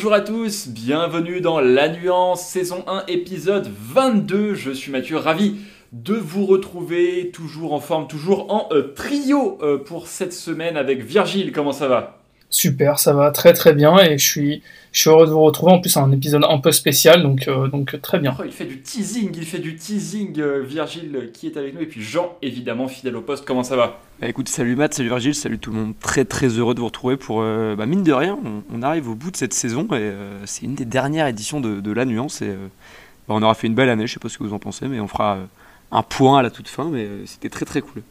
Bonjour 0.00 0.14
à 0.14 0.22
tous, 0.22 0.68
bienvenue 0.68 1.42
dans 1.42 1.60
La 1.60 1.90
Nuance, 1.90 2.46
saison 2.46 2.84
1, 2.86 3.04
épisode 3.08 3.70
22. 3.70 4.54
Je 4.54 4.70
suis 4.70 4.90
Mathieu, 4.90 5.18
ravi 5.18 5.56
de 5.92 6.14
vous 6.14 6.46
retrouver, 6.46 7.30
toujours 7.34 7.74
en 7.74 7.80
forme, 7.80 8.08
toujours 8.08 8.50
en 8.50 8.66
euh, 8.72 8.94
trio 8.94 9.58
euh, 9.60 9.76
pour 9.76 10.06
cette 10.06 10.32
semaine 10.32 10.78
avec 10.78 11.02
Virgile. 11.04 11.52
Comment 11.52 11.72
ça 11.72 11.86
va? 11.86 12.19
Super, 12.50 12.98
ça 12.98 13.12
va 13.12 13.30
très 13.30 13.52
très 13.52 13.72
bien 13.72 13.98
et 13.98 14.18
je 14.18 14.26
suis, 14.26 14.62
je 14.92 15.00
suis 15.00 15.10
heureux 15.10 15.26
de 15.26 15.30
vous 15.30 15.40
retrouver. 15.40 15.72
En 15.72 15.80
plus, 15.80 15.96
un 15.96 16.10
épisode 16.10 16.44
un 16.48 16.58
peu 16.58 16.72
spécial, 16.72 17.22
donc, 17.22 17.46
euh, 17.48 17.68
donc 17.68 18.00
très 18.02 18.18
bien. 18.18 18.36
Oh, 18.38 18.42
il 18.44 18.52
fait 18.52 18.64
du 18.64 18.80
teasing, 18.80 19.30
il 19.34 19.44
fait 19.44 19.58
du 19.58 19.76
teasing, 19.76 20.42
Virgile 20.62 21.30
qui 21.32 21.46
est 21.46 21.56
avec 21.56 21.74
nous 21.74 21.80
et 21.80 21.86
puis 21.86 22.02
Jean, 22.02 22.36
évidemment, 22.42 22.88
fidèle 22.88 23.16
au 23.16 23.22
poste. 23.22 23.44
Comment 23.44 23.62
ça 23.62 23.76
va? 23.76 24.00
Bah, 24.20 24.28
écoute, 24.28 24.48
salut 24.48 24.76
Matt, 24.76 24.94
salut 24.94 25.08
Virgile, 25.08 25.34
salut 25.34 25.58
tout 25.58 25.70
le 25.70 25.78
monde. 25.78 25.94
Très 26.00 26.24
très 26.24 26.48
heureux 26.48 26.74
de 26.74 26.80
vous 26.80 26.86
retrouver 26.86 27.16
pour, 27.16 27.40
bah, 27.40 27.86
mine 27.86 28.02
de 28.02 28.12
rien, 28.12 28.38
on, 28.72 28.82
arrive 28.82 29.08
au 29.08 29.14
bout 29.14 29.30
de 29.30 29.36
cette 29.36 29.54
saison 29.54 29.86
et 29.92 30.12
c'est 30.44 30.64
une 30.64 30.74
des 30.74 30.84
dernières 30.84 31.26
éditions 31.28 31.60
de, 31.60 31.92
La 31.92 32.04
Nuance 32.04 32.42
et 32.42 32.48
bah, 33.28 33.34
on 33.34 33.42
aura 33.42 33.54
fait 33.54 33.66
une 33.66 33.74
belle 33.74 33.90
année, 33.90 34.06
je 34.06 34.14
sais 34.14 34.20
pas 34.20 34.28
ce 34.28 34.38
que 34.38 34.44
vous 34.44 34.54
en 34.54 34.58
pensez, 34.58 34.88
mais 34.88 35.00
on 35.00 35.08
fera 35.08 35.38
un 35.92 36.02
point 36.02 36.38
à 36.38 36.42
la 36.42 36.50
toute 36.50 36.68
fin, 36.68 36.88
mais 36.90 37.04
euh, 37.04 37.26
c'était 37.26 37.48
très 37.48 37.64
très 37.64 37.80
cool. 37.80 38.02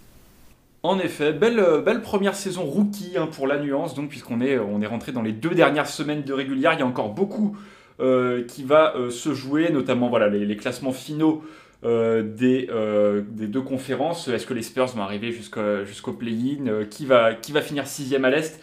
En 0.81 0.97
effet, 0.99 1.33
belle, 1.33 1.59
euh, 1.59 1.81
belle 1.81 2.01
première 2.01 2.35
saison 2.35 2.63
rookie 2.63 3.17
hein, 3.17 3.27
pour 3.27 3.47
la 3.47 3.59
nuance, 3.59 3.95
donc 3.95 4.09
puisqu'on 4.09 4.39
est, 4.39 4.57
on 4.57 4.81
est 4.81 4.87
rentré 4.87 5.11
dans 5.11 5.21
les 5.21 5.33
deux 5.33 5.49
dernières 5.49 5.87
semaines 5.87 6.23
de 6.23 6.31
régulière, 6.31 6.73
il 6.73 6.79
y 6.79 6.83
a 6.83 6.85
encore 6.85 7.09
beaucoup 7.09 7.57
euh, 7.99 8.45
qui 8.45 8.63
va 8.63 8.93
se 9.09 9.33
jouer, 9.33 9.71
notamment 9.71 10.07
voilà, 10.07 10.29
les, 10.29 10.55
classements 10.55 10.93
finaux 10.93 11.43
des, 11.83 12.69
des, 12.69 13.47
deux 13.47 13.61
conférences. 13.61 14.29
Est-ce 14.29 14.45
que 14.45 14.53
les 14.53 14.61
Spurs 14.61 14.87
vont 14.87 15.01
arriver 15.01 15.33
jusqu'au 15.33 16.13
play-in 16.13 16.85
qui, 16.89 17.05
va, 17.05 17.33
qui 17.33 17.51
va 17.51 17.61
finir 17.61 17.87
sixième 17.87 18.23
à 18.23 18.29
l'Est? 18.29 18.61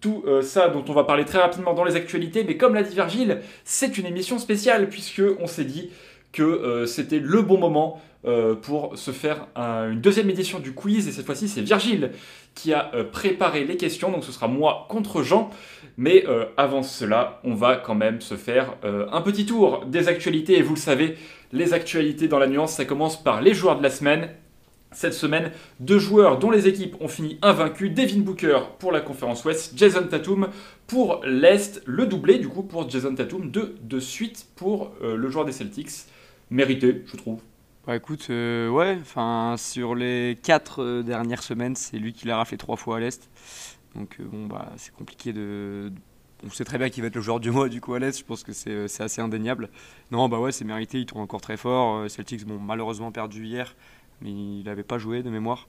Tout 0.00 0.24
ça 0.42 0.68
dont 0.68 0.84
on 0.88 0.92
va 0.92 1.04
parler 1.04 1.24
très 1.24 1.38
rapidement 1.38 1.74
dans 1.74 1.84
les 1.84 1.96
actualités, 1.96 2.44
mais 2.44 2.56
comme 2.56 2.74
l'a 2.74 2.82
dit 2.82 2.94
Virgile, 2.94 3.40
c'est 3.64 3.98
une 3.98 4.06
émission 4.06 4.38
spéciale 4.38 4.88
puisque 4.88 5.22
on 5.38 5.46
s'est 5.46 5.64
dit 5.64 5.90
que 6.32 6.84
c'était 6.86 7.18
le 7.18 7.42
bon 7.42 7.58
moment 7.58 8.00
euh, 8.24 8.56
pour 8.56 8.98
se 8.98 9.12
faire 9.12 9.46
une 9.54 10.00
deuxième 10.00 10.28
édition 10.28 10.58
du 10.58 10.74
quiz. 10.74 11.06
Et 11.06 11.12
cette 11.12 11.24
fois-ci, 11.24 11.46
c'est 11.46 11.60
Virgile 11.60 12.10
qui 12.56 12.72
a 12.72 12.90
euh, 12.92 13.04
préparé 13.04 13.64
les 13.64 13.76
questions. 13.76 14.10
Donc 14.10 14.24
ce 14.24 14.32
sera 14.32 14.48
moi 14.48 14.86
contre 14.88 15.22
Jean. 15.22 15.50
Mais 15.96 16.24
euh, 16.26 16.46
avant 16.56 16.82
cela, 16.82 17.40
on 17.44 17.54
va 17.54 17.76
quand 17.76 17.94
même 17.94 18.20
se 18.20 18.34
faire 18.34 18.74
un 18.82 19.20
petit 19.20 19.46
tour 19.46 19.84
des 19.86 20.08
actualités. 20.08 20.58
Et 20.58 20.62
vous 20.62 20.74
le 20.74 20.80
savez, 20.80 21.16
les 21.52 21.74
actualités 21.74 22.26
dans 22.26 22.40
la 22.40 22.48
nuance, 22.48 22.72
ça 22.72 22.84
commence 22.84 23.22
par 23.22 23.40
les 23.40 23.54
joueurs 23.54 23.78
de 23.78 23.84
la 23.84 23.90
semaine. 23.90 24.30
Cette 24.90 25.14
semaine, 25.14 25.52
deux 25.78 25.98
joueurs 26.00 26.40
dont 26.40 26.50
les 26.50 26.66
équipes 26.66 26.96
ont 27.00 27.08
fini 27.08 27.38
invaincus. 27.40 27.94
Devin 27.94 28.20
Booker 28.20 28.58
pour 28.80 28.90
la 28.90 29.00
conférence 29.00 29.44
Ouest, 29.44 29.74
Jason 29.76 30.08
Tatum 30.08 30.48
pour 30.88 31.20
l'Est. 31.24 31.82
Le 31.86 32.06
doublé 32.06 32.38
du 32.38 32.48
coup 32.48 32.64
pour 32.64 32.90
Jason 32.90 33.14
Tatum, 33.14 33.50
deux 33.50 33.76
de 33.80 34.00
suite 34.00 34.46
pour 34.56 34.92
le 35.02 35.30
joueur 35.30 35.44
des 35.44 35.52
Celtics. 35.52 36.06
Mérité, 36.50 37.04
je 37.06 37.16
trouve. 37.16 37.40
Bah 37.88 37.96
écoute, 37.96 38.26
euh, 38.28 38.68
ouais, 38.68 38.98
enfin 39.00 39.54
sur 39.56 39.94
les 39.94 40.38
quatre 40.42 40.82
euh, 40.82 41.02
dernières 41.02 41.42
semaines, 41.42 41.74
c'est 41.74 41.96
lui 41.96 42.12
qui 42.12 42.26
l'a 42.26 42.36
raflé 42.36 42.58
trois 42.58 42.76
fois 42.76 42.98
à 42.98 43.00
l'Est. 43.00 43.30
Donc 43.94 44.18
euh, 44.20 44.24
bon, 44.24 44.44
bah 44.44 44.70
c'est 44.76 44.92
compliqué 44.94 45.32
de. 45.32 45.90
On 46.44 46.50
sait 46.50 46.64
très 46.64 46.76
bien 46.76 46.90
qu'il 46.90 47.02
va 47.02 47.06
être 47.06 47.14
le 47.14 47.22
joueur 47.22 47.40
du 47.40 47.50
mois 47.50 47.70
du 47.70 47.80
coup 47.80 47.94
à 47.94 47.98
l'Est, 47.98 48.18
je 48.18 48.24
pense 48.26 48.44
que 48.44 48.52
c'est 48.52 49.00
assez 49.00 49.22
indéniable. 49.22 49.70
Non, 50.10 50.28
bah 50.28 50.38
ouais, 50.38 50.52
c'est 50.52 50.66
mérité, 50.66 50.98
il 50.98 51.06
tourne 51.06 51.22
encore 51.22 51.40
très 51.40 51.56
fort. 51.56 52.10
Celtics, 52.10 52.44
bon, 52.44 52.58
malheureusement 52.58 53.10
perdu 53.10 53.46
hier, 53.46 53.74
mais 54.20 54.32
il 54.32 54.64
n'avait 54.64 54.82
pas 54.82 54.98
joué 54.98 55.22
de 55.22 55.30
mémoire. 55.30 55.66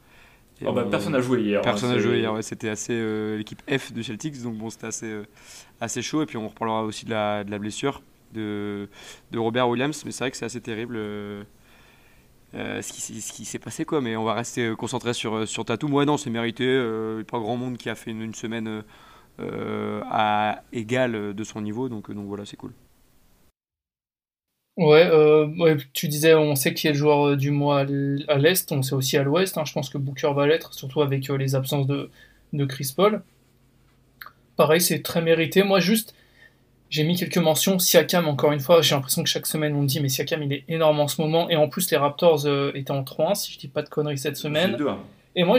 Oh 0.66 0.74
bah, 0.74 0.86
personne 0.92 1.14
n'a 1.14 1.22
joué 1.22 1.42
hier. 1.42 1.62
Hein, 1.62 1.64
personne 1.64 1.92
n'a 1.92 2.00
joué 2.00 2.20
hier, 2.20 2.34
ouais, 2.34 2.42
c'était 2.42 2.68
assez 2.68 3.38
l'équipe 3.38 3.62
F 3.72 3.94
de 3.94 4.02
Celtics, 4.02 4.42
donc 4.44 4.58
bon, 4.58 4.70
c'était 4.70 4.88
assez, 4.88 5.22
assez 5.80 6.02
chaud. 6.02 6.24
Et 6.24 6.26
puis 6.26 6.36
on 6.36 6.50
reparlera 6.50 6.84
aussi 6.84 7.06
de 7.06 7.12
la, 7.12 7.46
de 7.46 7.50
la 7.52 7.60
blessure 7.60 8.02
de, 8.34 8.90
de 9.32 9.40
Robert 9.40 9.70
Williams, 9.70 10.04
mais 10.04 10.12
c'est 10.12 10.26
vrai 10.26 10.32
que 10.32 10.36
c'est 10.36 10.44
assez 10.44 10.60
terrible. 10.60 10.98
Euh, 12.56 12.82
ce 12.82 12.92
qui, 12.92 13.46
s'est 13.46 13.60
passé 13.60 13.86
quoi 13.86 14.02
mais 14.02 14.16
on 14.16 14.24
va 14.24 14.34
rester 14.34 14.66
euh, 14.66 14.76
concentré 14.76 15.14
sur, 15.14 15.36
euh, 15.36 15.46
sur 15.46 15.66
Tatum. 15.66 15.94
Ouais 15.94 16.06
non 16.06 16.18
c'est 16.18 16.32
mérité 16.32 16.66
euh, 16.66 17.24
pas 17.24 17.38
grand 17.38 17.58
monde 17.58 17.78
qui 17.78 17.92
a 17.92 17.96
fait 17.96 18.10
une, 18.10 18.34
semaine 18.34 18.84
à 19.40 20.64
égal 20.74 21.34
de 21.34 21.44
son 21.44 21.62
niveau 21.62 21.88
donc, 21.88 22.12
donc 22.12 22.26
voilà 22.26 22.46
c'est 22.46 22.58
cool. 22.58 22.74
Ouais, 24.78 25.10
tu 25.94 26.08
disais 26.08 26.34
on 26.34 26.56
sait 26.56 26.74
qui 26.74 26.88
est 26.88 26.92
le 26.92 26.98
joueur 26.98 27.38
du 27.38 27.52
mois 27.52 27.82
à 27.82 28.38
l'est 28.38 28.72
on 28.72 28.82
sait 28.82 28.96
aussi 28.96 29.18
à 29.18 29.24
l'ouest 29.24 29.58
hein. 29.58 29.66
je 29.66 29.74
pense 29.74 29.90
que 29.90 29.98
Booker 29.98 30.32
va 30.34 30.48
l'être 30.48 30.74
surtout 30.74 31.02
avec 31.02 31.28
les 31.28 31.56
absences 31.56 31.86
de, 31.86 32.10
de 32.54 32.66
Chris 32.66 32.94
Paul. 32.96 33.22
Pareil 34.56 34.82
c'est 34.82 35.04
très 35.04 35.22
mérité. 35.22 35.64
Moi 35.64 35.80
juste 35.80 36.16
j'ai 36.90 37.04
mis 37.04 37.16
quelques 37.16 37.38
mentions. 37.38 37.80
Siakam, 37.80 38.28
encore 38.28 38.52
une 38.52 38.60
fois, 38.60 38.82
j'ai 38.82 38.96
l'impression 38.96 39.24
que 39.24 39.30
chaque 39.30 39.46
semaine 39.46 39.76
on 39.76 39.84
dit, 39.84 40.00
mais 40.00 40.10
Siakam 40.10 40.44
il 40.44 40.54
est 40.54 40.64
énorme 40.68 41.00
en 41.00 41.08
ce 41.08 41.22
moment. 41.22 41.50
Et 41.50 41.56
en 41.56 41.70
plus, 41.70 41.90
les 41.92 41.98
Raptors 41.98 42.46
euh, 42.46 42.72
étaient 42.74 42.92
en 42.92 43.04
3-1, 43.04 43.36
si 43.36 43.54
je 43.54 43.60
dis 43.60 43.68
pas 43.68 43.82
de 43.84 43.90
conneries 43.90 44.18
cette 44.18 44.38
semaine. 44.38 44.76
2-1. 44.76 44.96
Et 45.36 45.44
moi, 45.44 45.58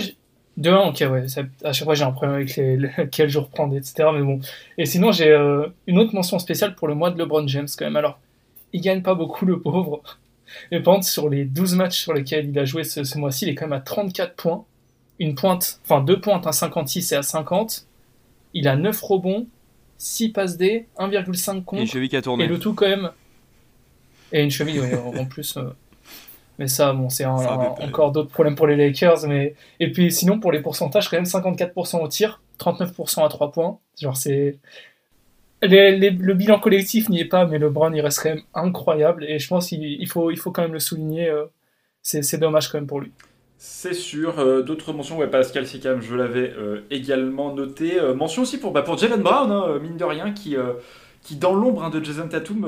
2-1, 0.58 0.88
ok, 0.88 1.12
ouais. 1.12 1.24
à 1.64 1.72
chaque 1.72 1.84
fois, 1.84 1.94
j'ai 1.94 2.04
un 2.04 2.10
problème 2.10 2.34
avec 2.34 2.56
les, 2.56 2.90
quel 3.12 3.28
jour 3.28 3.48
prendre, 3.48 3.76
etc. 3.76 4.08
Mais 4.12 4.22
bon. 4.22 4.40
Et 4.76 4.86
sinon, 4.86 5.12
j'ai 5.12 5.30
euh, 5.30 5.68
une 5.86 5.98
autre 5.98 6.14
mention 6.14 6.38
spéciale 6.38 6.74
pour 6.74 6.88
le 6.88 6.94
mois 6.94 7.10
de 7.10 7.18
LeBron 7.18 7.46
James, 7.46 7.68
quand 7.78 7.84
même. 7.84 7.96
Alors, 7.96 8.18
il 8.72 8.80
gagne 8.80 9.02
pas 9.02 9.14
beaucoup, 9.14 9.46
le 9.46 9.60
pauvre. 9.60 10.02
Mais 10.72 10.80
par 10.80 10.94
contre, 10.94 11.06
sur 11.06 11.28
les 11.28 11.44
12 11.44 11.76
matchs 11.76 12.00
sur 12.00 12.12
lesquels 12.12 12.48
il 12.48 12.58
a 12.58 12.64
joué 12.64 12.82
ce, 12.82 13.04
ce 13.04 13.18
mois-ci, 13.18 13.44
il 13.46 13.50
est 13.50 13.54
quand 13.54 13.66
même 13.66 13.78
à 13.78 13.80
34 13.80 14.34
points. 14.34 14.64
Une 15.20 15.34
pointe, 15.36 15.80
enfin 15.84 16.00
deux 16.00 16.20
pointes 16.20 16.46
à 16.46 16.52
56 16.52 17.12
et 17.12 17.16
à 17.16 17.22
50. 17.22 17.86
Il 18.54 18.66
a 18.66 18.74
9 18.74 19.00
rebonds, 19.00 19.46
6 20.00 20.30
passes 20.30 20.56
D, 20.56 20.86
1,5 20.98 21.62
contre. 21.62 21.80
Et 21.80 21.82
une 21.82 21.86
cheville 21.86 22.08
qui 22.08 22.16
a 22.16 22.22
tourné. 22.22 22.44
Et 22.44 22.46
le 22.48 22.58
tout 22.58 22.72
quand 22.72 22.88
même. 22.88 23.10
Et 24.32 24.42
une 24.42 24.50
cheville, 24.50 24.80
en 24.96 25.26
plus. 25.26 25.58
Euh. 25.58 25.64
Mais 26.58 26.68
ça, 26.68 26.94
bon, 26.94 27.10
c'est 27.10 27.26
encore 27.26 28.10
d'autres 28.10 28.30
problèmes 28.30 28.54
pour 28.54 28.66
les 28.66 28.76
Lakers. 28.76 29.26
Mais... 29.28 29.54
Et 29.78 29.92
puis 29.92 30.10
sinon, 30.10 30.40
pour 30.40 30.52
les 30.52 30.60
pourcentages, 30.60 31.10
quand 31.10 31.16
même 31.16 31.24
54% 31.24 32.02
au 32.02 32.08
tir, 32.08 32.40
39% 32.58 33.24
à 33.24 33.28
3 33.28 33.52
points. 33.52 33.78
Genre, 34.00 34.16
c'est. 34.16 34.58
le 35.60 36.32
bilan 36.32 36.58
collectif 36.58 37.10
n'y 37.10 37.20
est 37.20 37.26
pas, 37.26 37.44
mais 37.44 37.58
le 37.58 37.66
LeBron, 37.66 37.92
il 37.92 38.00
reste 38.00 38.22
quand 38.22 38.30
même 38.30 38.42
incroyable. 38.54 39.24
Et 39.24 39.38
je 39.38 39.48
pense 39.48 39.68
qu'il 39.68 40.08
faut, 40.08 40.30
il 40.30 40.38
faut 40.38 40.50
quand 40.50 40.62
même 40.62 40.72
le 40.72 40.80
souligner. 40.80 41.28
Euh. 41.28 41.44
C'est 42.00 42.38
dommage 42.38 42.68
quand 42.68 42.78
même 42.78 42.86
pour 42.86 43.00
lui. 43.00 43.12
C'est 43.62 43.92
sûr. 43.92 44.38
Euh, 44.38 44.62
d'autres 44.62 44.94
mentions, 44.94 45.18
ouais, 45.18 45.26
Pascal 45.26 45.66
Siakam, 45.66 46.00
je 46.00 46.14
l'avais 46.14 46.54
euh, 46.56 46.80
également 46.90 47.54
noté. 47.54 48.00
Euh, 48.00 48.14
mention 48.14 48.40
aussi 48.40 48.56
pour, 48.56 48.72
bah, 48.72 48.82
Jalen 48.96 49.20
Brown, 49.20 49.52
hein, 49.52 49.78
mine 49.82 49.98
de 49.98 50.04
rien, 50.04 50.32
qui, 50.32 50.56
qui 51.22 51.36
dans 51.36 51.54
l'ombre 51.54 51.84
hein, 51.84 51.90
de 51.90 52.02
Jason 52.02 52.26
Tatum, 52.26 52.66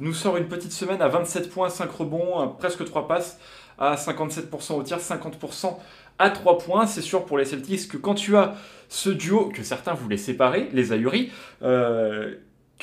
nous 0.00 0.12
sort 0.12 0.36
une 0.36 0.48
petite 0.48 0.72
semaine 0.72 1.00
à 1.00 1.06
27 1.06 1.48
points, 1.48 1.68
5 1.68 1.88
rebonds, 1.92 2.56
presque 2.58 2.84
3 2.84 3.06
passes, 3.06 3.38
à 3.78 3.94
57% 3.94 4.72
au 4.72 4.82
tir, 4.82 4.98
50% 4.98 5.76
à 6.18 6.30
3 6.30 6.58
points. 6.58 6.86
C'est 6.86 7.02
sûr 7.02 7.24
pour 7.24 7.38
les 7.38 7.44
Celtics 7.44 7.86
que 7.86 7.96
quand 7.96 8.14
tu 8.14 8.36
as 8.36 8.56
ce 8.88 9.10
duo, 9.10 9.48
que 9.54 9.62
certains 9.62 9.94
voulaient 9.94 10.16
séparer, 10.16 10.70
les 10.72 10.92
ahuris, 10.92 11.30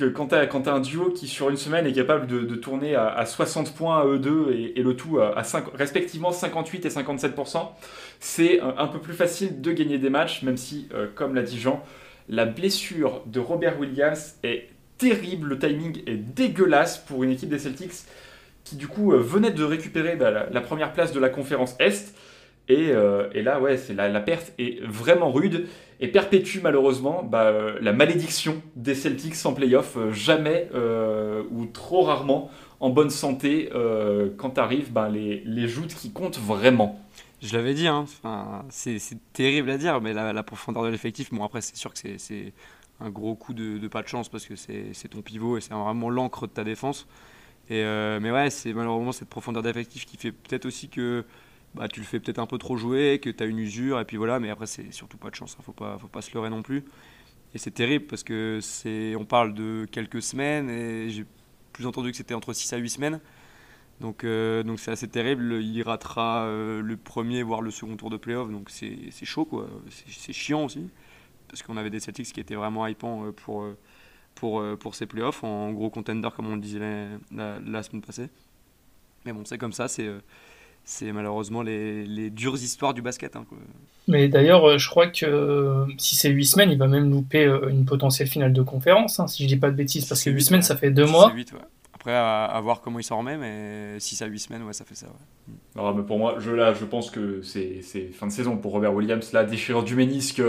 quand 0.04 0.28
tu 0.28 0.36
as, 0.36 0.74
un 0.74 0.80
duo 0.80 1.10
qui 1.12 1.28
sur 1.28 1.50
une 1.50 1.58
semaine 1.58 1.86
est 1.86 1.94
capable 1.94 2.28
de, 2.28 2.56
tourner 2.56 2.96
à, 2.96 3.26
60 3.26 3.74
points 3.74 4.00
à 4.00 4.06
eux 4.06 4.20
deux 4.20 4.52
et, 4.76 4.82
le 4.82 4.96
tout 4.96 5.20
à, 5.20 5.44
respectivement 5.74 6.32
58 6.32 6.86
et 6.86 6.90
57%, 6.90 7.70
c'est 8.20 8.60
un, 8.62 8.88
peu 8.88 9.00
plus 9.00 9.14
facile 9.14 9.62
de 9.62 9.72
gagner 9.72 9.98
des 9.98 10.10
matchs, 10.10 10.44
même 10.44 10.58
si, 10.58 10.88
euh, 10.94 11.08
comme 11.14 11.36
l'a 11.36 11.44
dit 11.44 11.60
Jean, 11.60 11.84
la 12.30 12.46
blessure 12.46 13.22
de 13.26 13.40
Robert 13.40 13.80
Williams 13.80 14.36
est 14.44 14.70
terrible, 14.98 15.50
le 15.50 15.60
timing 15.60 16.02
est 16.08 16.18
dégueulasse 16.18 16.98
pour 16.98 17.24
une 17.24 17.32
équipe 17.32 17.50
des 17.50 17.60
Celtics 17.60 17.92
qui 18.64 18.76
du 18.76 18.88
coup 18.88 19.14
euh, 19.14 19.20
venait 19.20 19.52
de 19.52 19.64
récupérer 19.64 20.16
bah, 20.16 20.48
la, 20.52 20.62
première 20.62 20.92
place 20.94 21.14
de 21.14 21.20
la 21.20 21.30
conférence 21.30 21.76
Est. 21.80 22.14
Et, 22.70 22.90
euh, 22.92 23.30
là, 23.34 23.62
ouais, 23.62 23.80
la, 23.96 24.20
perte 24.20 24.52
est 24.60 24.84
vraiment 24.84 25.32
rude 25.32 25.68
et 26.00 26.08
perpétue 26.08 26.60
malheureusement 26.62 27.24
bah, 27.24 27.46
euh, 27.46 27.78
la 27.82 27.94
malédiction 27.94 28.62
des 28.76 28.96
Celtics 28.96 29.46
en 29.46 29.54
playoff. 29.54 29.98
Euh, 29.98 30.12
jamais 30.12 30.70
euh, 30.74 31.44
ou 31.52 31.66
trop 31.66 32.04
rarement 32.04 32.50
en 32.80 32.90
bonne 32.90 33.10
santé 33.10 33.70
quand 34.38 34.60
arrivent 34.60 34.92
bah, 34.92 35.10
les, 35.10 35.42
les, 35.46 35.68
joutes 35.68 35.96
qui 35.96 36.12
comptent 36.12 36.38
vraiment. 36.38 37.00
Je 37.42 37.58
l'avais 37.58 37.74
dit, 37.74 37.88
hein, 37.88 38.06
c'est 38.70 39.00
terrible 39.34 39.72
à 39.72 39.80
dire, 39.80 40.00
mais 40.00 40.14
la, 40.14 40.44
profondeur 40.44 40.84
de 40.84 40.90
l'effectif, 40.90 41.34
bon 41.34 41.44
après 41.44 41.62
c'est 41.62 41.76
sûr 41.76 41.92
que 41.92 42.00
c'est 42.18 42.54
un 43.00 43.10
gros 43.10 43.34
coup 43.34 43.56
de, 43.56 43.88
pas 43.88 44.04
de 44.04 44.08
chance 44.08 44.30
parce 44.30 44.46
que 44.46 44.56
c'est 44.56 45.08
ton 45.10 45.24
pivot 45.24 45.58
et 45.58 45.62
c'est 45.62 45.74
vraiment 45.74 46.12
l'encre 46.12 46.46
de 46.46 46.52
ta 46.52 46.64
défense. 46.64 47.08
Et, 47.72 47.84
mais 48.22 48.30
ouais, 48.30 48.52
c'est 48.52 48.74
malheureusement 48.74 49.12
cette 49.12 49.30
profondeur 49.30 49.64
d'effectif 49.64 50.06
qui 50.06 50.18
fait 50.18 50.32
peut-être 50.32 50.68
aussi 50.68 50.88
que 50.88 51.26
bah, 51.76 51.88
tu 51.88 52.00
le 52.00 52.06
fais 52.06 52.20
peut-être 52.20 52.40
un 52.40 52.48
peu 52.48 52.58
trop 52.58 52.78
jouer, 52.78 53.20
que 53.20 53.30
tu 53.30 53.44
as 53.44 53.46
une 53.46 53.60
usure, 53.60 54.00
et 54.00 54.06
puis 54.06 54.18
voilà, 54.18 54.40
mais 54.40 54.50
après, 54.50 54.68
c'est 54.68 54.92
surtout 54.92 55.18
pas 55.18 55.30
de 55.30 55.36
chance, 55.36 55.56
il 55.58 55.62
hein, 55.62 55.64
faut, 55.66 55.74
pas, 55.74 55.98
faut 56.00 56.08
pas 56.08 56.22
se 56.22 56.34
leurrer 56.34 56.50
non 56.50 56.64
plus. 56.64 56.84
Et 57.54 57.58
c'est 57.58 57.72
terrible 57.72 58.06
parce 58.06 58.24
que 58.24 58.60
c'est, 58.62 59.16
on 59.16 59.26
parle 59.26 59.54
de 59.54 59.88
quelques 59.92 60.22
semaines, 60.22 60.70
et 60.70 61.10
j'ai 61.10 61.26
plus 61.74 61.86
entendu 61.86 62.12
que 62.12 62.18
c'était 62.18 62.34
entre 62.34 62.54
6 62.54 62.74
à 62.74 62.78
8 62.78 62.90
semaines. 62.90 63.20
Donc, 64.02 64.24
euh, 64.24 64.64
donc 64.64 64.80
c'est 64.80 64.92
assez 64.92 65.08
terrible. 65.08 65.62
Il 65.62 65.82
ratera 65.84 66.46
euh, 66.46 66.82
le 66.82 66.98
premier, 66.98 67.44
voire 67.44 67.62
le 67.62 67.72
second 67.72 67.96
tour 67.96 68.10
de 68.10 68.18
playoff. 68.18 68.52
Donc 68.52 68.70
c'est, 68.70 69.12
chaud, 69.24 69.46
quoi. 69.46 69.68
C'est, 69.90 70.34
chiant 70.34 70.66
aussi. 70.66 70.90
Parce 71.48 71.64
qu'on 71.64 71.78
avait 71.78 71.90
des 71.90 72.00
Celtics 72.00 72.32
qui 72.34 72.40
étaient 72.40 72.56
vraiment 72.56 72.86
hypants 72.88 73.26
euh, 73.26 73.32
pour, 73.32 73.66
pour, 74.36 74.64
pour 74.78 74.96
ces 74.96 75.06
playoffs, 75.06 75.44
en 75.44 75.72
gros 75.72 75.90
contender 75.90 76.30
comme 76.36 76.48
on 76.48 76.56
le 76.56 76.62
disait 76.62 77.08
la, 77.32 77.84
semaine 77.84 78.02
passée. 78.02 78.30
Mais 79.26 79.34
bon, 79.34 79.46
c'est 79.46 79.58
comme 79.58 79.74
ça, 79.74 79.88
c'est 79.88 80.10
c'est 80.90 81.12
malheureusement 81.12 81.62
les, 81.62 82.06
les, 82.06 82.30
dures 82.30 82.56
histoires 82.56 82.94
du 82.94 83.02
basket. 83.02 83.36
Hein, 83.36 83.46
Mais 84.08 84.30
d'ailleurs, 84.30 84.80
je 84.80 84.90
crois 84.90 85.08
que 85.08 85.86
si 85.98 86.16
c'est 86.16 86.30
8 86.30 86.46
semaines, 86.46 86.72
il 86.72 86.78
va 86.78 86.88
même 86.88 87.12
louper 87.12 87.44
une 87.70 87.86
potentielle 87.86 88.30
finale 88.30 88.54
de 88.54 88.62
conférence, 88.62 89.20
hein, 89.20 89.28
si 89.28 89.44
je 89.44 89.50
dis 89.50 89.58
pas 89.58 89.70
de 89.70 89.76
bêtises, 89.76 90.06
parce 90.06 90.24
que 90.24 90.30
8 90.30 90.42
semaines, 90.42 90.62
ça 90.62 90.78
fait 90.78 90.92
2 90.92 91.06
mois. 91.06 91.32
8, 91.34 91.52
ouais. 91.52 91.60
Après, 91.94 92.14
à, 92.14 92.60
voir 92.64 92.80
comment 92.82 93.00
il 93.00 93.04
s'en 93.04 93.18
remet, 93.18 93.36
mais 93.38 94.00
6 94.00 94.22
à 94.22 94.28
8 94.28 94.40
semaines, 94.40 94.64
ouais, 94.64 94.72
ça 94.72 94.86
fait 94.86 94.96
ça. 94.96 95.08
Ouais. 95.76 95.94
mais 95.94 96.04
pour 96.04 96.20
moi, 96.20 96.36
je, 96.40 96.52
là, 96.52 96.74
je 96.74 96.86
pense 96.86 97.12
que 97.12 97.42
c'est 97.42 97.82
fin 98.14 98.28
de 98.28 98.32
saison 98.32 98.56
pour 98.56 98.72
Robert 98.72 98.94
Williams. 98.94 99.34
La 99.34 99.44
déchirure 99.44 99.84
du 99.84 99.96
ménisque, 99.96 100.42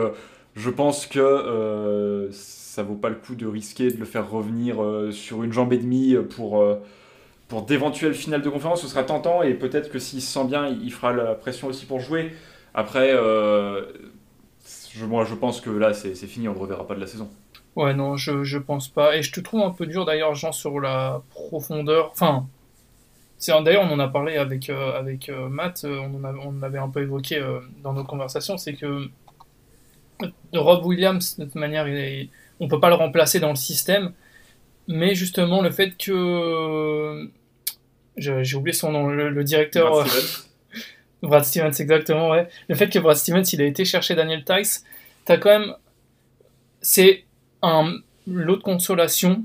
je 0.55 0.70
pense 0.70 1.06
que 1.06 1.19
euh, 1.19 2.29
ça 2.32 2.82
vaut 2.82 2.96
pas 2.96 3.08
le 3.08 3.14
coup 3.14 3.34
de 3.34 3.46
risquer 3.46 3.91
de 3.91 3.96
le 3.96 4.05
faire 4.05 4.31
revenir 4.31 4.82
euh, 4.82 5.11
sur 5.11 5.43
une 5.43 5.52
jambe 5.52 5.73
et 5.73 5.79
demie 5.79 6.17
pour, 6.37 6.61
euh, 6.61 6.76
pour 7.48 7.62
d'éventuelles 7.62 8.14
finales 8.14 8.42
de 8.42 8.50
conférence. 8.50 8.82
Ce 8.82 8.88
sera 8.88 9.02
tentant 9.02 9.42
et 9.42 9.54
peut-être 9.54 9.90
que 9.90 9.98
s'il 9.98 10.22
se 10.22 10.32
sent 10.32 10.44
bien, 10.44 10.66
il 10.66 10.92
fera 10.92 11.12
la 11.12 11.34
pression 11.34 11.68
aussi 11.68 11.86
pour 11.86 12.00
jouer. 12.00 12.32
Après, 12.74 13.10
je, 13.12 15.04
moi, 15.04 15.24
je 15.24 15.34
pense 15.34 15.60
que 15.60 15.70
là, 15.70 15.94
c'est 15.94 16.14
fini, 16.14 16.48
on 16.48 16.54
ne 16.54 16.58
reverra 16.58 16.86
pas 16.86 16.94
de 16.94 17.00
la 17.00 17.06
saison. 17.06 17.28
Ouais, 17.76 17.94
non, 17.94 18.16
je, 18.16 18.42
je 18.42 18.58
pense 18.58 18.88
pas. 18.88 19.16
Et 19.16 19.22
je 19.22 19.32
te 19.32 19.40
trouve 19.40 19.62
un 19.62 19.70
peu 19.70 19.86
dur 19.86 20.04
d'ailleurs, 20.04 20.34
Jean, 20.34 20.52
sur 20.52 20.80
la 20.80 21.22
profondeur. 21.30 22.10
Enfin, 22.12 22.46
d'ailleurs, 23.62 23.84
on 23.88 23.92
en 23.92 24.00
a 24.00 24.08
parlé 24.08 24.36
avec, 24.36 24.68
euh, 24.70 24.98
avec 24.98 25.28
euh, 25.28 25.48
Matt, 25.48 25.84
euh, 25.84 26.00
on, 26.00 26.24
en 26.24 26.62
avait 26.62 26.78
un 26.78 26.88
peu 26.88 27.02
évoqué 27.02 27.40
dans 27.82 27.92
nos 27.92 28.04
conversations, 28.04 28.56
c'est 28.56 28.74
que 28.74 29.08
Rob 30.52 30.84
Williams, 30.84 31.38
de 31.38 31.44
toute 31.44 31.54
manière, 31.54 31.86
il 31.86 32.28
on 32.60 32.66
peut 32.66 32.80
pas 32.80 32.88
le 32.88 32.96
remplacer 32.96 33.38
dans 33.38 33.50
le 33.50 33.56
système. 33.56 34.12
Mais 34.88 35.14
justement, 35.14 35.61
le 35.61 35.70
fait 35.70 35.96
que. 35.96 37.31
J'ai 38.17 38.56
oublié 38.56 38.75
son 38.75 38.90
nom, 38.90 39.06
le, 39.06 39.44
directeur. 39.44 39.90
Brad 39.90 40.08
Stevens. 40.08 40.49
Brad 41.23 41.44
Stevens, 41.44 41.73
exactement, 41.79 42.31
ouais. 42.31 42.49
Le 42.69 42.75
fait 42.75 42.88
que 42.88 42.99
Brad 42.99 43.17
Stevens, 43.17 43.44
il 43.52 43.62
a 43.62 43.67
été 43.67 43.85
chercher 43.85 44.14
Daniel 44.14 44.44
Tice, 44.44 44.85
t'as 45.25 45.37
quand 45.37 45.50
même. 45.50 45.75
C'est 46.81 47.25
un 47.62 47.96
lot 48.26 48.56
de 48.56 48.62
consolation, 48.62 49.44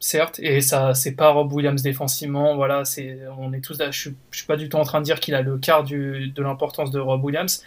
certes, 0.00 0.38
et 0.40 0.60
ça, 0.60 0.92
c'est 0.92 1.12
pas 1.12 1.30
Rob 1.30 1.52
Williams 1.52 1.82
défensivement. 1.82 2.54
Voilà, 2.56 2.84
c'est, 2.84 3.18
on 3.38 3.52
est 3.52 3.60
tous, 3.60 3.78
je, 3.78 3.98
suis, 3.98 4.14
je 4.30 4.38
suis 4.38 4.46
pas 4.46 4.56
du 4.56 4.68
tout 4.68 4.76
en 4.76 4.84
train 4.84 5.00
de 5.00 5.04
dire 5.04 5.18
qu'il 5.18 5.34
a 5.34 5.42
le 5.42 5.56
quart 5.56 5.82
du, 5.82 6.28
de 6.28 6.42
l'importance 6.42 6.90
de 6.90 7.00
Rob 7.00 7.24
Williams, 7.24 7.64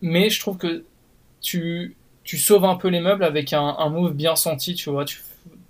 mais 0.00 0.30
je 0.30 0.40
trouve 0.40 0.56
que 0.56 0.84
tu, 1.40 1.96
tu 2.22 2.38
sauves 2.38 2.64
un 2.64 2.76
peu 2.76 2.88
les 2.88 3.00
meubles 3.00 3.24
avec 3.24 3.52
un, 3.52 3.76
un 3.78 3.88
move 3.90 4.14
bien 4.14 4.34
senti, 4.36 4.74
tu 4.74 4.90
vois. 4.90 5.04
Tu, 5.04 5.18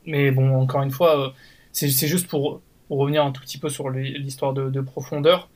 mais 0.07 0.31
bon, 0.31 0.57
encore 0.57 0.83
une 0.83 0.91
fois, 0.91 1.29
euh, 1.29 1.31
c'est, 1.73 1.89
juste 1.89 2.29
pour, 2.29 2.61
revenir 2.91 3.25
un 3.25 3.33
tout 3.33 3.41
petit 3.41 3.59
peu 3.59 3.69
sur 3.69 3.91
l'histoire 3.91 4.53
de, 4.53 4.71
de, 4.71 4.81
profondeur. 4.81 5.49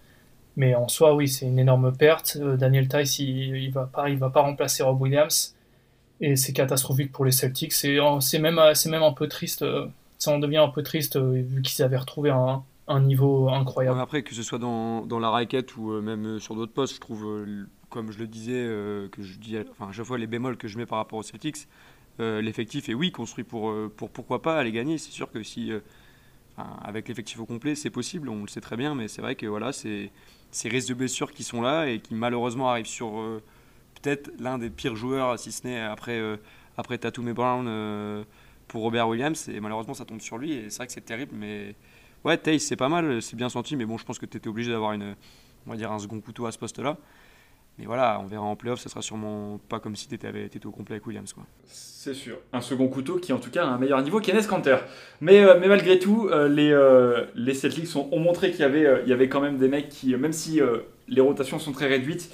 Mais 0.57 0.75
en 0.75 0.89
soi, 0.89 1.15
oui, 1.15 1.29
c'est 1.29 1.47
une 1.47 1.59
énorme 1.59 1.97
perte. 1.97 2.37
Euh, 2.41 2.57
Daniel 2.57 2.89
Tice, 2.89 3.19
il, 3.21 3.57
il 3.57 3.71
va 3.71 3.87
pas, 3.87 4.09
il 4.09 4.19
va 4.19 4.31
pas 4.31 4.41
remplacer 4.41 4.83
Rob 4.83 5.01
Williams 5.01 5.55
et 6.21 6.35
c'est 6.35 6.53
catastrophique 6.53 7.13
pour 7.13 7.25
les 7.25 7.31
Celtics. 7.31 7.73
C'est 7.73 8.39
même, 8.41 8.61
même 8.87 9.03
un 9.03 9.13
peu 9.13 9.29
triste, 9.29 9.63
euh, 9.63 9.87
ça 10.19 10.33
en 10.33 10.39
devient 10.39 10.57
un 10.57 10.69
peu 10.69 10.83
triste 10.83 11.17
vu 11.17 11.63
qu'ils 11.63 11.85
avaient 11.85 11.97
retrouvé 11.97 12.31
un, 12.31 12.65
niveau 13.01 13.51
incroyable. 13.51 14.01
après, 14.01 14.23
que 14.23 14.35
ce 14.35 14.43
soit 14.43 14.59
dans, 14.59 15.07
la 15.21 15.31
raquette 15.31 15.77
ou 15.77 16.01
même 16.01 16.41
sur 16.41 16.57
d'autres 16.57 16.73
postes, 16.73 16.97
je 16.97 17.01
trouve, 17.01 17.47
comme 17.91 18.11
je 18.11 18.19
le 18.19 18.27
disais, 18.27 18.65
que 19.13 19.23
je 19.23 19.39
dis, 19.39 19.57
enfin, 19.71 19.91
à 19.91 19.93
chaque 19.93 20.07
fois 20.07 20.19
les 20.19 20.27
bémols 20.27 20.57
que 20.57 20.67
je 20.67 20.77
mets 20.77 20.87
par 20.87 20.99
rapport 20.99 21.21
aux 21.21 21.23
Celtics, 21.23 21.69
l'effectif 22.19 22.89
est 22.89 22.95
oui 22.95 23.13
construit 23.13 23.45
pour, 23.45 23.73
pour 23.97 24.11
pourquoi 24.11 24.43
pas 24.43 24.59
aller 24.59 24.73
gagner. 24.73 24.99
C'est 24.99 25.13
sûr 25.13 25.31
que 25.31 25.43
si, 25.43 25.73
avec 26.57 27.09
l'effectif 27.09 27.39
au 27.41 27.47
complet, 27.47 27.75
c'est 27.75 27.91
possible, 27.91 28.29
on 28.29 28.43
le 28.43 28.49
sait 28.49 28.61
très 28.61 28.77
bien, 28.77 28.95
mais 28.95 29.09
c'est 29.09 29.23
vrai 29.23 29.35
que 29.35 29.47
voilà, 29.47 29.73
c'est 29.73 30.11
ces 30.51 30.69
risques 30.69 30.89
de 30.89 30.95
blessures 30.95 31.33
qui 31.33 31.45
sont 31.45 31.61
là 31.61 31.87
et 31.87 32.01
qui 32.01 32.15
malheureusement 32.15 32.71
arrivent 32.71 32.87
sur 32.87 33.21
peut-être 34.01 34.31
l'un 34.39 34.59
des 34.59 34.71
pires 34.71 34.97
joueurs, 34.97 35.39
si 35.39 35.53
ce 35.53 35.67
n'est 35.67 35.81
après, 35.81 36.19
euh, 36.19 36.37
après 36.77 36.99
Tatum 36.99 37.29
et 37.29 37.33
Brown 37.33 37.67
euh, 37.69 38.25
pour 38.67 38.83
Robert 38.83 39.09
Williams. 39.09 39.49
Et 39.49 39.61
malheureusement, 39.61 39.95
ça 39.95 40.05
tombe 40.05 40.21
sur 40.21 40.39
lui. 40.39 40.53
Et 40.53 40.71
c'est 40.71 40.79
vrai 40.79 40.87
que 40.87 40.93
c'est 40.93 41.05
terrible. 41.05 41.33
Mais 41.35 41.75
ouais, 42.25 42.37
Taze, 42.37 42.63
c'est 42.63 42.77
pas 42.77 42.89
mal, 42.89 43.21
c'est 43.23 43.37
bien 43.37 43.49
senti. 43.49 43.77
Mais 43.77 43.87
bon, 43.87 43.99
je 43.99 44.05
pense 44.05 44.19
que 44.19 44.27
tu 44.27 44.37
étais 44.37 44.49
obligé 44.49 44.71
d'avoir 44.71 44.93
une, 44.93 45.15
on 45.67 45.71
va 45.71 45.77
dire 45.77 45.93
un 45.93 45.99
second 45.99 46.21
couteau 46.21 46.47
à 46.47 46.53
ce 46.53 46.59
poste-là. 46.59 46.97
Mais 47.79 47.87
voilà, 47.87 48.21
on 48.23 48.27
verra 48.27 48.43
en 48.43 48.57
playoff, 48.57 48.81
ça 48.81 48.89
sera 48.89 49.03
sûrement 49.03 49.61
pas 49.69 49.79
comme 49.79 49.95
si 49.95 50.09
tu 50.09 50.15
étais, 50.15 50.67
au 50.67 50.71
complet 50.71 50.97
avec 50.97 51.07
Williams. 51.07 51.35
C'est 51.65 52.15
sûr. 52.15 52.39
Un 52.53 52.61
second 52.61 52.89
couteau 52.89 53.17
qui, 53.17 53.33
en 53.33 53.39
tout 53.39 53.51
cas, 53.51 53.65
a 53.65 53.69
un 53.69 53.79
meilleur 53.79 54.03
niveau 54.03 54.21
qu'Enes 54.21 54.47
Kanter. 54.47 54.79
Mais, 55.21 55.45
euh, 55.45 55.59
mais 55.61 55.69
malgré 55.69 55.99
tout, 55.99 56.29
les, 56.49 56.77
les 57.35 57.55
Celtics 57.55 57.95
ont, 57.97 58.19
montré 58.19 58.51
qu'il 58.51 58.61
y, 58.61 58.65
avait, 58.65 59.03
il 59.05 59.09
y 59.09 59.13
avait 59.13 59.29
quand 59.29 59.41
même 59.41 59.59
des 59.59 59.69
mecs 59.69 59.89
qui, 59.89 60.15
même 60.17 60.33
si 60.33 60.61
les 61.09 61.21
rotations 61.21 61.59
sont 61.59 61.73
très 61.73 61.87
réduites, 61.87 62.31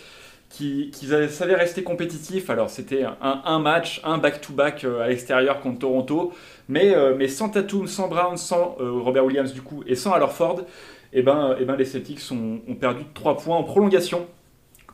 qui, 0.54 0.90
savaient 1.28 1.56
rester 1.56 1.82
compétitifs. 1.82 2.48
Alors 2.50 2.70
c'était 2.70 3.04
un, 3.20 3.58
match, 3.58 4.00
un 4.04 4.18
back-to-back 4.18 4.84
euh, 4.84 5.02
à 5.02 5.08
l'extérieur 5.08 5.60
contre 5.60 5.80
Toronto, 5.80 6.32
mais, 6.68 6.94
euh, 6.94 7.14
mais 7.16 7.28
sans 7.28 7.48
Tatum, 7.48 7.86
sans 7.86 8.08
Brown, 8.08 8.36
sans 8.36 8.76
euh, 8.80 8.92
Robert 8.92 9.24
Williams 9.24 9.52
du 9.52 9.62
coup, 9.62 9.82
et 9.86 9.94
sans 9.94 10.14
et 10.16 11.18
eh 11.18 11.22
ben, 11.22 11.56
eh 11.60 11.64
ben 11.64 11.76
les 11.76 11.84
Celtics 11.84 12.20
ont, 12.32 12.74
perdu 12.74 13.04
3 13.14 13.36
points 13.36 13.56
en 13.56 13.62
prolongation 13.62 14.26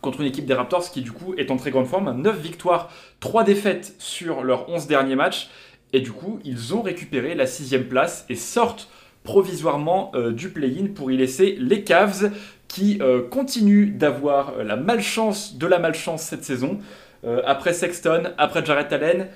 contre 0.01 0.21
une 0.21 0.27
équipe 0.27 0.47
des 0.47 0.55
Raptors 0.55 0.91
qui 0.91 1.03
du 1.03 1.13
coup 1.13 1.35
est 1.37 1.51
en 1.51 1.57
très 1.57 1.71
grande 1.71 1.87
forme, 1.87 2.13
9 2.21 2.41
victoires, 2.41 2.91
3 3.21 3.45
défaites 3.45 3.95
sur 3.99 4.43
leurs 4.43 4.69
11 4.69 4.87
derniers 4.87 5.17
matchs, 5.17 5.51
et 5.93 6.01
du 6.01 6.13
coup 6.13 6.41
ils 6.45 6.75
ont 6.75 6.83
récupéré 6.83 7.35
la 7.35 7.47
sixième 7.47 7.85
place 7.85 8.25
et 8.29 8.37
sortent 8.37 8.89
provisoirement 9.23 10.13
du 10.31 10.49
play-in 10.49 10.87
pour 10.95 11.13
y 11.13 11.17
laisser 11.17 11.57
les 11.59 11.85
Cavs 11.85 12.31
qui 12.71 12.99
euh, 13.01 13.23
continue 13.23 13.87
d'avoir 13.87 14.55
euh, 14.59 14.65
la 14.65 14.77
malchance 14.77 15.59
de 15.59 15.67
la 15.67 15.79
malchance 15.79 16.23
cette 16.23 16.45
saison. 16.45 16.79
Euh, 17.25 17.43
après 17.45 17.73
Sexton, 17.75 18.31
après 18.39 18.65
Jarrett 18.65 18.93
Allen, 18.93 19.27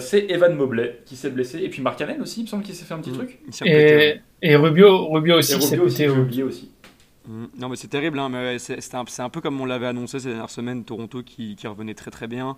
c'est 0.00 0.26
Evan 0.30 0.54
Mobley 0.54 1.00
qui 1.04 1.16
s'est 1.16 1.30
blessé. 1.30 1.58
Et 1.58 1.68
puis 1.68 1.82
Mark 1.82 2.00
Allen 2.00 2.22
aussi, 2.22 2.40
il 2.40 2.42
me 2.44 2.48
semble 2.48 2.62
qu'il 2.62 2.74
s'est 2.74 2.84
fait 2.84 2.94
un 2.94 2.98
petit 2.98 3.10
mmh. 3.10 3.14
truc. 3.14 3.38
Et, 3.64 4.20
et, 4.40 4.56
Rubio, 4.56 5.08
Rubio 5.08 5.36
aussi. 5.36 5.54
Et 6.02 6.08
Rubio 6.08 6.46
aussi. 6.46 6.70
Non 7.28 7.68
mais 7.68 7.76
c'est 7.76 7.88
terrible, 7.88 8.18
hein, 8.18 8.56
c'est 8.58 8.94
un, 8.94 9.28
peu 9.28 9.40
comme 9.42 9.60
on 9.60 9.66
l'avait 9.66 9.86
annoncé 9.86 10.18
ces 10.18 10.28
dernières 10.28 10.48
semaines, 10.50 10.84
Toronto 10.84 11.22
qui, 11.22 11.56
revenait 11.64 11.94
très 11.94 12.10
très 12.10 12.26
bien, 12.26 12.56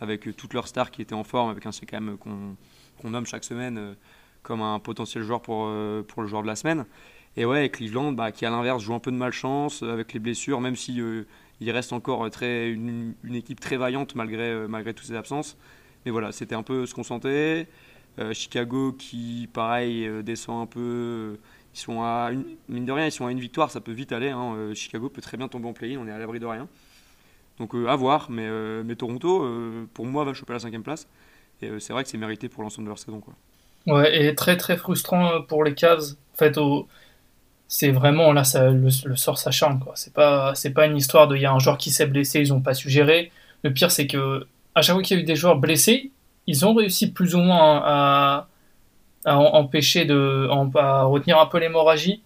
avec 0.00 0.36
toutes 0.36 0.54
leurs 0.54 0.68
stars 0.68 0.90
qui 0.92 1.02
étaient 1.02 1.14
en 1.14 1.24
forme, 1.24 1.50
avec 1.50 1.66
un 1.66 1.72
CKM 1.72 2.16
qu'on 2.18 3.10
nomme 3.10 3.26
chaque 3.26 3.44
semaine 3.44 3.96
comme 4.44 4.62
un 4.62 4.78
potentiel 4.78 5.24
joueur 5.24 5.42
pour, 5.42 5.68
pour 6.06 6.22
le 6.22 6.28
joueur 6.28 6.42
de 6.42 6.46
la 6.46 6.54
semaine. 6.54 6.86
Et 7.36 7.44
ouais, 7.44 7.68
Cleveland, 7.68 8.12
bah, 8.12 8.30
qui 8.30 8.46
à 8.46 8.50
l'inverse 8.50 8.82
joue 8.82 8.94
un 8.94 9.00
peu 9.00 9.10
de 9.10 9.16
malchance 9.16 9.82
euh, 9.82 9.92
avec 9.92 10.12
les 10.12 10.20
blessures, 10.20 10.60
même 10.60 10.76
si 10.76 11.00
euh, 11.00 11.24
il 11.60 11.70
reste 11.70 11.92
encore 11.92 12.24
une, 12.42 13.14
équipe 13.32 13.60
très 13.60 13.76
vaillante 13.76 14.14
malgré, 14.14 14.50
euh, 14.50 14.68
malgré 14.68 14.94
toutes 14.94 15.06
ses 15.06 15.16
absences. 15.16 15.56
Mais 16.04 16.12
voilà, 16.12 16.30
c'était 16.32 16.54
un 16.54 16.62
peu 16.62 16.86
ce 16.86 16.94
qu'on 16.94 17.02
sentait. 17.02 17.66
Chicago 18.32 18.92
qui, 18.92 19.48
pareil, 19.52 20.08
descend 20.22 20.62
un 20.62 20.66
peu. 20.66 21.36
Ils 21.74 21.78
sont 21.78 22.02
à 22.02 22.30
une, 22.32 22.44
mine 22.68 22.84
de 22.84 22.92
rien, 22.92 23.06
ils 23.06 23.12
sont 23.12 23.26
à 23.26 23.32
une 23.32 23.40
victoire, 23.40 23.70
ça 23.70 23.80
peut 23.80 23.92
vite 23.92 24.12
aller. 24.12 24.30
Hein. 24.30 24.72
Chicago 24.74 25.08
peut 25.08 25.20
très 25.20 25.36
bien 25.36 25.48
tomber 25.48 25.68
en 25.68 25.72
play-in, 25.72 25.98
on 25.98 26.06
est 26.06 26.12
à 26.12 26.18
l'abri 26.18 26.38
de 26.38 26.46
rien. 26.46 26.68
Donc 27.58 27.74
à 27.74 27.96
voir, 27.96 28.30
mais, 28.30 28.48
mais 28.84 28.94
Toronto, 28.94 29.48
pour 29.92 30.06
moi, 30.06 30.24
va 30.24 30.34
choper 30.34 30.52
la 30.52 30.60
cinquième 30.60 30.82
place. 30.82 31.08
Et 31.62 31.70
c'est 31.80 31.92
vrai 31.92 32.04
que 32.04 32.10
c'est 32.10 32.18
mérité 32.18 32.48
pour 32.48 32.62
l'ensemble 32.62 32.86
de 32.86 32.90
leur 32.90 32.98
saison. 32.98 33.20
Ouais, 33.86 34.26
et 34.26 34.34
très 34.34 34.56
très 34.56 34.76
frustrant 34.76 35.42
pour 35.42 35.64
les 35.64 35.74
Cavs. 35.74 36.14
En 36.34 36.36
fait, 36.36 36.58
c'est 37.68 37.90
vraiment 37.90 38.32
là 38.32 38.44
ça, 38.44 38.70
le, 38.70 38.90
sort 38.90 39.38
s'acharne. 39.38 39.80
C'est 39.94 40.12
pas 40.12 40.54
pas 40.74 40.86
une 40.86 40.96
histoire 40.96 41.28
de 41.28 41.36
il 41.36 41.42
y 41.42 41.46
a 41.46 41.52
un 41.52 41.58
joueur 41.58 41.78
qui 41.78 41.90
s'est 41.90 42.06
blessé, 42.06 42.40
ils 42.40 42.52
ont 42.52 42.60
pas 42.60 42.74
su 42.74 42.88
gérer. 42.90 43.32
Le 43.62 43.72
pire 43.72 43.90
c'est 43.90 44.06
que 44.06 44.46
à 44.74 44.82
chaque 44.82 44.94
fois 44.94 45.02
qu'il 45.02 45.16
y 45.16 45.20
a 45.20 45.22
eu 45.22 45.26
des 45.26 45.36
joueurs 45.36 45.58
blessés, 45.58 46.10
ils 46.46 46.66
ont 46.66 46.74
réussi 46.74 47.12
plus 47.12 47.34
ou 47.34 47.38
moins 47.38 47.82
à, 47.84 48.48
à 49.24 49.38
empêcher 49.38 50.04
de 50.04 50.46
retenir 50.48 51.38
un 51.38 51.46
peu 51.46 51.58
l'hémorragie. 51.58 52.22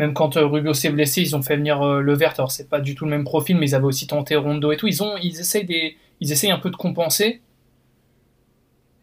Même 0.00 0.14
quand 0.14 0.38
euh, 0.38 0.46
Rubio 0.46 0.72
s'est 0.72 0.88
blessé, 0.88 1.20
ils 1.20 1.36
ont 1.36 1.42
fait 1.42 1.56
venir 1.56 1.82
euh, 1.82 2.00
le 2.00 2.14
vert. 2.14 2.32
Alors 2.38 2.50
c'est 2.50 2.70
pas 2.70 2.80
du 2.80 2.94
tout 2.94 3.04
le 3.04 3.10
même 3.10 3.24
profil, 3.24 3.58
mais 3.58 3.68
ils 3.68 3.74
avaient 3.74 3.84
aussi 3.84 4.06
tenté 4.06 4.34
Rondo 4.34 4.72
et 4.72 4.78
tout. 4.78 4.86
Ils 4.86 5.02
ont 5.02 5.18
ils 5.18 5.38
essayent 5.38 5.66
des 5.66 5.98
ils 6.20 6.32
essayent 6.32 6.50
un 6.50 6.58
peu 6.58 6.70
de 6.70 6.76
compenser. 6.76 7.42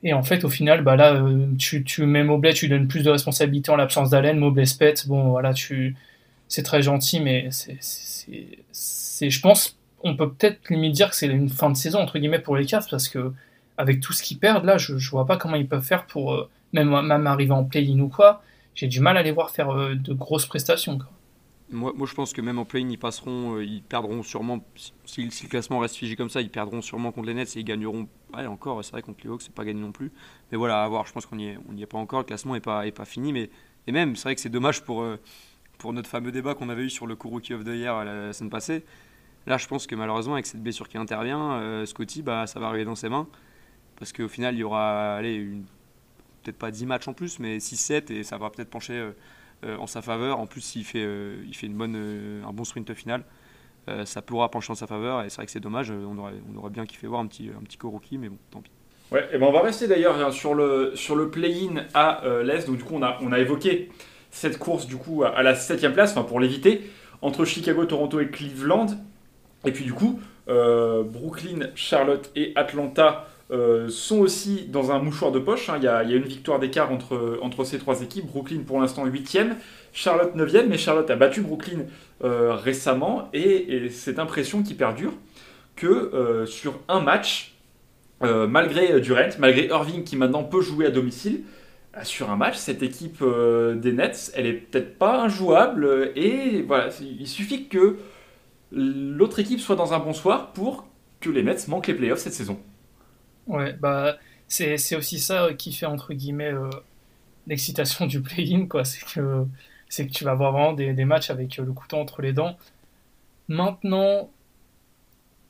Et 0.02 0.14
en 0.14 0.24
fait, 0.24 0.44
au 0.44 0.50
final, 0.50 0.84
bah 0.84 0.96
là, 0.96 1.14
euh, 1.14 1.48
tu, 1.60 1.84
mets 2.06 2.24
Mobley, 2.24 2.54
tu 2.54 2.68
donnes 2.68 2.88
plus 2.88 3.04
de 3.04 3.12
responsabilité 3.12 3.72
en 3.72 3.76
l'absence 3.76 4.10
d'Allen. 4.10 4.40
Mobley 4.40 4.66
se 4.66 4.76
pète. 4.76 5.08
Bon, 5.08 5.30
voilà, 5.30 5.54
tu, 5.54 5.96
c'est 6.48 6.64
très 6.64 6.82
gentil, 6.82 7.20
mais 7.20 7.50
c'est, 7.52 9.30
je 9.30 9.42
pense, 9.42 9.78
on 10.04 10.16
peut 10.16 10.32
peut-être 10.32 10.70
limite 10.70 10.94
dire 10.94 11.12
que 11.12 11.16
c'est 11.16 11.28
une 11.28 11.50
fin 11.50 11.70
de 11.70 11.78
saison 11.78 12.00
entre 12.00 12.18
guillemets 12.18 12.40
pour 12.40 12.58
les 12.58 12.66
Cavs 12.66 12.88
parce 12.90 13.08
que 13.08 13.34
avec 13.78 14.00
tout 14.00 14.14
ce 14.14 14.24
qu'ils 14.24 14.40
perdent 14.40 14.66
là, 14.66 14.78
je, 14.80 14.98
je 14.98 15.10
vois 15.12 15.26
pas 15.28 15.38
comment 15.38 15.56
ils 15.56 15.68
peuvent 15.68 15.84
faire 15.84 16.06
pour 16.06 16.48
même 16.84 17.08
même 17.08 17.28
arriver 17.28 17.52
en 17.52 17.64
play-in 17.64 18.00
ou 18.00 18.10
quoi. 18.10 18.42
J'ai 18.76 18.88
du 18.88 19.00
mal 19.00 19.18
à 19.18 19.24
les 19.24 19.32
voir 19.32 19.50
faire 19.50 19.70
euh, 19.72 19.96
de 19.96 20.14
grosses 20.14 20.46
prestations. 20.46 21.00
Moi, 21.70 21.92
moi, 21.96 22.08
je 22.08 22.14
pense 22.14 22.32
que 22.32 22.42
même 22.42 22.60
en 22.60 22.66
play-in, 22.66 22.88
ils 22.90 23.00
passeront, 23.00 23.60
ils 23.60 23.84
perdront 23.84 24.24
sûrement, 24.24 24.64
si, 25.04 25.24
le 25.24 25.50
classement 25.50 25.80
reste 25.80 25.96
figé 25.96 26.16
comme 26.16 26.30
ça, 26.30 26.40
ils 26.42 26.50
perdront 26.50 26.82
sûrement 26.82 27.12
contre 27.12 27.28
les 27.28 27.34
Nets 27.34 27.58
et 27.58 27.60
ils 27.60 27.66
gagneront 27.66 28.08
ouais, 28.34 28.46
encore, 28.46 28.84
c'est 28.86 28.92
vrai 28.92 29.02
contre 29.02 29.20
les 29.24 29.30
Hawks, 29.30 29.42
c'est 29.42 29.54
pas 29.54 29.66
gagné 29.66 29.82
non 29.82 29.92
plus. 29.92 30.12
Mais 30.52 30.58
voilà, 30.58 30.84
à 30.84 30.88
voir, 30.88 31.06
je 31.06 31.12
pense 31.12 31.26
qu'on 31.26 31.36
n'y 31.36 31.48
est, 31.48 31.58
est 31.80 31.86
pas 31.86 31.98
encore, 31.98 32.20
le 32.20 32.26
classement 32.26 32.54
n'est 32.54 32.62
pas, 32.62 32.88
est 32.88 32.92
pas 32.92 33.04
fini. 33.04 33.34
Mais, 33.34 33.50
et 33.88 33.92
même, 33.92 34.16
c'est 34.16 34.24
vrai 34.24 34.36
que 34.36 34.42
c'est 34.42 34.50
dommage 34.50 34.84
pour, 34.84 35.02
euh, 35.02 35.20
pour 35.78 35.92
notre 35.92 36.10
fameux 36.10 36.32
débat 36.32 36.56
qu'on 36.56 36.70
avait 36.70 36.84
eu 36.84 36.90
sur 36.90 37.06
le 37.08 37.18
Rookie 37.22 37.54
of 37.54 37.64
the 37.66 37.70
Year 37.70 38.06
la, 38.06 38.32
semaine 38.32 38.50
passée. 38.50 38.86
Là, 39.46 39.58
je 39.58 39.68
pense 39.68 39.88
que 39.88 39.96
malheureusement, 39.96 40.34
avec 40.34 40.46
cette 40.46 40.62
blessure 40.62 40.88
qui 40.88 40.98
intervient, 40.98 41.54
euh, 41.54 41.86
Scotty, 41.86 42.22
bah, 42.22 42.48
ça 42.48 42.60
va 42.60 42.68
arriver 42.68 42.86
dans 42.86 42.96
ses 42.96 43.10
mains. 43.10 43.28
Parce 43.98 44.14
qu'au 44.14 44.28
final, 44.28 44.56
il 44.56 44.60
y 44.60 44.64
aura, 44.64 45.16
allez, 45.16 45.50
peut-être 46.44 46.58
pas 46.58 46.72
10 46.72 46.86
matchs 46.86 47.08
en 47.08 47.14
plus, 47.14 47.40
mais 47.40 47.58
6-7, 47.58 48.12
et 48.12 48.24
ça 48.24 48.38
va 48.38 48.50
peut-être 48.50 48.70
pencher 48.70 49.12
en 49.64 49.88
sa 49.88 50.02
faveur. 50.02 50.40
En 50.40 50.46
plus, 50.46 50.62
s'il 50.62 50.86
fait, 50.86 51.06
il 51.46 51.56
fait 51.56 51.68
une 51.68 51.76
bonne, 51.76 52.44
un 52.46 52.54
bon 52.54 52.64
sprint 52.64 52.94
final. 52.94 53.24
Euh, 53.90 54.06
ça 54.06 54.22
pourra 54.22 54.52
pencher 54.52 54.72
en 54.72 54.76
sa 54.76 54.88
faveur. 54.88 55.24
Et 55.24 55.30
c'est 55.30 55.38
vrai 55.38 55.46
que 55.46 55.52
c'est 55.52 55.60
dommage, 55.60 55.92
euh, 55.92 56.06
on 56.08 56.18
aurait, 56.18 56.34
on 56.54 56.58
aurait 56.58 56.70
bien 56.70 56.86
kiffé 56.86 57.08
voir 57.08 57.22
un 57.22 57.28
petit, 57.28 57.50
un 57.58 57.64
petit 57.64 57.78
mais 58.18 58.30
bon, 58.30 58.38
tant 58.52 58.62
pis. 58.62 58.72
Ouais, 59.12 59.26
et 59.32 59.38
ben 59.38 59.48
on 59.48 59.54
va 59.54 59.62
rester 59.62 59.88
d'ailleurs 59.88 60.20
hein, 60.20 60.32
sur 60.32 60.54
le, 60.54 60.92
sur 60.96 61.16
le 61.16 61.30
play-in 61.30 61.86
à 61.94 62.26
euh, 62.26 62.44
l'Est. 62.44 62.68
Donc 62.68 62.78
du 62.78 62.84
coup, 62.84 62.96
on 62.96 63.04
a, 63.04 63.18
on 63.22 63.32
a 63.32 63.40
évoqué 63.40 63.90
cette 64.30 64.60
course 64.60 64.88
du 64.88 64.98
coup 64.98 65.24
à 65.24 65.42
la 65.42 65.56
7 65.56 65.94
place, 65.94 66.12
enfin 66.12 66.24
pour 66.24 66.42
l'éviter, 66.42 66.82
entre 67.22 67.46
Chicago, 67.46 67.86
Toronto 67.86 68.20
et 68.20 68.30
Cleveland. 68.30 68.88
Et 69.66 69.72
puis 69.72 69.86
du 69.86 69.94
coup, 69.94 70.20
Brooklyn, 70.48 71.70
Charlotte 71.76 72.30
et 72.36 72.52
Atlanta 72.56 73.28
sont 73.50 74.20
aussi 74.20 74.66
dans 74.68 74.92
un 74.92 75.00
mouchoir 75.00 75.32
de 75.32 75.40
poche. 75.40 75.70
Hein. 75.70 75.76
Il 75.78 75.84
y, 75.84 75.88
a, 75.88 76.04
une 76.04 76.24
victoire 76.24 76.60
d'écart 76.60 76.92
entre, 76.92 77.64
ces 77.64 77.80
trois 77.80 78.02
équipes. 78.02 78.26
Brooklyn 78.26 78.62
pour 78.66 78.80
l'instant 78.80 79.08
8ème, 79.08 79.56
Charlotte 79.94 80.36
9ème, 80.36 80.68
mais 80.68 80.78
Charlotte 80.78 81.10
a 81.10 81.16
battu 81.16 81.42
Brooklyn 81.42 81.86
euh, 82.24 82.54
récemment 82.54 83.30
et, 83.34 83.90
cette 83.90 84.20
impression 84.20 84.64
qui 84.64 84.74
perdure 84.74 85.14
que 85.76 85.88
euh, 85.88 86.46
sur 86.46 86.80
un 86.88 87.00
match, 87.00 87.56
euh, 88.24 88.48
malgré 88.48 89.00
Durant, 89.00 89.30
malgré 89.40 89.68
Irving 89.68 90.04
qui 90.04 90.18
maintenant 90.18 90.44
peut 90.44 90.62
jouer 90.62 90.86
à 90.86 90.92
domicile, 90.92 91.42
sur 92.04 92.30
un 92.30 92.36
match, 92.36 92.58
cette 92.58 92.84
équipe 92.84 93.24
des 93.24 93.92
Nets, 93.92 94.32
elle 94.36 94.46
est 94.46 94.54
peut-être 94.54 95.00
pas 95.00 95.20
injouable 95.20 96.12
et 96.16 96.62
voilà, 96.62 96.90
il 97.02 97.26
suffit 97.26 97.68
que 97.68 97.98
l'autre 98.72 99.40
équipe 99.40 99.60
soit 99.60 99.76
dans 99.76 99.96
un 99.96 100.00
bon 100.00 100.14
soir 100.14 100.52
pour 100.54 100.86
que 101.22 101.32
les 101.32 101.42
Nets 101.42 101.68
manquent 101.68 101.88
les 101.88 101.96
playoffs 101.96 102.20
cette 102.20 102.34
saison. 102.34 102.60
Ouais, 103.48 103.74
bah 103.74 104.18
c'est 104.48 104.96
aussi 104.96 105.20
ça 105.20 105.54
qui 105.54 105.74
fait 105.74 105.86
entre 105.86 106.14
guillemets 106.14 106.54
l'excitation 107.48 108.06
du 108.06 108.22
play-in, 108.22 108.68
quoi. 108.68 108.86
C'est 108.86 109.04
que 109.06 109.46
c'est 109.90 110.08
que 110.08 110.12
tu 110.12 110.24
vas 110.24 110.32
avoir 110.32 110.52
vraiment 110.52 110.74
des, 110.74 110.94
des, 110.94 111.06
matchs 111.06 111.30
avec 111.30 111.60
euh, 111.60 111.66
le 111.66 111.72
couteau 111.72 111.98
entre 111.98 112.22
les 112.22 112.34
dents. 112.34 112.58
Maintenant, 113.48 114.30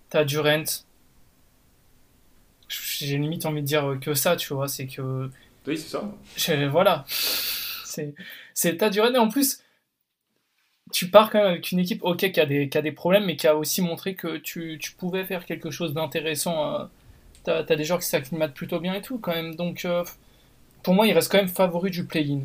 t'as 0.10 0.24
Durant. 0.24 0.64
J'ai 2.70 3.18
limite 3.18 3.46
envie 3.46 3.62
de 3.62 3.68
dire 3.68 3.98
que 4.00 4.14
ça, 4.14 4.36
tu 4.36 4.54
vois, 4.54 4.68
c'est 4.68 4.88
que. 4.88 5.30
Oui, 5.66 5.78
c'est 5.78 5.90
ça. 5.90 6.68
voilà. 6.70 7.06
C'est 8.54 8.78
t'as 8.78 8.90
Durant 8.90 9.14
et 9.14 9.18
en 9.18 9.30
plus, 9.30 9.64
tu 10.92 11.10
pars 11.10 11.32
quand 11.32 11.40
même 11.40 11.48
avec 11.48 11.72
une 11.72 11.80
équipe, 11.80 12.04
ok, 12.04 12.32
qui 12.32 12.40
a 12.40 12.46
des, 12.46 12.70
qui 12.70 12.78
a 12.78 12.82
des 12.82 12.92
problèmes, 12.92 13.26
mais 13.26 13.36
qui 13.36 13.48
a 13.48 13.56
aussi 13.56 13.82
montré 13.82 14.16
que 14.16 14.38
tu, 14.38 14.78
tu 14.80 14.92
pouvais 14.94 15.26
faire 15.26 15.46
quelque 15.46 15.72
chose 15.72 15.94
d'intéressant. 15.94 16.76
Euh, 16.76 16.86
t'as 17.48 17.74
as 17.74 17.76
des 17.76 17.84
joueurs 17.84 18.00
qui 18.00 18.08
s'acclimatent 18.08 18.54
plutôt 18.54 18.80
bien 18.80 18.94
et 18.94 19.02
tout, 19.02 19.18
quand 19.20 19.34
même. 19.34 19.56
Donc, 19.56 19.86
euh, 19.86 20.04
pour 20.84 20.94
moi, 20.94 21.08
il 21.08 21.14
reste 21.14 21.32
quand 21.32 21.38
même 21.38 21.48
favori 21.48 21.92
du 21.92 22.06
play-in 22.06 22.42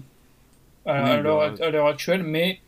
à, 0.87 1.03
bah, 1.21 1.55
à 1.61 1.71
l'heure 1.71 1.87
actuelle, 1.87 2.23
mais, 2.23 2.61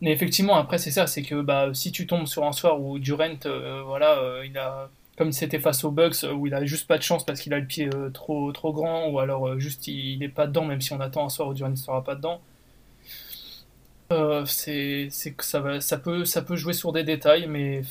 mais 0.00 0.12
effectivement, 0.12 0.56
après, 0.56 0.78
c'est 0.78 0.90
ça, 0.90 1.06
c'est 1.06 1.22
que 1.22 1.40
bah, 1.40 1.70
si 1.72 1.92
tu 1.92 2.06
tombes 2.06 2.26
sur 2.26 2.44
un 2.44 2.52
soir 2.52 2.80
où 2.80 2.98
Durant, 2.98 3.38
euh, 3.46 3.82
voilà, 3.84 4.18
euh, 4.18 4.46
il 4.46 4.56
a, 4.58 4.90
comme 5.16 5.32
c'était 5.32 5.58
face 5.58 5.84
aux 5.84 5.90
Bucks, 5.90 6.24
où 6.34 6.46
il 6.46 6.54
a 6.54 6.64
juste 6.64 6.86
pas 6.86 6.98
de 6.98 7.02
chance 7.02 7.24
parce 7.24 7.40
qu'il 7.40 7.54
a 7.54 7.58
le 7.58 7.66
pied 7.66 7.88
euh, 7.94 8.10
trop, 8.10 8.52
trop 8.52 8.72
grand, 8.72 9.08
ou 9.08 9.18
alors 9.18 9.58
juste 9.58 9.88
il, 9.88 10.18
n'est 10.18 10.28
pas 10.28 10.46
dedans, 10.46 10.64
même 10.64 10.80
si 10.80 10.92
on 10.92 11.00
attend 11.00 11.24
un 11.26 11.30
soir 11.30 11.48
où 11.48 11.54
Durant 11.54 11.70
ne 11.70 11.76
sera 11.76 12.04
pas 12.04 12.14
dedans. 12.14 12.40
c'est 14.46 15.10
que 15.36 15.44
ça, 15.44 15.60
va, 15.60 15.80
ça, 15.80 15.98
peut, 15.98 16.24
ça 16.24 16.42
peut 16.42 16.56
jouer 16.56 16.72
sur 16.72 16.92
des 16.92 17.04
détails, 17.04 17.46
mais 17.48 17.82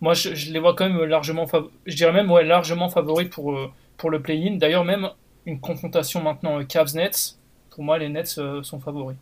moi 0.00 0.14
je, 0.14 0.34
je 0.34 0.52
les 0.52 0.58
vois 0.58 0.74
quand 0.74 0.88
même 0.88 1.02
largement, 1.04 1.46
je 1.86 1.96
dirais 1.96 2.12
même 2.12 2.28
largement 2.40 2.88
favoris 2.88 3.28
pour, 3.28 3.58
pour 3.96 4.10
le 4.10 4.20
play-in. 4.20 4.56
D'ailleurs, 4.56 4.84
même 4.84 5.08
une 5.46 5.60
confrontation 5.60 6.22
maintenant 6.22 6.62
Cavs-Nets, 6.64 7.38
pour 7.70 7.84
moi, 7.84 7.98
les 7.98 8.08
Nets 8.08 8.36
euh, 8.38 8.62
sont 8.62 8.80
favoris. 8.80 9.16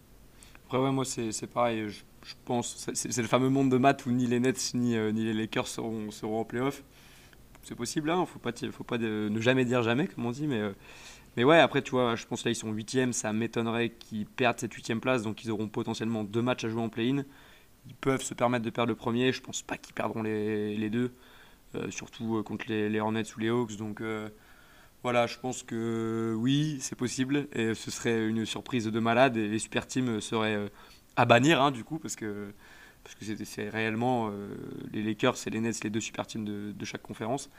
Après, 0.67 0.79
ouais, 0.79 0.91
moi, 0.91 1.05
c'est 1.05 1.47
pareil. 1.47 1.89
Je, 1.89 2.35
pense, 2.45 2.89
c'est 2.95 3.19
le 3.19 3.29
fameux 3.29 3.51
monde 3.51 3.71
de 3.71 3.77
maths 3.77 4.07
où 4.07 4.11
ni 4.11 4.27
les 4.27 4.41
Nets 4.41 4.73
ni, 4.75 4.97
euh, 4.97 5.13
ni 5.13 5.25
les 5.25 5.35
Lakers 5.35 5.67
seront, 5.67 6.11
seront 6.11 6.41
en 6.41 6.45
playoff. 6.45 6.83
C'est 7.63 7.75
possible, 7.75 8.11
hein, 8.11 8.25
faut 8.27 8.39
pas, 8.39 8.53
faut 8.71 8.85
pas 8.85 8.99
ne 8.99 9.41
jamais 9.41 9.65
dire 9.65 9.83
jamais, 9.83 10.07
comme 10.07 10.27
on 10.27 10.31
dit, 10.31 10.47
mais, 10.47 10.61
euh, 10.61 10.73
mais 11.37 11.45
ouais, 11.45 11.59
après, 11.59 11.83
tu 11.83 11.93
vois, 11.93 12.15
je 12.15 12.27
pense 12.27 12.45
là, 12.45 12.51
ils 12.51 12.55
sont 12.55 12.71
8 12.71 13.13
ça 13.13 13.33
m'étonnerait 13.33 13.91
qu'ils 13.91 14.27
perdent 14.27 14.61
cette 14.61 14.73
8 14.73 15.01
place, 15.01 15.23
donc 15.23 15.45
ils 15.45 15.51
auront 15.51 15.69
potentiellement 15.69 16.25
deux 16.25 16.43
matchs 16.43 16.65
à 16.65 16.69
jouer 16.69 16.83
en 16.83 16.89
play-in. 16.89 17.25
Ils 17.87 17.95
peuvent 17.95 18.23
se 18.23 18.35
permettre 18.35 18.65
de 18.65 18.71
perdre 18.71 18.89
le 18.89 18.97
premier, 18.97 19.33
je 19.33 19.41
pense 19.41 19.63
pas 19.63 19.77
qu'ils 19.77 19.95
perdront 19.95 20.23
les, 20.23 20.91
deux, 20.91 21.13
surtout 21.91 22.43
contre 22.43 22.67
les, 22.69 22.89
les, 22.89 23.01
Hornets 23.01 23.35
ou 23.37 23.41
les 23.41 23.49
Hawks, 23.49 23.77
donc 23.77 24.01
voilà, 25.05 25.27
je 25.27 25.39
pense 25.39 25.63
que 25.63 26.35
oui, 26.39 26.79
c'est 26.81 26.97
possible. 26.97 27.47
Et 27.53 27.75
ce 27.75 27.91
serait 27.91 28.27
une 28.27 28.47
surprise 28.47 28.87
de 28.87 29.01
malade. 29.01 29.37
Et 29.37 29.49
les 29.49 29.59
super 29.59 29.87
teams 29.87 30.19
seraient 30.23 30.55
euh, 30.57 30.69
à 31.17 31.27
bannir 31.27 31.61
hein, 31.61 31.71
du 31.71 31.85
coup 31.85 31.99
parce 31.99 32.17
que 32.17 32.53
parce 33.05 33.15
que 33.15 33.45
c'est 33.45 33.69
réellement 33.69 34.31
euh, 34.31 34.49
les 34.93 35.03
Lakers 35.03 35.37
et 35.47 35.51
les 35.51 35.61
Nets 35.61 35.85
les 35.85 35.91
deux 35.91 36.01
super 36.01 36.27
teams 36.27 36.47
de, 36.47 36.85
chaque 36.87 37.03
conférence. 37.03 37.51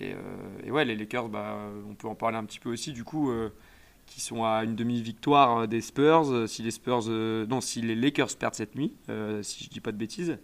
Et, 0.00 0.14
euh, 0.14 0.16
et, 0.64 0.72
ouais 0.72 0.84
les 0.84 0.96
Lakers 0.96 1.28
bah, 1.28 1.58
on 1.88 1.94
peut 1.94 2.08
en 2.08 2.16
parler 2.16 2.38
un 2.38 2.44
petit 2.44 2.58
peu 2.58 2.72
aussi. 2.72 2.92
Du 2.92 3.04
coup 3.04 3.30
qui 4.10 4.20
sont 4.20 4.44
à 4.44 4.64
une 4.64 4.76
demi-victoire 4.76 5.66
des 5.66 5.80
Spurs 5.80 6.48
si 6.48 6.62
les 6.62 6.70
Spurs 6.70 7.08
non 7.08 7.62
si 7.62 7.80
les 7.80 7.94
Lakers 7.94 8.36
perdent 8.38 8.54
cette 8.54 8.74
nuit 8.74 8.92
si 9.42 9.64
je 9.64 9.70
dis 9.70 9.80
pas 9.80 9.92
de 9.92 9.96
bêtises 9.96 10.38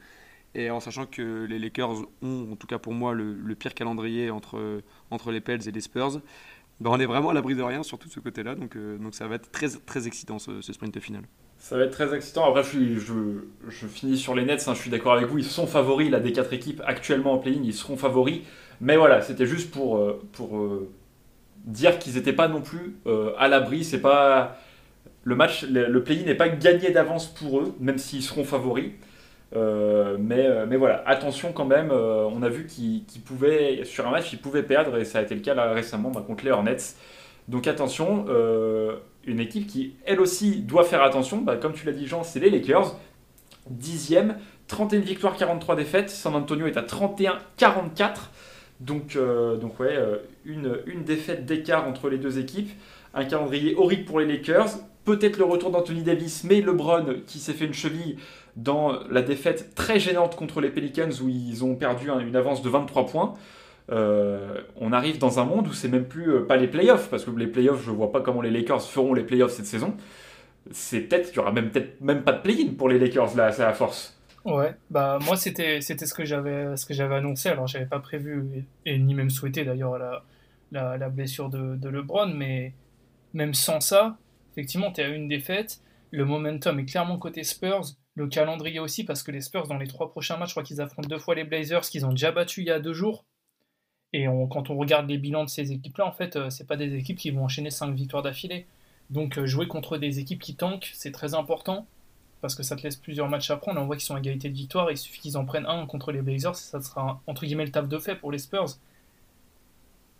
et 0.57 0.71
en 0.71 0.81
sachant 0.81 1.05
que 1.05 1.45
les 1.45 1.59
Lakers 1.59 1.91
ont, 2.23 2.53
en 2.53 2.57
tout 2.57 2.67
cas 2.67 2.79
pour 2.79 2.95
moi, 2.95 3.13
le, 3.13 3.55
pire 3.55 3.75
calendrier 3.75 4.31
entre, 4.31 4.81
entre 5.11 5.31
les 5.31 5.43
Pels 5.43 5.69
et 5.69 5.71
les 5.71 5.83
Spurs, 5.83 6.23
ben 6.81 6.91
on 6.91 6.99
est 6.99 7.07
vraiment 7.07 7.31
à 7.31 7.35
l'abri 7.35 7.55
de 7.55 7.63
rien 7.63 7.83
sur 7.83 7.99
tout 7.99 8.09
ce 8.09 8.21
côté-là. 8.21 8.55
Donc, 8.55 8.75
euh, 8.75 8.97
donc 8.99 9.15
ça 9.15 9.27
va 9.27 9.37
être 9.37 9.51
très, 9.51 9.69
très 9.69 10.07
excitant 10.07 10.39
ce, 10.39 10.61
sprint 10.61 10.99
final. 10.99 11.23
Ça 11.59 11.77
va 11.77 11.85
être 11.85 11.93
très 11.93 12.15
excitant. 12.15 12.49
Après, 12.49 12.63
je, 12.63 12.99
je, 12.99 13.87
finis 13.87 14.17
sur 14.17 14.35
les 14.35 14.45
Nets. 14.45 14.67
Hein, 14.67 14.75
je 14.75 14.81
suis 14.81 14.91
d'accord 14.91 15.15
avec 15.15 15.27
vous. 15.27 15.39
Ils 15.39 15.45
sont 15.45 15.67
favoris 15.67 16.11
là, 16.11 16.21
des 16.21 16.33
quatre 16.33 16.53
équipes 16.53 16.83
actuellement 16.87 17.35
en 17.35 17.39
play-in. 17.39 17.61
Ils 17.63 17.75
seront 17.75 17.97
favoris. 17.97 18.41
Mais 18.81 18.97
voilà, 18.97 19.23
c'était 19.23 19.47
juste 19.47 19.71
pour, 19.71 19.97
euh, 19.97 20.23
pour 20.33 20.59
euh, 20.59 20.89
dire 21.67 21.99
qu'ils 21.99 22.15
n'étaient 22.15 22.33
pas 22.33 22.49
non 22.49 22.63
plus 22.63 22.97
à 23.39 23.49
l'abri. 23.49 23.85
C'est 23.85 24.01
pas 24.01 24.57
le 25.27 25.35
match, 25.35 25.65
le, 25.65 26.05
play-in 26.05 26.25
n'est 26.25 26.37
pas 26.37 26.49
gagné 26.49 26.93
d'avance 26.93 27.27
pour 27.27 27.59
eux, 27.59 27.75
même 27.81 27.99
s'ils 27.99 28.23
seront 28.23 28.45
favoris. 28.45 28.93
Euh, 29.57 30.17
mais, 30.21 30.47
euh, 30.47 30.67
mais 30.69 30.77
voilà, 30.77 31.03
attention 31.05 31.53
quand 31.53 31.65
même, 31.65 31.91
euh, 31.91 32.29
on 32.31 32.43
a 32.43 32.49
vu 32.49 32.67
qu'il 32.67 33.03
pouvait, 33.25 33.85
sur 33.85 34.07
un 34.07 34.13
match, 34.13 34.33
il 34.33 34.39
pouvait 34.39 34.63
perdre, 34.63 34.97
et 34.97 35.05
ça 35.05 35.19
a 35.19 35.23
été 35.23 35.35
le 35.35 35.41
cas 35.41 35.55
là, 35.55 35.73
récemment 35.73 36.11
bah, 36.11 36.23
contre 36.25 36.45
les 36.45 36.53
Hornets. 36.53 36.77
Donc 37.49 37.67
attention, 37.67 38.27
une 39.27 39.41
équipe 39.41 39.67
qui, 39.67 39.97
elle 40.05 40.21
aussi, 40.21 40.63
doit 40.63 40.85
faire 40.85 41.03
attention, 41.03 41.39
bah, 41.39 41.57
comme 41.57 41.73
tu 41.73 41.87
l'as 41.87 41.93
dit 41.93 42.07
Jean, 42.07 42.23
c'est 42.23 42.39
les 42.39 42.51
Lakers, 42.51 42.97
dixième, 43.69 44.37
31 44.69 45.01
victoires, 45.01 45.37
43 45.37 45.75
défaites, 45.75 46.11
San 46.11 46.37
Antonio 46.37 46.67
est 46.67 46.77
à 46.77 46.83
31-44, 46.83 48.31
donc, 48.81 49.17
donc 49.61 49.81
ouais, 49.81 49.97
une, 50.45 50.81
une 50.87 51.05
défaite 51.05 51.47
d'écart 51.47 51.89
entre 51.89 52.09
les 52.09 52.19
deux 52.19 52.39
équipes, 52.39 52.71
un 53.15 53.25
calendrier 53.25 53.75
horrible 53.77 54.05
pour 54.05 54.21
les 54.21 54.27
Lakers, 54.27 54.69
peut-être 55.05 55.39
le 55.39 55.45
retour 55.45 55.71
d'Anthony 55.71 56.03
Davis, 56.03 56.45
mais 56.45 56.61
LeBron 56.61 57.23
qui 57.27 57.39
s'est 57.39 57.55
fait 57.55 57.65
une 57.65 57.75
cheville 57.75 58.19
dans 58.57 58.93
la 59.11 59.23
défaite 59.23 59.75
très 59.75 59.99
gênante 60.01 60.37
contre 60.37 60.61
les 60.61 60.71
Pelicans 60.71 61.11
où 61.23 61.29
ils 61.29 61.65
ont 61.65 61.75
perdu 61.77 62.09
une 62.11 62.37
avance 62.37 62.63
de 62.63 62.69
23 62.69 63.07
points. 63.07 63.35
Euh, 63.93 64.61
on 64.81 64.93
arrive 64.93 65.19
dans 65.19 65.39
un 65.39 65.45
monde 65.45 65.69
où 65.69 65.73
c'est 65.73 65.89
même 65.89 66.07
plus 66.07 66.31
euh, 66.33 66.41
pas 66.41 66.57
les 66.57 66.67
playoffs, 66.67 67.09
parce 67.09 67.25
que 67.25 67.31
les 67.31 67.47
playoffs, 67.47 67.85
je 67.85 67.91
vois 67.91 68.11
pas 68.11 68.21
comment 68.21 68.43
les 68.43 68.51
Lakers 68.51 68.83
feront 68.83 69.15
les 69.15 69.23
playoffs 69.23 69.53
cette 69.53 69.67
saison. 69.67 69.95
C'est 70.73 71.01
peut-être, 71.03 71.31
il 71.33 71.37
y 71.37 71.39
aura 71.39 71.53
même 71.53 71.71
peut-être 71.71 72.01
même 72.01 72.23
pas 72.23 72.33
de 72.33 72.43
play-in 72.43 72.75
pour 72.77 72.89
les 72.89 72.99
Lakers 72.99 73.37
là, 73.37 73.53
c'est 73.53 73.63
à 73.63 73.73
force. 73.73 74.16
Ouais, 74.47 74.77
bah 74.91 75.19
moi 75.25 75.37
c'était 75.37 75.81
c'était 75.81 76.07
ce 76.07 76.15
que 76.15 76.25
j'avais 76.25 76.77
ce 76.77 76.87
que 76.87 76.95
j'avais 76.95 77.17
annoncé. 77.17 77.49
Alors 77.49 77.67
j'avais 77.67 77.87
pas 77.87 77.99
prévu 77.99 78.65
et, 78.85 78.99
ni 78.99 79.13
même 79.15 79.29
souhaité 79.29 79.65
d'ailleurs 79.65 79.99
la, 79.99 80.97
la, 80.97 81.09
blessure 81.09 81.49
de, 81.51 81.75
de 81.77 81.89
LeBron, 81.89 82.29
mais 82.29 82.73
même 83.35 83.55
sans 83.55 83.81
ça, 83.81 84.19
effectivement, 84.53 84.93
tu 84.93 85.01
as 85.01 85.09
une 85.09 85.29
défaite. 85.29 85.81
Le 86.13 86.25
momentum 86.25 86.79
est 86.79 86.85
clairement 86.87 87.19
côté 87.19 87.43
Spurs 87.43 87.97
le 88.17 88.27
calendrier 88.29 88.81
aussi, 88.81 89.05
parce 89.05 89.23
que 89.23 89.31
les 89.31 89.43
Spurs, 89.43 89.69
dans 89.69 89.77
les 89.77 89.87
trois 89.87 90.11
prochains 90.11 90.39
matchs, 90.39 90.49
je 90.49 90.55
crois 90.55 90.63
qu'ils 90.63 90.81
affrontent 90.81 91.09
deux 91.09 91.19
fois 91.19 91.35
les 91.35 91.45
Blazers, 91.45 91.83
qu'ils 91.83 92.07
ont 92.07 92.11
déjà 92.11 92.33
battu 92.33 92.63
il 92.63 92.67
y 92.67 92.71
a 92.71 92.81
deux 92.81 92.95
jours. 92.95 93.27
Et 94.15 94.27
quand 94.51 94.71
on 94.71 94.77
regarde 94.77 95.09
les 95.09 95.19
bilans 95.19 95.45
de 95.45 95.51
ces 95.51 95.73
équipes-là, 95.73 96.07
en 96.07 96.13
fait, 96.13 96.37
euh, 96.37 96.49
c'est 96.49 96.67
pas 96.67 96.77
des 96.77 96.95
équipes 96.95 97.19
qui 97.19 97.31
vont 97.31 97.45
enchaîner 97.45 97.71
cinq 97.71 97.95
victoires 97.95 98.23
d'affilée. 98.23 98.67
Donc 99.11 99.37
euh, 99.37 99.47
jouer 99.47 99.69
contre 99.69 99.99
des 99.99 100.19
équipes 100.19 100.41
qui 100.41 100.57
tankent, 100.57 100.91
c'est 100.95 101.13
très 101.13 101.35
important, 101.35 101.87
parce 102.41 102.55
que 102.55 102.63
ça 102.63 102.77
te 102.77 102.83
laisse 102.83 102.97
plusieurs 102.97 103.29
matchs 103.29 103.51
à 103.51 103.57
prendre. 103.57 103.81
On 103.81 103.87
voit 103.87 103.97
qu'ils 103.97 104.05
sont 104.05 104.15
à 104.15 104.19
égalité 104.19 104.49
de 104.49 104.55
victoire, 104.55 104.91
il 104.91 104.97
suffit 104.97 105.21
qu'ils 105.21 105.37
en 105.37 105.45
prennent 105.45 105.67
un 105.67 105.87
contre 105.87 106.13
les 106.13 106.23
Blazers, 106.23 106.57
ça 106.57 106.81
sera 106.81 107.21
entre 107.27 107.45
guillemets 107.47 107.67
le 107.67 107.73
taf 107.73 107.89
de 107.89 107.99
fait 107.99 108.17
pour 108.17 108.33
les 108.33 108.39
Spurs. 108.39 108.79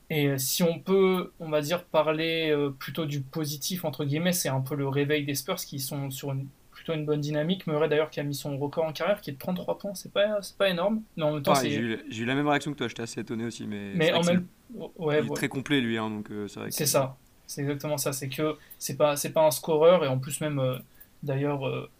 Et 0.09 0.39
si 0.39 0.63
on 0.63 0.79
peut, 0.79 1.33
on 1.41 1.49
va 1.49 1.61
dire, 1.61 1.83
parler 1.85 2.57
plutôt 2.79 3.07
du 3.07 3.23
positif, 3.23 3.85
entre 3.85 4.05
guillemets, 4.05 4.33
c'est 4.33 4.49
un 4.49 4.61
peu 4.61 4.77
le 4.77 4.87
réveil 4.87 5.25
des 5.25 5.35
Spurs 5.35 5.57
qui 5.57 5.81
sont 5.81 6.11
sur 6.11 6.31
une 6.31 6.47
plutôt 6.77 6.93
une 6.93 7.07
bonne 7.07 7.21
dynamique. 7.21 7.67
Murray 7.67 7.89
d'ailleurs 7.89 8.11
qui 8.11 8.21
a 8.21 8.23
mis 8.23 8.35
son 8.35 8.57
record 8.59 8.85
en 8.85 8.93
carrière 8.93 9.21
qui 9.21 9.31
est 9.31 9.33
de 9.33 9.39
33 9.39 9.79
points, 9.79 9.95
c'est 9.95 10.13
pas, 10.13 10.41
c'est 10.43 10.57
pas 10.57 10.69
énorme. 10.69 11.03
Mais 11.17 11.25
en 11.25 11.33
même 11.33 11.43
temps, 11.43 11.55
j'ai, 11.55 11.75
eu, 11.75 12.25
la 12.25 12.35
même 12.35 12.47
réaction 12.47 12.73
que 12.73 12.79
toi, 12.79 12.89
j'étais 12.89 13.03
assez 13.03 13.21
étonné 13.21 13.47
aussi. 13.47 13.67
Mais, 13.67 13.93
mais 13.95 14.13
en 14.13 14.23
même 14.23 14.47
ouais, 14.97 15.21
il 15.25 15.27
est 15.27 15.35
très 15.35 15.49
complet 15.49 15.81
lui, 15.81 15.99
hein, 15.99 16.11
donc 16.11 16.31
euh, 16.31 16.47
c'est 16.47 16.61
vrai. 16.61 16.71
C'est 16.71 16.87
ça, 16.87 17.17
c'est 17.47 17.63
exactement 17.63 17.97
ça. 17.97 18.13
C'est 18.13 18.29
que 18.29 18.57
c'est 18.79 18.97
pas, 18.97 19.17
c'est 19.17 19.33
pas 19.33 19.47
un 19.47 19.51
scoreur 19.51 20.05
et 20.05 20.09
en 20.09 20.19
plus 20.19 20.41
même 20.41 20.59
euh, 20.59 20.77
d'ailleurs, 21.23 21.67
euh, 21.67 21.91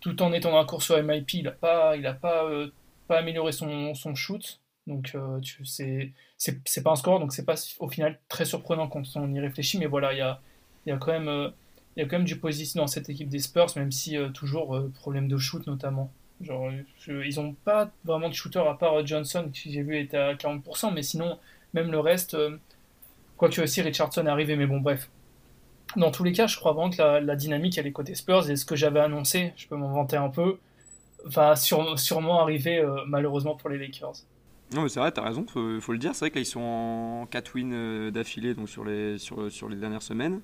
tout 0.00 0.22
en 0.22 0.32
étant 0.32 0.50
dans 0.50 0.58
la 0.58 0.64
course 0.64 0.86
sur 0.86 1.02
MIP, 1.02 1.34
il 1.34 1.48
a 1.48 1.52
pas, 1.52 1.96
il 1.96 2.06
a 2.06 2.14
pas, 2.14 2.48
pas 3.06 3.18
amélioré 3.18 3.52
son, 3.52 4.14
shoot. 4.14 4.60
Donc 4.86 5.14
tu, 5.42 5.64
c'est, 5.64 6.12
pas 6.82 6.90
un 6.90 6.96
scoreur, 6.96 7.20
donc 7.20 7.32
c'est 7.32 7.44
pas 7.44 7.54
au 7.78 7.88
final 7.88 8.18
très 8.28 8.44
surprenant 8.44 8.88
quand 8.88 9.02
on 9.16 9.32
y 9.32 9.40
réfléchit. 9.40 9.78
Mais 9.78 9.86
voilà, 9.86 10.12
il 10.12 10.18
y 10.18 10.22
a, 10.22 10.40
y 10.86 10.90
a 10.90 10.96
quand 10.96 11.12
même 11.12 11.52
il 11.96 12.00
y 12.00 12.02
a 12.06 12.08
quand 12.08 12.16
même 12.16 12.26
du 12.26 12.38
positif 12.38 12.76
dans 12.76 12.86
cette 12.86 13.08
équipe 13.08 13.28
des 13.28 13.40
Spurs, 13.40 13.66
même 13.76 13.92
si 13.92 14.16
euh, 14.16 14.28
toujours 14.28 14.76
euh, 14.76 14.90
problème 14.94 15.28
de 15.28 15.36
shoot 15.36 15.66
notamment. 15.66 16.12
Genre, 16.40 16.70
ils 17.06 17.36
n'ont 17.36 17.52
pas 17.52 17.90
vraiment 18.04 18.28
de 18.28 18.34
shooter 18.34 18.60
à 18.66 18.74
part 18.74 18.94
euh, 18.94 19.04
Johnson, 19.04 19.50
qui 19.52 19.72
j'ai 19.72 19.82
vu 19.82 19.98
était 19.98 20.16
à 20.16 20.34
40%, 20.34 20.94
mais 20.94 21.02
sinon, 21.02 21.38
même 21.74 21.90
le 21.90 22.00
reste, 22.00 22.36
quoi 23.36 23.50
que 23.50 23.60
aussi 23.60 23.82
Richardson 23.82 24.26
arrivé, 24.26 24.56
mais 24.56 24.66
bon, 24.66 24.80
bref. 24.80 25.10
Dans 25.96 26.10
tous 26.10 26.24
les 26.24 26.32
cas, 26.32 26.46
je 26.46 26.56
crois 26.56 26.72
vraiment 26.72 26.90
que 26.90 27.24
la, 27.24 27.36
dynamique, 27.36 27.78
elle 27.78 27.86
est 27.86 27.92
côté 27.92 28.14
Spurs, 28.14 28.48
et 28.50 28.56
ce 28.56 28.64
que 28.64 28.76
j'avais 28.76 29.00
annoncé, 29.00 29.52
je 29.56 29.66
peux 29.66 29.76
m'en 29.76 29.92
vanter 29.92 30.16
un 30.16 30.28
peu, 30.28 30.58
va 31.24 31.56
sûrement 31.56 32.40
arriver 32.40 32.84
malheureusement 33.06 33.56
pour 33.56 33.70
les 33.70 33.78
Lakers. 33.78 34.24
Non, 34.72 34.82
mais 34.82 34.88
c'est 34.88 35.00
vrai, 35.00 35.10
t'as 35.10 35.22
raison, 35.22 35.44
faut, 35.48 35.80
faut 35.80 35.92
le 35.92 35.98
dire. 35.98 36.14
C'est 36.14 36.26
vrai 36.26 36.30
qu'ils 36.30 36.46
sont 36.46 36.60
en 36.60 37.26
4 37.26 37.54
wins 37.56 38.10
d'affilée 38.12 38.54
donc 38.54 38.68
sur 38.68 38.84
les, 38.84 39.18
sur, 39.18 39.50
sur 39.50 39.68
les 39.68 39.76
dernières 39.76 40.02
semaines. 40.02 40.40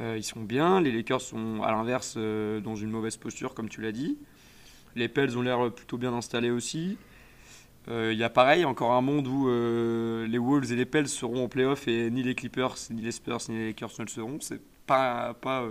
Euh, 0.00 0.16
ils 0.16 0.22
sont 0.22 0.40
bien. 0.40 0.80
Les 0.80 0.92
Lakers 0.92 1.20
sont 1.20 1.62
à 1.62 1.72
l'inverse 1.72 2.14
euh, 2.16 2.60
dans 2.60 2.74
une 2.74 2.90
mauvaise 2.90 3.16
posture, 3.16 3.54
comme 3.54 3.68
tu 3.68 3.80
l'as 3.80 3.92
dit. 3.92 4.18
Les 4.96 5.08
Pels 5.08 5.36
ont 5.36 5.42
l'air 5.42 5.72
plutôt 5.72 5.98
bien 5.98 6.12
installés 6.12 6.50
aussi. 6.50 6.96
Il 7.86 7.92
euh, 7.92 8.12
y 8.12 8.22
a 8.22 8.30
pareil, 8.30 8.64
encore 8.64 8.92
un 8.92 9.00
monde 9.00 9.26
où 9.26 9.48
les 10.26 10.38
Wolves 10.38 10.72
et 10.72 10.76
les 10.76 10.86
Pels 10.86 11.08
seront 11.08 11.44
en 11.44 11.48
playoff 11.48 11.88
et 11.88 12.10
ni 12.10 12.22
les 12.22 12.34
Clippers, 12.34 12.74
ni 12.90 13.02
les 13.02 13.12
Spurs, 13.12 13.38
ni 13.48 13.56
les 13.56 13.66
Lakers 13.68 13.90
ne 13.98 14.04
le 14.04 14.10
seront. 14.10 14.38
C'est 14.40 14.60
pas, 14.86 15.34
pas 15.34 15.66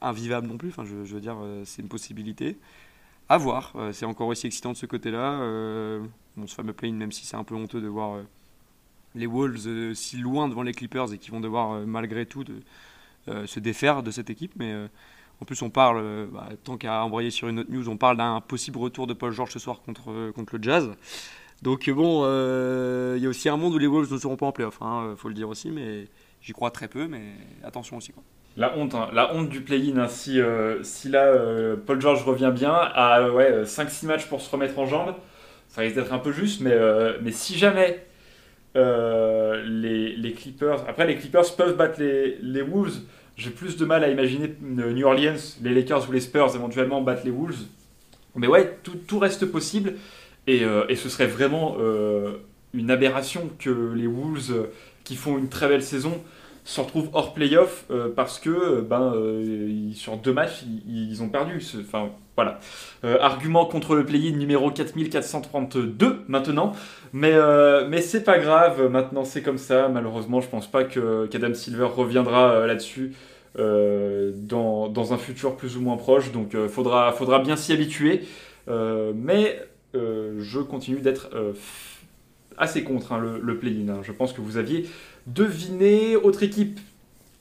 invivable 0.00 0.46
non 0.46 0.58
plus. 0.58 0.70
Enfin, 0.70 0.84
je, 0.84 0.94
veux 0.94 1.20
dire, 1.20 1.36
c'est 1.64 1.82
une 1.82 1.88
possibilité. 1.88 2.58
À 3.28 3.36
voir. 3.36 3.74
c'est 3.92 4.06
encore 4.06 4.28
aussi 4.28 4.46
excitant 4.46 4.72
de 4.72 4.76
ce 4.76 4.86
côté-là. 4.86 5.38
bon, 6.36 6.46
ce 6.46 6.54
fameux 6.54 6.72
play 6.72 6.90
même 6.90 7.12
si 7.12 7.26
c'est 7.26 7.36
un 7.36 7.44
peu 7.44 7.54
honteux 7.54 7.80
de 7.80 7.88
voir 7.88 8.22
les 9.14 9.26
Wolves 9.26 9.94
si 9.94 10.16
loin 10.16 10.48
devant 10.48 10.62
les 10.62 10.72
Clippers 10.72 11.12
et 11.12 11.18
qui 11.18 11.30
vont 11.30 11.40
devoir 11.40 11.86
malgré 11.86 12.26
tout 12.26 12.44
euh, 13.28 13.46
se 13.46 13.60
défaire 13.60 14.02
de 14.02 14.10
cette 14.10 14.30
équipe. 14.30 14.52
Mais 14.56 14.72
euh, 14.72 14.88
en 15.40 15.44
plus, 15.44 15.62
on 15.62 15.70
parle, 15.70 16.00
euh, 16.02 16.26
bah, 16.32 16.48
tant 16.64 16.76
qu'à 16.76 17.04
envoyer 17.04 17.30
sur 17.30 17.48
une 17.48 17.60
autre 17.60 17.70
news, 17.70 17.88
on 17.88 17.96
parle 17.96 18.16
d'un 18.16 18.40
possible 18.40 18.78
retour 18.78 19.06
de 19.06 19.14
Paul 19.14 19.32
George 19.32 19.52
ce 19.52 19.58
soir 19.58 19.80
contre, 19.82 20.32
contre 20.32 20.56
le 20.56 20.62
Jazz. 20.62 20.90
Donc 21.62 21.88
bon, 21.90 22.24
il 23.16 23.22
y 23.22 23.26
a 23.26 23.28
aussi 23.28 23.48
un 23.48 23.56
monde 23.56 23.74
où 23.74 23.78
les 23.78 23.86
Wolves 23.86 24.12
ne 24.12 24.18
seront 24.18 24.36
pas 24.36 24.46
en 24.46 24.52
playoff, 24.52 24.78
il 24.80 24.84
hein, 24.84 25.14
faut 25.16 25.28
le 25.28 25.34
dire 25.34 25.48
aussi, 25.48 25.70
mais 25.70 26.06
j'y 26.40 26.52
crois 26.52 26.70
très 26.70 26.86
peu, 26.86 27.08
mais 27.08 27.32
attention 27.64 27.96
aussi. 27.96 28.12
La 28.56 28.76
honte, 28.76 28.94
hein, 28.94 29.08
la 29.12 29.34
honte 29.34 29.48
du 29.48 29.60
play-in. 29.60 29.96
Hein. 29.98 30.08
si, 30.08 30.40
si, 30.82 31.08
là, 31.08 31.32
Paul 31.84 32.00
George 32.00 32.24
revient 32.24 32.52
bien, 32.54 32.72
à 32.72 33.28
ouais, 33.30 33.64
5-6 33.64 34.06
matchs 34.06 34.26
pour 34.26 34.40
se 34.40 34.50
remettre 34.50 34.78
en 34.78 34.86
jambes, 34.86 35.14
ça 35.68 35.80
risque 35.80 35.96
d'être 35.96 36.12
un 36.12 36.18
peu 36.18 36.30
juste, 36.30 36.60
mais, 36.60 36.76
mais 37.22 37.32
si 37.32 37.58
jamais 37.58 38.04
les, 38.74 40.14
les, 40.16 40.32
Clippers, 40.32 40.84
après 40.88 41.08
les 41.08 41.16
Clippers 41.16 41.56
peuvent 41.56 41.76
battre 41.76 42.00
les, 42.00 42.38
les 42.40 42.62
Wolves, 42.62 43.00
j'ai 43.38 43.50
plus 43.50 43.76
de 43.76 43.84
mal 43.84 44.02
à 44.02 44.10
imaginer 44.10 44.52
New 44.60 45.06
Orleans, 45.06 45.38
les 45.62 45.72
Lakers 45.72 46.08
ou 46.08 46.12
les 46.12 46.20
Spurs 46.20 46.54
éventuellement 46.56 47.00
battre 47.00 47.22
les 47.24 47.30
Wolves. 47.30 47.66
Mais 48.34 48.48
ouais, 48.48 48.78
tout, 48.82 49.18
reste 49.18 49.46
possible. 49.46 49.94
Et, 50.46 50.64
euh, 50.64 50.84
et, 50.88 50.96
ce 50.96 51.08
serait 51.08 51.26
vraiment 51.26 51.76
euh, 51.78 52.38
une 52.74 52.90
aberration 52.90 53.50
que 53.58 53.92
les 53.94 54.06
Wolves, 54.06 54.50
euh, 54.50 54.64
qui 55.04 55.14
font 55.14 55.38
une 55.38 55.48
très 55.48 55.68
belle 55.68 55.82
saison, 55.82 56.22
se 56.64 56.80
retrouvent 56.80 57.08
hors 57.14 57.32
playoff 57.32 57.86
parce 58.14 58.38
que 58.38 58.82
ben, 58.82 59.14
sur 59.94 60.18
deux 60.18 60.34
matchs, 60.34 60.64
ils, 60.86 61.22
ont 61.22 61.30
perdu. 61.30 61.64
Enfin, 61.80 62.10
voilà. 62.36 62.60
argument 63.22 63.64
contre 63.64 63.94
le 63.94 64.04
play-in 64.04 64.36
numéro 64.36 64.70
4432 64.70 66.24
maintenant. 66.28 66.72
Mais, 67.14 67.32
mais 67.88 68.02
c'est 68.02 68.22
pas 68.22 68.38
grave, 68.38 68.86
maintenant 68.90 69.24
c'est 69.24 69.40
comme 69.40 69.56
ça. 69.56 69.88
Malheureusement, 69.88 70.42
je 70.42 70.48
pense 70.48 70.66
pas 70.66 70.84
qu'Adam 70.84 71.54
Silver 71.54 71.86
reviendra 71.86 72.66
là-dessus. 72.66 73.14
Euh, 73.58 74.32
dans, 74.34 75.12
un 75.12 75.16
futur 75.16 75.56
plus 75.56 75.76
ou 75.76 75.80
moins 75.80 75.96
proche. 75.96 76.32
Donc 76.32 76.54
euh, 76.54 76.68
faudra, 76.68 77.12
faudra 77.12 77.38
bien 77.38 77.56
s'y 77.56 77.72
habituer. 77.72 78.22
Euh, 78.68 79.12
mais 79.14 79.60
je 79.94 80.60
continue 80.60 81.00
d'être 81.00 81.30
assez 82.56 82.84
contre 82.84 83.12
hein, 83.12 83.38
le, 83.42 83.58
play-in. 83.58 83.88
Hein. 83.88 84.00
Je 84.02 84.12
pense 84.12 84.32
que 84.32 84.40
vous 84.40 84.56
aviez 84.56 84.86
deviné. 85.26 86.14
Autre 86.14 86.42
équipe 86.42 86.78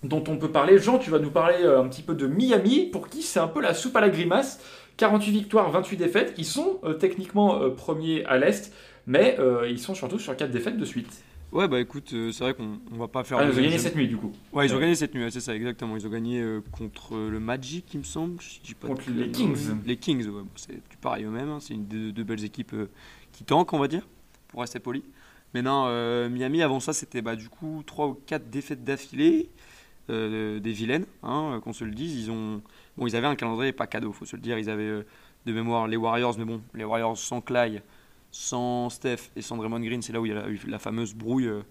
dont 0.03 0.23
on 0.27 0.37
peut 0.37 0.49
parler. 0.49 0.79
Jean, 0.79 0.97
tu 0.97 1.11
vas 1.11 1.19
nous 1.19 1.29
parler 1.29 1.63
un 1.63 1.87
petit 1.87 2.01
peu 2.01 2.15
de 2.15 2.25
Miami, 2.25 2.85
pour 2.85 3.09
qui 3.09 3.21
c'est 3.21 3.39
un 3.39 3.47
peu 3.47 3.61
la 3.61 3.73
soupe 3.73 3.95
à 3.95 4.01
la 4.01 4.09
grimace. 4.09 4.59
48 4.95 5.31
victoires, 5.31 5.69
28 5.69 5.97
défaites. 5.97 6.33
Ils 6.37 6.45
sont 6.45 6.79
techniquement 6.99 7.69
premiers 7.71 8.25
à 8.25 8.37
l'Est, 8.37 8.73
mais 9.05 9.37
ils 9.69 9.79
sont 9.79 9.93
surtout 9.93 10.17
sur 10.17 10.35
4 10.35 10.49
défaites 10.49 10.77
de 10.77 10.85
suite. 10.85 11.23
Ouais, 11.57 11.67
bah 11.67 11.79
écoute, 11.79 12.13
euh, 12.13 12.31
c'est 12.31 12.43
vrai 12.43 12.53
qu'on 12.53 12.77
on 12.91 12.97
va 12.97 13.07
pas 13.07 13.23
faire. 13.23 13.39
Ah, 13.39 13.45
ils 13.45 13.57
ont 13.57 13.63
gagné 13.63 13.79
cette 13.79 13.95
nuit 13.95 14.07
du 14.07 14.15
coup. 14.15 14.31
Ouais, 14.53 14.67
ils 14.67 14.75
ont 14.75 14.79
gagné 14.79 14.93
cette 14.93 15.15
nuit, 15.15 15.25
c'est 15.31 15.39
ça, 15.39 15.55
exactement. 15.55 15.97
Ils 15.97 16.05
ont 16.05 16.09
gagné 16.11 16.39
euh, 16.39 16.61
contre 16.71 17.17
le 17.17 17.39
Magic, 17.39 17.91
il 17.95 18.01
me 18.01 18.03
semble. 18.03 18.37
contre 18.79 19.09
les 19.09 19.31
Kings. 19.31 19.57
Les 19.83 19.97
Kings, 19.97 20.27
ouais, 20.27 20.43
c'est 20.55 20.79
pareil 21.01 21.23
eux-mêmes. 21.23 21.49
Hein. 21.49 21.57
C'est 21.59 21.73
une 21.73 21.87
de 21.87 22.11
deux 22.11 22.23
belles 22.23 22.45
équipes 22.45 22.73
euh, 22.73 22.91
qui 23.31 23.43
tankent, 23.43 23.73
on 23.73 23.79
va 23.79 23.87
dire, 23.87 24.07
pour 24.49 24.61
rester 24.61 24.79
poli. 24.79 25.03
Mais 25.55 25.63
non, 25.63 25.87
Miami, 26.29 26.61
avant 26.61 26.79
ça, 26.79 26.93
c'était 26.93 27.23
bah, 27.23 27.35
du 27.35 27.49
coup 27.49 27.81
3 27.87 28.05
ou 28.05 28.19
4 28.27 28.51
défaites 28.51 28.83
d'affilée. 28.83 29.49
des 30.09 30.59
vilaines, 30.63 31.07
hein, 31.23 31.59
qu'on 31.63 31.73
se 31.73 31.85
le 31.85 31.91
dise. 31.91 32.25
Ils, 32.25 32.29
ont... 32.29 32.61
bon, 32.97 33.07
ils 33.07 33.15
avaient 33.15 33.25
un 33.25 33.35
calendrier 33.35 33.71
pas 33.71 33.87
cadeau, 33.87 34.11
faut 34.11 34.25
se 34.25 34.35
le 34.35 34.43
dire. 34.43 34.59
Ils 34.59 34.69
avaient 34.69 35.03
de 35.47 35.51
mémoire 35.51 35.87
les 35.87 35.97
Warriors, 35.97 36.37
mais 36.37 36.45
bon, 36.45 36.61
les 36.75 36.83
Warriors 36.83 37.17
sans 37.17 37.41
Clay 37.41 37.81
sans 38.31 38.89
Steph 38.89 39.31
et 39.35 39.41
sans 39.41 39.57
Draymond 39.57 39.79
Green, 39.79 40.01
c'est 40.01 40.13
là 40.13 40.21
où 40.21 40.25
il 40.25 40.33
y 40.33 40.35
a 40.35 40.47
eu 40.47 40.59
la 40.67 40.79
fameuse 40.79 41.13
brouille 41.13 41.47
euh, 41.47 41.61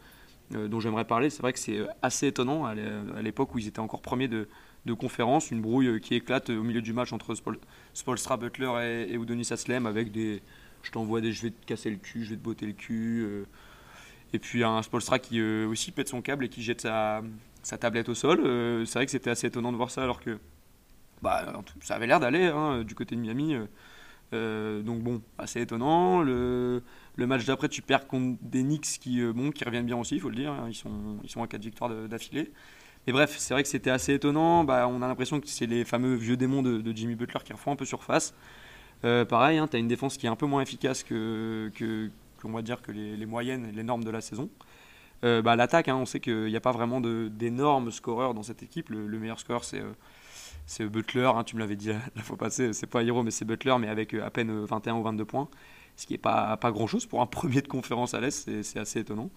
euh, 0.55 0.69
dont 0.69 0.81
j'aimerais 0.81 1.05
parler. 1.05 1.31
C'est 1.31 1.43
vrai 1.43 1.53
que 1.53 1.59
c'est 1.59 1.79
euh, 1.79 1.87
assez 2.03 2.29
étonnant 2.29 2.65
à 2.65 2.75
l'époque 3.23 3.55
où 3.55 3.59
ils 3.59 3.69
étaient 3.69 3.81
encore 3.81 4.03
premiers 4.03 4.29
de, 4.29 4.49
conférence, 4.99 5.51
une 5.51 5.61
brouille 5.61 6.01
qui 6.01 6.15
éclate 6.15 6.49
au 6.51 6.63
milieu 6.63 6.81
du 6.81 6.93
match 6.93 7.13
entre 7.13 7.35
Spolstra, 7.93 8.37
Butler 8.37 8.71
et, 9.09 9.13
et 9.13 9.15
Udonis 9.17 9.49
Aslem 9.51 9.85
avec 9.85 10.13
des 10.13 10.43
je 10.85 10.93
t'envoie 10.93 11.21
des 11.21 11.33
je 11.33 11.43
vais 11.43 11.51
te 11.51 11.67
casser 11.67 11.91
le 11.91 11.97
cul, 11.97 12.25
je 12.25 12.31
vais 12.31 12.37
te 12.37 12.43
botter 12.43 12.67
le 12.67 12.73
cul. 12.73 13.27
et 14.33 14.39
puis 14.39 14.63
un 14.63 14.83
Spolstra 14.83 15.19
qui 15.19 15.43
aussi 15.43 15.91
pète 15.91 16.09
son 16.09 16.23
câble 16.23 16.45
et 16.45 16.49
qui 16.49 16.63
jette 16.63 16.83
sa, 16.83 17.23
tablette 17.81 18.09
au 18.09 18.15
sol. 18.15 18.43
c'est 18.87 18.95
vrai 19.01 19.07
que 19.07 19.11
c'était 19.11 19.31
assez 19.31 19.49
étonnant 19.49 19.73
de 19.73 19.77
voir 19.77 19.91
ça 19.91 20.05
alors 20.05 20.21
que 20.21 20.39
bah, 21.21 21.53
ça 21.81 21.97
avait 21.97 22.07
l'air 22.07 22.21
d'aller 22.21 22.45
hein, 22.45 22.85
du 22.85 22.95
côté 22.95 23.17
de 23.17 23.21
Miami. 23.21 23.57
Euh, 24.33 24.83
donc 24.83 25.03
bon, 25.03 25.23
assez 25.39 25.61
étonnant. 25.61 26.23
Le, 26.23 26.83
match 27.19 27.45
d'après, 27.45 27.69
tu 27.69 27.83
perds 27.83 28.07
contre 28.07 28.39
des 28.43 28.63
Knicks 28.63 28.99
qui, 29.01 29.21
euh, 29.21 29.33
bon, 29.33 29.51
qui 29.51 29.65
reviennent 29.65 29.87
bien 29.87 29.97
aussi, 29.97 30.17
il 30.17 30.21
faut 30.21 30.29
le 30.29 30.37
dire. 30.37 30.53
Hein. 30.53 30.67
Ils, 30.69 30.75
sont, 30.75 31.19
ils 31.23 31.31
sont 31.31 31.43
à 31.43 31.47
4 31.47 31.63
victoires 31.63 31.91
d'affilée. 32.09 32.53
Mais 33.07 33.13
bref, 33.13 33.37
c'est 33.39 33.55
vrai 33.55 33.63
que 33.63 33.69
c'était 33.69 33.91
assez 33.91 34.15
étonnant. 34.15 34.65
Bah, 34.65 34.89
on 34.89 35.03
a 35.03 35.09
l'impression 35.09 35.41
que 35.41 35.49
c'est 35.49 35.67
les 35.67 35.85
fameux 35.85 36.15
vieux 36.15 36.37
démons 36.37 36.63
de, 36.63 36.93
Jimmy 36.95 37.15
Butler 37.15 37.41
qui 37.45 37.53
refont 37.53 37.73
un 37.73 37.77
peu 37.77 37.85
surface. 37.85 38.35
Euh, 39.05 39.25
pareil, 39.25 39.59
hein, 39.59 39.69
tu 39.69 39.77
as 39.77 39.79
une 39.79 39.89
défense 39.89 40.17
qui 40.17 40.27
est 40.27 40.29
un 40.29 40.37
peu 40.37 40.47
moins 40.47 40.63
efficace 40.63 41.05
que, 41.05 41.71
qu'on 42.43 42.51
va 42.51 42.63
dire 42.63 42.83
que 42.83 42.91
les, 42.91 43.17
les, 43.17 43.27
moyennes, 43.27 43.71
les 43.75 43.83
normes 43.83 44.03
de 44.03 44.11
la 44.11 44.21
saison. 44.21 44.49
bah, 45.23 45.55
L'attaque, 45.57 45.89
hein, 45.89 45.97
on 45.97 46.07
sait 46.07 46.19
qu'il 46.19 46.47
n'y 46.47 46.57
a 46.57 46.61
pas 46.61 46.73
vraiment 46.73 47.01
d'énormes 47.01 47.93
scoreurs 47.93 48.35
dans 48.35 48.43
cette 48.43 48.63
équipe. 48.63 48.91
Le, 48.91 49.07
le 49.07 49.19
meilleur 49.21 49.39
scoreur, 49.39 49.63
c'est 49.63 49.83
c'est 50.67 50.85
Butler, 50.87 51.31
hein, 51.35 51.45
tu 51.45 51.55
me 51.55 51.61
l'avais 51.61 51.77
dit 51.77 51.91
la, 52.17 52.23
fois 52.23 52.37
passée, 52.37 52.73
c'est 52.73 52.89
pas 52.89 53.03
Hero 53.03 53.23
mais 53.23 53.31
c'est 53.31 53.45
Butler, 53.45 53.77
mais 53.79 53.89
avec 53.89 54.13
euh, 54.15 54.25
à 54.25 54.31
peine 54.31 54.65
21 54.65 54.95
euh, 54.95 54.99
ou 54.99 55.03
22 55.05 55.25
points, 55.25 55.49
ce 55.97 56.07
qui 56.07 56.13
n'est 56.13 56.19
pas, 56.19 56.57
pas 56.57 56.73
grand 56.73 56.89
chose 56.89 57.07
pour 57.07 57.23
un 57.23 57.27
premier 57.27 57.63
de 57.63 57.69
conférence 57.69 58.15
à 58.15 58.21
l'Est, 58.21 58.63
c'est 58.63 58.79
assez 58.79 59.01
étonnant. 59.01 59.31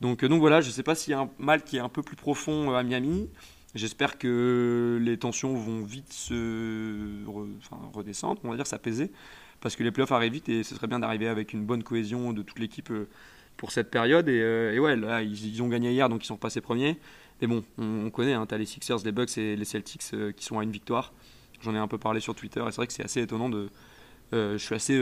Donc, 0.00 0.24
euh, 0.24 0.28
donc 0.28 0.40
voilà, 0.40 0.60
je 0.60 0.66
ne 0.66 0.72
sais 0.72 0.82
pas 0.82 0.94
s'il 0.94 1.12
y 1.12 1.14
a 1.14 1.20
un 1.20 1.30
mal 1.38 1.62
qui 1.62 1.76
est 1.76 1.80
un 1.80 1.88
peu 1.88 2.02
plus 2.02 2.16
profond 2.16 2.74
à 2.74 2.82
Miami. 2.82 3.30
J'espère 3.74 4.18
que 4.18 4.98
les 5.00 5.18
tensions 5.18 5.54
vont 5.54 5.84
vite 5.84 6.12
se 6.12 7.24
redescendre, 7.92 8.40
on 8.42 8.50
va 8.50 8.56
dire 8.56 8.66
s'apaiser, 8.66 9.12
parce 9.60 9.76
que 9.76 9.82
les 9.82 9.90
playoffs 9.92 10.12
arrivent 10.12 10.32
vite 10.32 10.48
et 10.48 10.62
ce 10.62 10.74
serait 10.74 10.86
bien 10.86 10.98
d'arriver 10.98 11.28
avec 11.28 11.52
une 11.52 11.64
bonne 11.64 11.82
cohésion 11.82 12.32
de 12.32 12.42
toute 12.42 12.58
l'équipe 12.58 12.90
pour 13.58 13.72
cette 13.72 13.90
période. 13.90 14.30
Et, 14.30 14.78
ouais, 14.78 14.96
là, 14.96 15.20
ils, 15.20 15.46
ils, 15.54 15.62
ont 15.62 15.68
gagné 15.68 15.92
hier, 15.92 16.08
donc 16.08 16.24
ils 16.24 16.26
sont 16.26 16.38
passés 16.38 16.62
premiers. 16.62 16.98
Mais 17.40 17.46
bon, 17.46 17.64
on, 17.78 18.10
connaît, 18.10 18.32
hein, 18.32 18.46
tu 18.46 18.54
as 18.54 18.58
les 18.58 18.66
Sixers, 18.66 18.98
les 19.04 19.12
Bucks 19.12 19.36
et 19.38 19.56
les 19.56 19.64
Celtics 19.64 20.02
euh, 20.14 20.32
qui 20.32 20.44
sont 20.44 20.58
à 20.58 20.62
une 20.62 20.70
victoire. 20.70 21.12
J'en 21.60 21.74
ai 21.74 21.78
un 21.78 21.88
peu 21.88 21.98
parlé 21.98 22.20
sur 22.20 22.34
Twitter 22.34 22.60
et 22.60 22.70
c'est 22.70 22.76
vrai 22.76 22.86
que 22.86 22.92
c'est 22.92 23.04
assez 23.04 23.20
étonnant 23.22 23.48
de, 23.48 23.68
je 24.32 24.58
suis 24.58 24.74
assez 24.74 25.00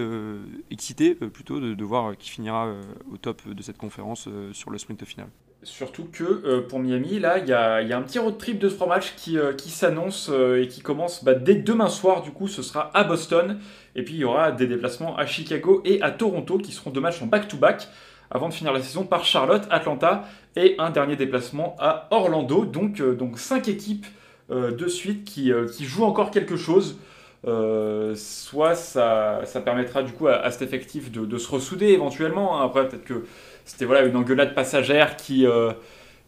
excité 0.71 1.17
plutôt 1.17 1.59
de, 1.59 1.85
voir 1.85 2.17
qui 2.17 2.31
finira 2.31 2.73
au 3.13 3.17
top 3.17 3.49
de 3.49 3.61
cette 3.61 3.77
conférence 3.77 4.29
sur 4.53 4.71
le 4.71 4.79
sprint 4.79 5.05
final. 5.05 5.27
Surtout 5.65 6.05
que 6.13 6.61
pour 6.61 6.79
Miami, 6.79 7.19
là, 7.19 7.39
il 7.39 7.49
y 7.49 7.53
a, 7.53 7.79
un 7.99 8.03
petit 8.03 8.21
road 8.21 8.39
trip 8.39 8.61
de 8.61 8.69
trois 8.69 8.87
matchs 8.87 9.15
qui, 9.17 9.37
qui 9.59 9.71
s'annonce 9.71 10.31
et 10.31 10.69
qui 10.69 10.81
commence 10.81 11.25
bah, 11.25 11.35
dès 11.35 11.57
demain 11.57 11.89
soir. 11.89 12.23
Du 12.23 12.31
coup, 12.31 12.47
ce 12.47 12.63
sera 12.63 12.97
à 12.97 13.03
Boston. 13.03 13.59
Et 13.97 14.05
puis, 14.05 14.15
il 14.15 14.21
y 14.21 14.25
aura 14.25 14.53
des 14.53 14.69
déplacements 14.69 15.17
à 15.17 15.27
Chicago 15.27 15.83
et 15.85 16.01
à 16.03 16.13
Toronto 16.13 16.59
qui 16.59 16.71
seront 16.71 16.91
deux 16.91 17.01
matchs 17.01 17.21
en 17.21 17.27
back-to-back 17.27 17.89
avant 18.31 18.49
de 18.49 18.55
finir 18.55 18.73
la 18.73 18.83
saison 18.83 19.05
par 19.05 19.25
Charlotte, 19.25 19.67
Atlanta 19.71 20.25
et 20.57 20.75
un 20.79 20.91
dernier 20.91 21.17
déplacement 21.17 21.77
à 21.79 22.09
Orlando. 22.11 22.65
Donc, 22.65 23.03
donc 23.03 23.39
cinq 23.39 23.69
équipes 23.69 24.07
de 24.51 24.89
suite 24.89 25.25
qui, 25.25 25.53
qui, 25.75 25.85
jouent 25.85 26.05
encore 26.05 26.31
quelque 26.31 26.57
chose. 26.57 26.99
soit 27.45 28.75
ça, 28.75 29.41
ça, 29.45 29.61
permettra 29.61 30.03
du 30.03 30.13
coup 30.13 30.29
à, 30.29 30.51
cet 30.51 30.63
effectif 30.63 31.11
de, 31.11 31.39
se 31.39 31.51
ressouder 31.51 31.89
éventuellement. 31.89 32.61
Hein. 32.61 32.67
Après, 32.67 32.89
peut-être 32.89 33.05
que 33.05 33.25
c'était 33.65 33.85
voilà, 33.85 34.07
une 34.07 34.17
engueulade 34.17 34.55
passagère 34.55 35.17
qui. 35.17 35.47
Euh, 35.47 35.73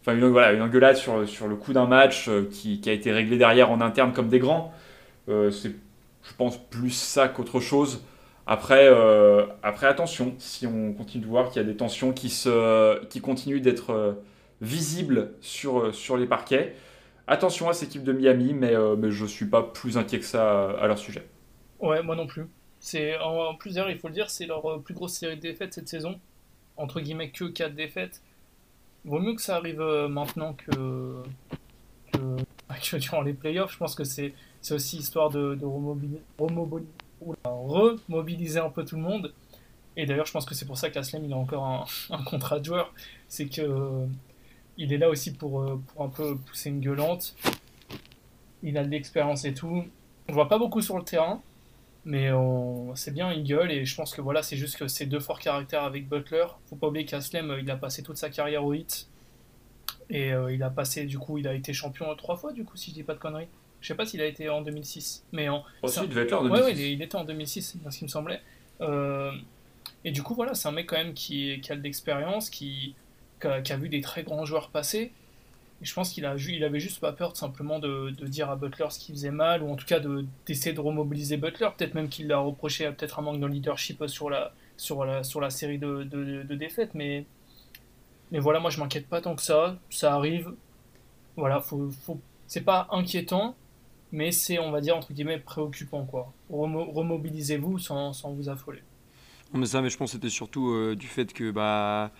enfin, 0.01 0.17
une, 0.17 0.25
voilà, 0.27 0.53
une 0.53 0.61
engueulade 0.61 0.95
sur, 0.95 1.27
sur 1.27 1.47
le 1.47 1.55
coup 1.55 1.73
d'un 1.73 1.85
match 1.85 2.27
euh, 2.27 2.49
qui, 2.49 2.81
a 2.87 2.91
été 2.91 3.11
réglé 3.11 3.37
derrière 3.37 3.71
en 3.71 3.81
interne 3.81 4.13
comme 4.13 4.29
des 4.29 4.39
grands. 4.39 4.73
Euh, 5.29 5.51
c'est, 5.51 5.69
je 5.69 6.33
pense, 6.37 6.57
plus 6.57 6.91
ça 6.91 7.27
qu'autre 7.27 7.59
chose. 7.59 8.03
Après, 8.47 8.87
après, 9.61 9.87
attention, 9.87 10.33
si 10.37 10.65
on 10.65 10.93
continue 10.93 11.23
de 11.23 11.29
voir 11.29 11.49
qu'il 11.49 11.61
y 11.61 11.65
a 11.65 11.67
des 11.67 11.75
tensions 11.75 12.13
qui, 12.13 12.29
se, 12.29 13.03
qui 13.07 13.19
continuent 13.19 13.61
d'être 13.61 14.17
visibles 14.61 15.33
sur, 15.41 15.93
sur 15.93 16.15
les 16.15 16.27
parquets, 16.27 16.73
attention 17.27 17.67
à 17.67 17.73
cette 17.73 17.89
équipe 17.89 18.03
de 18.03 18.13
Miami, 18.13 18.53
mais, 18.53 18.73
mais 18.97 19.11
je 19.11 19.23
ne 19.23 19.29
suis 19.29 19.47
pas 19.47 19.63
plus 19.63 19.97
inquiet 19.97 20.19
que 20.19 20.25
ça 20.25 20.71
à 20.71 20.87
leur 20.87 20.97
sujet. 20.97 21.27
Ouais, 21.79 22.01
moi 22.01 22.15
non 22.15 22.25
plus. 22.25 22.47
C'est, 22.79 23.17
en, 23.19 23.53
plus, 23.55 23.75
d'ailleurs, 23.75 23.89
il 23.89 23.99
faut 23.99 24.07
le 24.07 24.13
dire, 24.13 24.29
c'est 24.29 24.45
leur 24.45 24.81
plus 24.81 24.93
grosse 24.93 25.13
série 25.13 25.35
de 25.35 25.41
défaites 25.41 25.73
cette 25.73 25.89
saison 25.89 26.17
entre 26.77 27.01
guillemets 27.01 27.31
que 27.31 27.45
4 27.45 27.75
défaites. 27.75 28.21
Vaut 29.05 29.19
mieux 29.19 29.35
que 29.35 29.41
ça 29.41 29.57
arrive 29.57 29.81
euh, 29.81 30.07
maintenant 30.07 30.53
que, 30.53 31.23
que, 32.13 32.97
durant 32.97 33.21
les 33.21 33.33
playoffs. 33.33 33.73
Je 33.73 33.77
pense 33.77 33.95
que 33.95 34.03
c'est 34.03 34.33
aussi 34.71 34.97
histoire 34.97 35.29
de, 35.29 35.55
de 35.55 35.65
remobiliser, 35.65 36.21
un 38.59 38.69
peu 38.69 38.85
tout 38.85 38.95
le 38.95 39.01
monde. 39.01 39.33
Et 39.95 40.05
d'ailleurs, 40.05 40.25
je 40.25 40.31
pense 40.31 40.45
que 40.45 40.53
c'est 40.53 40.65
pour 40.65 40.77
ça 40.77 40.89
qu'Aslem 40.89 41.25
il 41.25 41.33
a 41.33 41.37
encore 41.37 41.87
un, 42.09 42.23
contrat 42.23 42.59
de 42.59 42.65
joueur. 42.65 42.93
C'est 43.27 43.47
que 43.47 43.61
euh, 43.61 44.05
il 44.77 44.93
est 44.93 44.97
là 44.97 45.09
aussi 45.09 45.33
pour, 45.33 45.61
euh, 45.61 45.81
un 45.99 46.09
peu 46.09 46.37
pousser 46.37 46.69
une 46.69 46.81
gueulante. 46.81 47.35
Il 48.63 48.77
a 48.77 48.83
de 48.83 48.89
l'expérience 48.89 49.45
et 49.45 49.53
tout. 49.53 49.85
On 50.29 50.33
voit 50.33 50.49
pas 50.49 50.57
beaucoup 50.57 50.81
sur 50.81 50.97
le 50.97 51.03
terrain, 51.03 51.41
mais 52.03 52.29
c'est 52.95 53.13
bien, 53.13 53.31
il 53.31 53.43
gueule 53.43 53.71
et 53.71 53.85
je 53.85 53.95
pense 53.95 54.13
que 54.13 54.19
voilà, 54.19 54.43
c'est 54.43 54.57
juste 54.57 54.77
que 54.77 54.87
c'est 54.87 55.05
deux 55.05 55.19
forts 55.21 55.39
caractères 55.39 55.83
avec 55.83 56.09
Butler. 56.09 56.45
Faut 56.69 56.75
pas 56.75 56.87
oublier 56.87 57.05
qu'Aslem, 57.05 57.51
euh, 57.51 57.61
il 57.61 57.71
a 57.71 57.77
passé 57.77 58.03
toute 58.03 58.17
sa 58.17 58.29
carrière 58.29 58.65
au 58.65 58.73
hit. 58.73 59.07
Et 60.09 60.29
il 60.29 60.63
a 60.63 60.69
passé, 60.69 61.03
du 61.03 61.19
coup, 61.19 61.37
il 61.37 61.49
a 61.49 61.53
été 61.53 61.73
champion 61.73 62.15
trois 62.15 62.37
fois, 62.37 62.53
du 62.53 62.63
coup, 62.63 62.77
si 62.77 62.91
je 62.91 62.95
dis 62.95 63.03
pas 63.03 63.13
de 63.13 63.19
conneries. 63.19 63.49
Je 63.81 63.87
sais 63.87 63.95
pas 63.95 64.05
s'il 64.05 64.21
a 64.21 64.25
été 64.25 64.49
en 64.49 64.61
2006. 64.61 65.23
Mais 65.31 65.49
en. 65.49 65.63
Aussi, 65.81 65.99
il 66.03 66.09
devait 66.09 66.23
être 66.23 66.31
là 66.31 66.39
en 66.39 66.43
2006. 66.43 66.61
Ouais, 66.61 66.65
ouais, 66.65 66.91
il, 66.93 67.01
était 67.01 67.15
en 67.15 67.23
2006, 67.23 67.61
c'est 67.83 67.91
ce 67.91 67.97
qui 67.97 68.03
me 68.03 68.09
semblait. 68.09 68.41
Euh, 68.81 69.31
et 70.03 70.11
du 70.11 70.23
coup, 70.23 70.35
voilà, 70.35 70.53
c'est 70.53 70.67
un 70.67 70.71
mec 70.71 70.87
quand 70.87 70.97
même 70.97 71.13
qui, 71.13 71.59
qui 71.61 71.71
a 71.71 71.75
de 71.75 71.81
l'expérience, 71.81 72.49
qui, 72.49 72.95
qui, 73.39 73.47
a 73.47 73.77
vu 73.77 73.89
des 73.89 74.01
très 74.01 74.23
grands 74.23 74.45
joueurs 74.45 74.69
passer 74.69 75.11
je 75.81 75.93
pense 75.93 76.11
qu'il 76.11 76.25
a, 76.25 76.35
il 76.35 76.63
avait 76.63 76.79
juste 76.79 76.99
pas 76.99 77.11
peur 77.11 77.35
simplement 77.35 77.79
de, 77.79 78.09
de, 78.09 78.25
dire 78.25 78.49
à 78.49 78.55
Butler 78.55 78.87
ce 78.89 78.99
qui 78.99 79.11
faisait 79.11 79.31
mal, 79.31 79.61
ou 79.61 79.71
en 79.71 79.75
tout 79.75 79.85
cas 79.85 79.99
d'essayer 80.45 80.73
de, 80.73 80.79
remobiliser 80.79 81.37
Butler. 81.37 81.69
Peut-être 81.77 81.93
même 81.93 82.09
qu'il 82.09 82.27
l'a 82.27 82.39
reproché 82.39 82.85
à 82.85 82.91
peut-être 82.91 83.19
un 83.19 83.21
manque 83.21 83.39
de 83.39 83.45
leadership 83.45 84.03
sur 84.07 84.29
la, 84.29 84.53
sur 84.75 85.05
la, 85.05 85.23
sur 85.23 85.39
la 85.39 85.49
série 85.49 85.77
de, 85.77 86.03
de 86.03 86.55
défaites. 86.55 86.93
Mais, 86.95 87.25
mais 88.31 88.39
voilà, 88.39 88.59
moi 88.59 88.71
je 88.71 88.79
m'inquiète 88.79 89.07
pas 89.07 89.21
tant 89.21 89.35
que 89.35 89.41
ça. 89.41 89.77
Ça 89.89 90.13
arrive. 90.15 90.51
Voilà, 91.35 91.61
faut, 91.61 91.89
faut, 92.05 92.19
c'est 92.47 92.61
pas 92.61 92.87
inquiétant, 92.91 93.55
mais 94.11 94.31
c'est, 94.31 94.59
on 94.59 94.71
va 94.71 94.81
dire, 94.81 94.95
entre 94.95 95.13
guillemets, 95.13 95.39
préoccupant. 95.39 96.05
quoi. 96.05 96.33
remobilisez-vous 96.49 97.79
sans, 97.79 98.13
sans, 98.13 98.31
vous 98.31 98.49
affoler. 98.49 98.81
Mais 99.53 99.65
ça, 99.65 99.81
mais 99.81 99.89
je 99.89 99.97
pense 99.97 100.11
que 100.11 100.17
c'était 100.17 100.29
surtout 100.29 100.69
euh, 100.71 100.95
du 100.95 101.07
fait 101.07 101.31
que 101.33 101.51
bah, 101.51 102.11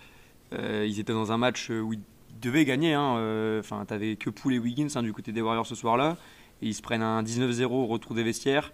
euh, 0.52 0.86
ils 0.88 0.98
étaient 0.98 1.12
dans 1.12 1.30
un 1.32 1.38
match 1.38 1.70
où 1.70 1.92
ils 1.92 2.00
devait 2.40 2.64
gagner. 2.64 2.94
Hein, 2.94 3.16
euh, 3.18 3.60
enfin, 3.60 3.84
t'avais 3.84 4.16
que 4.16 4.30
Poole 4.30 4.54
et 4.54 4.58
Wiggins 4.58 4.88
hein, 4.94 5.02
du 5.02 5.12
côté 5.12 5.32
des 5.32 5.40
Warriors 5.40 5.66
ce 5.66 5.74
soir-là. 5.74 6.16
Ils 6.62 6.74
se 6.74 6.82
prennent 6.82 7.02
un 7.02 7.22
19-0 7.22 7.64
au 7.66 7.86
retour 7.86 8.14
des 8.14 8.22
vestiaires. 8.22 8.72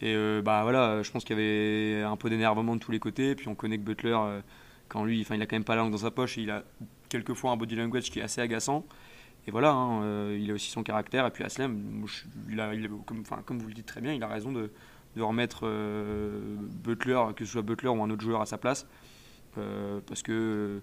Et 0.00 0.14
euh, 0.14 0.42
bah 0.42 0.62
voilà, 0.62 1.02
je 1.02 1.10
pense 1.10 1.24
qu'il 1.24 1.36
y 1.36 1.40
avait 1.40 2.02
un 2.02 2.16
peu 2.16 2.28
d'énervement 2.28 2.74
de 2.74 2.80
tous 2.80 2.92
les 2.92 2.98
côtés. 2.98 3.34
Puis 3.34 3.48
on 3.48 3.54
connaît 3.54 3.78
que 3.78 3.82
Butler, 3.82 4.16
euh, 4.16 4.40
quand 4.88 5.04
lui, 5.04 5.26
il 5.28 5.42
a 5.42 5.46
quand 5.46 5.56
même 5.56 5.64
pas 5.64 5.76
la 5.76 5.82
langue 5.82 5.92
dans 5.92 5.98
sa 5.98 6.10
poche, 6.10 6.38
et 6.38 6.42
il 6.42 6.50
a 6.50 6.64
quelquefois 7.08 7.52
un 7.52 7.56
body 7.56 7.76
language 7.76 8.10
qui 8.10 8.18
est 8.18 8.22
assez 8.22 8.40
agaçant. 8.40 8.84
Et 9.46 9.50
voilà, 9.50 9.72
hein, 9.72 10.32
il 10.32 10.50
a 10.50 10.54
aussi 10.54 10.70
son 10.70 10.82
caractère. 10.82 11.26
Et 11.26 11.30
puis 11.30 11.44
Aslem, 11.44 12.04
comme, 13.06 13.58
vous 13.58 13.68
le 13.68 13.74
dites 13.74 13.86
très 13.86 14.00
bien, 14.00 14.12
il 14.12 14.22
a 14.22 14.28
raison 14.28 14.52
de, 14.52 14.70
remettre 15.18 15.68
Butler, 16.82 17.20
que 17.36 17.44
ce 17.44 17.52
soit 17.52 17.62
Butler 17.62 17.90
ou 17.90 18.02
un 18.02 18.10
autre 18.10 18.22
joueur 18.22 18.40
à 18.40 18.46
sa 18.46 18.58
place. 18.58 18.86
parce 20.06 20.22
que 20.22 20.80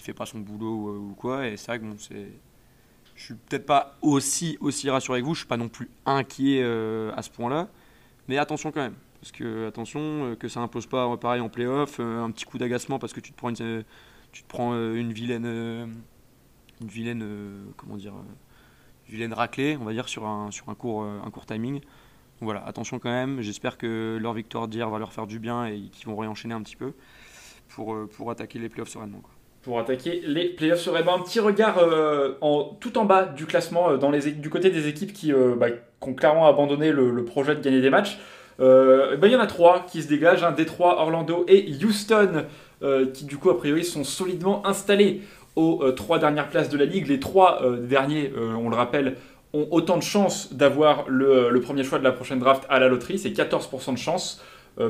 il 0.00 0.02
fait 0.02 0.14
pas 0.14 0.26
son 0.26 0.38
boulot 0.38 0.96
ou, 0.96 1.14
quoi. 1.14 1.46
Et 1.46 1.56
c'est 1.56 1.66
vrai 1.66 1.78
que 1.78 1.84
bon, 1.84 1.96
c'est. 1.98 2.28
Je 3.14 3.24
suis 3.24 3.34
peut-être 3.34 3.66
pas 3.66 3.98
aussi, 4.00 4.56
rassuré 4.88 5.20
que 5.20 5.26
vous, 5.26 5.34
je 5.34 5.40
suis 5.40 5.48
pas 5.48 5.58
non 5.58 5.68
plus 5.68 5.90
inquiet 6.06 6.62
euh, 6.62 7.12
à 7.16 7.22
ce 7.22 7.28
point-là. 7.28 7.68
Mais 8.28 8.38
attention 8.38 8.72
quand 8.72 8.80
même. 8.80 8.94
Parce 9.20 9.32
que, 9.32 9.68
attention, 9.68 10.00
euh, 10.00 10.36
que 10.36 10.48
ça 10.48 10.60
impose 10.60 10.86
pas 10.86 11.14
pareil 11.18 11.42
en 11.42 11.50
playoff, 11.50 11.98
euh, 12.00 12.24
un 12.24 12.30
petit 12.30 12.46
coup 12.46 12.56
d'agacement 12.56 12.98
parce 12.98 13.12
que 13.12 13.20
tu 13.20 13.32
te 13.32 13.36
prends 13.36 13.50
une, 13.50 13.84
tu 14.32 14.42
te 14.42 14.48
prends 14.48 14.72
une 14.72 15.12
vilaine. 15.12 15.94
Une 16.80 16.88
vilaine. 16.88 17.24
comment 17.76 17.96
dire 17.96 18.14
vilaine 19.08 19.32
raclée, 19.32 19.76
on 19.80 19.84
va 19.84 19.92
dire, 19.92 20.08
sur 20.08 20.24
un, 20.24 20.52
sur 20.52 20.68
un, 20.68 20.74
court, 20.76 21.02
un 21.02 21.30
court 21.30 21.44
timing. 21.44 21.80
voilà, 22.40 22.64
attention 22.64 23.00
quand 23.00 23.10
même. 23.10 23.40
J'espère 23.40 23.76
que 23.76 24.16
leur 24.20 24.34
victoire 24.34 24.68
d'hier 24.68 24.88
va 24.88 25.00
leur 25.00 25.12
faire 25.12 25.26
du 25.26 25.40
bien 25.40 25.66
et 25.66 25.80
qu'ils 25.90 26.06
vont 26.06 26.16
réenchaîner 26.16 26.54
un 26.54 26.62
petit 26.62 26.76
peu 26.76 26.92
pour, 27.68 27.96
pour 28.16 28.30
attaquer 28.30 28.60
les 28.60 28.68
playoffs 28.68 28.90
sereinement. 28.90 29.18
Quoi 29.18 29.32
pour 29.62 29.78
attaquer 29.78 30.22
les 30.24 30.48
playoffs 30.48 30.80
serait 30.80 31.06
un 31.06 31.18
petit 31.18 31.40
regard 31.40 31.78
euh, 31.78 32.34
en, 32.40 32.64
tout 32.80 32.96
en 32.98 33.04
bas 33.04 33.24
du 33.24 33.46
classement 33.46 33.90
euh, 33.90 33.96
dans 33.96 34.10
les, 34.10 34.30
du 34.32 34.48
côté 34.48 34.70
des 34.70 34.88
équipes 34.88 35.12
qui, 35.12 35.32
euh, 35.32 35.54
bah, 35.54 35.66
ont 36.00 36.14
clairement 36.14 36.46
abandonné 36.46 36.92
le, 36.92 37.24
projet 37.24 37.54
de 37.54 37.60
gagner 37.60 37.80
des 37.80 37.90
matchs. 37.90 38.18
Bah, 38.58 39.26
il 39.26 39.32
y 39.32 39.36
en 39.36 39.40
a 39.40 39.46
trois 39.46 39.86
qui 39.86 40.02
se 40.02 40.08
dégagent, 40.08 40.44
hein, 40.44 40.52
Détroit, 40.52 41.00
Orlando 41.00 41.44
et 41.48 41.72
Houston, 41.82 42.44
qui 43.14 43.24
du 43.24 43.38
coup 43.38 43.48
a 43.48 43.56
priori 43.56 43.84
sont 43.84 44.04
solidement 44.04 44.66
installés 44.66 45.22
aux 45.56 45.90
trois 45.92 46.18
dernières 46.18 46.48
places 46.48 46.68
de 46.68 46.78
la 46.78 46.84
ligue. 46.84 47.08
Les 47.08 47.20
trois 47.20 47.60
derniers, 47.80 48.32
on 48.36 48.68
le 48.68 48.76
rappelle, 48.76 49.16
ont 49.52 49.66
autant 49.70 49.96
de 49.96 50.02
chances 50.02 50.52
d'avoir 50.54 51.04
le, 51.08 51.58
premier 51.60 51.84
choix 51.84 51.98
de 51.98 52.04
la 52.04 52.12
prochaine 52.12 52.38
draft 52.38 52.64
à 52.68 52.78
la 52.78 52.88
loterie. 52.88 53.18
C'est 53.18 53.30
14% 53.30 53.92
de 53.92 53.98
chance 53.98 54.42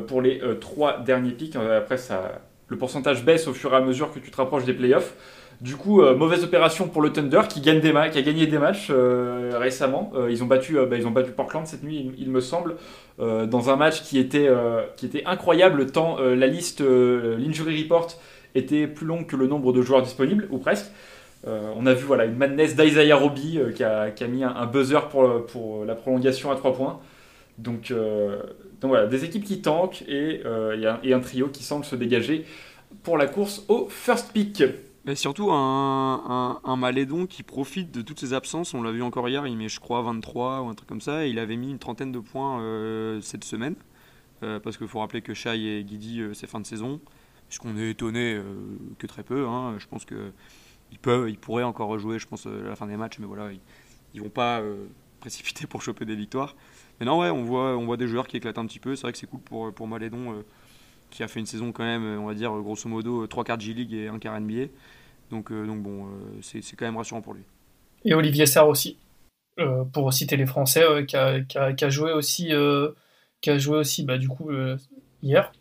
pour 0.06 0.20
les 0.20 0.40
trois 0.60 0.98
derniers 0.98 1.32
pics. 1.32 1.56
Après, 1.56 1.96
ça, 1.96 2.40
le 2.68 2.78
pourcentage 2.78 3.24
baisse 3.24 3.48
au 3.48 3.52
fur 3.52 3.72
et 3.72 3.76
à 3.76 3.80
mesure 3.80 4.12
que 4.12 4.18
tu 4.18 4.30
te 4.30 4.36
rapproches 4.36 4.64
des 4.64 4.74
playoffs. 4.74 5.14
Du 5.60 5.76
coup, 5.76 6.00
euh, 6.00 6.16
mauvaise 6.16 6.42
opération 6.42 6.88
pour 6.88 7.02
le 7.02 7.12
Thunder 7.12 7.42
qui, 7.46 7.60
gagne 7.60 7.80
des 7.80 7.90
qui 7.90 8.18
a 8.18 8.22
gagné 8.22 8.46
des 8.46 8.58
matchs 8.58 8.88
euh, 8.90 9.50
récemment. 9.58 10.10
Euh, 10.14 10.30
ils, 10.30 10.42
ont 10.42 10.46
battu, 10.46 10.78
bah, 10.88 10.96
ils 10.96 11.06
ont 11.06 11.10
battu 11.10 11.32
Portland 11.32 11.66
cette 11.66 11.82
nuit, 11.82 12.12
il, 12.16 12.30
me 12.30 12.40
semble, 12.40 12.76
dans 13.18 13.68
un 13.68 13.76
match 13.76 14.02
qui 14.02 14.18
était, 14.18 14.48
qui 14.96 15.04
était 15.04 15.22
incroyable 15.26 15.86
tant 15.86 16.18
la 16.18 16.46
liste, 16.46 16.80
l'injury 16.80 17.82
report 17.82 18.08
était 18.54 18.86
plus 18.86 19.06
longue 19.06 19.26
que 19.26 19.36
le 19.36 19.46
nombre 19.46 19.72
de 19.72 19.82
joueurs 19.82 20.02
disponibles, 20.02 20.48
ou 20.50 20.58
presque. 20.58 20.90
on 21.46 21.86
a 21.86 21.94
vu 21.94 22.04
voilà, 22.04 22.24
une 22.26 22.36
madness 22.36 22.76
d'Isaiah 22.76 23.16
Roby 23.16 23.58
qui 23.74 23.84
a, 23.84 24.10
qui, 24.10 24.24
a, 24.24 24.26
mis 24.26 24.44
un, 24.44 24.66
buzzer 24.66 25.08
pour, 25.08 25.46
pour 25.46 25.84
la 25.84 25.94
prolongation 25.94 26.50
à 26.50 26.56
3 26.56 26.74
points. 26.74 27.00
Donc, 27.58 27.92
donc 28.80 28.90
voilà, 28.90 29.06
des 29.06 29.24
équipes 29.24 29.44
qui 29.44 29.60
tankent 29.60 30.02
et, 30.08 30.40
euh, 30.46 30.98
et, 31.02 31.12
un, 31.12 31.20
trio 31.20 31.48
qui 31.48 31.62
semble 31.62 31.84
se 31.84 31.96
dégager 31.96 32.46
pour 33.02 33.18
la 33.18 33.26
course 33.26 33.64
au 33.68 33.88
first 33.88 34.32
pick. 34.32 34.62
Mais 35.04 35.14
surtout 35.14 35.50
un, 35.50 36.60
un, 36.64 36.76
Malédon 36.76 37.26
qui 37.26 37.42
profite 37.42 37.90
de 37.92 38.02
toutes 38.02 38.20
ses 38.20 38.32
absences. 38.32 38.74
On 38.74 38.82
l'a 38.82 38.90
vu 38.90 39.02
encore 39.02 39.28
hier, 39.28 39.46
il 39.46 39.56
met 39.56 39.68
je 39.68 39.80
crois 39.80 40.02
23 40.02 40.62
ou 40.62 40.68
un 40.68 40.74
truc 40.74 40.88
comme 40.88 41.00
ça. 41.00 41.26
Et 41.26 41.30
il 41.30 41.38
avait 41.38 41.56
mis 41.56 41.70
une 41.70 41.78
trentaine 41.78 42.12
de 42.12 42.18
points 42.18 42.60
euh, 42.60 43.20
cette 43.20 43.44
semaine. 43.44 43.74
Euh, 44.42 44.58
parce 44.58 44.78
qu'il 44.78 44.88
faut 44.88 45.00
rappeler 45.00 45.20
que 45.20 45.34
Shai 45.34 45.78
et 45.78 45.84
Guidi, 45.84 46.22
c'est 46.32 46.46
fin 46.46 46.60
de 46.60 46.66
saison. 46.66 47.00
Puisqu'on 47.50 47.76
est 47.76 47.90
étonné 47.90 48.40
que 48.98 49.06
très 49.06 49.22
peu. 49.22 49.46
Hein. 49.46 49.76
Je 49.78 49.86
pense 49.86 50.06
qu'ils 50.06 50.98
peuvent, 51.02 51.28
ils 51.28 51.38
pourraient 51.38 51.64
encore 51.64 51.88
rejouer, 51.88 52.18
je 52.18 52.26
pense, 52.26 52.46
à 52.46 52.50
la 52.50 52.76
fin 52.76 52.86
des 52.86 52.96
matchs. 52.96 53.18
Mais 53.18 53.26
voilà, 53.26 53.50
ils 53.52 54.18
ne 54.18 54.22
vont 54.22 54.30
pas 54.30 54.62
précipiter 55.20 55.66
pour 55.66 55.82
choper 55.82 56.06
des 56.06 56.16
victoires. 56.16 56.56
Mais 57.00 57.06
non, 57.06 57.18
ouais, 57.18 57.30
on 57.30 57.42
voit, 57.42 57.76
on 57.76 57.86
voit 57.86 57.96
des 57.96 58.06
joueurs 58.06 58.26
qui 58.26 58.36
éclatent 58.36 58.58
un 58.58 58.66
petit 58.66 58.78
peu. 58.78 58.94
C'est 58.94 59.02
vrai 59.02 59.12
que 59.12 59.18
c'est 59.18 59.26
cool 59.26 59.40
pour, 59.40 59.72
pour 59.72 59.88
Malédon, 59.88 60.34
euh, 60.34 60.42
qui 61.10 61.22
a 61.22 61.28
fait 61.28 61.40
une 61.40 61.46
saison 61.46 61.72
quand 61.72 61.82
même, 61.82 62.04
on 62.20 62.26
va 62.26 62.34
dire, 62.34 62.52
grosso 62.52 62.88
modo, 62.88 63.26
3 63.26 63.44
quarts 63.44 63.58
G-League 63.58 63.94
et 63.94 64.08
un 64.08 64.18
quart 64.18 64.38
NBA. 64.38 64.66
Donc, 65.30 65.50
euh, 65.50 65.66
donc 65.66 65.82
bon, 65.82 66.06
euh, 66.06 66.40
c'est 66.42 66.76
quand 66.76 66.84
même 66.84 66.98
rassurant 66.98 67.22
pour 67.22 67.32
lui. 67.32 67.42
Et 68.04 68.14
Olivier 68.14 68.46
Sarr 68.46 68.68
aussi, 68.68 68.98
pour 69.92 70.12
citer 70.12 70.36
les 70.36 70.46
Français, 70.46 70.84
qui 71.06 71.16
a, 71.16 71.40
qui, 71.40 71.58
a, 71.58 71.72
qui, 71.72 71.84
a, 71.84 71.90
joué 71.90 72.12
aussi, 72.12 72.50
qui 73.40 73.50
a 73.50 73.58
joué 73.58 73.78
aussi 73.78 74.04
bah, 74.04 74.18
du 74.18 74.28
coup, 74.28 74.50
Hier. 75.22 75.52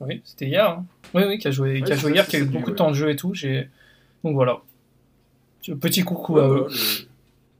Oui, 0.00 0.20
c'était 0.24 0.46
hier. 0.46 0.70
Hein. 0.70 0.84
Oui, 1.14 1.22
oui, 1.26 1.38
qui 1.38 1.48
a 1.48 1.50
joué, 1.50 1.82
qui 1.82 1.92
a 1.92 1.96
joué 1.96 2.12
hier, 2.12 2.26
qui 2.26 2.36
a 2.36 2.38
eu 2.40 2.44
beaucoup 2.44 2.70
de 2.70 2.76
temps 2.76 2.90
de 2.90 2.94
jeu 2.94 3.10
et 3.10 3.16
tout. 3.16 3.32
Donc 4.24 4.34
voilà. 4.34 4.60
Petit 5.80 6.02
coucou 6.02 6.38
à 6.38 6.48
eux. 6.48 6.66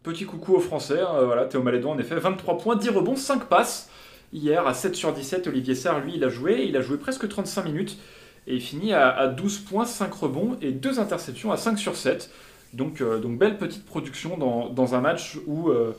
Petit 0.03 0.25
coucou 0.25 0.55
aux 0.55 0.61
Français. 0.61 1.01
Hein, 1.01 1.25
voilà, 1.25 1.45
Théo 1.47 1.63
Malédon, 1.63 1.93
en 1.93 1.99
effet, 1.99 2.17
23 2.17 2.59
points, 2.59 2.77
10 2.77 2.91
rebonds, 2.91 3.17
5 3.17 3.47
passes. 3.47 3.91
Hier, 4.33 4.67
à 4.67 4.75
7 4.75 4.95
sur 4.95 5.13
17, 5.13 5.47
Olivier 5.47 5.75
Sarr, 5.75 6.01
lui, 6.01 6.15
il 6.17 6.25
a 6.25 6.29
joué. 6.29 6.65
Il 6.65 6.77
a 6.77 6.81
joué 6.81 6.99
presque 6.99 7.29
35 7.29 7.65
minutes. 7.65 7.99
Et 8.47 8.55
il 8.55 8.63
finit 8.63 8.95
à, 8.95 9.27
12 9.27 9.59
points, 9.59 9.85
5 9.85 10.13
rebonds 10.13 10.57
et 10.63 10.73
2 10.73 11.01
interceptions 11.01 11.53
à 11.53 11.57
5 11.57 11.79
sur 11.79 11.97
7. 11.97 12.31
Donc, 12.73 13.01
euh, 13.01 13.19
donc 13.19 13.39
belle 13.39 13.59
petite 13.59 13.85
production 13.85 14.39
dans, 14.39 14.69
dans 14.69 14.95
un 14.95 15.01
match 15.01 15.39
où, 15.47 15.69
euh, 15.69 15.95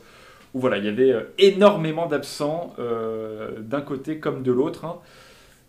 où, 0.54 0.60
voilà, 0.60 0.78
il 0.78 0.84
y 0.84 0.88
avait 0.88 1.12
euh, 1.12 1.22
énormément 1.38 2.06
d'absents 2.06 2.74
d'un 3.60 3.80
côté 3.80 4.18
comme 4.18 4.42
de 4.42 4.52
l'autre. 4.52 4.84
Hein. 4.84 4.96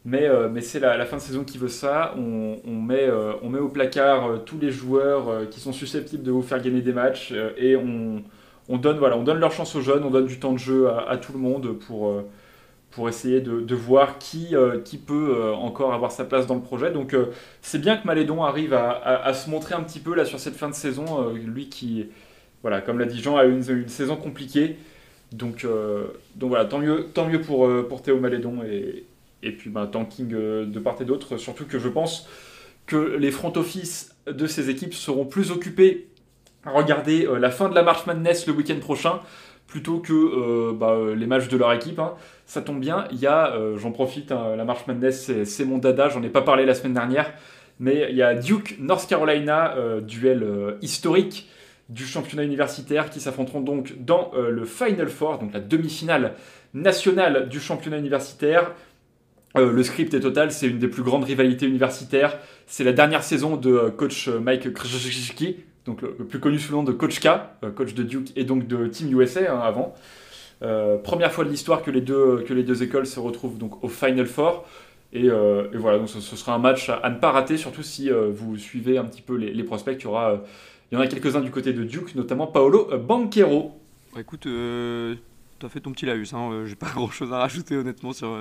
Mais, 0.03 0.27
mais 0.51 0.61
c'est 0.61 0.79
la, 0.79 1.05
fin 1.05 1.17
de 1.17 1.21
saison 1.21 1.43
qui 1.43 1.57
veut 1.59 1.67
ça. 1.67 2.15
On, 2.17 2.57
on 2.65 2.75
met, 2.75 3.09
au 3.59 3.69
placard 3.69 4.43
tous 4.45 4.57
les 4.57 4.71
joueurs 4.71 5.47
qui 5.49 5.59
sont 5.59 5.73
susceptibles 5.73 6.23
de 6.23 6.31
vous 6.31 6.41
faire 6.41 6.61
gagner 6.61 6.81
des 6.81 6.93
matchs 6.93 7.33
et 7.57 7.75
on, 7.75 8.23
on, 8.67 8.77
donne, 8.77 8.99
leur 8.99 9.51
chance 9.51 9.75
aux 9.75 9.81
jeunes, 9.81 10.03
on 10.03 10.09
donne 10.09 10.25
du 10.25 10.39
temps 10.39 10.53
de 10.53 10.57
jeu 10.57 10.89
à, 10.89 11.17
tout 11.17 11.33
le 11.33 11.39
monde 11.39 11.77
pour 12.91 13.09
essayer 13.09 13.41
de, 13.41 13.75
voir 13.75 14.17
qui, 14.17 14.55
euh, 14.55 14.77
peut 15.07 15.35
euh, 15.37 15.53
encore 15.53 15.93
avoir 15.93 16.11
sa 16.11 16.25
place 16.25 16.45
dans 16.45 16.55
le 16.55 16.61
projet. 16.61 16.91
Donc 16.91 17.13
euh, 17.13 17.27
c'est 17.61 17.79
bien 17.79 17.97
que 17.97 18.05
Malédon 18.05 18.43
arrive 18.43 18.73
à, 18.73 19.33
se 19.33 19.49
montrer 19.49 19.75
un 19.75 19.81
petit 19.81 19.99
peu 19.99 20.13
là 20.13 20.25
sur 20.25 20.39
cette 20.39 20.55
fin 20.55 20.69
de 20.69 20.75
saison, 20.75 21.29
lui 21.33 21.69
qui, 21.69 22.07
comme 22.85 22.99
l'a 22.99 23.05
dit 23.05 23.21
Jean, 23.21 23.37
a 23.37 23.45
eu 23.45 23.53
une, 23.53 23.87
saison 23.87 24.15
compliquée. 24.15 24.77
Donc, 25.31 25.65
tant 26.69 26.79
mieux, 26.79 27.41
pour, 27.41 28.01
Théo 28.03 28.19
Malédon 28.19 28.59
et 29.43 29.51
puis 29.51 29.69
ben, 29.69 29.87
tanking 29.87 30.29
de 30.29 30.79
part 30.79 30.97
et 31.01 31.05
d'autre, 31.05 31.37
surtout 31.37 31.65
que 31.65 31.79
je 31.79 31.89
pense 31.89 32.27
que 32.85 33.15
les 33.17 33.31
front 33.31 33.53
office 33.55 34.15
de 34.27 34.47
ces 34.47 34.69
équipes 34.69 34.93
seront 34.93 35.25
plus 35.25 35.51
occupés 35.51 36.07
à 36.65 36.71
regarder 36.71 37.27
la 37.39 37.49
fin 37.49 37.69
de 37.69 37.75
la 37.75 37.83
March 37.83 38.05
Madness 38.05 38.47
le 38.47 38.53
week-end 38.53 38.79
prochain 38.79 39.19
plutôt 39.67 39.99
que 39.99 40.73
bah, 40.73 40.97
les 41.15 41.25
matchs 41.25 41.47
de 41.47 41.57
leur 41.57 41.71
équipe. 41.73 41.99
Hein 41.99 42.15
ça 42.51 42.61
tombe 42.61 42.81
bien, 42.81 43.05
il 43.13 43.19
y 43.19 43.27
a, 43.27 43.55
euh, 43.55 43.77
j'en 43.77 43.93
profite, 43.93 44.33
hein, 44.33 44.57
la 44.57 44.65
March 44.65 44.85
Madness, 44.85 45.31
c'est 45.45 45.63
mon 45.63 45.77
dada, 45.77 46.09
j'en 46.09 46.21
ai 46.21 46.27
pas 46.27 46.41
parlé 46.41 46.65
la 46.65 46.73
semaine 46.73 46.93
dernière, 46.93 47.31
mais 47.79 48.07
il 48.09 48.17
y 48.17 48.21
a 48.21 48.35
Duke, 48.35 48.75
North 48.77 49.07
Carolina, 49.07 49.73
euh, 49.77 50.01
duel 50.01 50.43
euh, 50.43 50.73
historique 50.81 51.49
du 51.87 52.03
championnat 52.05 52.43
universitaire 52.43 53.09
qui 53.09 53.21
s'affronteront 53.21 53.61
donc 53.61 53.95
dans 54.03 54.31
le 54.33 54.65
Final 54.65 55.07
Four, 55.07 55.39
donc 55.39 55.53
la 55.53 55.59
demi-finale 55.61 56.35
nationale 56.73 57.47
du 57.47 57.59
championnat 57.61 57.97
universitaire. 57.97 58.71
Le 59.55 59.83
script 59.83 60.13
est 60.13 60.21
total, 60.21 60.51
c'est 60.51 60.67
une 60.67 60.79
des 60.79 60.87
plus 60.87 61.03
grandes 61.03 61.23
rivalités 61.25 61.65
universitaires. 61.65 62.37
C'est 62.67 62.83
la 62.83 62.93
dernière 62.93 63.23
saison 63.23 63.57
de 63.57 63.89
coach 63.89 64.29
Mike 64.29 64.73
Krzyzewski, 64.73 65.57
donc 65.85 66.01
le, 66.01 66.13
plus 66.13 66.39
connu 66.39 66.59
sous 66.59 66.71
le 66.71 66.77
nom 66.77 66.83
de 66.83 66.91
Coach 66.91 67.19
K, 67.19 67.27
coach 67.75 67.93
de 67.93 68.03
Duke 68.03 68.31
et 68.35 68.43
donc 68.43 68.67
de 68.67 68.87
Team 68.87 69.19
USA 69.19 69.53
hein, 69.53 69.59
avant. 69.59 69.95
Euh, 70.63 70.97
première 70.97 71.31
fois 71.31 71.43
de 71.43 71.49
l'histoire 71.49 71.81
que, 71.81 71.89
les 71.89 72.01
deux, 72.01 72.83
écoles 72.83 73.07
se 73.07 73.19
retrouvent 73.19 73.57
donc 73.57 73.83
au 73.83 73.87
Final 73.87 74.27
Four. 74.27 74.65
Et, 75.13 75.29
euh, 75.29 75.67
voilà, 75.73 75.97
donc 75.97 76.09
ce, 76.09 76.19
sera 76.21 76.53
un 76.53 76.59
match 76.59 76.89
à, 76.89 77.09
ne 77.09 77.15
pas 77.15 77.31
rater, 77.31 77.57
surtout 77.57 77.83
si 77.83 78.09
euh, 78.09 78.29
vous 78.31 78.57
suivez 78.57 78.97
un 78.97 79.05
petit 79.05 79.21
peu 79.21 79.35
les, 79.35 79.63
prospects. 79.63 79.97
Il 79.99 80.03
y, 80.03 80.07
aura, 80.07 80.41
il 80.91 80.95
y 80.95 80.97
en 80.97 81.01
a 81.01 81.07
quelques-uns 81.07 81.41
du 81.41 81.51
côté 81.51 81.73
de 81.73 81.83
Duke, 81.83 82.15
notamment 82.15 82.47
Paolo 82.47 82.89
Banquero. 82.97 83.77
Bah, 84.13 84.21
écoute, 84.21 84.41
tu 84.41 85.65
as 85.65 85.69
fait 85.69 85.79
ton 85.79 85.91
petit 85.91 86.05
laus. 86.05 86.33
Hein, 86.33 86.63
J'ai 86.65 86.75
pas 86.75 86.89
grand-chose 86.93 87.33
à 87.33 87.39
rajouter 87.39 87.75
honnêtement 87.75 88.13
sur. 88.13 88.37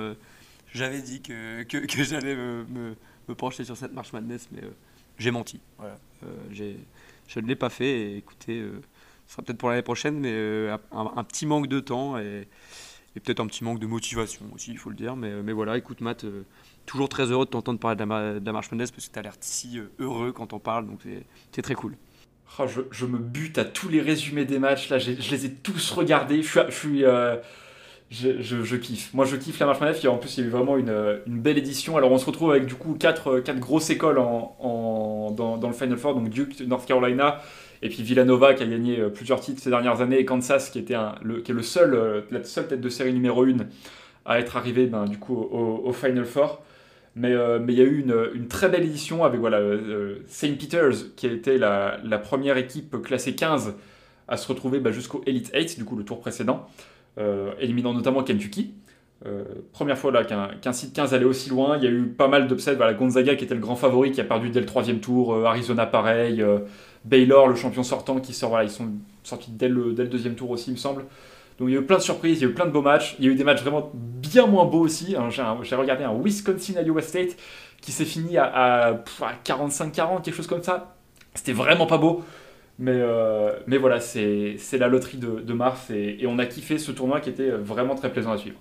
J'avais 0.73 1.01
dit 1.01 1.21
que, 1.21 1.63
que, 1.63 1.77
que 1.77 2.03
j'allais 2.03 2.35
me, 2.35 2.65
me, 3.27 3.35
pencher 3.35 3.63
sur 3.63 3.77
cette 3.77 3.93
marche 3.93 4.13
Madness, 4.13 4.49
mais 4.51 4.61
j'ai 5.17 5.31
menti. 5.31 5.59
Voilà. 5.77 5.97
je 6.51 7.39
ne 7.39 7.47
l'ai 7.47 7.55
pas 7.55 7.69
fait. 7.69 7.89
Et 7.89 8.17
écoutez, 8.17 8.63
ce 9.31 9.35
sera 9.35 9.43
peut-être 9.43 9.59
pour 9.59 9.69
l'année 9.69 9.81
prochaine, 9.81 10.19
mais 10.19 10.33
euh, 10.33 10.77
un, 10.91 11.23
petit 11.23 11.45
manque 11.45 11.67
de 11.67 11.79
temps 11.79 12.17
et, 12.17 12.49
peut-être 13.13 13.39
un 13.39 13.47
petit 13.47 13.63
manque 13.63 13.79
de 13.79 13.87
motivation 13.87 14.45
aussi, 14.53 14.71
il 14.71 14.77
faut 14.77 14.89
le 14.89 14.95
dire. 14.97 15.15
Mais, 15.15 15.41
mais 15.41 15.53
voilà, 15.53 15.77
écoute 15.77 16.01
Matt, 16.01 16.25
euh, 16.25 16.43
toujours 16.85 17.07
très 17.07 17.31
heureux 17.31 17.45
de 17.45 17.51
t'entendre 17.51 17.79
parler 17.79 17.95
de 17.95 18.45
la, 18.45 18.51
marche 18.51 18.69
Mendes 18.71 18.91
parce 18.91 19.07
que 19.07 19.13
tu 19.13 19.19
as 19.19 19.21
l'air 19.21 19.35
si 19.39 19.79
euh, 19.79 19.89
heureux 19.99 20.33
quand 20.33 20.51
on 20.51 20.59
parle, 20.59 20.85
donc 20.85 20.99
c'est 21.53 21.61
très 21.61 21.75
cool. 21.75 21.95
Oh, 22.59 22.65
je, 22.67 23.05
me 23.05 23.19
bute 23.19 23.57
à 23.57 23.63
tous 23.63 23.87
les 23.87 24.01
résumés 24.01 24.43
des 24.43 24.59
matchs, 24.59 24.89
là, 24.89 24.99
je 24.99 25.11
les 25.11 25.45
ai 25.45 25.53
tous 25.53 25.91
regardés, 25.91 26.43
je 26.43 26.69
suis... 26.69 26.99
Je, 26.99 27.39
je, 28.11 28.75
kiffe. 28.75 29.13
Moi, 29.13 29.25
je 29.25 29.37
kiffe 29.37 29.59
la 29.59 29.65
marche 29.65 29.79
manève. 29.79 29.97
En 30.07 30.17
plus, 30.17 30.37
il 30.37 30.41
y 30.41 30.43
a 30.43 30.47
eu 30.47 30.49
vraiment 30.49 30.77
une, 30.77 31.21
belle 31.27 31.57
édition. 31.57 31.95
Alors, 31.97 32.11
on 32.11 32.17
se 32.17 32.25
retrouve 32.25 32.51
avec 32.51 32.65
du 32.65 32.75
coup 32.75 32.93
quatre, 32.93 33.39
quatre 33.39 33.59
grosses 33.59 33.89
écoles 33.89 34.17
dans, 34.17 35.35
le 35.63 35.73
Final 35.73 35.97
Four. 35.97 36.15
Donc, 36.15 36.29
Duke, 36.29 36.59
North 36.67 36.85
Carolina, 36.85 37.41
et 37.81 37.89
puis 37.89 38.03
Villanova 38.03 38.53
qui 38.53 38.63
a 38.63 38.67
gagné 38.67 38.99
euh, 38.99 39.09
plusieurs 39.09 39.39
titres 39.39 39.61
ces 39.61 39.69
dernières 39.69 40.01
années, 40.01 40.19
et 40.19 40.25
Kansas 40.25 40.69
qui, 40.69 40.79
était 40.79 40.95
le, 41.23 41.39
est 41.39 41.63
seul, 41.63 41.93
euh, 41.93 42.21
la 42.31 42.43
seule 42.43 42.67
tête 42.67 42.81
de 42.81 42.89
série 42.89 43.13
numéro 43.13 43.43
1 43.43 43.55
à 44.25 44.39
être 44.39 44.55
arrivé 44.55 44.85
ben, 44.85 45.05
du 45.05 45.17
coup 45.17 45.35
au, 45.35 45.91
Final 45.93 46.25
Four. 46.25 46.61
Mais, 47.15 47.33
euh, 47.33 47.59
il 47.67 47.73
y 47.73 47.81
a 47.81 47.85
eu 47.85 48.01
une, 48.01 48.47
très 48.47 48.69
belle 48.69 48.83
édition 48.83 49.23
avec 49.23 49.39
voilà, 49.39 49.59
St. 50.27 50.57
Peter's 50.57 51.05
qui 51.15 51.27
a 51.27 51.31
été 51.31 51.57
la, 51.57 51.97
la, 52.03 52.17
première 52.19 52.57
équipe 52.57 53.01
classée 53.01 53.35
15 53.35 53.73
à 54.27 54.37
se 54.37 54.47
retrouver 54.47 54.79
ben, 54.79 54.91
jusqu'au 54.91 55.23
Elite 55.25 55.51
8, 55.53 55.77
du 55.77 55.85
coup 55.85 55.95
le 55.95 56.03
tour 56.03 56.19
précédent, 56.19 56.67
éliminant 57.59 57.93
notamment 57.93 58.23
Kentucky. 58.23 58.73
première 59.73 59.97
fois 59.97 60.11
là 60.11 60.23
qu'un 60.23 60.73
site 60.73 60.93
15 60.93 61.13
allait 61.13 61.25
aussi 61.25 61.49
loin. 61.49 61.77
Il 61.77 61.83
y 61.83 61.87
a 61.87 61.91
eu 61.91 62.07
pas 62.07 62.27
mal 62.27 62.47
d'upsets. 62.47 62.75
Voilà, 62.75 62.93
Gonzaga 62.93 63.35
qui 63.35 63.43
était 63.43 63.55
le 63.55 63.61
grand 63.61 63.75
favori, 63.75 64.11
qui 64.11 64.21
a 64.21 64.23
perdu 64.23 64.49
dès 64.49 64.59
le 64.59 64.65
troisième 64.65 64.99
tour. 64.99 65.45
Arizona 65.45 65.85
pareil. 65.85 66.43
Baylor, 67.03 67.47
le 67.47 67.55
champion 67.55 67.83
sortant, 67.83 68.19
qui 68.19 68.33
sort, 68.33 68.49
voilà, 68.49 68.65
ils 68.65 68.69
sont 68.69 68.89
sortis 69.23 69.51
dès 69.51 69.69
le, 69.69 69.93
dès 69.93 70.03
le 70.03 70.09
deuxième 70.09 70.35
tour 70.35 70.51
aussi, 70.51 70.69
il 70.69 70.73
me 70.73 70.77
semble. 70.77 71.05
Donc 71.59 71.69
il 71.69 71.73
y 71.73 71.77
a 71.77 71.79
eu 71.79 71.85
plein 71.85 71.97
de 71.97 72.01
surprises, 72.01 72.39
il 72.39 72.43
y 72.43 72.45
a 72.45 72.49
eu 72.49 72.53
plein 72.53 72.65
de 72.65 72.71
beaux 72.71 72.81
matchs. 72.81 73.15
Il 73.19 73.25
y 73.25 73.27
a 73.27 73.31
eu 73.31 73.35
des 73.35 73.43
matchs 73.43 73.61
vraiment 73.61 73.91
bien 73.93 74.47
moins 74.47 74.65
beaux 74.65 74.79
aussi. 74.81 75.15
Hein, 75.15 75.29
j'ai 75.29 75.75
regardé 75.75 76.03
un 76.03 76.13
Wisconsin-Iowa 76.13 77.01
State 77.01 77.37
qui 77.81 77.91
s'est 77.91 78.05
fini 78.05 78.37
à, 78.37 79.03
45-40, 79.45 80.21
quelque 80.21 80.35
chose 80.35 80.47
comme 80.47 80.63
ça. 80.63 80.95
C'était 81.33 81.53
vraiment 81.53 81.85
pas 81.85 81.97
beau. 81.97 82.23
Mais, 82.81 82.95
euh, 82.95 83.51
mais 83.67 83.77
voilà, 83.77 83.99
c'est 83.99 84.57
la 84.73 84.87
loterie 84.87 85.19
de, 85.19 85.53
mars 85.53 85.91
et, 85.91 86.25
on 86.25 86.39
a 86.39 86.47
kiffé 86.47 86.79
ce 86.79 86.91
tournoi 86.91 87.21
qui 87.21 87.29
était 87.29 87.51
vraiment 87.51 87.93
très 87.93 88.11
plaisant 88.11 88.31
à 88.31 88.39
suivre. 88.39 88.57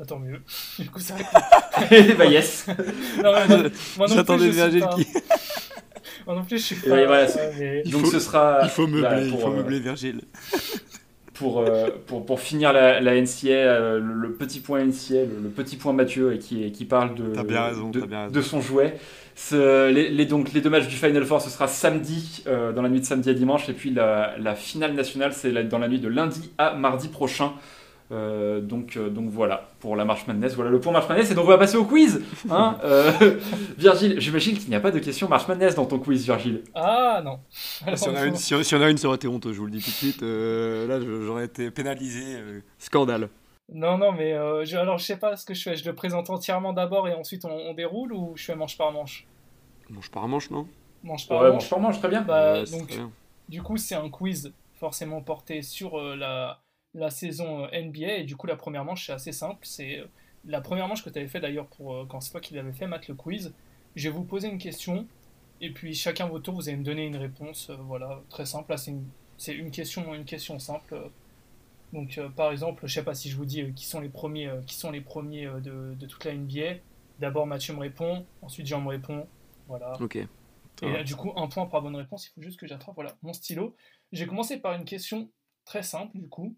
Attends 0.00 0.18
mieux. 0.18 0.40
Du 0.78 0.88
coup, 0.88 1.00
ça. 1.00 1.14
bah 2.18 2.24
yes. 2.24 2.66
J'attendais 4.08 4.48
Virgile 4.48 4.86
qui. 4.96 5.06
Moi 6.26 6.36
non 6.36 6.44
plus, 6.44 6.58
je 6.58 6.62
suis 6.62 6.76
pas. 6.76 7.04
Voilà, 7.04 7.26
Donc 7.84 8.06
ce 8.06 8.20
sera. 8.20 8.60
Il 8.62 8.70
faut 8.70 8.86
meubler, 8.86 9.28
il 9.28 9.38
faut 9.38 9.50
meubler 9.50 9.80
Virgile. 9.80 10.22
Pour, 11.38 11.60
euh, 11.60 11.88
pour, 12.06 12.26
pour, 12.26 12.40
finir 12.40 12.72
la, 12.72 13.00
la 13.00 13.14
NCA, 13.20 13.46
euh, 13.48 14.00
le, 14.00 14.32
petit 14.32 14.58
point 14.58 14.84
NCA, 14.84 15.20
le, 15.20 15.48
petit 15.48 15.76
point 15.76 15.92
Mathieu 15.92 16.36
qui, 16.36 16.72
qui 16.72 16.84
parle 16.84 17.14
de, 17.14 17.26
de, 17.26 18.30
de, 18.30 18.40
son 18.42 18.60
jouet. 18.60 18.96
Ce, 19.36 19.88
les, 19.88 20.08
les, 20.08 20.26
donc, 20.26 20.52
les 20.52 20.60
deux 20.60 20.70
matchs 20.70 20.88
du 20.88 20.96
Final 20.96 21.24
Four, 21.24 21.40
ce 21.40 21.48
sera 21.48 21.68
samedi, 21.68 22.42
euh, 22.48 22.72
dans 22.72 22.82
la 22.82 22.88
nuit 22.88 22.98
de 22.98 23.04
samedi 23.04 23.30
à 23.30 23.34
dimanche, 23.34 23.68
et 23.68 23.72
puis 23.72 23.90
la, 23.90 24.34
la 24.38 24.56
finale 24.56 24.94
nationale, 24.94 25.32
c'est 25.32 25.52
dans 25.52 25.78
la 25.78 25.86
nuit 25.86 26.00
de 26.00 26.08
lundi 26.08 26.50
à 26.58 26.74
mardi 26.74 27.06
prochain. 27.06 27.52
Euh, 28.10 28.62
donc, 28.62 28.96
euh, 28.96 29.10
donc 29.10 29.28
voilà, 29.28 29.68
pour 29.80 29.94
la 29.94 30.06
Marche 30.06 30.26
Madness, 30.26 30.54
voilà 30.54 30.70
le 30.70 30.80
point 30.80 30.92
Marche 30.92 31.08
Madness, 31.08 31.30
et 31.30 31.34
donc 31.34 31.44
on 31.44 31.48
va 31.48 31.58
passer 31.58 31.76
au 31.76 31.84
quiz. 31.84 32.22
Hein 32.50 32.78
euh, 32.84 33.12
Virgile, 33.78 34.18
j'imagine 34.18 34.56
qu'il 34.56 34.70
n'y 34.70 34.76
a 34.76 34.80
pas 34.80 34.90
de 34.90 34.98
question 34.98 35.28
Marche 35.28 35.46
Madness 35.46 35.74
dans 35.74 35.84
ton 35.84 35.98
quiz, 35.98 36.24
Virgile. 36.24 36.64
Ah 36.74 37.20
non. 37.22 37.38
si, 37.50 38.08
on 38.08 38.14
a 38.14 38.24
une, 38.24 38.36
si, 38.36 38.54
on 38.54 38.80
a 38.80 38.88
une, 38.88 38.96
ça 38.96 39.08
aurait 39.08 39.16
été 39.16 39.28
honteux, 39.28 39.52
je 39.52 39.58
vous 39.58 39.66
le 39.66 39.72
dis 39.72 39.82
tout 39.82 39.90
de 39.90 39.94
suite. 39.94 40.22
là, 40.22 41.00
j'aurais 41.00 41.44
été 41.44 41.70
pénalisé. 41.70 42.38
scandale. 42.78 43.28
Non, 43.70 43.98
non, 43.98 44.12
mais 44.12 44.32
je, 44.64 44.76
alors 44.78 44.96
je 44.96 45.04
sais 45.04 45.18
pas 45.18 45.36
ce 45.36 45.44
que 45.44 45.52
je 45.52 45.62
fais. 45.62 45.76
Je 45.76 45.84
le 45.84 45.94
présente 45.94 46.30
entièrement 46.30 46.72
d'abord 46.72 47.08
et 47.08 47.14
ensuite 47.14 47.44
on, 47.44 47.74
déroule 47.74 48.14
ou 48.14 48.32
je 48.36 48.44
fais 48.44 48.56
manche 48.56 48.78
par 48.78 48.90
manche? 48.90 49.26
Manche 49.90 50.10
par 50.10 50.26
manche, 50.28 50.50
non? 50.50 50.66
Manche 51.02 51.28
par 51.28 51.42
ouais, 51.42 51.48
manche. 51.48 51.54
manche 51.54 51.70
par 51.70 51.80
manche, 51.80 51.98
très 51.98 52.08
bien. 52.08 52.22
Bah, 52.22 52.64
donc, 52.64 52.98
du 53.50 53.62
coup, 53.62 53.76
c'est 53.76 53.94
un 53.94 54.08
quiz 54.08 54.54
forcément 54.76 55.20
porté 55.20 55.60
sur 55.60 55.98
la 55.98 56.60
la 56.98 57.10
saison 57.10 57.64
euh, 57.64 57.82
NBA. 57.82 58.18
Et 58.18 58.24
du 58.24 58.36
coup, 58.36 58.46
la 58.46 58.56
première 58.56 58.84
manche, 58.84 59.06
c'est 59.06 59.12
assez 59.12 59.32
simple. 59.32 59.58
C'est 59.62 60.00
euh, 60.00 60.06
la 60.44 60.60
première 60.60 60.88
manche 60.88 61.04
que 61.04 61.10
tu 61.10 61.18
avais 61.18 61.28
fait 61.28 61.40
d'ailleurs 61.40 61.66
pour 61.66 61.94
euh, 61.94 62.06
quand 62.08 62.20
c'est 62.20 62.30
toi 62.30 62.40
qui 62.40 62.54
l'avais 62.54 62.72
fait, 62.72 62.86
Matt, 62.86 63.08
le 63.08 63.14
quiz. 63.14 63.52
Je 63.96 64.08
vais 64.08 64.14
vous 64.14 64.24
poser 64.24 64.48
une 64.48 64.58
question. 64.58 65.06
Et 65.60 65.70
puis 65.72 65.94
chacun 65.94 66.26
votre 66.26 66.44
tour, 66.44 66.54
vous 66.54 66.68
allez 66.68 66.78
me 66.78 66.84
donner 66.84 67.06
une 67.06 67.16
réponse. 67.16 67.70
voilà, 67.70 68.22
très 68.28 68.46
simple. 68.46 68.70
Là, 68.70 68.76
c'est 68.76 68.92
une, 68.92 69.08
une, 69.48 69.70
question, 69.70 70.14
une 70.14 70.24
question 70.24 70.58
simple. 70.58 71.10
Donc, 71.92 72.20
par 72.36 72.52
exemple, 72.52 72.86
je 72.86 72.94
sais 72.94 73.02
pas 73.02 73.14
si 73.14 73.28
je 73.28 73.36
vous 73.36 73.46
dis 73.46 73.72
qui 73.74 73.86
sont 73.86 73.98
les 73.98 74.08
premiers, 74.08 74.52
qui 74.66 74.76
sont 74.76 74.92
les 74.92 75.00
premiers 75.00 75.46
de, 75.46 75.94
de, 75.98 76.06
toute 76.06 76.24
la 76.24 76.34
NBA. 76.34 76.80
D'abord, 77.18 77.46
Mathieu 77.46 77.74
me 77.74 77.80
répond. 77.80 78.24
Ensuite, 78.40 78.66
Jean 78.66 78.80
me 78.80 78.88
répond. 78.88 79.26
Voilà. 79.66 80.00
Ok. 80.00 80.16
Et 80.16 80.92
là, 80.92 81.02
du 81.02 81.16
coup, 81.16 81.32
un 81.34 81.48
point 81.48 81.66
par 81.66 81.82
bonne 81.82 81.96
réponse. 81.96 82.28
Il 82.28 82.30
faut 82.34 82.42
juste 82.42 82.60
que 82.60 82.68
j'attrape 82.68 82.94
voilà, 82.94 83.16
mon 83.22 83.32
stylo. 83.32 83.74
J'ai 84.12 84.28
commencé 84.28 84.58
par 84.58 84.74
une 84.74 84.84
question 84.84 85.28
très 85.64 85.82
simple, 85.82 86.16
du 86.16 86.28
coup 86.28 86.54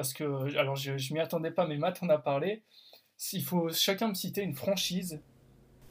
parce 0.00 0.14
que, 0.14 0.56
alors 0.56 0.76
je, 0.76 0.96
je 0.96 1.12
m'y 1.12 1.20
attendais 1.20 1.50
pas, 1.50 1.66
mais 1.66 1.76
Matt 1.76 2.02
en 2.02 2.08
a 2.08 2.16
parlé. 2.16 2.62
il 3.34 3.44
faut 3.44 3.68
chacun 3.70 4.08
me 4.08 4.14
citer 4.14 4.40
une 4.40 4.54
franchise 4.54 5.20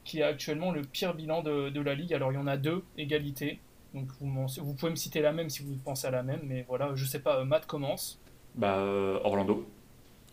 qui 0.04 0.24
a 0.24 0.28
actuellement 0.28 0.72
le 0.72 0.82
pire 0.82 1.14
bilan 1.14 1.44
de, 1.44 1.70
de 1.70 1.80
la 1.80 1.94
ligue. 1.94 2.12
Alors 2.16 2.32
il 2.32 2.36
y 2.36 2.40
en 2.40 2.48
a 2.48 2.58
deux, 2.58 2.84
égalité. 2.98 3.60
Donc 3.94 4.08
vous, 4.20 4.48
vous, 4.48 4.74
pouvez 4.74 4.90
me 4.90 4.96
citer 4.96 5.22
la 5.22 5.32
même 5.32 5.52
si 5.52 5.62
vous 5.62 5.76
pensez 5.76 6.08
à 6.08 6.10
la 6.10 6.24
même, 6.24 6.40
mais 6.44 6.64
voilà, 6.68 6.96
je 6.96 7.06
sais 7.06 7.20
pas, 7.20 7.46
Matt 7.46 7.68
commence. 7.68 8.20
Bah, 8.56 8.80
euh, 8.80 9.20
Orlando. 9.24 9.70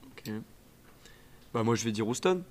Ok. 0.06 0.32
Bah, 1.52 1.62
moi 1.62 1.74
je 1.74 1.84
vais 1.84 1.92
dire 1.92 2.08
Houston. 2.08 2.42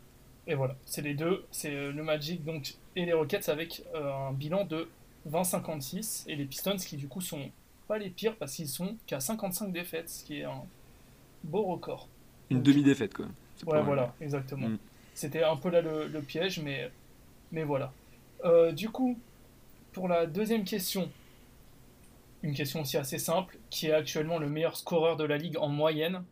Et 0.45 0.53
voilà, 0.53 0.75
c'est 0.85 1.01
les 1.01 1.15
deux, 1.15 1.43
c'est 1.49 1.73
euh, 1.73 1.91
le 1.91 2.03
Magic 2.03 2.43
donc, 2.43 2.75
et 2.95 3.03
les 3.03 3.13
Rockets 3.13 3.49
avec 3.49 3.81
euh, 3.95 4.13
un 4.13 4.31
bilan 4.31 4.65
de 4.65 4.87
20-56, 5.27 6.25
et 6.27 6.35
les 6.35 6.45
Pistons 6.45 6.77
qui 6.77 6.97
du 6.97 7.07
coup 7.07 7.21
sont 7.21 7.49
pas 7.87 7.97
les 7.97 8.11
pires 8.11 8.35
parce 8.37 8.53
qu'ils 8.53 8.69
sont 8.69 8.95
qu'à 9.07 9.19
55 9.19 9.71
défaites, 9.71 10.09
ce 10.09 10.23
qui 10.23 10.41
est 10.41 10.43
un 10.43 10.61
beau 11.45 11.63
record. 11.63 12.07
Une 12.49 12.61
demi-défaite 12.61 13.13
quoi. 13.13 13.25
Ouais, 13.65 13.81
voilà, 13.81 14.13
exactement. 14.21 14.69
Mm. 14.69 14.77
C'était 15.13 15.43
un 15.43 15.55
peu 15.55 15.69
là 15.69 15.81
le, 15.81 16.07
le, 16.07 16.21
piège, 16.21 16.59
mais, 16.59 16.91
mais 17.51 17.63
voilà. 17.63 17.93
du 18.73 18.89
coup, 18.89 19.17
pour 19.93 20.09
la 20.09 20.25
deuxième 20.25 20.65
question, 20.65 21.09
une 22.45 22.53
question 22.53 22.81
aussi 22.81 22.97
assez 22.97 23.17
simple, 23.17 23.57
qui 23.69 23.87
est 23.87 23.93
actuellement 23.93 24.37
le 24.37 24.47
meilleur 24.47 24.77
scoreur 24.77 25.17
de 25.17 25.23
la 25.23 25.37
ligue 25.37 25.57
en 25.57 25.67
moyenne. 25.67 26.23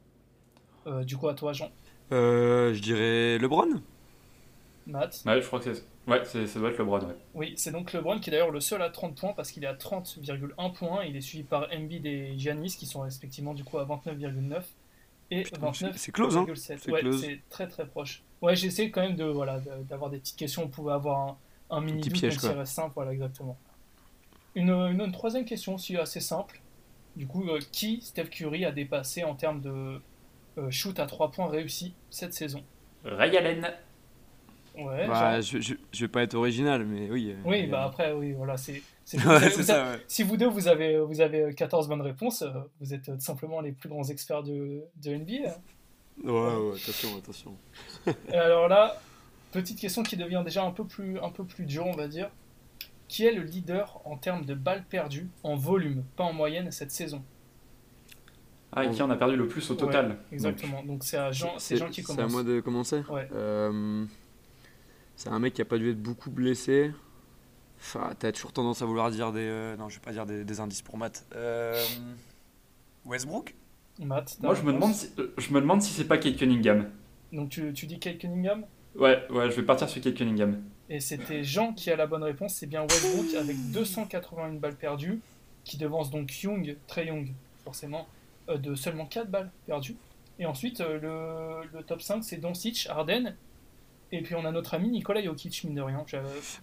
Euh, 0.85 1.03
du 1.03 1.17
coup, 1.17 1.27
à 1.27 1.33
toi, 1.33 1.53
Jean. 1.53 1.71
Euh, 2.11 2.73
je 2.73 2.81
dirais 2.81 3.37
LeBron. 3.39 3.81
Matt. 4.85 5.23
Ouais, 5.25 5.41
je 5.41 5.47
crois 5.47 5.59
que 5.59 5.73
c'est. 5.73 5.83
Ouais, 6.05 6.23
ça 6.25 6.59
doit 6.59 6.69
être 6.69 6.77
LeBron, 6.77 6.99
ouais. 6.99 7.15
Oui, 7.33 7.53
c'est 7.55 7.71
donc 7.71 7.93
LeBron 7.93 8.19
qui 8.19 8.29
est 8.29 8.31
d'ailleurs 8.31 8.51
le 8.51 8.59
seul 8.59 8.81
à 8.81 8.89
30 8.89 9.15
points 9.15 9.33
parce 9.33 9.51
qu'il 9.51 9.63
est 9.63 9.67
à 9.67 9.73
30,1 9.73 10.73
points. 10.73 11.05
Il 11.05 11.15
est 11.15 11.21
suivi 11.21 11.43
par 11.43 11.67
Embiid 11.73 12.05
et 12.05 12.37
Giannis 12.37 12.75
qui 12.77 12.85
sont 12.85 13.01
respectivement 13.01 13.53
du 13.53 13.63
coup 13.63 13.77
à 13.77 13.85
29,9 13.85 14.61
et 15.39 15.43
29,7. 15.43 15.93
C'est 15.95 16.11
close, 16.11 16.37
hein 16.37 16.45
C'est 16.55 16.89
ouais, 16.89 17.01
c'est 17.11 17.39
très 17.49 17.67
très 17.67 17.85
proche. 17.85 18.23
Ouais, 18.41 18.55
j'essaie 18.55 18.89
quand 18.89 19.01
même 19.01 19.15
de 19.15 19.25
voilà 19.25 19.59
d'avoir 19.89 20.09
des 20.09 20.19
petites 20.19 20.37
questions. 20.37 20.63
On 20.63 20.67
pouvait 20.67 20.93
avoir 20.93 21.19
un, 21.19 21.37
un 21.69 21.81
mini 21.81 22.01
doute, 22.01 22.13
piège, 22.13 22.37
reste 22.37 22.73
simple, 22.73 22.93
voilà, 22.95 23.13
exactement. 23.13 23.57
Une, 24.55 24.69
une, 24.69 25.11
troisième 25.11 25.45
question 25.45 25.75
aussi 25.75 25.97
assez 25.97 26.19
simple. 26.19 26.61
Du 27.15 27.27
coup, 27.27 27.47
euh, 27.49 27.59
qui 27.71 28.01
Steph 28.01 28.25
Curry 28.25 28.65
a 28.65 28.71
dépassé 28.71 29.23
en 29.23 29.35
termes 29.35 29.61
de 29.61 30.01
euh, 30.57 30.71
shoot 30.71 30.99
à 30.99 31.05
3 31.05 31.31
points 31.31 31.47
réussi 31.47 31.93
cette 32.09 32.33
saison? 32.33 32.63
Ray 33.03 33.35
Allen. 33.37 33.71
Ouais, 34.75 35.07
bah, 35.07 35.39
je, 35.41 35.59
je, 35.59 35.99
vais 35.99 36.07
pas 36.07 36.23
être 36.23 36.33
original, 36.33 36.83
mais 36.85 37.09
oui. 37.11 37.31
Euh, 37.31 37.41
oui, 37.45 37.67
bah 37.67 37.83
après, 37.83 38.11
oui, 38.11 38.33
voilà, 38.33 38.57
c'est. 38.57 38.81
ouais, 39.13 39.49
ça, 39.49 39.91
ouais. 39.91 39.99
Si 40.07 40.23
vous 40.23 40.37
deux, 40.37 40.47
vous 40.47 40.67
avez, 40.67 40.99
vous 40.99 41.19
avez 41.21 41.53
14 41.53 41.89
bonnes 41.89 42.01
réponses, 42.01 42.43
vous 42.79 42.93
êtes 42.93 43.03
tout 43.03 43.19
simplement 43.19 43.59
les 43.61 43.71
plus 43.73 43.89
grands 43.89 44.05
experts 44.05 44.43
de, 44.43 44.81
de 45.01 45.15
NBA. 45.15 45.57
Ouais, 46.23 46.31
ouais, 46.31 46.75
attention, 46.75 47.17
attention. 47.17 47.57
Et 48.31 48.35
alors 48.35 48.67
là, 48.67 48.97
Petite 49.53 49.79
question 49.79 50.01
qui 50.01 50.17
devient 50.17 50.41
déjà 50.43 50.65
un 50.65 50.71
peu 50.71 50.83
plus, 50.83 51.19
un 51.19 51.29
peu 51.29 51.43
plus 51.43 51.65
dur, 51.65 51.85
on 51.85 51.95
va 51.95 52.07
dire. 52.07 52.31
Qui 53.07 53.27
est 53.27 53.31
le 53.31 53.43
leader 53.43 54.01
en 54.03 54.17
termes 54.17 54.45
de 54.45 54.55
balles 54.55 54.83
perdues 54.89 55.29
en 55.43 55.55
volume, 55.55 56.03
pas 56.15 56.23
en 56.23 56.33
moyenne, 56.33 56.71
cette 56.71 56.89
saison? 56.89 57.23
Ah, 58.71 58.83
et 58.83 58.89
qui 58.89 59.03
en 59.03 59.11
a 59.11 59.15
perdu 59.15 59.35
le 59.35 59.47
plus 59.47 59.69
au 59.69 59.75
total 59.75 60.17
Exactement. 60.31 60.83
Donc 60.83 61.03
c'est 61.03 61.17
à 61.17 61.31
Jean, 61.31 61.53
c'est 61.59 61.77
Jean 61.77 61.89
qui 61.89 62.01
commence. 62.01 62.17
C'est 62.17 62.23
à 62.23 62.27
moi 62.27 62.43
de 62.43 62.61
commencer? 62.61 63.03
Ouais. 63.07 63.29
Euh, 63.31 64.03
c'est 65.15 65.29
un 65.29 65.37
mec 65.37 65.53
qui 65.53 65.61
a 65.61 65.65
pas 65.65 65.77
dû 65.77 65.91
être 65.91 66.01
beaucoup 66.01 66.31
blessé. 66.31 66.91
Enfin, 67.83 68.13
t'as 68.17 68.31
toujours 68.31 68.53
tendance 68.53 68.81
à 68.81 68.85
vouloir 68.85 69.11
dire 69.11 69.33
des. 69.33 69.41
Euh, 69.41 69.75
non, 69.75 69.89
je 69.89 69.95
vais 69.95 70.01
pas 70.01 70.13
dire 70.13 70.25
des, 70.25 70.59
indices 70.61 70.81
pour 70.81 70.97
Matt. 70.97 71.25
Euh, 71.35 71.83
Westbrook? 73.05 73.53
Matt 73.99 74.37
Moi, 74.41 74.55
je 74.55 74.61
me, 74.63 74.71
demande 74.71 74.93
si, 74.93 75.09
je 75.37 75.53
me 75.53 75.59
demande 75.59 75.81
si 75.81 75.91
c'est 75.91 76.05
pas 76.05 76.17
Kate 76.17 76.37
Cunningham. 76.37 76.89
Donc 77.33 77.49
tu, 77.49 77.73
tu 77.73 77.85
dis 77.85 77.99
Kate 77.99 78.19
Cunningham? 78.19 78.65
Ouais, 78.95 79.21
ouais, 79.29 79.51
je 79.51 79.55
vais 79.57 79.63
partir 79.63 79.89
sur 79.89 80.01
Kate 80.01 80.13
Cunningham. 80.15 80.63
Et 80.89 81.01
c'était 81.01 81.43
Jean 81.43 81.73
qui 81.73 81.91
a 81.91 81.97
la 81.97 82.07
bonne 82.07 82.23
réponse, 82.23 82.55
c'est 82.55 82.67
bien 82.67 82.83
Westbrook 82.83 83.33
avec 83.35 83.57
281 83.71 84.53
balles 84.53 84.75
perdues, 84.75 85.19
qui 85.65 85.77
devance 85.77 86.09
donc 86.09 86.41
Young, 86.41 86.77
très 86.87 87.07
Young, 87.07 87.33
forcément, 87.65 88.07
euh, 88.49 88.57
de 88.57 88.75
seulement 88.75 89.05
4 89.05 89.29
balles 89.29 89.51
perdues. 89.65 89.97
Et 90.39 90.45
ensuite, 90.45 90.79
euh, 90.79 91.61
le, 91.61 91.77
le, 91.77 91.83
top 91.83 92.01
5, 92.01 92.23
c'est 92.23 92.37
Doncic, 92.37 92.87
Arden, 92.89 93.35
et 94.13 94.21
puis 94.21 94.35
on 94.35 94.45
a 94.45 94.51
notre 94.51 94.75
ami 94.75 94.89
Nicolas 94.89 95.23
Jokic, 95.23 95.63
mine 95.63 95.73
de 95.73 95.81
rien. 95.81 96.05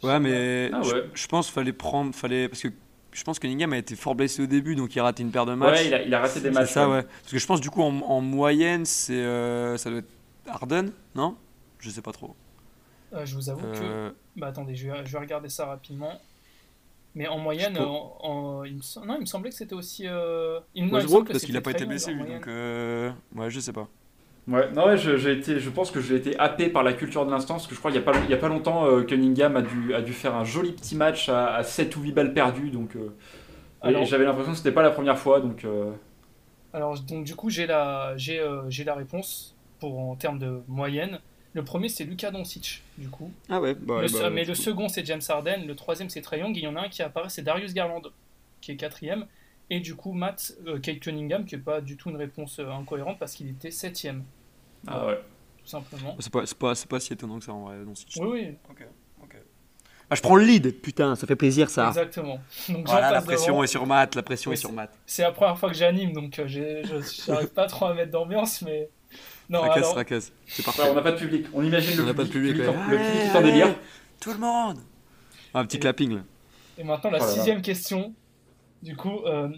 Ouais, 0.04 0.20
mais 0.20 0.70
ah 0.72 0.82
Je, 1.14 1.26
pense 1.26 1.46
qu'il 1.46 1.54
fallait 1.54 1.72
prendre, 1.72 2.14
fallait, 2.14 2.48
parce 2.48 2.62
que 2.62 2.68
je 3.12 3.24
pense 3.24 3.40
que 3.40 3.42
Cunningham 3.42 3.72
a 3.72 3.78
été 3.78 3.96
fort 3.96 4.14
blessé 4.14 4.42
au 4.42 4.46
début, 4.46 4.76
donc 4.76 4.94
il 4.94 5.00
a 5.00 5.02
raté 5.02 5.24
une 5.24 5.32
paire 5.32 5.46
de 5.46 5.54
matchs. 5.54 5.80
Ouais, 5.80 5.86
il 5.88 5.94
a, 5.94 6.02
il 6.02 6.14
a 6.14 6.20
raté 6.20 6.40
des 6.40 6.52
matchs. 6.52 6.70
ça, 6.70 6.88
ouais. 6.88 7.02
Parce 7.02 7.32
que 7.32 7.38
je 7.38 7.46
pense 7.46 7.60
du 7.60 7.68
coup 7.68 7.82
en, 7.82 8.00
en 8.02 8.20
moyenne, 8.20 8.84
c'est 8.84 9.14
euh, 9.14 9.76
ça 9.76 9.90
doit 9.90 9.98
être 9.98 10.12
Arden, 10.46 10.92
non? 11.16 11.36
Je 11.80 11.90
sais 11.90 12.02
pas 12.02 12.12
trop. 12.12 12.36
Euh, 13.12 13.26
je 13.26 13.34
vous 13.34 13.50
avoue 13.50 13.66
que. 13.66 13.82
Euh, 13.82 14.10
bah 14.36 14.46
attendez, 14.46 14.76
je 14.76 14.88
vais, 14.88 15.04
je 15.04 15.12
vais, 15.12 15.18
regarder 15.18 15.48
ça 15.48 15.66
rapidement. 15.66 16.12
Mais 17.16 17.26
en 17.26 17.38
moyenne, 17.38 17.76
en, 17.76 18.62
il 18.62 18.76
me... 18.76 19.06
non, 19.06 19.16
il 19.16 19.22
me 19.22 19.26
semblait 19.26 19.50
que 19.50 19.56
c'était 19.56 19.74
aussi. 19.74 20.06
Euh... 20.06 20.60
Il... 20.76 20.86
Non, 20.86 20.94
Westbrook, 20.94 21.26
parce 21.32 21.44
qu'il 21.44 21.56
a 21.56 21.60
pas 21.60 21.72
été 21.72 21.84
blessé, 21.84 22.12
lui, 22.12 22.24
donc. 22.24 22.46
Euh... 22.46 23.10
Ouais, 23.34 23.50
je 23.50 23.58
sais 23.58 23.72
pas. 23.72 23.88
Ouais, 24.50 24.70
non, 24.72 24.86
ouais, 24.86 24.96
je, 24.96 25.28
été, 25.28 25.60
je 25.60 25.70
pense 25.70 25.90
que 25.90 26.00
j'ai 26.00 26.16
été 26.16 26.38
happé 26.38 26.68
par 26.68 26.82
la 26.82 26.92
culture 26.92 27.24
de 27.24 27.30
l'instant, 27.30 27.54
parce 27.54 27.66
que 27.66 27.74
je 27.74 27.78
crois 27.78 27.92
qu'il 27.92 28.00
n'y 28.00 28.08
a, 28.08 28.12
pas, 28.12 28.18
il 28.24 28.30
y 28.30 28.34
a 28.34 28.38
pas 28.38 28.48
longtemps, 28.48 28.86
euh, 28.86 29.02
Cunningham 29.02 29.56
a 29.56 29.62
dû, 29.62 29.94
a 29.94 30.02
dû 30.02 30.12
faire 30.12 30.34
un 30.34 30.44
joli 30.44 30.72
petit 30.72 30.96
match 30.96 31.28
à, 31.28 31.54
à 31.54 31.62
7 31.62 31.96
ou 31.96 32.02
8 32.02 32.12
balles 32.12 32.34
perdues, 32.34 32.70
donc 32.70 32.96
j'avais 33.82 34.24
l'impression 34.24 34.52
que 34.52 34.58
c'était 34.58 34.72
pas 34.72 34.82
la 34.82 34.90
première 34.90 35.18
fois, 35.18 35.40
donc... 35.40 35.64
Alors, 36.72 36.98
donc 37.00 37.24
du 37.24 37.34
coup, 37.34 37.50
j'ai 37.50 37.66
la, 37.66 38.16
j'ai, 38.16 38.40
la 38.84 38.94
réponse 38.94 39.56
pour, 39.78 39.98
en 39.98 40.16
termes 40.16 40.38
de 40.38 40.62
moyenne. 40.68 41.20
Le 41.52 41.64
premier, 41.64 41.88
c'est 41.88 42.04
Lucas 42.04 42.30
Doncic, 42.30 42.82
du 42.96 43.08
coup. 43.08 43.32
Ah 43.48 43.60
ouais, 43.60 43.74
bah, 43.74 44.02
bah 44.12 44.30
Mais 44.30 44.44
le 44.44 44.54
second, 44.54 44.88
c'est 44.88 45.04
James 45.04 45.22
Harden. 45.28 45.66
Le 45.66 45.74
troisième, 45.74 46.08
c'est 46.08 46.20
Trae 46.20 46.38
Young. 46.38 46.56
Et 46.56 46.60
il 46.60 46.64
y 46.64 46.68
en 46.68 46.76
a 46.76 46.82
un 46.82 46.88
qui 46.88 47.02
apparaît, 47.02 47.28
c'est 47.28 47.42
Darius 47.42 47.74
Garland, 47.74 48.02
qui 48.60 48.70
est 48.70 48.76
quatrième. 48.76 49.26
Et 49.68 49.80
du 49.80 49.96
coup, 49.96 50.12
Matt 50.12 50.52
euh, 50.66 50.78
Kate 50.78 51.00
Cunningham, 51.00 51.44
qui 51.44 51.56
n'est 51.56 51.62
pas 51.62 51.80
du 51.80 51.96
tout 51.96 52.10
une 52.10 52.16
réponse 52.16 52.60
euh, 52.60 52.70
incohérente 52.70 53.18
parce 53.18 53.34
qu'il 53.34 53.48
était 53.48 53.70
septième. 53.72 54.24
Ah 54.86 55.06
ouais. 55.06 55.20
Tout 55.58 55.66
simplement. 55.66 56.16
C'est 56.18 56.32
pas, 56.32 56.44
pas, 56.58 56.74
pas, 56.88 57.00
si 57.00 57.12
étonnant 57.12 57.38
que 57.38 57.44
ça 57.44 57.52
en 57.52 57.64
vrai, 57.64 57.84
Doncic. 57.84 58.16
Oui, 58.20 58.28
oui. 58.32 58.56
Ok, 58.68 58.86
ok. 59.22 59.36
Ah, 60.12 60.16
je 60.16 60.22
prends 60.22 60.34
le 60.36 60.44
lead, 60.44 60.80
putain, 60.80 61.14
ça 61.14 61.26
fait 61.26 61.36
plaisir 61.36 61.70
ça. 61.70 61.88
Exactement. 61.88 62.40
Donc, 62.68 62.88
voilà, 62.88 63.12
la 63.12 63.22
pression 63.22 63.62
est 63.62 63.68
sur 63.68 63.86
Matt, 63.86 64.16
la 64.16 64.22
pression 64.22 64.50
est 64.52 64.56
sur 64.56 64.72
Matt. 64.72 64.98
C'est 65.06 65.22
la 65.22 65.32
première 65.32 65.56
fois 65.56 65.68
que 65.68 65.76
j'anime, 65.76 66.12
donc 66.12 66.38
euh, 66.38 66.48
je 66.48 67.30
n'arrive 67.30 67.50
pas 67.50 67.66
trop 67.66 67.86
à 67.86 67.94
mettre 67.94 68.10
d'ambiance, 68.10 68.62
mais 68.62 68.90
non, 69.50 69.64
fracasse, 69.64 70.32
C'est 70.46 70.64
parfait. 70.64 70.82
on 70.88 70.94
n'a 70.94 71.02
pas 71.02 71.12
de 71.12 71.18
public. 71.18 71.46
On 71.52 71.62
imagine 71.62 71.96
le 71.96 72.02
on 72.02 72.06
public. 72.06 72.16
Pas 72.16 72.24
de 72.24 72.28
public, 72.28 72.56
le 72.56 72.96
public 72.96 73.20
est 73.22 73.36
en 73.36 73.42
délire. 73.42 73.74
Tout 74.20 74.32
le 74.32 74.38
monde 74.38 74.78
Un 75.54 75.64
petit 75.64 75.80
clapping 75.80 76.14
là. 76.14 76.20
Et 76.78 76.84
maintenant, 76.84 77.10
la 77.10 77.18
oh 77.20 77.26
sixième 77.26 77.60
question. 77.60 78.14
Du 78.82 78.96
coup, 78.96 79.24
euh, 79.26 79.48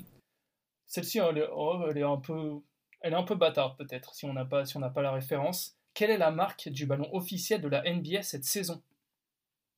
celle-ci, 0.87 1.19
elle, 1.19 1.47
oh, 1.55 1.83
elle, 1.89 1.99
est 1.99 2.03
un 2.03 2.17
peu, 2.17 2.55
elle 3.03 3.13
est 3.13 3.17
un 3.17 3.23
peu 3.23 3.35
bâtarde 3.35 3.77
peut-être 3.77 4.15
si 4.15 4.25
on 4.25 4.33
n'a 4.33 4.45
pas, 4.45 4.65
si 4.65 4.77
on 4.77 4.81
n'a 4.81 4.91
pas 4.91 5.03
la 5.03 5.13
référence. 5.13 5.77
Quelle 5.95 6.11
est 6.11 6.19
la 6.19 6.31
marque 6.31 6.69
du 6.69 6.87
ballon 6.87 7.09
officiel 7.15 7.61
de 7.61 7.69
la 7.69 7.83
NBA 7.83 8.23
cette 8.23 8.45
saison? 8.45 8.83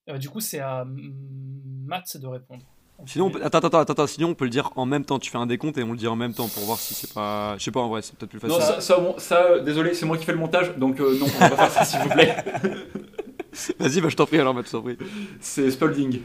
Euh, 0.09 0.19
Du 0.19 0.31
coup, 0.31 0.41
c'est 0.41 0.61
à 0.61 0.85
Matt 0.87 2.17
de 2.17 2.27
répondre. 2.27 2.65
Sinon, 3.07 3.33
attends, 3.43 3.59
attends, 3.59 3.81
attends, 3.81 4.07
sinon 4.07 4.29
on 4.29 4.35
peut 4.35 4.45
le 4.45 4.51
dire 4.51 4.71
en 4.77 4.87
même 4.87 5.05
temps. 5.05 5.19
Tu 5.19 5.31
fais 5.31 5.39
un 5.39 5.47
décompte 5.47 5.77
et 5.79 5.83
on 5.83 5.91
le 5.91 5.99
dit 5.99 6.07
en 6.07 6.15
même 6.15 6.33
temps 6.33 6.47
pour 6.47 6.63
voir 6.63 6.79
si 6.79 6.95
c'est 6.95 7.13
pas. 7.13 7.57
Je 7.59 7.65
sais 7.65 7.73
pas, 7.73 7.81
en 7.81 7.89
vrai, 7.89 8.03
c'est 8.03 8.15
peut-être 8.17 8.31
plus 8.31 8.39
facile. 8.39 8.57
Non, 8.57 8.81
ça, 8.81 9.19
ça, 9.19 9.43
euh, 9.43 9.61
désolé, 9.63 9.95
c'est 9.95 10.07
moi 10.07 10.17
qui 10.17 10.25
fais 10.25 10.33
le 10.33 10.39
montage, 10.39 10.77
donc 10.77 11.01
euh, 11.01 11.19
non, 11.19 11.27
on 11.27 11.39
va 11.41 11.51
pas 11.51 11.69
faire 11.69 11.71
ça, 11.73 11.85
s'il 11.85 12.01
vous 12.01 12.09
plaît. 12.11 12.37
Vas-y, 13.79 14.01
bah, 14.01 14.09
je 14.09 14.17
t'en 14.17 14.27
prie 14.27 14.39
alors, 14.39 14.55
Matt, 14.55 14.67
je 14.67 14.73
t'en 14.73 14.83
prie. 14.83 14.97
C'est 15.41 15.71
Spalding. 15.73 16.21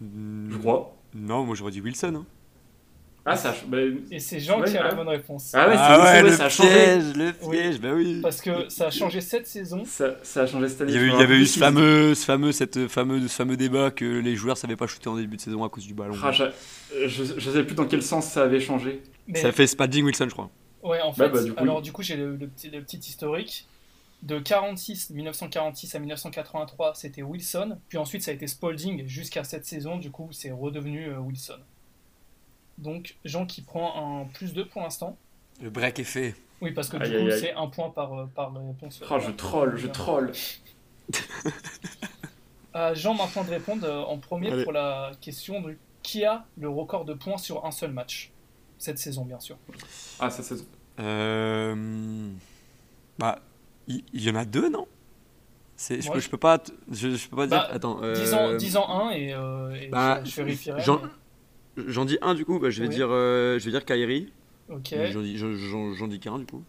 Hmm, 0.00 0.50
je 0.50 0.58
crois. 0.58 0.96
Non, 1.14 1.44
moi 1.44 1.54
j'aurais 1.54 1.70
dit 1.70 1.80
Wilson. 1.80 2.14
Hein. 2.16 2.26
Ah, 3.26 3.36
ça. 3.36 3.54
Bah, 3.66 3.78
et 4.10 4.18
c'est 4.18 4.38
Jean 4.38 4.60
qui 4.62 4.76
a 4.76 4.82
la 4.82 4.94
bonne 4.94 5.08
réponse. 5.08 5.52
Ah 5.54 5.68
ouais, 5.68 5.74
ah 5.78 6.02
ouais, 6.02 6.22
le 6.22 6.32
ça 6.32 6.44
a 6.44 6.48
piège, 6.48 7.14
le 7.16 7.32
piège, 7.32 7.80
bah 7.80 7.92
oui. 7.94 8.20
Parce 8.20 8.42
que 8.42 8.68
ça 8.68 8.88
a 8.88 8.90
changé 8.90 9.22
cette 9.22 9.46
saison. 9.46 9.82
Ça, 9.86 10.16
ça 10.22 10.42
a 10.42 10.46
changé 10.46 10.68
cette 10.68 10.82
année. 10.82 10.92
Il 10.92 10.96
y, 10.96 10.98
avait, 10.98 11.08
il 11.08 11.18
y 11.18 11.22
avait 11.22 11.38
eu 11.38 11.46
ce 11.46 11.58
fameux, 11.58 12.14
ce 12.14 12.24
fameux, 12.24 12.52
cette 12.52 12.86
fameux, 12.88 13.26
ce 13.26 13.34
fameux 13.34 13.56
débat 13.56 13.90
que 13.90 14.04
les 14.04 14.36
joueurs 14.36 14.58
savaient 14.58 14.76
pas 14.76 14.86
shooter 14.86 15.08
en 15.08 15.16
début 15.16 15.36
de 15.36 15.40
saison 15.40 15.64
à 15.64 15.70
cause 15.70 15.86
du 15.86 15.94
ballon. 15.94 16.14
Ah, 16.22 16.32
je, 16.32 16.44
je, 17.06 17.50
sais 17.50 17.64
plus 17.64 17.74
dans 17.74 17.86
quel 17.86 18.02
sens 18.02 18.26
ça 18.26 18.42
avait 18.42 18.60
changé. 18.60 19.02
Mais... 19.26 19.40
Ça 19.40 19.48
a 19.48 19.52
fait 19.52 19.66
Spadging 19.66 20.04
Wilson, 20.04 20.26
je 20.28 20.34
crois. 20.34 20.50
Ouais, 20.82 21.00
en 21.00 21.14
fait. 21.14 21.30
Bah, 21.30 21.42
du 21.42 21.54
coup, 21.54 21.62
alors, 21.62 21.80
du 21.80 21.92
coup, 21.92 22.02
j'ai 22.02 22.16
le, 22.16 22.36
petit, 22.36 22.68
le 22.68 22.82
petit 22.82 22.98
historique. 22.98 23.66
De 24.22 24.38
46, 24.38 25.10
1946 25.10 25.94
à 25.94 25.98
1983, 25.98 26.94
c'était 26.94 27.22
Wilson. 27.22 27.78
Puis 27.88 27.98
ensuite, 27.98 28.22
ça 28.22 28.30
a 28.30 28.34
été 28.34 28.46
Spalding 28.46 29.06
jusqu'à 29.06 29.44
cette 29.44 29.66
saison. 29.66 29.98
Du 29.98 30.10
coup, 30.10 30.28
c'est 30.30 30.50
redevenu 30.50 31.08
euh, 31.08 31.18
Wilson. 31.18 31.58
Donc 32.78 33.16
Jean 33.24 33.46
qui 33.46 33.62
prend 33.62 34.22
un 34.22 34.24
plus 34.26 34.52
2 34.52 34.66
pour 34.66 34.82
l'instant. 34.82 35.16
Le 35.60 35.70
break 35.70 35.98
est 36.00 36.04
fait. 36.04 36.34
Oui, 36.60 36.72
parce 36.72 36.88
que 36.88 36.96
du 36.96 37.04
coup, 37.10 37.30
c'est 37.38 37.52
un 37.54 37.66
point 37.68 37.90
par, 37.90 38.12
euh, 38.18 38.26
par 38.26 38.52
réponse. 38.54 39.02
Oh, 39.08 39.18
je 39.18 39.30
troll, 39.30 39.76
je 39.76 39.86
troll. 39.88 40.32
euh, 42.74 42.94
Jean 42.94 43.14
maintenant 43.14 43.44
de 43.44 43.50
répondre 43.50 43.84
euh, 43.86 44.02
en 44.02 44.18
premier 44.18 44.62
pour 44.64 44.72
la 44.72 45.12
question 45.20 45.60
de 45.60 45.76
qui 46.02 46.24
a 46.24 46.44
le 46.58 46.68
record 46.68 47.04
de 47.04 47.14
points 47.14 47.38
sur 47.38 47.64
un 47.64 47.70
seul 47.70 47.92
match 47.92 48.30
Cette 48.78 48.98
saison, 48.98 49.24
bien 49.24 49.40
sûr. 49.40 49.56
Ah, 50.20 50.28
cette 50.30 50.44
saison. 50.44 50.66
Euh... 51.00 52.30
Bah, 53.18 53.38
Il, 53.86 54.02
y 54.12 54.30
en 54.30 54.34
a 54.34 54.44
deux, 54.44 54.68
non? 54.68 54.86
C'est- 55.76 56.00
je, 56.00 56.06
Moi, 56.06 56.14
peux, 56.14 56.20
je- 56.20 56.24
je 56.26 56.30
peux 56.30 56.36
pas, 56.38 56.62
je, 56.90 57.14
je 57.16 57.28
peux 57.28 57.36
pas 57.36 57.46
dire. 57.46 57.58
Bah, 57.58 57.68
Attends. 57.72 58.02
euh, 58.02 58.14
Disons, 58.14 58.56
disons 58.56 58.88
un 58.88 59.10
et, 59.10 59.32
euh, 59.32 59.74
et 59.74 59.88
bah, 59.88 60.20
je, 60.24 60.30
je 60.30 60.36
vérifierai. 60.42 60.78
mais- 60.86 61.08
J'en 61.76 62.04
dis 62.04 62.18
un 62.22 62.34
du 62.34 62.44
coup. 62.44 62.58
Bah, 62.58 62.70
je 62.70 62.80
vais 62.82 62.88
Oui. 62.88 62.94
dire, 62.94 63.08
euh, 63.10 63.58
je 63.58 63.64
vais 63.64 63.70
dire 63.70 63.84
Kyrie. 63.84 64.32
Ok. 64.68 64.94
J'en 65.12 65.20
dis, 66.08 66.18
qu'un 66.20 66.38
du 66.38 66.46
coup. 66.46 66.62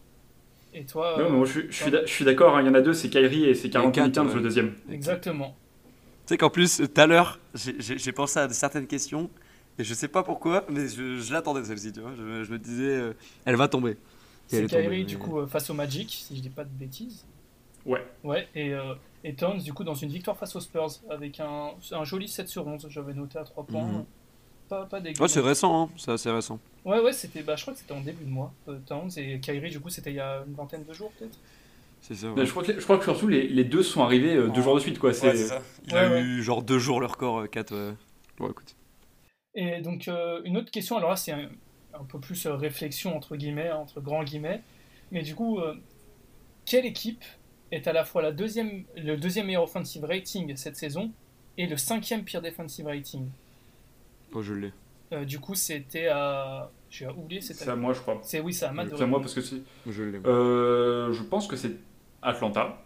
Et 0.74 0.84
toi 0.86 1.16
Non, 1.18 1.30
mais 1.30 1.38
moi 1.38 1.45
je, 1.45 1.51
suis- 1.60 1.68
je 1.70 1.76
suis 1.84 1.91
d'a- 1.91 2.06
je 2.06 2.12
suis 2.12 2.26
d'accord, 2.26 2.58
hein, 2.58 2.62
il 2.62 2.68
y 2.68 2.70
en 2.70 2.74
a 2.74 2.82
deux, 2.82 2.93
c'est 2.93 3.10
Kyrie 3.10 3.45
et 3.45 3.56
c'est 3.56 3.70
Carl 3.70 3.86
Anthony 3.86 4.08
quatre, 4.08 4.16
Towns 4.16 4.28
ouais. 4.28 4.36
le 4.36 4.41
deuxième. 4.41 4.74
Exactement. 4.91 5.56
Tu 6.26 6.34
sais 6.34 6.38
qu'en 6.38 6.49
plus, 6.49 6.78
tout 6.78 6.99
à 7.01 7.08
l'heure, 7.08 7.39
j'ai- 7.53 8.12
pensé 8.12 8.39
à 8.39 8.49
certaines 8.49 8.88
questions 8.88 9.30
et 9.80 9.86
je 9.86 9.93
sais 9.93 10.10
pas 10.10 10.24
pourquoi, 10.24 10.66
mais 10.70 10.88
je, 10.89 11.18
je 11.20 11.32
l'attendais 11.34 11.64
celle-ci, 11.64 11.93
tu 11.93 12.01
vois. 12.01 12.12
Je, 12.18 12.43
je 12.43 12.51
me 12.51 12.60
disais, 12.60 12.84
euh, 12.97 13.14
elle 13.45 13.56
va 13.56 13.70
tomber. 13.70 13.95
C'est 14.47 14.66
Kyrie, 14.66 15.06
du 15.06 15.18
coup, 15.18 15.39
euh, 15.39 15.47
face 15.47 15.70
au 15.70 15.74
Magic, 15.74 16.10
si 16.12 16.36
je 16.36 16.41
dis 16.41 16.49
pas 16.49 16.66
de 16.66 16.70
bêtises. 16.70 17.26
Ouais. 17.86 18.06
Ouais, 18.26 18.47
et, 18.53 18.74
euh, 18.74 18.95
et 19.24 19.34
Towns, 19.34 19.60
du 19.60 19.72
coup, 19.72 19.84
dans 19.86 19.93
une 19.93 20.10
victoire 20.10 20.38
face 20.38 20.56
aux 20.58 20.60
Spurs, 20.60 20.89
avec 21.10 21.39
un, 21.39 21.70
un 21.91 22.03
joli 22.03 22.28
7 22.28 22.49
sur 22.49 22.68
11, 22.68 22.86
j'avais 22.89 23.14
noté 23.14 23.38
à 23.39 23.43
3 23.43 23.64
points. 23.64 23.86
Mhm. 23.88 24.06
Pas, 24.70 24.86
pas 24.86 24.99
dégueu. 24.99 25.22
Ouais, 25.22 25.28
c'est 25.28 25.39
récent, 25.41 25.84
hein. 25.84 25.89
c'est 25.97 26.11
assez 26.11 26.30
récent. 26.32 26.59
Ouais, 26.86 26.99
ouais, 26.99 27.13
c'était, 27.13 27.41
bah, 27.43 27.55
je 27.55 27.61
crois 27.61 27.74
que 27.74 27.80
c'était 27.80 27.93
en 27.93 28.01
début 28.01 28.24
de 28.24 28.30
mois, 28.30 28.51
euh, 28.68 28.78
Towns, 28.86 29.09
et 29.18 29.39
Kyrie, 29.39 29.70
du 29.70 29.80
coup, 29.80 29.89
c'était 29.89 30.11
il 30.11 30.16
y 30.16 30.20
a 30.20 30.43
une 30.47 30.53
vingtaine 30.55 30.84
de 30.84 30.93
jours, 30.93 31.11
peut-être. 31.18 31.38
C'est 32.01 32.16
ça. 32.16 32.28
Mais 32.28 32.41
ouais. 32.41 32.45
je, 32.45 32.51
crois 32.51 32.63
que, 32.63 32.74
je 32.80 32.84
crois 32.84 32.97
que 32.97 33.03
surtout 33.03 33.28
les, 33.28 33.47
les 33.47 33.63
deux 33.63 33.82
sont 33.84 34.03
arrivés 34.03 34.36
euh, 34.36 34.47
deux 34.49 34.61
Oh. 34.61 34.63
jours 34.63 34.76
de 34.76 34.80
suite. 34.80 34.99
Quoi. 34.99 35.13
C'est- 35.13 35.34
Il 35.88 35.93
Ouais, 35.93 35.99
a 35.99 36.09
ouais. 36.09 36.22
eu 36.22 36.43
genre 36.43 36.61
deux 36.61 36.78
jours 36.80 36.99
le 36.99 37.07
record, 37.07 37.49
4. 37.49 37.95
Bon, 38.38 38.49
écoute. 38.49 38.76
Et 39.55 39.82
donc, 39.82 40.07
euh, 40.07 40.41
une 40.45 40.57
autre 40.57 40.70
question, 40.72 40.97
alors 40.97 41.11
là, 41.11 41.16
c'est 41.16 41.32
un, 41.32 41.49
un 41.93 42.03
peu 42.03 42.20
plus 42.20 42.45
euh, 42.45 42.55
réflexion, 42.55 43.16
entre 43.16 43.36
guillemets, 43.36 43.72
entre 43.72 44.01
grands 44.01 44.24
guillemets. 44.24 44.61
Mais 45.11 45.22
du 45.24 45.34
coup, 45.36 45.59
euh, 45.59 45.74
quelle 46.66 46.86
équipe 46.86 47.24
est 47.72 47.88
à 47.88 47.93
la 47.93 48.03
fois 48.03 48.22
la 48.22 48.32
deuxième, 48.32 48.84
le 48.97 49.16
deuxième 49.18 49.45
meilleur 49.47 49.63
offensive 49.63 50.03
rating 50.03 50.55
cette 50.55 50.76
saison 50.76 51.11
et 51.57 51.66
le 51.68 51.78
cinquième 51.78 52.24
pire 52.24 52.41
defensive 52.41 52.86
rating? 52.86 53.28
Oh, 54.36 54.41
je 54.41 54.53
l'ai. 54.53 54.73
Euh, 55.13 55.25
Du 55.25 55.39
coup, 55.39 55.55
c'était 55.55 56.07
à. 56.07 56.69
J'ai 56.89 57.07
oublié, 57.07 57.41
c'était 57.41 57.65
C'est 57.65 57.69
à 57.71 57.75
moi, 57.75 57.93
je 57.93 57.99
crois. 58.01 58.19
C'est 58.23 58.39
oui, 58.39 58.53
c'est 58.53 58.65
à 58.65 58.71
Matt 58.71 58.89
C'est 58.95 59.03
à 59.03 59.05
moi 59.07 59.19
parce 59.19 59.33
que 59.33 59.41
c'est. 59.41 59.61
Je 59.88 60.03
l'ai. 60.03 60.19
Euh, 60.25 61.11
je 61.13 61.23
pense 61.23 61.47
que 61.47 61.55
c'est 61.55 61.71
Atlanta. 62.21 62.81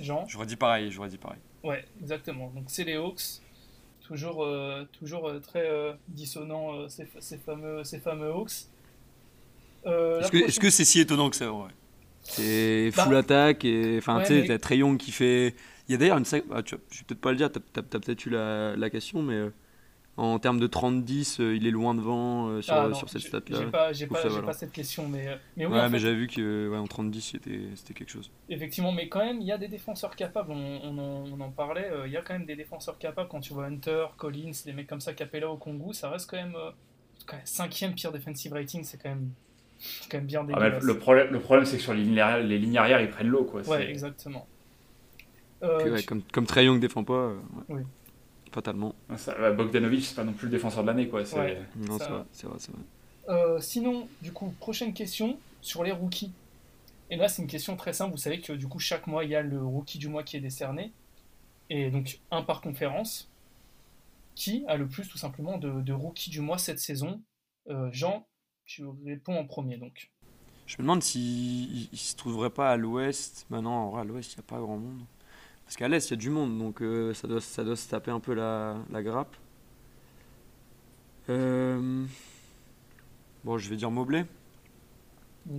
Jean. 0.00 0.26
J'aurais 0.28 0.46
dit 0.46 0.56
pareil, 0.56 0.90
j'aurais 0.90 1.08
dit 1.08 1.18
pareil. 1.18 1.40
Ouais, 1.64 1.84
exactement. 2.00 2.50
Donc 2.54 2.64
c'est 2.68 2.84
les 2.84 2.94
Hawks. 2.94 3.40
Toujours, 4.06 4.44
euh, 4.44 4.84
toujours 4.98 5.28
euh, 5.28 5.38
très 5.40 5.68
euh, 5.68 5.92
dissonant 6.08 6.74
euh, 6.74 6.88
ces, 6.88 7.06
ces 7.18 7.36
fameux, 7.36 7.84
ces 7.84 7.98
fameux 7.98 8.30
Hawks. 8.30 8.52
Euh, 9.86 10.20
Est-ce 10.20 10.60
que 10.60 10.70
c'est 10.70 10.84
si 10.84 11.00
étonnant 11.00 11.28
que 11.30 11.36
ça, 11.36 11.52
ouais? 11.52 11.68
C'est 12.22 12.90
Bah, 12.96 13.04
full 13.04 13.16
attaque 13.16 13.64
et. 13.64 13.98
Enfin, 13.98 14.18
ouais, 14.18 14.22
tu 14.22 14.28
sais, 14.34 14.40
mais- 14.42 14.46
t'as 14.48 14.58
Trey 14.58 14.78
Young 14.78 14.96
qui 14.98 15.10
fait. 15.12 15.54
Il 15.88 15.92
y 15.92 15.94
a 15.94 15.98
d'ailleurs 15.98 16.18
une. 16.18 16.24
ah, 16.52 16.62
tu 16.62 16.76
je 16.90 16.98
vais 16.98 17.04
peut-être 17.06 17.20
pas 17.20 17.30
le 17.32 17.36
dire, 17.36 17.50
t'as 17.50 17.82
peut-être 17.82 18.26
eu 18.26 18.30
la, 18.30 18.76
la 18.76 18.90
question, 18.90 19.22
mais 19.22 19.34
euh, 19.34 19.50
en 20.18 20.38
termes 20.38 20.58
de 20.60 20.66
30-10, 20.66 21.40
euh, 21.40 21.56
il 21.56 21.66
est 21.66 21.70
loin 21.70 21.94
devant 21.94 22.48
euh, 22.48 22.60
sur, 22.62 22.74
Ah, 22.74 22.88
non, 22.88 22.94
sur 22.94 23.08
cette 23.08 23.22
stat-là. 23.22 23.58
J'ai 23.58 23.66
pas, 23.66 23.92
j'ai 23.92 24.06
pas, 24.06 24.22
ça, 24.22 24.28
j'ai 24.28 24.28
voilà. 24.30 24.46
pas 24.46 24.52
cette 24.52 24.72
question, 24.72 25.08
mais, 25.08 25.28
euh, 25.28 25.36
mais 25.56 25.66
oui, 25.66 25.72
ouais, 25.72 25.80
en 25.80 25.88
mais 25.88 25.98
j'avais 25.98 26.16
vu 26.16 26.26
que 26.26 26.68
ouais, 26.68 26.76
en 26.78 26.86
30-10, 26.86 27.20
c'était 27.32 27.60
c'était 27.76 27.94
quelque 27.94 28.10
chose. 28.10 28.30
effectivement, 28.48 28.92
mais 28.92 29.08
quand 29.08 29.20
même, 29.24 29.40
il 29.40 29.46
y 29.46 29.52
a 29.52 29.58
des 29.58 29.68
défenseurs 29.68 30.16
capables, 30.16 30.50
on, 30.50 30.80
on 30.82 30.98
en, 30.98 31.24
on 31.32 31.40
en 31.40 31.50
parlait, 31.52 31.90
euh, 31.90 32.06
il 32.06 32.12
y 32.12 32.16
a 32.16 32.22
quand 32.22 32.34
même 32.34 32.46
des 32.46 32.56
défenseurs 32.56 32.98
capables, 32.98 33.28
quand 33.28 33.40
tu 33.40 33.52
vois 33.52 33.66
Hunter, 33.66 34.06
Collins, 34.16 34.52
des 34.64 34.72
mecs 34.72 34.86
comme 34.88 35.00
ça, 35.00 35.12
Capella 35.14 35.48
au 35.50 35.56
Congo, 35.56 35.92
ça 35.92 36.10
reste 36.10 36.28
quand 36.30 36.36
même, 36.36 36.56
euh, 36.56 36.70
quand 37.26 37.36
même 37.36 37.46
cinquième 37.46 37.94
pire 37.94 38.12
defensive 38.12 38.52
rating, 38.52 38.84
c'est 38.84 38.98
quand 39.00 39.10
même, 39.10 39.30
c'est 39.78 40.10
quand 40.10 40.18
même 40.18 40.26
bien 40.26 40.40
Ah, 40.40 40.44
dégueulasse. 40.46 40.82
le 40.84 40.98
problème, 40.98 41.32
le 41.32 41.40
problème 41.40 41.64
c'est 41.66 41.76
que 41.76 41.82
sur 41.82 41.94
les 41.94 42.02
lignes 42.04 42.20
arrière, 42.20 42.44
les 42.46 42.58
lignes 42.58 42.78
arrière 42.78 43.00
ils 43.00 43.10
prennent 43.10 43.28
l'eau. 43.28 43.44
Quoi. 43.44 43.62
Ouais, 43.68 43.88
exactement. 43.90 44.46
Euh, 45.62 45.78
Puis, 45.78 45.90
ouais, 45.90 46.00
tu- 46.00 46.06
comme, 46.06 46.22
comme 46.32 46.46
Trey 46.46 46.64
Young 46.66 46.80
défend 46.80 47.04
pas, 47.04 47.14
euh, 47.14 47.36
ouais. 47.56 47.64
Oui. 47.68 47.82
Fatalement. 48.52 48.94
Ça, 49.16 49.38
ouais, 49.40 49.52
Bogdanovic, 49.54 50.04
c'est 50.04 50.14
pas 50.16 50.24
non 50.24 50.32
plus 50.32 50.46
le 50.46 50.52
défenseur 50.52 50.82
de 50.82 50.88
l'année. 50.88 51.08
Quoi. 51.08 51.24
C'est- 51.24 51.38
Ouais. 51.38 51.62
Non, 51.76 51.98
Ça 51.98 52.04
c'est 52.04 52.10
va. 52.10 52.16
vrai, 52.18 52.26
c'est 52.32 52.46
vrai, 52.46 52.56
c'est 52.58 52.72
vrai. 52.72 52.82
Euh, 53.28 53.60
sinon, 53.60 54.08
du 54.22 54.32
coup, 54.32 54.54
prochaine 54.60 54.94
question 54.94 55.38
sur 55.60 55.84
les 55.84 55.92
rookies. 55.92 56.32
Et 57.10 57.16
là, 57.16 57.28
c'est 57.28 57.42
une 57.42 57.48
question 57.48 57.76
très 57.76 57.92
simple. 57.92 58.12
Vous 58.12 58.16
savez 58.18 58.40
que 58.40 58.52
du 58.52 58.68
coup, 58.68 58.78
chaque 58.78 59.06
mois, 59.06 59.24
il 59.24 59.30
y 59.30 59.34
a 59.36 59.42
le 59.42 59.62
rookie 59.62 59.98
du 59.98 60.08
mois 60.08 60.22
qui 60.22 60.36
est 60.36 60.40
décerné. 60.40 60.92
Et 61.70 61.90
donc, 61.90 62.20
un 62.30 62.42
par 62.42 62.60
conférence. 62.60 63.30
Qui 64.34 64.64
a 64.68 64.76
le 64.76 64.86
plus, 64.86 65.08
tout 65.08 65.18
simplement, 65.18 65.58
de, 65.58 65.80
de 65.80 65.92
rookie 65.92 66.30
du 66.30 66.40
mois 66.40 66.58
cette 66.58 66.78
saison? 66.78 67.20
Euh, 67.70 67.90
Jean, 67.92 68.26
tu 68.66 68.84
réponds 69.04 69.36
en 69.36 69.44
premier, 69.44 69.76
donc. 69.78 70.10
Je 70.66 70.76
me 70.76 70.82
demande 70.82 71.02
s'il 71.02 71.88
il 71.92 71.98
se 71.98 72.14
trouverait 72.14 72.50
pas 72.50 72.70
à 72.70 72.76
l'ouest. 72.76 73.46
Bah 73.50 73.58
en 73.58 73.90
vrai, 73.90 74.02
à 74.02 74.04
l'ouest, 74.04 74.32
il 74.34 74.36
n'y 74.36 74.40
a 74.40 74.48
pas 74.48 74.60
grand 74.60 74.76
monde. 74.78 75.00
Parce 75.68 75.76
qu'à 75.76 75.86
l'est, 75.88 76.08
il 76.08 76.10
y 76.10 76.14
a 76.14 76.16
du 76.16 76.30
monde, 76.30 76.58
donc 76.58 76.80
euh, 76.80 77.12
ça, 77.12 77.28
doit, 77.28 77.42
ça 77.42 77.62
doit 77.62 77.76
se 77.76 77.86
taper 77.90 78.10
un 78.10 78.20
peu 78.20 78.32
la, 78.32 78.78
la 78.90 79.02
grappe. 79.02 79.36
Euh, 81.28 82.04
Bon, 83.44 83.56
je 83.58 83.68
vais 83.70 83.76
dire 83.76 83.90
Mobley. 83.90 84.24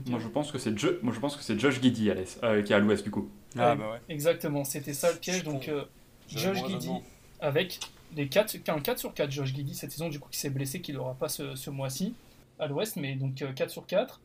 Moi 0.07 0.19
je 0.19 0.27
pense 0.27 0.51
que 0.51 0.57
c'est 0.59 0.77
Jo- 0.77 0.97
moi, 1.01 1.13
je 1.13 1.19
pense 1.19 1.35
que 1.35 1.43
c'est 1.43 1.57
Josh 1.57 1.81
Giddy 1.81 2.11
à 2.11 2.13
l'est, 2.13 2.43
euh, 2.43 2.61
qui 2.61 2.73
est 2.73 2.75
à 2.75 2.79
l'ouest 2.79 3.03
du 3.03 3.09
coup. 3.11 3.29
Ah, 3.57 3.75
bah 3.75 3.91
ouais. 3.93 4.01
Exactement, 4.09 4.63
c'était 4.63 4.93
ça 4.93 5.11
le 5.11 5.17
piège. 5.17 5.43
Donc, 5.43 5.67
euh, 5.67 5.85
Josh 6.27 6.57
Giddy 6.67 6.91
avec 7.39 7.79
des 8.11 8.27
4, 8.27 8.57
un 8.67 8.79
4 8.81 8.97
sur 8.99 9.13
4. 9.13 9.31
Josh 9.31 9.53
Giddy 9.53 9.73
cette 9.73 9.91
saison, 9.91 10.09
du 10.09 10.19
coup, 10.19 10.29
qui 10.29 10.37
s'est 10.39 10.49
blessé, 10.51 10.81
qui 10.81 10.93
n'aura 10.93 11.13
pas 11.15 11.29
ce, 11.29 11.55
ce 11.55 11.69
mois-ci 11.69 12.13
à 12.59 12.67
l'ouest, 12.67 12.97
mais 12.97 13.15
donc 13.15 13.41
euh, 13.41 13.53
4 13.53 13.69
sur 13.71 13.85
4. 13.87 14.19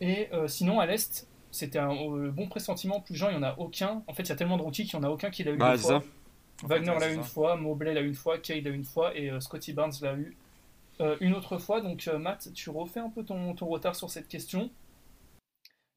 Et 0.00 0.28
euh, 0.32 0.46
sinon, 0.46 0.78
à 0.78 0.86
l'est, 0.86 1.26
c'était 1.54 1.78
un 1.78 1.92
euh, 1.94 2.30
bon 2.30 2.46
pressentiment. 2.48 3.00
Plus 3.00 3.14
Jean, 3.14 3.28
il 3.30 3.38
n'y 3.38 3.38
en 3.38 3.42
a 3.42 3.54
aucun. 3.58 4.02
En 4.06 4.12
fait, 4.14 4.24
il 4.24 4.28
y 4.28 4.32
a 4.32 4.36
tellement 4.36 4.56
de 4.56 4.62
rookies 4.62 4.84
qu'il 4.84 4.98
n'y 4.98 5.04
en 5.04 5.08
a 5.08 5.12
aucun 5.12 5.30
qui 5.30 5.44
l'a 5.44 5.52
eu 5.52 5.56
Bah, 5.56 5.72
une 5.72 5.78
c'est 5.78 5.86
fois. 5.88 6.02
Wagner 6.64 6.92
l'a 7.00 7.10
eu 7.12 7.14
une 7.16 7.22
fois, 7.24 7.56
Mobley 7.56 7.94
l'a 7.94 8.00
eu 8.00 8.06
une 8.08 8.14
fois, 8.14 8.38
Kay 8.38 8.60
l'a 8.60 8.70
eu 8.70 8.74
une 8.74 8.84
fois, 8.84 9.16
et 9.16 9.30
euh, 9.30 9.40
Scotty 9.40 9.72
Barnes 9.72 9.92
l'a 10.02 10.14
eu 10.14 10.36
euh, 11.00 11.16
une 11.20 11.34
autre 11.34 11.58
fois. 11.58 11.80
Donc, 11.80 12.06
euh, 12.08 12.18
Matt, 12.18 12.52
tu 12.54 12.70
refais 12.70 13.00
un 13.00 13.10
peu 13.10 13.24
ton, 13.24 13.54
ton 13.54 13.66
retard 13.66 13.96
sur 13.96 14.08
cette 14.10 14.28
question. 14.28 14.70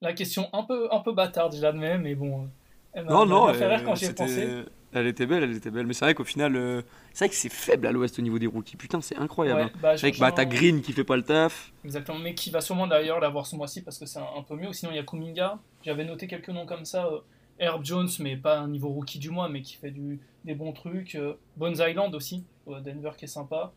La 0.02 0.14
question 0.14 0.50
un 0.54 0.64
peu, 0.64 0.88
un 0.92 1.00
peu 1.00 1.14
bâtarde, 1.14 1.56
je 1.56 1.62
l'admets, 1.62 1.98
mais 1.98 2.16
bon. 2.16 2.44
euh, 2.44 2.48
Elle 2.94 3.06
Non, 3.06 3.24
elle 3.24 3.30
non, 3.30 3.46
bien 3.46 3.54
fait 3.54 3.68
rire 3.68 3.80
euh, 3.82 3.86
quand 3.86 3.96
j'y 3.96 4.14
pensé. 4.14 4.64
Elle 4.94 5.08
était 5.08 5.26
belle, 5.26 5.44
elle 5.44 5.56
était 5.56 5.70
belle. 5.72 5.86
Mais 5.86 5.94
c'est 5.94 6.06
vrai 6.06 6.14
qu'au 6.16 6.24
final, 6.24 6.56
euh, 6.56 6.82
c'est 7.14 7.26
vrai 7.26 7.30
que 7.30 7.36
c'est 7.36 7.50
faible 7.52 7.86
à 7.88 7.92
l'ouest 7.92 8.18
au 8.20 8.22
niveau 8.22 8.40
des 8.40 8.48
rookies. 8.48 8.78
Putain, 8.78 9.02
c'est 9.02 9.18
incroyable. 9.18 9.62
Ouais, 9.62 9.68
hein. 9.68 9.80
bah, 9.82 9.98
C'est 9.98 10.08
vrai 10.08 10.12
que 10.14 10.20
bah, 10.20 10.32
t'as 10.32 10.46
Green 10.46 10.82
qui 10.82 10.94
fait 10.94 11.04
pas 11.04 11.18
le 11.18 11.24
taf. 11.24 11.72
Exactement, 11.84 12.20
mais 12.20 12.34
qui 12.34 12.50
va 12.52 12.62
sûrement 12.62 12.88
d'ailleurs 12.88 13.20
l'avoir 13.20 13.46
ce 13.46 13.56
mois-ci 13.56 13.82
parce 13.82 13.98
que 14.00 14.06
c'est 14.06 14.20
un, 14.20 14.28
un 14.38 14.44
peu 14.44 14.56
mieux. 14.56 14.72
Sinon, 14.74 14.92
il 14.92 14.96
y 14.96 15.00
a 15.00 15.04
Kuminga. 15.04 15.60
J'avais 15.84 16.06
noté 16.06 16.28
quelques 16.28 16.50
noms 16.50 16.66
comme 16.66 16.86
ça. 16.86 17.08
euh, 17.08 17.20
Herb 17.60 17.84
Jones, 17.84 18.08
mais 18.20 18.38
pas 18.38 18.60
un 18.60 18.68
niveau 18.68 18.90
rookie 18.90 19.20
du 19.20 19.30
mois, 19.32 19.50
mais 19.50 19.62
qui 19.62 19.76
fait 19.76 19.92
du, 19.92 20.20
des 20.46 20.54
bons 20.56 20.74
trucs. 20.74 21.16
euh, 21.16 21.34
Bones 21.58 21.76
Island 21.80 22.14
aussi, 22.16 22.46
Denver 22.68 23.12
qui 23.18 23.26
est 23.26 23.28
sympa. 23.28 23.74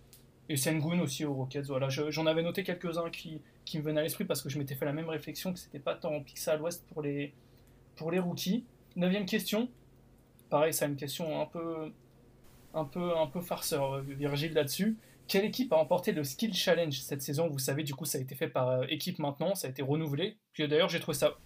Et 0.49 0.57
Sengun 0.57 1.01
aussi 1.01 1.25
aux 1.25 1.33
Rockets. 1.35 1.67
Voilà, 1.67 1.89
Je- 1.89 2.11
j'en 2.11 2.27
avais 2.27 2.43
noté 2.43 2.63
quelques-uns 2.63 3.09
qui, 3.11 3.41
qui 3.65 3.79
me 3.79 3.83
venaient 3.85 4.01
à 4.01 4.03
l'esprit 4.03 4.25
parce 4.25 4.43
que 4.43 4.49
je 4.49 4.59
m'étais 4.59 4.75
fait 4.75 4.85
la 4.85 4.93
même 4.93 5.09
réflexion 5.09 5.53
que 5.53 5.59
c'était 5.59 5.79
pas 5.79 5.95
tant 5.95 6.21
que 6.21 6.31
ça 6.35 6.53
à 6.53 6.57
l'ouest 6.57 6.85
pour 6.93 7.03
les, 7.03 7.33
pour 7.97 8.11
les 8.11 8.19
rookies. 8.19 8.65
Neuvième 8.97 9.27
question. 9.27 9.69
Pareil, 10.51 10.75
c'est 10.75 10.87
une 10.87 10.97
question 10.97 11.41
un 11.41 11.47
peu, 11.47 11.93
un 12.75 12.85
peu, 12.85 13.17
un 13.17 13.27
peu 13.29 13.41
farceur, 13.41 14.01
Virgile, 14.03 14.53
là-dessus. 14.53 14.99
Quelle 15.29 15.45
équipe 15.45 15.73
a 15.73 15.77
remporté 15.77 16.11
le 16.11 16.25
Skill 16.25 16.53
Challenge 16.53 16.93
cette 16.93 17.23
saison? 17.23 17.49
Vous 17.49 17.61
savez, 17.61 17.85
du 17.85 17.95
coup, 17.95 18.05
ça 18.05 18.19
a 18.19 18.21
été 18.21 18.35
fait 18.35 18.49
par 18.49 18.69
euh, 18.69 18.85
équipe 18.89 19.21
maintenant, 19.21 19.55
ça 19.55 19.69
a 19.69 19.71
été 19.71 19.81
renouvelé. 19.81 20.39
Puis 20.53 20.67
d'ailleurs, 20.67 20.89
j'ai 20.89 20.99
trouvé 20.99 21.17
ça 21.17 21.39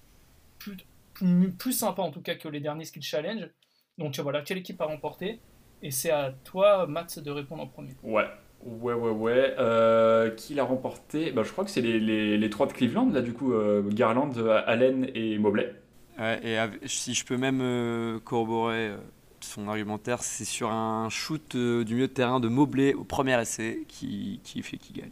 plus, 0.58 1.72
sympa 1.72 2.00
en 2.00 2.10
tout 2.10 2.22
cas 2.22 2.34
que 2.34 2.48
les 2.48 2.60
derniers 2.60 2.86
Skill 2.86 3.02
Challenge. 3.02 3.50
Donc 3.98 4.18
voilà, 4.18 4.40
quelle 4.40 4.56
équipe 4.56 4.80
a 4.80 4.86
remporté? 4.86 5.40
Et 5.82 5.90
c'est 5.90 6.10
à 6.10 6.32
toi, 6.44 6.86
Matt, 6.86 7.18
de 7.18 7.30
répondre 7.30 7.62
en 7.62 7.66
premier. 7.66 7.94
Ouais, 8.02 8.24
ouais, 8.62 8.94
ouais, 8.94 9.10
ouais. 9.10 9.54
Euh, 9.58 10.30
qui 10.30 10.54
l'a 10.54 10.64
remporté? 10.64 11.30
Bah, 11.30 11.42
Je 11.42 11.52
crois 11.52 11.64
que 11.64 11.70
c'est 11.70 11.82
les, 11.82 12.00
les, 12.00 12.38
les 12.38 12.50
trois 12.50 12.66
de 12.66 12.72
Cleveland, 12.72 13.10
là, 13.10 13.20
du 13.20 13.34
coup, 13.34 13.52
euh, 13.52 13.82
Garland, 13.90 14.32
Allen 14.66 15.10
et 15.14 15.36
Mobley. 15.36 15.74
Ouais, 16.18 16.40
et 16.44 16.88
si 16.88 17.12
je 17.14 17.24
peux 17.24 17.36
même 17.36 17.60
euh, 17.60 18.20
corroborer 18.20 18.88
euh, 18.88 18.98
son 19.40 19.66
argumentaire, 19.68 20.22
c'est 20.22 20.44
sur 20.44 20.70
un 20.70 21.08
shoot 21.10 21.54
euh, 21.56 21.84
du 21.84 21.94
milieu 21.94 22.06
de 22.08 22.12
terrain 22.12 22.38
de 22.40 22.48
Mobley 22.48 22.94
au 22.94 23.04
premier 23.04 23.40
essai 23.40 23.84
qui, 23.88 24.40
qui 24.44 24.62
fait 24.62 24.78
qu'il 24.78 24.96
gagne. 24.96 25.10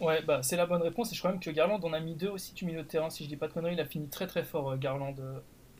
Ouais, 0.00 0.22
bah 0.22 0.42
c'est 0.42 0.56
la 0.56 0.66
bonne 0.66 0.82
réponse. 0.82 1.12
Et 1.12 1.14
je 1.14 1.20
crois 1.20 1.30
même 1.30 1.40
que 1.40 1.50
Garland 1.50 1.78
en 1.84 1.92
a 1.92 2.00
mis 2.00 2.14
deux 2.16 2.28
aussi 2.28 2.54
du 2.54 2.64
milieu 2.64 2.82
de 2.82 2.88
terrain. 2.88 3.08
Si 3.10 3.22
je 3.24 3.28
dis 3.28 3.36
pas 3.36 3.46
de 3.48 3.52
conneries, 3.52 3.74
il 3.74 3.80
a 3.80 3.84
fini 3.86 4.08
très 4.08 4.26
très 4.26 4.42
fort, 4.44 4.76
Garland. 4.78 5.14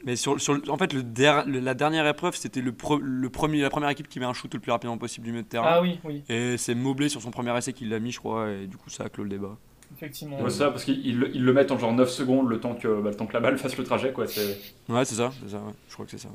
Mais 0.04 0.16
sur, 0.16 0.36
en 0.68 0.78
fait, 0.78 0.92
le 0.94 1.02
der- 1.02 1.44
le- 1.46 1.60
la 1.60 1.74
dernière 1.74 2.06
épreuve, 2.06 2.34
c'était 2.34 2.62
le, 2.62 2.72
pre- 2.72 3.00
le 3.00 3.30
premier, 3.30 3.60
la 3.60 3.68
première 3.70 3.90
équipe 3.90 4.08
qui 4.08 4.18
met 4.18 4.24
un 4.26 4.32
shoot 4.32 4.52
le 4.54 4.60
plus 4.60 4.72
rapidement 4.72 4.96
possible 4.96 5.26
du 5.26 5.32
milieu 5.32 5.42
de 5.42 5.48
terrain. 5.48 5.66
Ah 5.68 5.80
oui, 5.80 6.00
oui, 6.04 6.24
Et 6.28 6.56
c'est 6.56 6.74
Mobley 6.74 7.08
sur 7.10 7.20
son 7.20 7.30
premier 7.30 7.56
essai 7.56 7.72
qui 7.74 7.84
l'a 7.84 7.98
mis, 8.00 8.10
je 8.12 8.18
crois, 8.18 8.50
et 8.50 8.66
du 8.66 8.76
coup, 8.78 8.88
ça 8.88 9.04
a 9.04 9.08
clos 9.10 9.24
le 9.24 9.30
débat. 9.30 9.58
Effectivement. 10.01 10.40
Ouais, 10.40 10.51
c'est 10.51 10.59
ça, 10.59 10.70
parce 10.70 10.84
qu'ils 10.84 11.07
ils 11.07 11.18
le- 11.18 11.28
le 11.28 11.53
mettent 11.53 11.70
en 11.72 11.78
genre 11.78 11.92
9 11.92 12.09
secondes 12.09 12.48
le 12.48 12.59
temps 12.61 12.74
que, 12.74 13.01
bah, 13.01 13.11
le 13.11 13.16
temps 13.16 13.26
que 13.26 13.32
la 13.34 13.40
balle 13.40 13.59
fasse 13.59 13.76
le 13.76 13.84
trajet, 13.84 14.12
quoi. 14.12 14.26
C'est... 14.26 14.59
Ouais, 14.88 15.05
c'est 15.05 15.14
ça, 15.16 15.30
c'est 15.42 15.51
ça, 15.51 15.59
ouais. 15.59 15.72
je 15.88 15.92
crois 15.94 16.05
que 16.07 16.11
c'est 16.12 16.18
ça. 16.18 16.28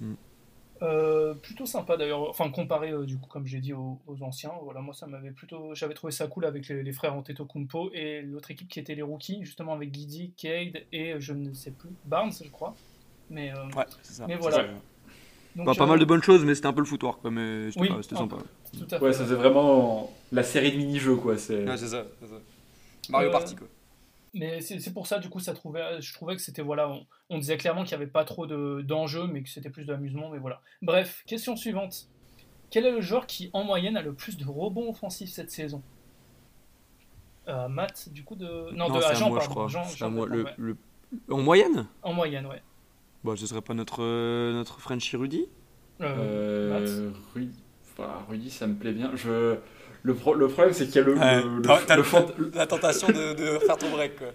ouais. 0.00 0.08
Euh, 0.82 1.34
plutôt 1.34 1.66
sympa 1.66 1.96
d'ailleurs, 1.96 2.28
enfin 2.28 2.50
comparé 2.50 2.90
euh, 2.90 3.06
du 3.06 3.16
coup 3.16 3.28
comme 3.28 3.46
j'ai 3.46 3.60
dit 3.60 3.72
aux, 3.72 4.00
aux 4.08 4.22
anciens, 4.22 4.50
voilà 4.64 4.80
moi 4.80 4.92
ça 4.92 5.06
m'avait 5.06 5.30
plutôt, 5.30 5.72
j'avais 5.72 5.94
trouvé 5.94 6.10
ça 6.12 6.26
cool 6.26 6.44
avec 6.44 6.66
les, 6.68 6.82
les 6.82 6.92
frères 6.92 7.14
Antetokounmpo 7.14 7.90
et 7.94 8.20
l'autre 8.22 8.50
équipe 8.50 8.68
qui 8.68 8.80
était 8.80 8.96
les 8.96 9.00
rookies 9.02 9.38
justement 9.44 9.72
avec 9.72 9.92
Guidi, 9.92 10.32
Cade 10.36 10.82
et 10.92 11.12
euh, 11.14 11.20
je 11.20 11.32
ne 11.32 11.52
sais 11.54 11.70
plus 11.70 11.90
Barnes 12.04 12.32
je 12.44 12.50
crois, 12.50 12.74
mais, 13.30 13.52
euh, 13.52 13.64
Ouais, 13.76 13.84
c'est 14.02 14.14
ça. 14.14 14.26
Mais 14.26 14.34
c'est 14.34 14.40
voilà. 14.40 14.56
ça. 14.56 14.62
donc, 15.54 15.66
Bah, 15.66 15.72
pas 15.78 15.86
mal 15.86 16.00
de 16.00 16.04
bonnes 16.04 16.22
choses, 16.24 16.44
mais 16.44 16.56
c'était 16.56 16.66
un 16.66 16.72
peu 16.72 16.80
le 16.80 16.86
foutoir, 16.86 17.18
quoi. 17.18 17.30
Mais 17.30 17.68
c'était 17.70 17.80
Oui, 17.80 17.88
pas- 17.88 18.02
c'était 18.02 18.16
un 18.16 18.18
sympa. 18.18 18.36
tout 18.76 18.84
à 18.90 18.98
fait. 18.98 19.04
Ouais, 19.04 19.12
ça 19.12 19.24
faisait 19.24 19.36
vraiment 19.36 20.12
la 20.32 20.42
série 20.42 20.72
de 20.72 20.76
mini-jeux, 20.76 21.16
quoi. 21.16 21.38
C'est... 21.38 21.64
c'est 21.78 21.86
ça, 21.88 22.04
Mario 23.10 23.28
Euh, 23.28 23.32
Party, 23.32 23.56
quoi. 23.56 23.66
Mais 24.36 24.60
c'est 24.60 24.92
pour 24.92 25.06
ça, 25.06 25.20
du 25.20 25.28
coup, 25.28 25.38
ça 25.38 25.54
trouvait, 25.54 26.00
je 26.00 26.12
trouvais 26.12 26.34
que 26.34 26.42
c'était, 26.42 26.62
voilà, 26.62 26.88
on, 26.88 27.06
on 27.30 27.38
disait 27.38 27.56
clairement 27.56 27.84
qu'il 27.84 27.96
n'y 27.96 28.02
avait 28.02 28.10
pas 28.10 28.24
trop 28.24 28.46
de- 28.48 28.82
d'enjeux, 28.82 29.28
mais 29.28 29.42
que 29.44 29.48
c'était 29.48 29.70
plus 29.70 29.84
d'amusement, 29.84 30.28
mais 30.30 30.38
voilà. 30.38 30.60
Bref, 30.82 31.22
question 31.26 31.54
suivante. 31.54 32.08
Quel 32.70 32.84
est 32.86 32.90
le 32.90 33.00
joueur 33.00 33.26
qui, 33.28 33.50
en 33.52 33.62
moyenne, 33.62 33.96
a 33.96 34.02
le 34.02 34.12
plus 34.12 34.36
de 34.36 34.44
rebonds 34.44 34.90
offensifs 34.90 35.30
cette 35.30 35.52
saison? 35.52 35.82
Euh, 37.46 37.68
Matt, 37.68 38.08
du 38.08 38.24
coup, 38.24 38.34
de... 38.34 38.72
Non, 38.74 38.88
de 38.88 39.00
ah, 39.02 39.10
à 39.10 39.14
Jean, 39.14 39.28
moi, 39.28 39.40
je 39.40 39.46
pardon. 39.46 39.68
Jean, 39.68 39.84
C'est 39.84 39.98
Jean 39.98 40.06
à 40.06 40.10
moi. 40.10 40.24
répond, 40.24 40.36
Le, 40.36 40.44
ouais. 40.44 40.54
le- 40.56 40.76
En 41.30 41.40
moyenne? 41.42 41.86
En 42.02 42.12
moyenne, 42.12 42.46
ouais. 42.46 42.62
Bah, 43.22 43.34
ce 43.36 43.46
serait 43.46 43.60
pas 43.62 43.74
notre, 43.74 44.02
euh, 44.02 44.52
notre 44.52 44.80
Frenchie 44.80 45.16
Rudy? 45.16 45.46
Euh, 46.00 46.70
Matt? 46.80 46.88
Euh, 46.88 47.10
Rudy, 47.34 47.62
enfin, 47.84 48.24
Rudy, 48.28 48.50
ça 48.50 48.66
me 48.66 48.74
plaît 48.74 48.92
bien. 48.92 49.14
Je... 49.14 49.56
Le, 50.04 50.14
pro- 50.14 50.34
le 50.34 50.48
problème, 50.48 50.72
c'est 50.74 50.86
qu'il 50.86 50.96
y 50.96 50.98
a 50.98 51.02
le, 51.02 51.14
Ouais, 51.14 51.42
le, 51.42 51.62
le- 51.62 52.50
La 52.54 52.66
tentation 52.66 53.08
de, 53.08 53.32
de 53.34 53.58
faire 53.58 53.76
ton 53.78 53.90
break, 53.90 54.16
quoi. 54.16 54.28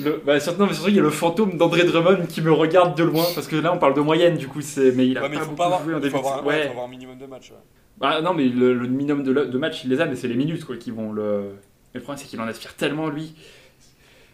le- 0.00 0.20
bah, 0.26 0.38
surtout, 0.40 0.60
non, 0.60 0.66
mais 0.66 0.74
surtout, 0.74 0.90
il 0.90 0.96
y 0.96 0.98
a 0.98 1.02
le 1.02 1.10
fantôme 1.10 1.56
d'André 1.56 1.84
Drummond 1.84 2.26
qui 2.26 2.42
me 2.42 2.52
regarde 2.52 2.96
de 2.98 3.04
loin, 3.04 3.24
parce 3.34 3.46
que 3.46 3.56
là, 3.56 3.72
on 3.72 3.78
parle 3.78 3.94
de 3.94 4.00
moyenne, 4.00 4.36
du 4.36 4.48
coup, 4.48 4.60
c'est... 4.60 4.90
mais 4.92 5.06
il 5.06 5.16
a 5.16 5.22
Ouais, 5.22 5.28
mais 5.28 5.36
pas 5.36 5.40
faut 5.42 5.46
beaucoup 5.50 5.56
pas 5.58 5.66
avoir, 5.66 5.84
joué 5.84 5.94
en 5.94 5.98
il 5.98 6.02
début 6.02 6.16
faut 6.16 6.22
de- 6.22 6.26
avoir, 6.26 6.44
ouais, 6.46 6.54
ouais. 6.54 6.62
faut 6.64 6.70
avoir 6.70 6.86
un 6.86 6.90
minimum 6.90 7.16
de 7.18 7.26
matchs. 7.26 7.50
ouais. 7.52 7.56
Bah, 7.98 8.20
non, 8.22 8.34
mais 8.34 8.48
le, 8.48 8.74
le 8.74 8.88
minimum 8.88 9.22
de, 9.22 9.32
de 9.32 9.58
match, 9.58 9.84
il 9.84 9.90
les 9.90 10.00
a, 10.00 10.06
mais 10.06 10.16
c'est 10.16 10.26
les 10.28 10.34
minutes, 10.34 10.64
quoi, 10.64 10.76
qui 10.76 10.90
vont 10.90 11.12
le... 11.12 11.52
Mais 11.94 12.00
le 12.00 12.02
problème, 12.02 12.20
c'est 12.20 12.28
qu'il 12.28 12.40
en 12.40 12.46
aspire 12.48 12.74
tellement, 12.74 13.08
lui. 13.08 13.34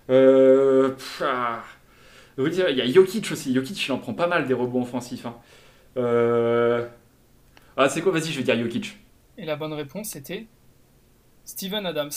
Euh... 0.09 0.89
pff, 0.91 1.23
ah. 1.27 1.63
Il 2.39 2.55
y 2.55 2.81
a 2.81 2.87
Jokic 2.87 3.31
aussi. 3.33 3.53
Jokic, 3.55 3.87
il 3.87 3.93
en 3.93 3.99
prend 3.99 4.15
pas 4.15 4.27
mal 4.27 4.47
des 4.47 4.55
rebonds 4.55 4.81
offensifs. 4.83 5.27
hein. 5.27 5.37
Euh... 5.99 6.87
Ah, 7.77 7.89
c'est 7.91 8.01
quoi? 8.01 8.13
Vas-y, 8.13 8.33
je 8.33 8.39
vais 8.39 8.45
dire 8.45 8.59
Jokic. 8.59 8.99
Et 9.37 9.45
la 9.45 9.57
bonne 9.57 9.75
réponse, 9.75 10.09
c'était? 10.09 10.47
Steven 11.51 11.85
Adams. 11.87 12.11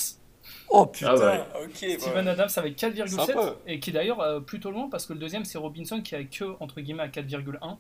Oh 0.70 0.86
putain, 0.86 1.16
Ah 1.18 1.46
ouais. 1.60 1.66
ok. 1.66 2.00
Steven 2.00 2.28
Adams 2.28 2.50
avec 2.58 2.80
Sympa. 2.80 2.96
4,7 3.34 3.54
et 3.68 3.80
qui 3.80 3.90
est 3.90 3.94
d'ailleurs 3.94 4.20
euh, 4.22 4.40
plutôt 4.40 4.72
loin 4.72 4.90
parce 4.90 5.06
que 5.06 5.14
le 5.14 5.20
deuxième 5.20 5.46
c'est 5.46 5.58
Robinson 5.58 6.02
qui 6.02 6.16
a 6.16 6.24
que 6.24 6.56
entre 6.60 6.82
guillemets 6.82 7.04
à 7.04 7.08
4,1. 7.08 7.78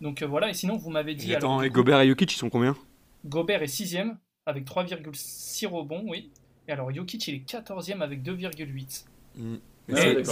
Donc 0.00 0.22
euh, 0.22 0.26
voilà, 0.26 0.50
et 0.50 0.54
sinon 0.54 0.76
vous 0.76 0.90
m'avez 0.90 1.14
dit 1.14 1.32
Et 1.32 1.36
attends, 1.36 1.52
alors, 1.58 1.64
et 1.64 1.70
Gobert 1.70 2.00
et 2.00 2.08
Jokic, 2.08 2.32
ils 2.32 2.36
sont 2.36 2.50
combien? 2.50 2.76
Gobert 3.24 3.62
est 3.62 3.66
6ème 3.66 4.16
avec 4.46 4.64
3,6 4.66 5.66
rebonds, 5.66 6.04
oui. 6.06 6.30
Et 6.68 6.72
alors 6.72 6.92
Jokic 6.92 7.26
il 7.28 7.34
est 7.36 7.48
14ème 7.50 8.02
avec 8.02 8.22
2,8. 8.22 9.04
Mm. 9.36 9.56
Et 9.90 10.22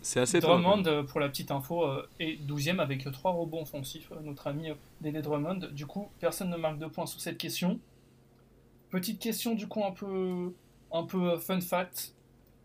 c'est- 0.00 0.20
assez 0.20 0.40
Drummond, 0.40 0.84
euh, 0.86 1.02
pour 1.02 1.20
la 1.20 1.28
petite 1.28 1.50
info, 1.50 1.84
euh, 1.84 2.08
est 2.18 2.40
12ème 2.46 2.80
avec 2.80 3.10
3 3.10 3.32
rebonds 3.32 3.62
offensifs. 3.62 4.08
notre 4.22 4.46
ami 4.46 4.70
euh, 4.70 4.74
Dédé 5.02 5.20
Drummond. 5.20 5.68
Du 5.72 5.84
coup, 5.84 6.08
personne 6.18 6.48
ne 6.48 6.56
marque 6.56 6.78
de 6.78 6.86
points 6.86 7.04
sur 7.06 7.20
cette 7.20 7.36
question. 7.36 7.78
Petite 8.92 9.18
question, 9.20 9.54
du 9.54 9.66
coup, 9.66 9.82
un 9.84 9.90
peu, 9.90 10.52
un 10.92 11.02
peu 11.04 11.30
euh, 11.32 11.38
fun 11.38 11.60
fact 11.60 12.12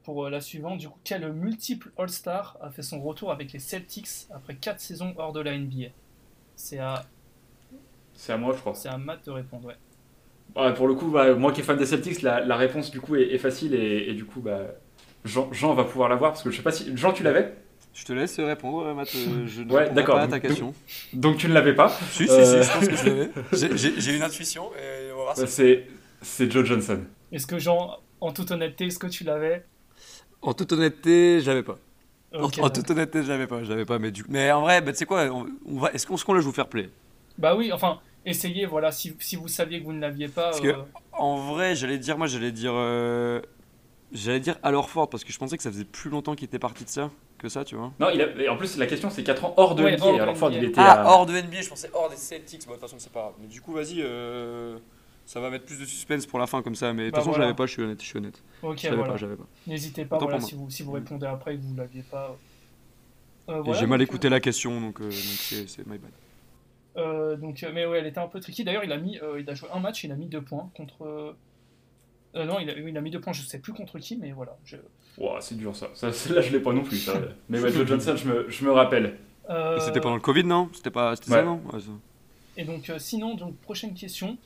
pour 0.03 0.25
euh, 0.25 0.29
la 0.29 0.41
suivante. 0.41 0.77
Du 0.77 0.89
coup, 0.89 0.99
quel 1.03 1.31
multiple 1.31 1.89
All-Star 1.97 2.57
a 2.61 2.69
fait 2.69 2.83
son 2.83 3.01
retour 3.01 3.31
avec 3.31 3.53
les 3.53 3.59
Celtics 3.59 4.27
après 4.33 4.55
4 4.55 4.79
saisons 4.79 5.13
hors 5.17 5.31
de 5.33 5.39
la 5.39 5.57
NBA 5.57 5.87
C'est 6.57 6.79
à, 6.79 7.05
C'est 8.13 8.33
à 8.33 8.37
moi, 8.37 8.53
je 8.53 8.59
crois. 8.59 8.75
c'est 8.75 8.89
à 8.89 8.97
Matt 8.97 9.25
de 9.25 9.31
répondre, 9.31 9.67
ouais. 9.69 9.75
Ouais, 10.55 10.73
pour 10.73 10.87
le 10.87 10.95
coup, 10.95 11.07
bah, 11.07 11.33
moi 11.33 11.51
qui 11.53 11.61
est 11.61 11.63
fan 11.63 11.77
des 11.77 11.85
Celtics, 11.85 12.21
la, 12.21 12.41
la 12.43 12.55
réponse 12.57 12.91
du 12.91 12.99
coup 13.01 13.15
est, 13.15 13.33
est 13.33 13.37
facile 13.37 13.73
et, 13.73 14.09
et 14.09 14.13
du 14.13 14.25
coup, 14.25 14.41
bah, 14.41 14.59
Jean, 15.25 15.51
Jean 15.53 15.73
va 15.73 15.83
pouvoir 15.85 16.09
l'avoir 16.09 16.31
parce 16.31 16.43
que 16.43 16.51
je 16.51 16.57
sais 16.57 16.63
pas 16.63 16.71
si. 16.71 16.95
Jean, 16.97 17.11
tu 17.13 17.23
l'avais? 17.23 17.53
Je 17.93 18.05
te 18.05 18.13
laisse 18.13 18.37
répondre, 18.39 18.93
Matt. 18.93 19.09
euh, 19.15 19.45
Je 19.47 19.61
ne 19.63 19.71
Ouais, 19.71 19.89
d'accord. 19.91 20.15
pas 20.15 20.21
à 20.23 20.27
ta 20.27 20.33
Donc- 20.39 20.41
question. 20.41 20.73
Donc 21.13 21.37
tu 21.37 21.47
ne 21.47 21.53
l'avais 21.53 21.73
pas. 21.73 21.89
Si, 22.11 22.27
si, 22.27 22.29
Euh, 22.31 22.61
si, 22.63 22.67
je 22.69 22.73
pense 22.77 22.87
que 22.87 22.95
je 22.95 23.05
l'avais. 23.05 23.97
J'ai- 23.99 24.15
une 24.15 24.21
intuition 24.23 24.69
et 24.75 25.11
on 25.11 25.17
va 25.17 25.23
voir 25.23 25.39
Euh, 25.39 25.45
C'est 25.47 25.85
c'est 26.21 26.51
Joe 26.51 26.65
Johnson. 26.65 27.03
Est-ce 27.31 27.47
que, 27.47 27.59
Jean, 27.59 27.97
en 28.21 28.31
toute 28.31 28.51
honnêteté, 28.51 28.85
est-ce 28.87 28.99
que 28.99 29.07
tu 29.07 29.23
l'avais 29.23 29.65
En 30.41 30.53
toute 30.53 30.71
honnêteté, 30.71 31.39
je 31.41 31.47
l'avais 31.47 31.63
pas. 31.63 31.77
En- 32.33 32.49
toute 32.49 32.89
honnêteté, 32.91 33.23
je 33.23 33.27
l'avais 33.29 33.47
pas. 33.47 33.63
Je 33.63 33.69
l'avais 33.69 33.85
pas. 33.85 33.99
Mais, 33.99 34.11
du... 34.11 34.23
mais 34.29 34.51
en 34.51 34.61
vrai, 34.61 34.81
bah, 34.81 34.91
tu 34.91 34.97
sais 34.99 35.05
quoi 35.05 35.25
on, 35.25 35.47
on 35.65 35.79
va... 35.79 35.91
Est-ce 35.91 36.05
qu'on 36.07 36.15
est 36.33 36.37
la 36.37 36.41
joue 36.41 36.51
fair 36.51 36.67
play? 36.67 36.89
Bah 37.37 37.55
oui, 37.55 37.71
enfin, 37.71 37.99
essayez, 38.25 38.65
voilà, 38.65 38.91
si, 38.91 39.15
si 39.19 39.35
vous 39.35 39.47
saviez 39.47 39.79
que 39.79 39.85
vous 39.85 39.93
ne 39.93 40.01
l'aviez 40.01 40.27
pas. 40.27 40.49
Parce 40.49 40.61
que- 40.61 40.67
euh, 40.67 40.81
En 41.13 41.37
vrai, 41.53 41.75
j'allais 41.75 41.97
dire, 41.99 42.17
moi, 42.17 42.27
j'allais 42.27 42.51
dire. 42.51 42.73
euh, 42.75 43.41
J'allais 44.13 44.39
dire 44.39 44.57
alors 44.63 44.89
fort 44.89 45.09
parce 45.09 45.25
que 45.25 45.33
je 45.33 45.37
pensais 45.37 45.57
que 45.57 45.63
ça 45.63 45.69
faisait 45.69 45.83
plus 45.83 46.09
longtemps 46.09 46.33
qu'il 46.33 46.45
était 46.45 46.59
parti 46.59 46.85
de 46.85 46.89
ça 46.89 47.11
que 47.37 47.49
ça, 47.49 47.65
tu 47.65 47.75
vois. 47.75 47.91
Non, 47.99 48.09
il 48.09 48.21
a, 48.21 48.27
et 48.41 48.47
en 48.47 48.55
plus, 48.55 48.77
la 48.77 48.85
question 48.87 49.09
c'est 49.09 49.21
4 49.21 49.43
ans 49.43 49.53
hors 49.57 49.75
de 49.75 49.83
Ouais, 49.83 49.97
NBA. 49.97 50.05
hors 50.05 50.15
de 50.15 50.21
alors 50.21 50.37
Ford, 50.37 50.49
il 50.49 50.63
était 50.63 50.79
Ah, 50.79 51.01
à- 51.01 51.05
hors 51.11 51.25
de 51.25 51.33
NBA, 51.33 51.59
je 51.61 51.67
pensais 51.69 51.89
hors 51.93 52.09
des 52.09 52.15
Celtics. 52.15 52.61
Bon, 52.65 52.69
de 52.71 52.75
toute 52.75 52.81
façon, 52.83 52.95
c'est 52.99 53.11
pas 53.11 53.19
grave. 53.19 53.33
Mais 53.41 53.47
du 53.47 53.59
coup, 53.59 53.73
vas-y, 53.73 53.97
euh, 54.01 54.77
ça 55.27 55.39
va 55.39 55.49
mettre 55.51 55.65
plus 55.65 55.79
de 55.79 55.85
suspense 55.85 56.25
pour 56.25 56.39
la 56.39 56.47
fin 56.47 56.61
comme 56.63 56.75
ça. 56.75 56.91
Mais 56.93 57.03
de 57.03 57.07
toute 57.09 57.15
Bah, 57.15 57.21
façon, 57.21 57.33
je 57.33 57.39
l'avais 57.39 57.53
pas, 57.53 57.65
je 57.67 57.71
suis 57.73 57.81
honnête. 57.83 58.01
Je 58.01 58.07
suis 58.07 58.17
honnête. 58.17 58.41
Ok, 58.63 58.79
je 58.79 58.83
l'avais 58.85 58.95
voilà. 58.97 59.11
pas, 59.13 59.17
j'avais 59.17 59.35
pas. 59.35 59.47
N'hésitez 59.67 60.05
pas, 60.05 60.17
voilà, 60.17 60.39
si 60.39 60.55
vous, 60.55 60.69
si 60.69 60.83
vous 60.83 60.91
répondez 60.93 61.25
après 61.27 61.53
et 61.53 61.57
que 61.57 61.61
vous 61.63 61.73
ne 61.73 61.77
l'aviez 61.77 62.03
pas. 62.03 62.35
Euh, 63.49 63.61
voilà, 63.61 63.79
J'ai 63.79 63.85
mal 63.87 63.99
donc, 63.99 64.07
écouté 64.09 64.29
la 64.29 64.39
question, 64.39 64.81
donc 64.81 64.99
euh, 64.99 65.05
donc 65.05 65.11
c'est 65.13 65.67
c'est 65.69 65.85
my 65.87 65.97
bad. 65.97 66.11
euh, 66.97 67.35
donc, 67.37 67.63
euh, 67.63 67.71
mais 67.73 67.85
ouais, 67.85 67.99
elle 67.99 68.07
était 68.07 68.19
un 68.19 68.27
peu 68.27 68.39
tricky. 68.39 68.63
D'ailleurs, 68.63 68.83
il 68.83 68.91
a 68.91 68.97
mis, 68.97 69.19
euh, 69.19 69.39
il 69.39 69.49
a 69.49 69.53
joué 69.53 69.69
un 69.73 69.79
match, 69.79 70.03
il 70.03 70.11
a 70.11 70.15
mis 70.15 70.27
deux 70.27 70.41
points 70.41 70.69
contre. 70.75 71.03
euh, 72.35 72.45
non, 72.45 72.59
il 72.59 72.69
a, 72.69 72.73
il 72.77 72.97
a 72.97 73.01
mis 73.01 73.11
deux 73.11 73.21
points, 73.21 73.33
je 73.33 73.41
sais 73.41 73.59
plus 73.59 73.73
contre 73.73 73.99
qui, 73.99 74.17
mais 74.17 74.31
voilà. 74.31 74.57
je- 74.65 74.77
c'est 75.39 75.57
dur 75.57 75.75
ça. 75.75 75.89
ça 75.95 76.11
celle-là, 76.13 76.41
je 76.41 76.51
l'ai 76.51 76.59
pas 76.59 76.73
non 76.73 76.83
plus. 76.83 76.97
ça. 76.97 77.13
Mais 77.49 77.59
ouais, 77.59 77.71
Joe 77.71 77.87
Johnson, 77.87 78.15
je 78.15 78.27
me, 78.27 78.49
je 78.49 78.65
me 78.65 78.71
rappelle. 78.71 79.17
Euh, 79.49 79.77
Et 79.77 79.79
C'était 79.79 79.99
pendant 80.01 80.15
le 80.15 80.21
Covid, 80.21 80.43
non? 80.43 80.69
C'était 80.73 80.91
pas 80.91 81.15
c'était 81.15 81.31
Ouais. 81.31 81.37
ça, 81.37 81.43
non? 81.43 81.61
Ouais, 81.73 81.79
ça. 81.79 81.89
Et 82.57 82.65
donc, 82.65 82.89
euh, 82.89 82.99
sinon, 82.99 83.35
donc, 83.35 83.55
prochaine 83.61 83.93
question. 83.95 84.37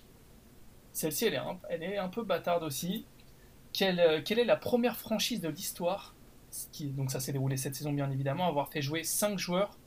Celle-ci, 0.94 1.26
elle, 1.26 1.36
est 1.36 1.38
un- 1.38 1.60
elle 1.70 1.84
est 1.84 1.98
un 1.98 2.10
peu 2.10 2.24
bâtarde 2.24 2.64
aussi. 2.64 3.06
Quelle, 3.74 4.00
euh, 4.00 4.22
quelle 4.24 4.40
est 4.40 4.46
la 4.46 4.58
première 4.58 4.98
franchise 4.98 5.40
de 5.42 5.50
l'histoire, 5.50 6.16
qui, 6.72 6.88
donc 6.88 7.12
ça 7.12 7.20
s'est 7.20 7.32
déroulé 7.32 7.56
cette 7.58 7.76
saison 7.76 7.94
bien 7.94 8.10
évidemment, 8.12 8.46
à 8.46 8.50
avoir 8.50 8.70
fait 8.70 8.82
jouer 8.82 9.04
5 9.04 9.40
joueurs 9.40 9.78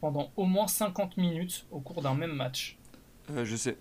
pendant 0.00 0.30
au 0.36 0.44
moins 0.44 0.66
50 0.66 1.16
minutes 1.16 1.66
au 1.70 1.80
cours 1.80 2.02
d'un 2.02 2.14
même 2.14 2.32
match? 2.32 2.78
Euh, 3.30 3.44
je 3.44 3.56
sais. 3.56 3.78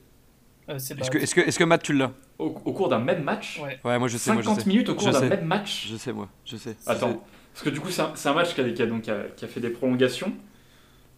Euh, 0.69 0.76
Est-ce 0.76 1.09
que, 1.11 1.17
est-ce 1.17 1.36
que, 1.36 1.41
que 1.41 1.63
Matt, 1.63 1.84
tu 1.84 1.93
l'as? 1.93 2.13
Au, 2.39 2.45
au 2.45 2.74
cours 2.74 2.88
d'un 2.88 2.99
même 2.99 3.24
match? 3.24 3.59
Ouais. 3.61 3.80
Ouais, 3.84 3.99
moi 3.99 4.07
je 4.07 4.17
sais, 4.17 4.32
moi 4.32 4.41
je 4.41 4.47
50 4.47 4.61
sais. 4.63 4.69
minutes 4.69 4.89
au 4.89 4.95
cours 4.95 5.11
d'un 5.11 5.28
même 5.28 5.45
match? 5.45 5.88
Je 5.89 5.97
sais, 5.97 6.13
moi, 6.13 6.30
je 6.45 6.55
sais. 6.55 6.76
Attends, 6.86 7.22
parce 7.53 7.65
que 7.65 7.69
du 7.69 7.80
coup, 7.82 7.89
c'est 7.89 8.01
un, 8.01 8.34
match 8.34 8.53
qui 8.53 8.61
a, 8.61 8.69
qui 8.72 8.82
a 8.82 8.86
donc, 8.86 9.01
qui 9.01 9.11
a, 9.11 9.24
qui 9.36 9.43
a 9.43 9.47
fait 9.47 9.59
des 9.59 9.72
prolongations. 9.72 10.32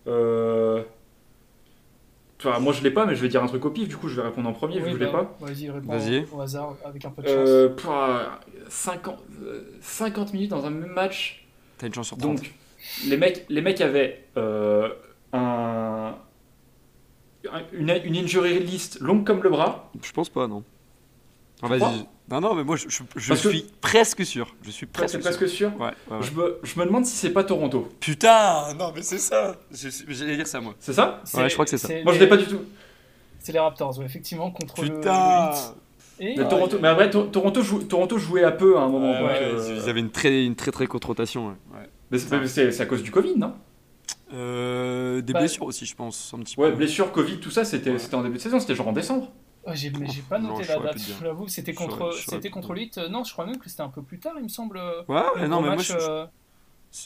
Euh... 0.07 0.83
Enfin, 2.45 2.59
moi, 2.59 2.73
je 2.73 2.83
l'ai 2.83 2.91
pas, 2.91 3.05
mais 3.05 3.15
je 3.15 3.21
vais 3.21 3.29
dire 3.29 3.41
un 3.41 3.47
truc 3.47 3.63
au 3.65 3.69
pif. 3.69 3.87
Du 3.87 3.95
coup, 3.95 4.09
je 4.09 4.15
vais 4.19 4.27
répondre 4.27 4.49
en 4.49 4.53
premier, 4.53 4.79
vu 4.79 4.85
que 4.85 4.89
je 4.91 4.97
l'ai 4.97 5.05
bah, 5.05 5.29
pas. 5.39 5.45
Vas-y, 5.47 5.69
réponds 5.69 5.91
Vas-y. 5.97 6.25
au 6.31 6.41
hasard 6.41 6.75
avec 6.85 7.05
un 7.05 7.09
peu 7.09 7.21
de 7.21 7.27
chance. 7.27 7.37
Euh, 7.47 7.69
pouah, 7.69 8.39
50, 8.67 9.17
euh, 9.43 9.61
50 9.81 10.33
minutes 10.33 10.49
dans 10.51 10.65
un 10.65 10.69
même 10.69 10.91
match. 10.91 11.45
T'as 11.77 11.87
une 11.87 11.93
chance 11.93 12.07
sur 12.07 12.17
30. 12.17 12.35
Donc, 12.35 12.53
les 13.07 13.17
mecs, 13.17 13.45
les 13.49 13.61
mecs 13.61 13.79
avaient 13.81 14.25
euh, 14.37 14.89
un, 15.31 16.15
un- 17.51 17.61
une, 17.71 17.93
une 18.03 18.17
injury 18.17 18.59
list 18.59 18.99
longue 18.99 19.25
comme 19.25 19.41
le 19.41 19.49
bras. 19.49 19.89
Je 20.01 20.11
pense 20.11 20.29
pas, 20.29 20.47
non. 20.47 20.63
Vas-y. 21.67 22.05
Non, 22.29 22.39
non, 22.41 22.55
mais 22.55 22.63
moi 22.63 22.75
je, 22.75 22.87
je- 22.89 23.03
je 23.15 23.27
Parce 23.29 23.41
que- 23.41 23.49
suis 23.49 23.65
presque 23.81 24.25
sûr. 24.25 24.55
Je 24.63 24.71
suis 24.71 24.85
Presque, 24.85 25.19
presque, 25.19 25.37
presque 25.39 25.53
sûr. 25.53 25.69
sûr. 25.71 25.79
Ouais, 25.81 25.87
ouais, 26.09 26.17
ouais. 26.17 26.23
Je, 26.23 26.31
me, 26.31 26.59
je 26.63 26.79
me 26.79 26.85
demande 26.85 27.05
si 27.05 27.15
c'est 27.15 27.31
pas 27.31 27.43
Toronto. 27.43 27.89
Putain, 27.99 28.73
non, 28.75 28.91
mais 28.95 29.01
c'est 29.01 29.17
ça. 29.17 29.55
J'allais 30.07 30.35
dire 30.37 30.47
ça, 30.47 30.59
moi. 30.61 30.73
C'est 30.79 30.93
ça 30.93 31.21
ouais, 31.35 31.49
je 31.49 31.53
crois 31.53 31.65
que 31.65 31.71
c'est 31.71 31.77
ça. 31.77 31.89
Moi, 32.03 32.13
je 32.13 32.19
l'ai 32.19 32.27
pas 32.27 32.37
du 32.37 32.45
tout. 32.45 32.59
C'est 33.39 33.51
les 33.51 33.59
Raptors, 33.59 33.97
ouais, 33.99 34.05
effectivement, 34.05 34.51
contre 34.51 34.81
le- 34.83 34.89
Putain. 34.95 35.49
le. 35.51 35.55
Et 36.25 36.37
Mais, 36.37 36.47
Toronto, 36.47 36.77
mais 36.81 36.87
en 36.89 36.95
vrai, 36.95 37.09
To- 37.09 37.23
Toronto, 37.25 37.61
jou- 37.61 37.83
Toronto 37.83 38.17
jouait 38.17 38.43
à 38.43 38.51
peu 38.51 38.77
à 38.77 38.81
un 38.81 38.87
moment. 38.87 39.11
Ouais, 39.13 39.19
donc, 39.19 39.27
ouais, 39.27 39.39
euh, 39.41 39.79
Ils 39.83 39.89
avaient 39.89 39.99
une 39.99 40.11
très, 40.11 40.45
une 40.45 40.55
très 40.55 40.71
très 40.71 40.85
courte 40.87 41.03
rotation. 41.05 41.47
Ouais. 41.47 41.79
Ouais. 41.79 41.89
mais 42.11 42.47
c'est 42.47 42.79
à 42.81 42.85
cause 42.85 43.01
du 43.03 43.11
Covid, 43.11 43.35
non? 43.37 43.53
Euh, 44.33 45.21
des 45.21 45.33
Bah, 45.33 45.39
blessures 45.39 45.65
aussi, 45.65 45.85
je 45.85 45.95
pense, 45.95 46.33
un 46.35 46.39
petit 46.39 46.59
Ouais, 46.59 46.69
peu. 46.71 46.77
blessure, 46.77 47.11
Covid, 47.11 47.39
tout 47.39 47.51
ça, 47.51 47.65
c'était 47.65 47.91
Ouais. 47.91 47.99
c'était 47.99 48.15
en 48.15 48.21
début 48.23 48.37
de 48.37 48.41
saison, 48.41 48.59
c'était 48.59 48.75
genre 48.75 48.87
en 48.87 48.93
décembre. 48.93 49.31
Oh, 49.65 49.71
j'ai 49.73 49.89
mais 49.91 50.07
j'ai 50.09 50.21
pas 50.21 50.39
noté 50.39 50.65
la 50.65 50.77
date, 50.79 50.97
je 50.99 51.23
l'avoue. 51.23 51.47
C'était 51.47 51.73
contre, 51.73 52.11
c'était 52.27 52.49
contre. 52.49 52.71
Euh, 52.97 53.09
Non, 53.09 53.23
je 53.23 53.31
crois 53.31 53.45
même 53.45 53.57
que 53.57 53.69
c'était 53.69 53.81
un 53.81 53.89
peu 53.89 54.01
plus 54.01 54.19
tard, 54.19 54.33
il 54.37 54.43
me 54.43 54.47
semble. 54.49 54.77
euh, 54.77 55.03
Ouais, 55.07 55.21
ouais, 55.35 55.47
non, 55.47 55.61
mais 55.61 55.69
moi 55.69 55.77
je, 55.83 55.93
euh, 55.93 56.25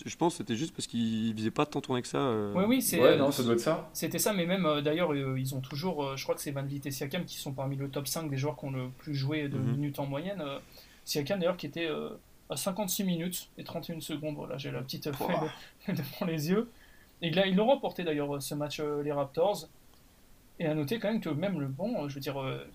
je 0.05 0.15
pense 0.17 0.33
que 0.33 0.37
c'était 0.39 0.55
juste 0.55 0.73
parce 0.75 0.87
qu'ils 0.87 1.33
faisaient 1.35 1.51
pas 1.51 1.65
tant 1.65 1.81
tourner 1.81 2.01
que 2.01 2.07
ça. 2.07 2.17
euh. 2.17 2.53
Oui, 2.55 2.63
oui, 2.67 2.81
c'est. 2.81 2.99
Ouais, 2.99 3.09
euh, 3.09 3.17
non, 3.17 3.31
ça 3.31 3.43
doit 3.43 3.53
être 3.53 3.59
ça. 3.59 3.89
C'était 3.93 4.19
ça, 4.19 4.33
mais 4.33 4.45
même 4.45 4.65
euh, 4.65 4.81
d'ailleurs, 4.81 5.13
euh, 5.13 5.39
ils 5.39 5.53
ont 5.55 5.61
toujours, 5.61 6.03
euh, 6.03 6.15
je 6.17 6.23
crois 6.23 6.33
que 6.35 6.41
c'est 6.41 6.51
Van 6.51 6.63
Vliet 6.63 6.81
et 6.85 6.91
Siakam 6.91 7.25
qui 7.25 7.37
sont 7.37 7.53
parmi 7.53 7.75
le 7.75 7.89
top 7.89 8.07
5 8.07 8.29
des 8.29 8.37
joueurs 8.37 8.57
qui 8.57 8.65
ont 8.65 8.71
le 8.71 8.89
plus 8.97 9.13
joué 9.15 9.47
de 9.49 9.57
Mhm. 9.57 9.71
minutes 9.73 9.99
en 9.99 10.05
moyenne. 10.07 10.41
Euh, 10.41 10.59
Siakam 11.05 11.39
d'ailleurs 11.39 11.57
qui 11.57 11.67
était 11.67 11.85
euh, 11.87 12.09
à 12.49 12.57
56 12.57 13.03
minutes 13.03 13.49
et 13.57 13.63
31 13.63 13.99
secondes. 14.01 14.35
Voilà, 14.35 14.57
j'ai 14.57 14.71
la 14.71 14.81
petite 14.81 15.11
feuille 15.11 15.27
de- 15.87 15.93
devant 15.93 16.25
les 16.25 16.49
yeux. 16.49 16.69
Et 17.21 17.29
là, 17.31 17.45
ils 17.47 17.55
l'ont 17.55 17.67
remporté 17.67 18.03
d'ailleurs 18.03 18.41
ce 18.41 18.55
match, 18.55 18.79
euh, 18.79 19.01
les 19.03 19.11
Raptors. 19.11 19.67
Et 20.59 20.65
à 20.65 20.73
noter 20.73 20.99
quand 20.99 21.11
même 21.11 21.21
que 21.21 21.29
même 21.29 21.59
le 21.59 21.67
bon, 21.67 22.07
je 22.09 22.15
veux 22.15 22.19
dire, 22.21 22.41
euh, 22.41 22.65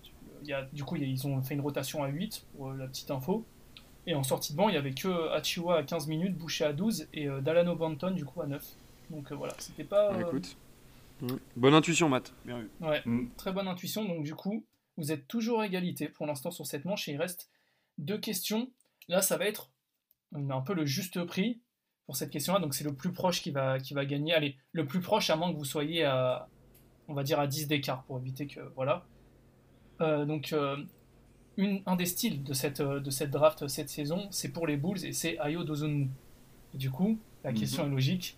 il 0.41 0.47
y 0.47 0.53
a, 0.53 0.63
du 0.73 0.83
coup, 0.83 0.95
ils 0.95 1.27
ont 1.27 1.41
fait 1.41 1.53
une 1.53 1.61
rotation 1.61 2.03
à 2.03 2.07
8 2.07 2.45
pour 2.55 2.69
euh, 2.69 2.77
la 2.77 2.87
petite 2.87 3.11
info. 3.11 3.45
Et 4.05 4.15
en 4.15 4.23
sortie 4.23 4.53
de 4.53 4.57
banc, 4.57 4.69
il 4.69 4.75
y 4.75 4.77
avait 4.77 4.93
que 4.93 5.29
Achiwa 5.31 5.77
à 5.77 5.83
15 5.83 6.07
minutes, 6.07 6.37
Boucher 6.37 6.65
à 6.65 6.73
12 6.73 7.07
et 7.13 7.27
euh, 7.27 7.41
Dalano 7.41 7.75
Banton 7.75 8.11
du 8.11 8.25
coup 8.25 8.41
à 8.41 8.47
9. 8.47 8.65
Donc 9.09 9.31
euh, 9.31 9.35
voilà, 9.35 9.53
c'était 9.59 9.83
pas. 9.85 10.11
Bah, 10.11 10.17
euh, 10.19 10.27
écoute. 10.27 10.57
Mm. 11.21 11.27
Bonne 11.55 11.73
intuition, 11.73 12.09
Matt. 12.09 12.33
Bien 12.45 12.59
vu. 12.59 12.69
Ouais, 12.81 13.01
Mm. 13.05 13.29
très 13.37 13.51
bonne 13.53 13.67
intuition. 13.67 14.03
Donc 14.03 14.23
du 14.23 14.35
coup, 14.35 14.65
vous 14.97 15.11
êtes 15.11 15.27
toujours 15.27 15.61
à 15.61 15.67
égalité 15.67 16.09
pour 16.09 16.25
l'instant 16.25 16.51
sur 16.51 16.65
cette 16.65 16.85
manche 16.85 17.07
et 17.07 17.13
il 17.13 17.17
reste 17.17 17.49
deux 17.97 18.17
questions. 18.17 18.69
Là, 19.07 19.21
ça 19.21 19.37
va 19.37 19.45
être 19.45 19.71
un 20.33 20.61
peu 20.61 20.73
le 20.73 20.85
juste 20.85 21.23
prix 21.23 21.61
pour 22.05 22.17
cette 22.17 22.29
question-là. 22.29 22.59
Donc 22.59 22.73
c'est 22.73 22.83
le 22.83 22.93
plus 22.93 23.13
proche 23.13 23.41
qui 23.41 23.51
va, 23.51 23.79
qui 23.79 23.93
va 23.93 24.05
gagner. 24.05 24.33
Allez, 24.33 24.57
le 24.73 24.85
plus 24.85 24.99
proche 24.99 25.29
à 25.29 25.37
moins 25.37 25.51
que 25.51 25.57
vous 25.57 25.65
soyez 25.65 26.03
à, 26.03 26.49
on 27.07 27.13
va 27.13 27.23
dire 27.23 27.39
à 27.39 27.47
10 27.47 27.67
d'écart 27.67 28.03
pour 28.03 28.17
éviter 28.17 28.47
que 28.47 28.59
voilà. 28.75 29.03
Euh, 30.01 30.25
donc 30.25 30.53
euh, 30.53 30.77
une, 31.57 31.81
un 31.85 31.95
des 31.95 32.05
styles 32.05 32.43
de 32.43 32.53
cette, 32.53 32.79
euh, 32.79 32.99
de 32.99 33.09
cette 33.11 33.29
draft 33.31 33.67
cette 33.67 33.89
saison, 33.89 34.27
c'est 34.31 34.49
pour 34.49 34.65
les 34.67 34.77
Bulls 34.77 35.05
et 35.05 35.13
c'est 35.13 35.37
Ayo 35.39 35.63
Dozunmu. 35.63 36.09
Du 36.73 36.89
coup, 36.89 37.19
la 37.43 37.51
Mhm. 37.51 37.57
question 37.59 37.85
est 37.85 37.89
logique. 37.89 38.37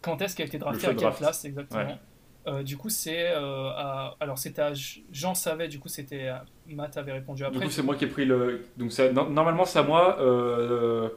Quand 0.00 0.20
est-ce 0.20 0.34
qu'elle 0.34 0.46
a 0.46 0.48
été 0.48 0.58
draftée 0.58 0.86
À 0.88 0.94
quelle 0.94 1.12
place 1.12 1.44
exactement 1.44 1.80
Ouais. 1.84 1.98
Euh, 2.48 2.64
du 2.64 2.76
coup, 2.76 2.88
c'est 2.88 3.30
euh, 3.30 3.68
à- 3.70 4.16
alors 4.18 4.36
c'était 4.36 4.62
à 4.62 4.72
Jean 5.12 5.32
savait. 5.36 5.68
Du 5.68 5.78
coup, 5.78 5.88
c'était 5.88 6.26
à- 6.26 6.44
Matt 6.66 6.96
avait 6.96 7.12
répondu 7.12 7.42
Du 7.42 7.46
après. 7.46 7.64
coup, 7.66 7.70
c'est 7.70 7.84
moi 7.84 7.94
qui 7.94 8.04
ai 8.04 8.08
pris 8.08 8.24
le. 8.24 8.66
Donc, 8.76 8.90
ça- 8.90 9.12
no- 9.12 9.28
normalement, 9.28 9.64
c'est 9.64 9.78
à 9.78 9.84
moi. 9.84 10.18
Euh... 10.20 11.08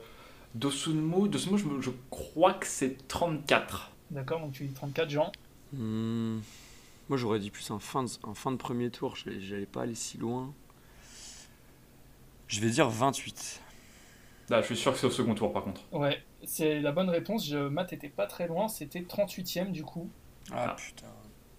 Dosunmu, 0.53 1.28
Dosunmu, 1.28 1.57
je, 1.57 1.65
me- 1.65 1.82
je 1.82 1.89
crois 2.11 2.53
que 2.53 2.67
c'est 2.67 3.07
34. 3.07 3.91
D'accord, 4.11 4.39
donc 4.39 4.51
tu 4.53 4.65
dis 4.67 4.73
34 4.73 5.09
Jean. 5.09 5.32
Hmm. 5.73 6.38
Moi, 7.09 7.17
j'aurais 7.17 7.39
dit 7.39 7.51
plus 7.51 7.69
un 7.71 7.79
fin 7.79 8.03
de, 8.03 8.09
un 8.27 8.33
fin 8.33 8.51
de 8.51 8.57
premier 8.57 8.89
tour. 8.89 9.15
J'allais- 9.15 9.65
pas 9.65 9.83
aller 9.83 9.95
si 9.95 10.17
loin. 10.17 10.53
Je 12.47 12.59
vais 12.61 12.69
dire 12.69 12.89
28. 12.89 13.61
Là, 14.49 14.61
je 14.61 14.67
suis 14.67 14.77
sûr 14.77 14.93
que 14.93 14.99
c'est 14.99 15.07
au 15.07 15.11
second 15.11 15.33
tour, 15.35 15.51
par 15.51 15.63
contre. 15.63 15.81
Ouais, 15.91 16.21
c'est 16.43 16.79
la 16.79 16.91
bonne 16.91 17.09
réponse. 17.09 17.47
Je, 17.47 17.57
Matt 17.57 17.93
était 17.93 18.09
pas 18.09 18.27
très 18.27 18.47
loin. 18.47 18.67
C'était 18.67 19.01
38e 19.01 19.71
du 19.71 19.83
coup. 19.83 20.09
Ah. 20.51 20.75
putain. 20.77 21.07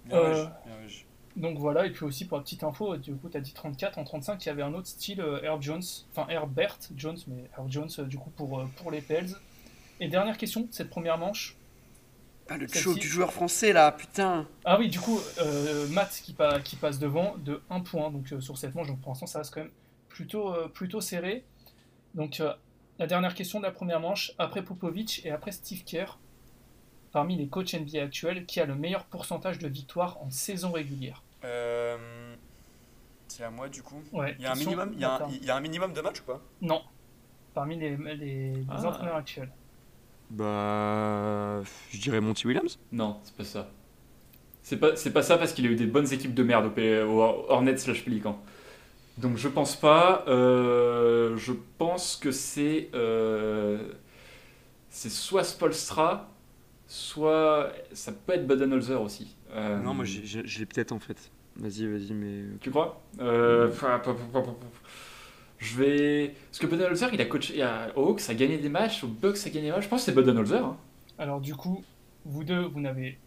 Bien 0.04 0.16
Euh, 0.18 0.46
Donc 1.34 1.58
voilà, 1.58 1.84
et 1.86 1.90
puis 1.90 2.04
aussi 2.04 2.26
pour 2.26 2.36
la 2.38 2.44
petite 2.44 2.62
info, 2.62 2.96
du 2.96 3.14
coup, 3.16 3.28
tu 3.28 3.36
as 3.36 3.40
dit 3.40 3.52
34. 3.52 3.98
En 3.98 4.04
35, 4.04 4.44
il 4.44 4.48
y 4.48 4.50
avait 4.52 4.62
un 4.62 4.72
autre 4.72 4.86
style, 4.86 5.20
euh, 5.20 5.42
Herb 5.42 5.60
Jones, 5.62 5.82
enfin 6.12 6.26
Herbert 6.30 6.78
Jones, 6.96 7.18
mais 7.26 7.50
Herb 7.58 7.70
Jones, 7.70 7.90
euh, 7.98 8.04
du 8.04 8.16
coup, 8.18 8.30
pour, 8.30 8.60
euh, 8.60 8.66
pour 8.76 8.90
les 8.92 9.00
Pels. 9.00 9.34
Et 10.00 10.08
dernière 10.08 10.38
question, 10.38 10.68
cette 10.70 10.88
première 10.90 11.18
manche. 11.18 11.55
Ah, 12.48 12.56
le 12.56 12.68
choc 12.68 12.98
du 12.98 13.08
joueur 13.08 13.32
français 13.32 13.72
là, 13.72 13.90
putain. 13.92 14.46
Ah 14.64 14.78
oui, 14.78 14.88
du 14.88 15.00
coup, 15.00 15.20
euh, 15.40 15.88
Matt 15.88 16.20
qui, 16.24 16.32
pa- 16.32 16.60
qui 16.60 16.76
passe 16.76 16.98
devant 17.00 17.34
de 17.38 17.60
1 17.70 17.80
point 17.80 18.10
donc, 18.10 18.32
euh, 18.32 18.40
sur 18.40 18.56
cette 18.56 18.74
manche. 18.74 18.86
Donc 18.86 19.00
pour 19.00 19.10
l'instant, 19.10 19.26
ça 19.26 19.38
reste 19.40 19.52
quand 19.52 19.60
même 19.62 19.72
plutôt, 20.08 20.54
euh, 20.54 20.68
plutôt 20.68 21.00
serré. 21.00 21.44
Donc 22.14 22.38
euh, 22.40 22.52
la 22.98 23.06
dernière 23.08 23.34
question 23.34 23.58
de 23.58 23.64
la 23.64 23.72
première 23.72 23.98
manche, 24.00 24.32
après 24.38 24.62
Popovic 24.62 25.22
et 25.26 25.30
après 25.30 25.50
Steve 25.52 25.82
Kerr, 25.84 26.18
parmi 27.12 27.36
les 27.36 27.48
coachs 27.48 27.74
NBA 27.74 28.02
actuels, 28.02 28.46
qui 28.46 28.60
a 28.60 28.64
le 28.66 28.74
meilleur 28.76 29.04
pourcentage 29.06 29.58
de 29.58 29.66
victoires 29.68 30.18
en 30.22 30.30
saison 30.30 30.70
régulière? 30.72 31.22
Euh, 31.44 32.34
c'est 33.28 33.42
à 33.42 33.50
moi 33.50 33.68
du 33.68 33.82
coup. 33.82 34.02
Ouais, 34.12 34.36
Il 34.38 34.44
y 34.44 34.46
a 34.46 34.52
un 34.52 34.54
minimum, 34.54 34.90
il 34.94 35.00
y 35.00 35.04
a 35.04 35.14
un, 35.14 35.18
d'atteinte. 35.18 35.34
il 35.40 35.44
y 35.44 35.50
a 35.50 35.56
un 35.56 35.60
minimum 35.60 35.92
de 35.92 36.00
matchs 36.00 36.20
ou 36.20 36.24
pas? 36.24 36.40
Non. 36.62 36.82
Parmi 37.54 37.76
les, 37.76 37.96
les, 37.96 38.14
les 38.16 38.64
Ah. 38.68 38.84
entraîneurs 38.86 39.16
actuels. 39.16 39.50
Bah. 40.30 41.62
Je 41.90 41.98
dirais 42.00 42.20
Monty 42.20 42.46
Williams. 42.46 42.78
Non, 42.92 43.18
c'est 43.24 43.34
pas 43.36 43.44
ça. 43.44 43.70
C'est 44.62 44.78
pas, 44.78 44.96
c'est 44.96 45.12
pas 45.12 45.22
ça 45.22 45.38
parce 45.38 45.52
qu'il 45.52 45.66
a 45.66 45.70
eu 45.70 45.76
des 45.76 45.86
bonnes 45.86 46.12
équipes 46.12 46.34
de 46.34 46.42
merde 46.42 46.66
au, 46.76 46.80
au 46.80 47.20
Hornets 47.48 47.76
slash 47.76 48.04
Pelican. 48.04 48.40
Donc 49.18 49.36
je 49.36 49.48
pense 49.48 49.76
pas. 49.76 50.24
euh, 50.28 51.36
je 51.36 51.52
pense 51.78 52.16
que 52.16 52.32
c'est. 52.32 52.88
euh, 52.94 53.78
c'est 54.90 55.10
soit 55.10 55.44
Spolstra, 55.44 56.28
soit. 56.86 57.72
Ça 57.92 58.12
peut 58.12 58.32
être 58.34 58.46
Budenholzer 58.46 59.00
aussi. 59.00 59.36
Euh, 59.52 59.78
Non, 59.80 59.94
moi 59.94 60.04
je 60.04 60.40
l'ai 60.58 60.66
peut-être 60.66 60.92
en 60.92 60.98
fait. 60.98 61.30
Vas-y, 61.56 61.86
vas-y, 61.86 62.12
mais. 62.12 62.42
Tu 62.60 62.70
crois? 62.70 63.00
Je 65.58 65.76
vais. 65.76 66.34
Parce 66.50 66.58
que 66.58 66.66
Budenholzer, 66.66 67.08
il 67.14 67.20
a 67.20 67.24
coaché 67.24 67.62
à 67.62 67.88
Hawks, 67.96 68.22
a 68.28 68.34
gagné 68.34 68.58
des 68.58 68.68
matchs, 68.68 69.04
au 69.04 69.08
Bucks, 69.08 69.38
a 69.46 69.50
gagné 69.50 69.66
des 69.68 69.72
matchs. 69.72 69.84
Je 69.84 69.88
pense 69.88 70.02
que 70.04 70.06
c'est 70.12 70.14
Budenholzer. 70.14 70.64
Hein. 70.64 70.76
Alors 71.18 71.40
du 71.40 71.54
coup, 71.54 71.82
vous 72.24 72.44
deux, 72.44 72.60
vous 72.66 72.80
n'avez 72.80 73.18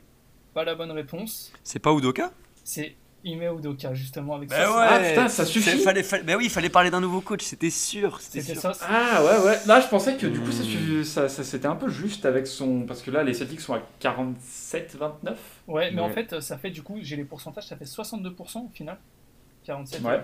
pas 0.53 0.63
la 0.63 0.75
bonne 0.75 0.91
réponse. 0.91 1.51
C'est 1.63 1.79
pas 1.79 1.91
Udoka? 1.93 2.31
C'est 2.63 2.95
Ime 3.25 3.41
Udoka, 3.57 3.93
justement, 3.95 4.35
avec 4.35 4.47
Bah 4.49 4.55
ça. 4.63 4.71
ouais. 4.77 4.87
Ah, 4.89 4.99
putain, 5.09 5.27
ça 5.27 5.43
suffit. 5.43 5.77
Fallait, 5.79 6.03
fallait- 6.03 6.23
bah 6.23 6.35
oui, 6.37 6.45
il 6.45 6.49
fallait 6.51 6.69
parler 6.69 6.89
d'un 6.91 7.01
nouveau 7.01 7.19
coach, 7.19 7.43
c'était 7.43 7.69
sûr. 7.71 8.21
C'était 8.21 8.55
ça. 8.55 8.71
Ah 8.87 9.23
ouais 9.23 9.45
ouais 9.45 9.57
là 9.65 9.81
je 9.81 9.87
pensais 9.87 10.15
que 10.15 10.25
du 10.27 10.39
coup 10.39 10.51
ça, 10.51 10.63
Hmm. 10.63 11.03
ça, 11.03 11.27
ça- 11.29 11.43
c'était 11.43 11.65
un 11.67 11.75
peu 11.75 11.89
juste 11.89 12.25
avec 12.25 12.45
son 12.47 12.83
parce 12.85 13.01
que 13.01 13.11
là 13.11 13.23
les 13.23 13.33
Celtics 13.33 13.59
sont 13.59 13.73
à 13.73 13.81
47-29 13.99 15.37
Ouais, 15.67 15.91
mais 15.91 16.01
en 16.01 16.09
fait, 16.09 16.39
ça 16.39 16.57
fait 16.57 16.69
du 16.69 16.81
coup, 16.83 16.97
j'ai 17.01 17.15
les 17.15 17.25
pourcentages, 17.25 17.67
ça 17.67 17.75
fait 17.75 17.85
62% 17.85 18.65
au 18.65 18.69
final. 18.73 18.97
47, 19.65 20.01
Ouais. 20.03 20.21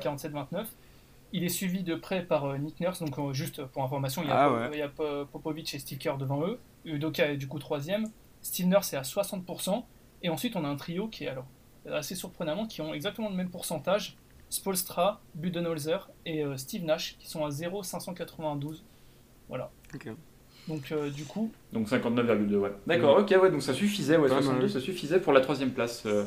47-29. 1.35 1.37
Il 1.37 1.43
est 1.43 1.49
suivi 1.49 1.83
de 1.83 1.95
près 1.95 2.23
par 2.25 2.45
euh, 2.45 2.57
Nick 2.57 2.79
Nurse, 2.79 2.99
donc 2.99 3.17
euh, 3.19 3.33
juste 3.33 3.63
pour 3.65 3.83
information, 3.83 4.21
il 4.23 4.29
y 4.29 4.31
a, 4.31 4.45
Ah 4.45 4.49
Po- 4.49 4.55
ouais. 4.55 4.69
il 4.73 4.79
y 4.79 4.81
a 4.81 4.89
Po- 4.89 5.25
Popovic 5.31 5.73
et 5.73 5.79
Steve 5.79 5.97
Kerr 5.97 6.17
devant 6.17 6.45
eux. 6.45 6.59
Udoka 6.85 7.31
est 7.31 7.37
du 7.37 7.47
coup 7.47 7.59
troisième. 7.59 8.07
Steve 8.41 8.67
Nurse 8.67 8.93
est 8.93 8.97
à 8.97 9.01
60%. 9.01 9.83
Et 10.23 10.29
ensuite, 10.29 10.55
on 10.55 10.63
a 10.63 10.67
un 10.67 10.75
trio 10.75 11.07
qui 11.07 11.25
est 11.25 11.27
alors 11.27 11.45
assez 11.91 12.15
surprenamment, 12.15 12.65
qui 12.67 12.81
ont 12.81 12.93
exactement 12.93 13.29
le 13.29 13.35
même 13.35 13.49
pourcentage. 13.49 14.17
Spolstra, 14.49 15.21
Budenholzer 15.35 16.09
et 16.25 16.43
euh, 16.43 16.55
Steve 16.57 16.83
Nash, 16.85 17.17
qui 17.19 17.27
sont 17.27 17.45
à 17.45 17.49
0,592. 17.51 18.83
Voilà. 19.49 19.71
Donc 20.67 20.91
euh, 20.91 21.09
du 21.11 21.25
coup, 21.25 21.51
donc 21.73 21.87
59,2 21.87 22.55
ouais 22.55 22.71
d'accord 22.87 23.17
ok 23.19 23.35
ouais 23.39 23.51
donc 23.51 23.61
ça 23.61 23.71
suffisait 23.73 24.17
ouais 24.17 24.27
Pas 24.29 24.35
mal. 24.35 24.43
62 24.43 24.67
ça 24.67 24.79
suffisait 24.79 25.19
pour 25.19 25.31
la 25.31 25.41
troisième 25.41 25.69
place 25.71 26.03
euh. 26.07 26.25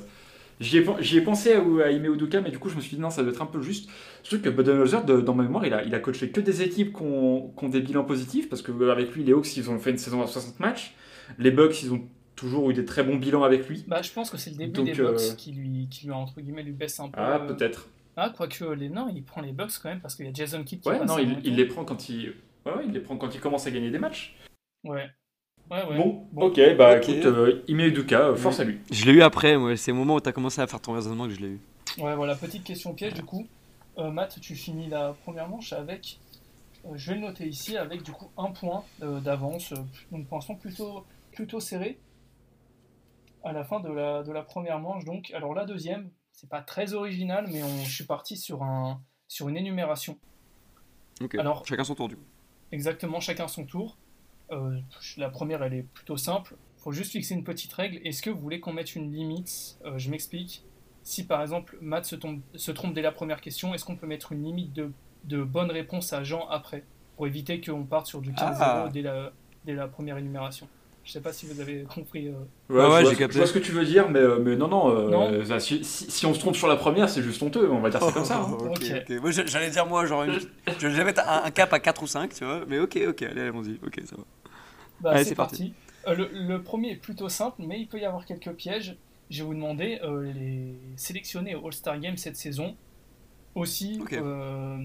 J'y 0.61 0.79
ai, 0.79 1.21
pensé 1.21 1.53
à, 1.53 1.61
à 1.85 1.91
Ime 1.91 2.13
Udoka, 2.15 2.41
mais 2.41 2.51
du 2.51 2.59
coup, 2.59 2.69
je 2.69 2.75
me 2.77 2.81
suis 2.81 2.97
dit 2.97 3.03
non, 3.03 3.11
ça 3.11 3.23
doit 3.23 3.31
être 3.33 3.43
un 3.43 3.47
peu 3.47 3.63
juste. 3.63 3.89
Surtout 4.23 4.43
que 4.43 4.51
Budenholzer, 4.51 5.05
de- 5.05 5.21
dans 5.21 5.35
ma 5.35 5.45
mémoire, 5.45 5.65
il 5.65 5.73
a, 5.73 5.85
il 5.85 5.95
a 5.95 6.01
coaché 6.01 6.31
que 6.31 6.41
des 6.41 6.63
équipes 6.63 6.97
qui 6.97 7.03
ont, 7.03 7.53
des 7.69 7.81
bilans 7.81 8.05
positifs, 8.05 8.49
parce 8.49 8.63
que 8.63 8.73
euh, 8.73 8.91
avec 8.91 9.13
lui, 9.15 9.23
les 9.23 9.33
Hawks, 9.33 9.57
ils 9.57 9.71
ont 9.71 9.79
fait 9.79 9.91
une 9.91 9.99
saison 9.99 10.21
à 10.23 10.27
60 10.27 10.59
matchs. 10.59 10.95
Les 11.39 11.51
Bucks, 11.51 11.83
ils 11.83 11.93
ont 11.93 12.03
toujours 12.35 12.71
eu 12.71 12.75
des 12.75 12.85
très 12.85 13.05
bons 13.05 13.17
bilans 13.17 13.45
avec 13.45 13.69
lui. 13.69 13.85
bah, 13.87 14.03
je 14.03 14.11
pense 14.13 14.31
que 14.31 14.37
c'est 14.37 14.51
le 14.51 14.57
début 14.57 14.73
Donc, 14.73 14.87
des 14.87 14.95
Bucks 14.95 15.21
euh, 15.21 15.35
qui, 15.37 15.53
lui, 15.53 15.89
qui 15.91 16.07
lui, 16.07 16.13
entre 16.13 16.41
guillemets, 16.41 16.63
lui 16.63 16.73
baisse 16.73 16.99
un 16.99 17.09
peu. 17.09 17.21
Ah, 17.21 17.41
euh, 17.43 17.47
peut-être. 17.55 17.89
Ah, 18.17 18.33
quoique 18.37 18.65
les 18.65 18.89
nains, 18.89 19.09
il 19.15 19.23
prend 19.23 19.41
les 19.41 19.53
Bucks 19.53 19.71
quand 19.81 19.89
même 19.91 20.01
parce 20.01 20.17
qu'il 20.17 20.27
y 20.27 20.29
a 20.29 20.33
Jason 20.33 20.65
Kidd 20.65 20.81
qui 20.81 20.89
Ouais, 20.89 21.05
non, 21.05 21.19
il, 21.19 21.55
les 21.55 21.67
prend 21.67 21.85
quand 21.85 22.09
il. 22.09 22.35
Ouais, 22.67 22.73
ouais, 22.75 22.85
il 22.87 22.93
les 22.93 23.01
prend 23.01 23.17
quand 23.17 23.33
il 23.33 23.41
commence 23.41 23.67
à 23.67 23.71
gagner 23.71 23.91
des 23.91 23.99
matchs. 23.99 24.37
Ouais. 24.83 25.09
Ouais, 25.71 25.85
ouais. 25.87 25.97
Bon, 25.99 26.27
Bon. 26.33 26.47
ok, 26.47 26.61
bah 26.77 26.97
Ok. 26.97 27.09
écoute, 27.09 27.25
euh, 27.27 27.63
Ime 27.69 27.81
Udoka, 27.81 28.21
euh, 28.29 28.37
force 28.37 28.61
à 28.61 28.65
lui. 28.65 28.79
Je 28.91 29.05
l'ai 29.05 29.13
eu 29.13 29.23
après, 29.23 29.57
moi. 29.59 29.77
C'est 29.77 29.93
au 29.93 29.95
moment 29.95 30.15
où 30.15 30.21
t'as 30.21 30.33
commencé 30.33 30.61
à 30.63 30.67
faire 30.67 30.81
ton 30.81 30.93
raisonnement 30.95 31.25
que 31.27 31.35
je 31.35 31.41
l'ai 31.41 31.49
eu. 31.49 31.61
Ouais, 31.99 32.15
voilà, 32.17 32.35
petite 32.37 32.65
question 32.65 32.95
piège 32.95 33.15
du 33.15 33.23
coup. 33.25 33.47
Euh, 33.99 34.11
Matt, 34.11 34.39
tu 34.41 34.55
finis 34.55 34.89
la 34.89 35.13
première 35.25 35.49
manche 35.49 35.73
avec. 35.73 36.19
euh, 36.87 36.91
je 36.95 37.11
vais 37.11 37.17
le 37.19 37.27
noter 37.27 37.47
ici 37.47 37.77
avec 37.77 38.03
du 38.03 38.13
coup 38.13 38.31
un 38.39 38.51
point 38.53 38.85
euh, 39.03 39.21
d'avance. 39.21 39.73
euh, 39.73 39.77
donc 40.13 40.27
pour 40.29 40.39
l'instant 40.39 40.55
plutôt, 40.55 41.05
plutôt 41.33 41.61
serré. 41.61 41.99
À 43.45 43.53
la 43.53 43.65
fin 43.65 43.81
de 43.81 43.91
la, 43.91 44.23
de 44.23 44.33
la 44.33 44.43
première 44.43 44.79
manche, 44.79 45.05
donc. 45.05 45.31
Alors 45.35 45.55
la 45.55 45.65
deuxième, 45.67 46.11
c'est 46.33 46.49
pas 46.49 46.61
très 46.63 46.95
original, 46.95 47.47
mais 47.53 47.63
on, 47.63 47.85
je 47.85 47.95
suis 47.95 48.05
parti 48.05 48.37
sur, 48.37 48.63
un, 48.63 49.01
sur 49.27 49.49
une 49.49 49.57
énumération. 49.57 50.19
Ok. 51.21 51.35
Alors- 51.35 51.67
Chacun 51.67 51.85
son 51.85 51.95
tour 51.95 52.09
du 52.09 52.17
coup. 52.17 52.25
Exactement, 52.73 53.21
chacun 53.21 53.49
son 53.49 53.65
tour. 53.65 53.97
Euh, 54.53 54.79
la 55.17 55.29
première, 55.31 55.63
elle 55.63 55.75
est 55.75 55.83
plutôt 55.83 56.17
simple. 56.17 56.57
faut 56.79 56.93
juste 56.93 57.13
fixer 57.13 57.35
une 57.35 57.45
petite 57.45 57.73
règle. 57.73 57.99
Est-ce 58.07 58.23
que 58.23 58.31
vous 58.31 58.39
voulez 58.41 58.61
qu'on 58.61 58.73
mette 58.73 58.95
une 58.97 59.13
limite 59.13 59.79
Euh, 59.85 59.99
Je 59.99 60.11
m'explique. 60.11 60.65
Si 61.03 61.27
par 61.27 61.41
exemple 61.43 61.77
Matt 61.81 62.05
se, 62.05 62.17
tombe- 62.17 62.41
se 62.55 62.71
trompe 62.71 62.95
dès 62.95 63.03
la 63.03 63.13
première 63.13 63.41
question, 63.41 63.75
est-ce 63.75 63.85
qu'on 63.85 63.97
peut 63.97 64.07
mettre 64.07 64.33
une 64.33 64.45
limite 64.45 64.73
de, 64.75 64.93
de 65.25 65.43
bonnes 65.43 65.71
réponses 65.71 66.13
à 66.13 66.23
Jean 66.23 66.47
après 66.49 66.85
Pour 67.17 67.27
éviter 67.27 67.61
qu'on 67.61 67.85
parte 67.85 68.07
sur 68.07 68.21
du 68.21 68.33
15-0 68.33 68.57
Ah. 68.61 68.89
dès, 68.93 69.03
la, 69.03 69.33
dès 69.65 69.75
la 69.75 69.89
première 69.89 70.19
énumération? 70.19 70.69
Je 71.09 71.13
sais 71.15 71.23
pas 71.23 71.33
si 71.33 71.47
vous 71.47 71.59
avez 71.59 71.85
compris. 71.85 72.29
euh. 72.29 72.33
Ouais, 72.69 72.77
Ouais, 72.77 72.91
ouais, 72.91 72.99
je, 72.99 73.01
vois, 73.01 73.01
j'ai 73.01 73.07
ce- 73.07 73.13
je 73.15 73.19
capté. 73.19 73.39
vois 73.39 73.47
ce 73.47 73.53
que 73.55 73.59
tu 73.61 73.73
veux 73.73 73.85
dire, 73.87 74.11
mais, 74.11 74.19
euh, 74.19 74.39
mais 74.39 74.57
non, 74.57 74.69
non. 74.69 74.91
euh, 74.95 75.09
Non. 75.41 75.45
ça, 75.47 75.59
si, 75.59 75.83
si- 75.83 76.11
si 76.11 76.27
on 76.27 76.35
se 76.35 76.39
trompe 76.39 76.55
sur 76.55 76.69
la 76.69 76.77
première, 76.77 77.09
c'est 77.09 77.23
juste 77.23 77.43
honteux, 77.43 77.71
on 77.71 77.81
va 77.81 77.89
dire 77.89 78.03
c'est 78.03 78.13
comme 78.13 78.27
ça. 78.27 78.41
hein. 78.43 78.53
ok, 78.61 79.47
j'allais 79.47 79.71
dire, 79.71 79.87
moi, 79.87 80.05
genre, 80.05 80.25
une- 80.25 80.39
je 80.79 80.87
vais 80.87 81.05
mettre 81.05 81.23
un, 81.27 81.45
un 81.45 81.51
cap 81.51 81.73
à 81.73 81.81
4 81.81 82.03
ou 82.03 82.07
5, 82.07 82.35
tu 82.35 82.45
vois. 82.45 82.65
Mais 82.67 82.79
ok, 82.79 82.99
ok, 83.09 83.23
allez, 83.23 83.41
allons-y. 83.41 83.81
Ok, 83.87 84.03
ça 84.05 84.17
va. 84.17 84.25
Bah, 85.01 85.11
Allez, 85.13 85.25
c'est 85.25 85.35
parti. 85.35 85.73
Euh, 86.07 86.15
le, 86.15 86.31
le 86.33 86.63
premier 86.63 86.91
est 86.93 86.97
plutôt 86.97 87.29
simple, 87.31 87.63
mais 87.67 87.81
il 87.81 87.89
peut 87.89 87.99
y 87.99 88.05
avoir 88.05 88.27
quelques 88.27 88.53
pièges. 88.53 88.97
Je 89.31 89.39
vais 89.43 89.47
vous 89.47 89.55
demander 89.55 90.01
euh, 90.03 90.33
les 90.33 90.75
sélectionnés 90.97 91.55
au 91.55 91.67
All-Star 91.67 91.99
Game 92.01 92.17
cette 92.17 92.37
saison. 92.37 92.77
Aussi, 93.55 94.01
euh, 94.13 94.79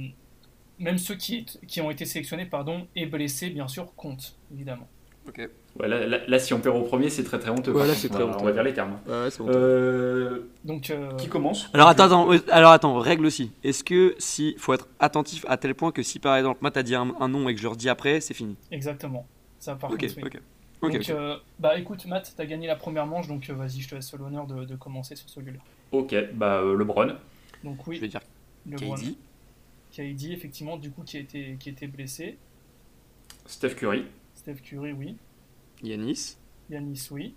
même 0.79 0.97
ceux 0.97 1.15
qui, 1.15 1.45
qui 1.67 1.81
ont 1.81 1.91
été 1.91 2.05
sélectionnés 2.05 2.45
pardon, 2.45 2.87
et 2.95 3.05
blessés, 3.05 3.49
bien 3.49 3.67
sûr, 3.67 3.95
comptent, 3.95 4.39
évidemment. 4.53 4.89
Ok. 5.27 5.49
Ouais, 5.79 5.87
là, 5.87 6.05
là- 6.05 6.19
là, 6.27 6.39
si 6.39 6.53
on 6.53 6.59
perd 6.59 6.75
au 6.75 6.81
premier, 6.83 7.09
c'est 7.09 7.23
très 7.23 7.39
très 7.39 7.49
honteux. 7.49 7.71
Ouais, 7.71 7.87
là, 7.87 7.93
c'est 7.95 8.09
on 8.11 8.13
très 8.13 8.23
va- 8.23 8.29
honteux. 8.29 8.37
On 8.41 8.45
va 8.45 8.51
dire 8.51 8.63
les 8.63 8.73
termes. 8.73 8.99
Ouais, 9.07 9.29
c'est 9.29 9.41
Euh, 9.41 10.41
Donc, 10.63 10.89
euh, 10.89 11.17
qui 11.17 11.27
commence? 11.29 11.69
Alors 11.73 11.87
attends, 11.87 12.29
alors 12.51 12.71
attends, 12.71 12.99
règle 12.99 13.25
aussi. 13.25 13.51
Est-ce 13.63 13.83
que 13.83 14.15
si 14.19 14.55
faut 14.59 14.73
être 14.73 14.87
attentif 14.99 15.45
à 15.47 15.57
tel 15.57 15.73
point 15.73 15.91
que 15.91 16.03
si 16.03 16.19
par 16.19 16.35
exemple 16.37 16.59
Matt 16.61 16.77
a 16.77 16.83
dit 16.83 16.93
un, 16.95 17.13
un 17.19 17.27
nom 17.27 17.49
et 17.49 17.53
que 17.55 17.59
je 17.59 17.63
le 17.63 17.69
redis 17.69 17.89
après, 17.89 18.21
c'est 18.21 18.33
fini? 18.33 18.55
exactement. 18.71 19.25
Ça, 19.59 19.75
par 19.75 19.91
Ok, 19.91 20.01
contre, 20.01 20.13
oui. 20.17 20.23
ok. 20.25 20.41
Ok, 20.81 20.91
donc, 20.91 21.01
ok. 21.01 21.09
euh, 21.11 21.37
bah 21.59 21.77
écoute, 21.79 22.05
Matt, 22.05 22.33
t'as 22.35 22.45
gagné 22.45 22.67
la 22.67 22.75
première 22.75 23.07
manche, 23.07 23.27
donc 23.27 23.49
euh, 23.49 23.53
vas-y, 23.53 23.79
je 23.81 23.89
te 23.89 23.95
laisse 23.95 24.13
l'honneur 24.13 24.45
de, 24.45 24.65
de 24.65 24.75
commencer 24.75 25.15
sur 25.15 25.29
celui-là. 25.29 25.59
Ok, 25.91 26.13
bah 26.33 26.57
euh, 26.57 26.77
LeBron. 26.77 27.15
Donc, 27.63 27.77
Je 27.85 27.89
oui, 27.91 27.99
vais 27.99 28.07
dire 28.09 28.19
LeBron. 28.69 28.95
KD, 28.95 29.15
KD, 29.91 30.31
effectivement, 30.33 30.75
du 30.77 30.91
coup, 30.91 31.03
qui 31.03 31.17
a 31.17 31.19
été, 31.21 31.55
qui 31.59 31.69
a 31.69 31.71
été 31.71 31.87
blessé. 31.87 32.37
Steph 33.45 33.75
Curry. 33.75 34.05
Steph 34.43 34.61
Curry, 34.61 34.93
oui. 34.93 35.17
Yanis, 35.81 36.37
Yanis, 36.69 37.07
oui. 37.11 37.35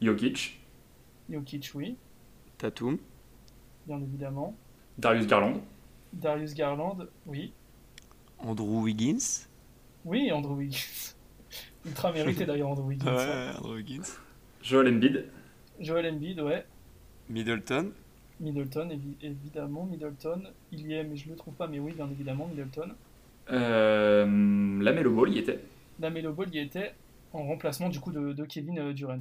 Jokic. 0.00 0.60
Jokic, 1.30 1.70
oui, 1.74 1.96
Tatum, 2.58 2.98
bien 3.86 4.00
évidemment. 4.00 4.54
Darius 4.98 5.26
Garland. 5.26 5.60
Darius 6.12 6.54
Garland, 6.54 7.08
oui. 7.26 7.52
Andrew 8.38 8.82
Wiggins. 8.82 9.46
Oui, 10.04 10.30
Andrew 10.30 10.54
Wiggins. 10.56 11.14
Ultra 11.86 12.12
mérité 12.12 12.44
d'ailleurs, 12.46 12.68
Andrew 12.70 12.86
Wiggins. 12.88 13.08
hein. 13.08 13.52
Andrew 13.58 13.74
Wiggins. 13.76 14.02
Joel 14.62 14.88
Embiid. 14.94 15.26
Joel 15.80 16.06
Embiid, 16.14 16.40
ouais. 16.40 16.64
Middleton. 17.28 17.92
Middleton, 18.40 18.88
évi- 18.90 19.16
évidemment, 19.22 19.84
Middleton. 19.86 20.42
Il 20.72 20.86
y 20.86 20.94
est, 20.94 21.04
mais 21.04 21.16
je 21.16 21.28
le 21.30 21.36
trouve 21.36 21.54
pas, 21.54 21.66
mais 21.66 21.78
oui, 21.78 21.92
bien 21.92 22.08
évidemment, 22.10 22.46
Middleton. 22.48 22.94
Euh, 23.50 24.24
Lamelo 24.82 25.12
Ball 25.12 25.30
y 25.34 25.38
était. 25.38 25.60
Lamelo 26.00 26.32
Ball 26.32 26.54
y 26.54 26.58
était 26.58 26.94
en 27.32 27.44
remplacement 27.44 27.88
du 27.88 28.00
coup 28.00 28.12
de, 28.12 28.32
de 28.32 28.44
Kevin 28.44 28.78
euh, 28.78 28.92
Durant. 28.92 29.20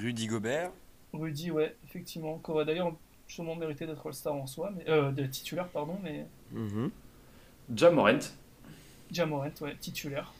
Rudy 0.00 0.26
Gobert. 0.26 0.70
Rudy, 1.12 1.50
ouais, 1.50 1.74
effectivement, 1.84 2.38
qui 2.44 2.50
aurait 2.50 2.64
d'ailleurs 2.64 2.94
sûrement 3.26 3.56
mérité 3.56 3.86
d'être 3.86 4.06
All-Star 4.06 4.34
en 4.34 4.46
soi, 4.46 4.72
mais, 4.76 4.88
euh, 4.88 5.10
de 5.12 5.26
titulaire, 5.26 5.68
pardon, 5.68 5.98
mais 6.02 6.26
Mhm. 6.52 6.90
Ja 7.76 7.90
Morant. 7.90 8.18
Jamorant, 9.10 9.50
ouais, 9.60 9.76
titulaire. 9.80 10.32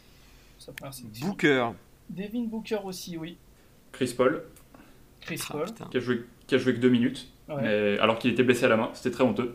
Sa 0.58 0.72
première 0.72 0.94
sélection. 0.94 1.26
Booker. 1.28 1.70
Devin 2.10 2.44
Booker 2.44 2.78
aussi, 2.84 3.16
oui. 3.16 3.36
Chris 3.92 4.14
Paul. 4.16 4.42
Chris 5.20 5.40
Ah, 5.48 5.52
Paul. 5.52 5.66
Qui 5.90 5.96
a 5.96 6.00
joué, 6.00 6.24
qui 6.46 6.54
a 6.54 6.58
joué 6.58 6.74
que 6.74 6.80
deux 6.80 6.88
minutes. 6.90 7.28
Ouais. 7.48 7.56
mais- 7.60 7.98
alors 7.98 8.18
qu'il 8.18 8.30
était 8.32 8.42
blessé 8.42 8.64
à 8.64 8.68
la 8.68 8.76
main. 8.76 8.90
C'était 8.94 9.10
très 9.10 9.24
honteux. 9.24 9.54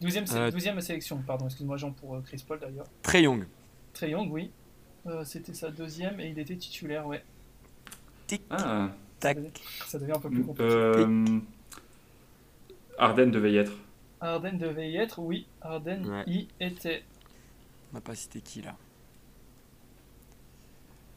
Sé- 0.00 0.36
Euh, 0.36 0.50
douzième 0.50 0.80
sélection, 0.80 1.18
pardon, 1.26 1.46
excuse-moi 1.46 1.76
Jean 1.76 1.90
pour 1.92 2.16
euh, 2.16 2.20
Chris 2.20 2.44
Paul 2.46 2.58
d'ailleurs. 2.60 2.86
Trey 3.02 3.22
Young. 3.22 3.46
Trey 3.92 4.10
Young, 4.10 4.30
oui. 4.30 4.50
Euh, 5.06 5.24
C'était 5.24 5.54
sa 5.54 5.70
deuxième 5.70 6.20
et 6.20 6.28
il 6.28 6.38
était 6.38 6.56
titulaire, 6.56 7.06
ouais. 7.06 7.22
Tic, 8.26 8.42
Ah. 8.50 8.90
tac. 9.20 9.38
Ça 9.86 9.98
devient 9.98 10.12
un 10.12 10.20
peu 10.20 10.28
plus 10.30 10.44
compliqué. 10.44 10.68
Euh, 10.70 11.38
Arden 12.98 13.30
devait 13.30 13.52
y 13.52 13.56
être. 13.58 13.72
Arden 14.20 14.58
devait 14.58 14.90
y 14.90 14.96
être, 14.96 15.18
oui. 15.20 15.46
Arden 15.62 16.04
Ouais. 16.06 16.24
y 16.26 16.48
était. 16.60 17.04
On 17.92 17.96
n'a 17.96 18.00
pas 18.00 18.14
cité 18.14 18.40
qui 18.40 18.62
là 18.62 18.74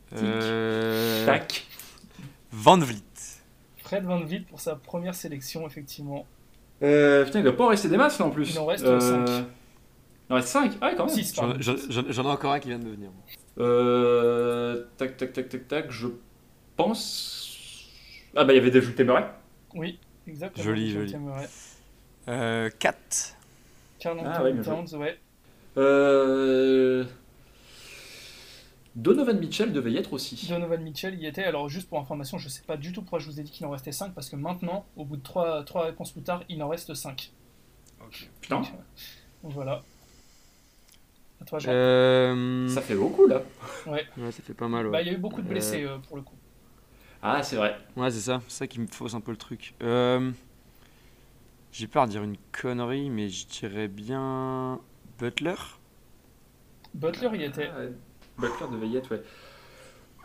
Tic. 0.10 0.20
Euh, 0.24 1.26
Tac. 1.26 1.66
Van 2.52 2.78
Vliet. 2.78 3.02
Fred 3.78 4.04
Van 4.06 4.20
Vliet 4.20 4.42
pour 4.42 4.60
sa 4.60 4.76
première 4.76 5.16
sélection, 5.16 5.66
effectivement. 5.68 6.26
Euh, 6.82 7.26
putain, 7.26 7.40
il 7.40 7.44
doit 7.44 7.56
pas 7.58 7.66
en 7.66 7.70
rester 7.70 7.90
des 7.90 7.98
masses 7.98 8.20
là 8.20 8.26
en 8.26 8.30
plus. 8.30 8.54
Il 8.54 8.60
en 8.60 8.66
reste 8.66 8.86
Euh, 8.86 9.00
cinq. 9.00 9.46
Il 10.30 10.34
en 10.34 10.36
reste 10.36 10.48
5 10.50 10.72
Ah, 10.82 10.90
ouais, 10.90 10.96
quand 10.96 11.06
même. 11.08 11.16
6, 11.16 11.36
J'en 11.90 12.24
ai 12.24 12.28
encore 12.28 12.54
un 12.54 12.60
qui 12.60 12.68
vient 12.70 12.78
de 12.80 12.88
venir. 12.88 13.10
Euh, 13.60 14.84
tac, 14.98 15.18
tac, 15.18 15.34
tac, 15.34 15.50
tac, 15.50 15.68
tac. 15.68 15.92
Je 15.92 16.08
pense. 16.78 17.90
Ah, 18.36 18.44
bah, 18.46 18.54
il 18.54 18.58
y 18.58 18.60
avait 18.60 18.70
Dejounte 18.70 19.00
Murray. 19.00 19.26
Oui, 19.74 20.00
exactement. 20.28 20.64
Joli, 20.64 20.92
joli. 20.92 21.16
Euh, 22.28 22.70
4. 22.78 23.36
Carl 24.00 24.20
Ah, 24.24 24.44
ouais. 24.44 24.54
Towns, 24.62 24.96
ouais. 24.98 25.18
Euh... 25.78 27.04
Donovan 29.02 29.40
Mitchell 29.40 29.72
devait 29.72 29.92
y 29.94 29.98
être 29.98 30.12
aussi. 30.14 30.48
Donovan 30.50 30.82
Mitchell 30.82 31.16
y 31.16 31.26
était. 31.26 31.44
Alors, 31.46 31.70
juste 31.70 31.88
pour 31.88 32.00
information, 32.00 32.38
je 32.38 32.50
sais 32.50 32.64
pas 32.64 32.76
du 32.76 32.92
tout 32.92 33.02
pourquoi 33.02 33.20
je 33.20 33.28
vous 33.28 33.40
ai 33.40 33.44
dit 33.44 33.52
qu'il 33.52 33.66
en 33.66 33.70
restait 33.72 33.94
5, 33.94 34.14
parce 34.14 34.30
que 34.30 34.36
maintenant, 34.36 34.86
au 34.98 35.06
bout 35.06 35.16
de 35.18 35.24
3, 35.24 35.64
trois 35.64 35.86
réponses 35.86 36.12
plus 36.12 36.22
tard, 36.22 36.44
il 36.50 36.62
en 36.62 36.68
reste 36.68 36.94
5. 36.94 37.32
Putain, 38.42 38.62
Donc 39.44 39.54
voilà. 39.54 39.84
À 41.42 41.46
toi, 41.46 41.60
Jean. 41.60 41.70
Euh, 41.72 42.68
ça 42.68 42.82
fait 42.82 42.96
beaucoup 42.96 43.26
là. 43.28 43.42
Ouais, 43.88 44.06
ça 44.18 44.42
fait 44.44 44.54
pas 44.54 44.68
mal. 44.68 44.88
Ouais, 44.88 44.92
Bah, 44.92 45.02
il 45.02 45.08
y 45.08 45.12
a 45.12 45.14
eu 45.14 45.18
beaucoup 45.18 45.42
de 45.42 45.48
blessés 45.48 45.84
euh, 45.84 45.98
pour 46.00 46.18
le 46.18 46.24
coup. 46.24 46.36
Ah, 47.22 47.42
c'est 47.44 47.56
vrai. 47.56 47.78
Ouais, 47.96 48.12
c'est 48.12 48.20
ça. 48.20 48.42
C'est 48.48 48.58
ça 48.60 48.68
qui 48.68 48.80
me 48.80 48.88
fausse 48.88 49.14
un 49.14 49.22
peu 49.22 49.32
le 49.32 49.38
truc. 49.38 49.74
Euh, 49.82 50.32
J'ai 51.72 51.88
peur 51.88 52.06
de 52.08 52.12
dire 52.12 52.24
une 52.24 52.38
connerie, 52.52 53.10
mais 53.10 53.30
je 53.30 53.46
dirais 53.48 53.88
bien 53.88 54.80
Butler. 55.20 55.56
Butler 56.94 57.30
y 57.38 57.44
était. 57.44 57.70
Butler 58.40 58.66
devait 58.72 58.88
y 58.88 58.98
être, 58.98 59.12
ouais. 59.12 59.22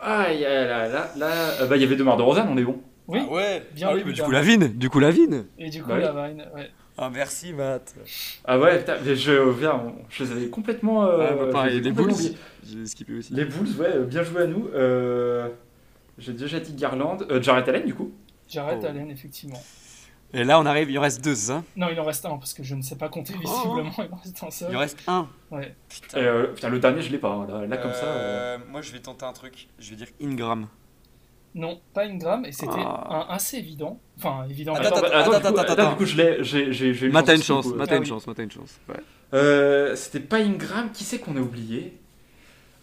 Ah, 0.00 0.32
y 0.32 0.44
a- 0.44 0.64
là, 0.66 0.88
là, 0.88 1.10
là. 1.16 1.32
euh, 1.62 1.66
bah, 1.66 1.76
il 1.76 1.82
y 1.82 1.84
avait 1.84 1.96
Demar 1.96 2.16
DeRozan, 2.16 2.46
on 2.50 2.56
est 2.56 2.64
bon. 2.64 2.80
Oui, 3.06 3.20
Ah 3.22 3.32
ouais. 3.32 3.62
bien 3.74 3.88
Ah 3.90 3.94
oui, 3.94 4.02
mais 4.06 4.12
du 4.12 4.22
coup, 4.22 4.30
la 4.30 4.40
vine. 4.42 4.68
Du 4.68 4.88
coup, 4.90 4.98
la 5.00 5.10
vine. 5.10 5.44
Et 5.58 5.68
du 5.70 5.82
coup, 5.82 5.88
Bah 5.90 5.96
oui. 5.98 6.02
la 6.02 6.28
Vine, 6.28 6.44
ouais. 6.54 6.70
Ah 6.96 7.10
merci 7.12 7.52
Matt. 7.52 7.92
Ah 8.44 8.58
ouais, 8.58 8.78
putain, 8.78 8.94
mais 9.04 9.16
je, 9.16 9.32
viens, 9.50 9.74
on- 9.74 9.94
je 10.08 10.24
les 10.24 10.32
avais 10.32 10.46
complètement. 10.46 11.04
euh, 11.04 11.26
Ah, 11.28 11.34
bah, 11.34 11.52
pareil, 11.52 11.80
les 11.80 11.90
Bulls. 11.92 12.12
J'ai 12.64 12.86
skippé 12.86 13.18
aussi. 13.18 13.34
Les 13.34 13.44
Bulls, 13.44 13.68
ouais, 13.78 13.96
euh, 13.96 14.04
bien 14.04 14.22
joué 14.22 14.42
à 14.42 14.46
nous. 14.46 14.68
Euh, 14.74 15.48
J'ai 16.16 16.32
déjà 16.32 16.60
dit 16.60 16.72
Garland. 16.74 17.18
Euh, 17.30 17.42
Jarrett 17.42 17.68
Allen, 17.68 17.84
du 17.84 17.92
coup. 17.94 18.12
Jarrett 18.48 18.78
Oh. 18.82 18.86
Allen, 18.86 19.10
effectivement. 19.10 19.60
Et 20.34 20.44
là, 20.44 20.58
on 20.60 20.66
arrive, 20.66 20.90
il 20.90 20.98
en 20.98 21.02
reste 21.02 21.22
deux, 21.24 21.34
ça 21.34 21.62
Non, 21.76 21.88
il 21.90 21.98
en 22.00 22.04
reste 22.04 22.24
un, 22.26 22.36
parce 22.36 22.52
que 22.54 22.62
je 22.62 22.74
ne 22.74 22.82
sais 22.82 22.96
pas 22.96 23.08
compter 23.08 23.32
visiblement, 23.34 23.92
il 23.98 24.12
en 24.12 24.16
reste 24.16 24.42
un 24.42 24.46
Il 24.46 24.48
en 24.48 24.50
seul. 24.50 24.76
reste 24.76 24.98
un. 25.06 25.28
Ouais. 25.50 25.74
Putain. 25.88 26.18
Et, 26.18 26.24
euh, 26.24 26.46
putain, 26.48 26.68
le 26.68 26.78
dernier, 26.80 27.02
je 27.02 27.10
l'ai 27.12 27.18
pas. 27.18 27.30
hein, 27.30 27.46
Là, 27.48 27.66
là, 27.66 27.76
comme 27.76 27.92
ça. 27.92 28.04
euh, 28.04 28.56
Euh, 28.56 28.58
Moi 28.70 28.82
je 28.82 28.92
vais 28.92 28.98
tenter 29.00 29.24
un 29.24 29.32
truc. 29.32 29.68
Je 29.78 29.90
vais 29.90 29.96
dire. 29.96 30.08
Ingram. 30.20 30.66
Non, 31.54 31.80
pas 31.94 32.04
Ingram, 32.06 32.44
et 32.44 32.50
c'était 32.52 32.72
Ah. 32.78 33.26
un 33.28 33.34
assez 33.34 33.58
évident. 33.58 34.00
Enfin, 34.18 34.44
évident. 34.50 34.74
Attends, 34.74 34.88
Attends, 34.88 34.96
attends, 34.96 35.06
attends, 35.06 35.14
du 35.14 35.20
attends, 35.20 35.30
coup, 35.30 35.58
attends, 35.60 35.60
attends, 35.72 35.82
attends. 35.82 35.90
du 35.92 35.96
coup, 35.98 36.04
je 36.06 36.16
l'ai. 36.16 36.42
J'ai 36.42 36.72
j'ai- 36.72 36.92
j'ai 36.94 37.06
eu 37.06 37.10
Matt 37.12 37.28
a 37.28 37.34
une 37.36 37.42
chance, 37.44 37.66
coup, 37.68 37.74
Matt 37.74 37.88
Ah 37.92 37.94
une 37.96 38.00
oui. 38.02 38.08
chance, 38.08 38.26
Matt 38.26 38.38
a 38.40 38.42
une 38.42 38.50
chance. 38.50 38.80
Ouais. 38.88 38.96
Euh, 39.34 39.94
c'était 39.94 40.18
pas 40.20 40.38
Ingram, 40.38 40.90
qui 40.92 41.04
c'est 41.04 41.20
qu'on 41.20 41.36
a 41.36 41.40
oublié? 41.40 41.96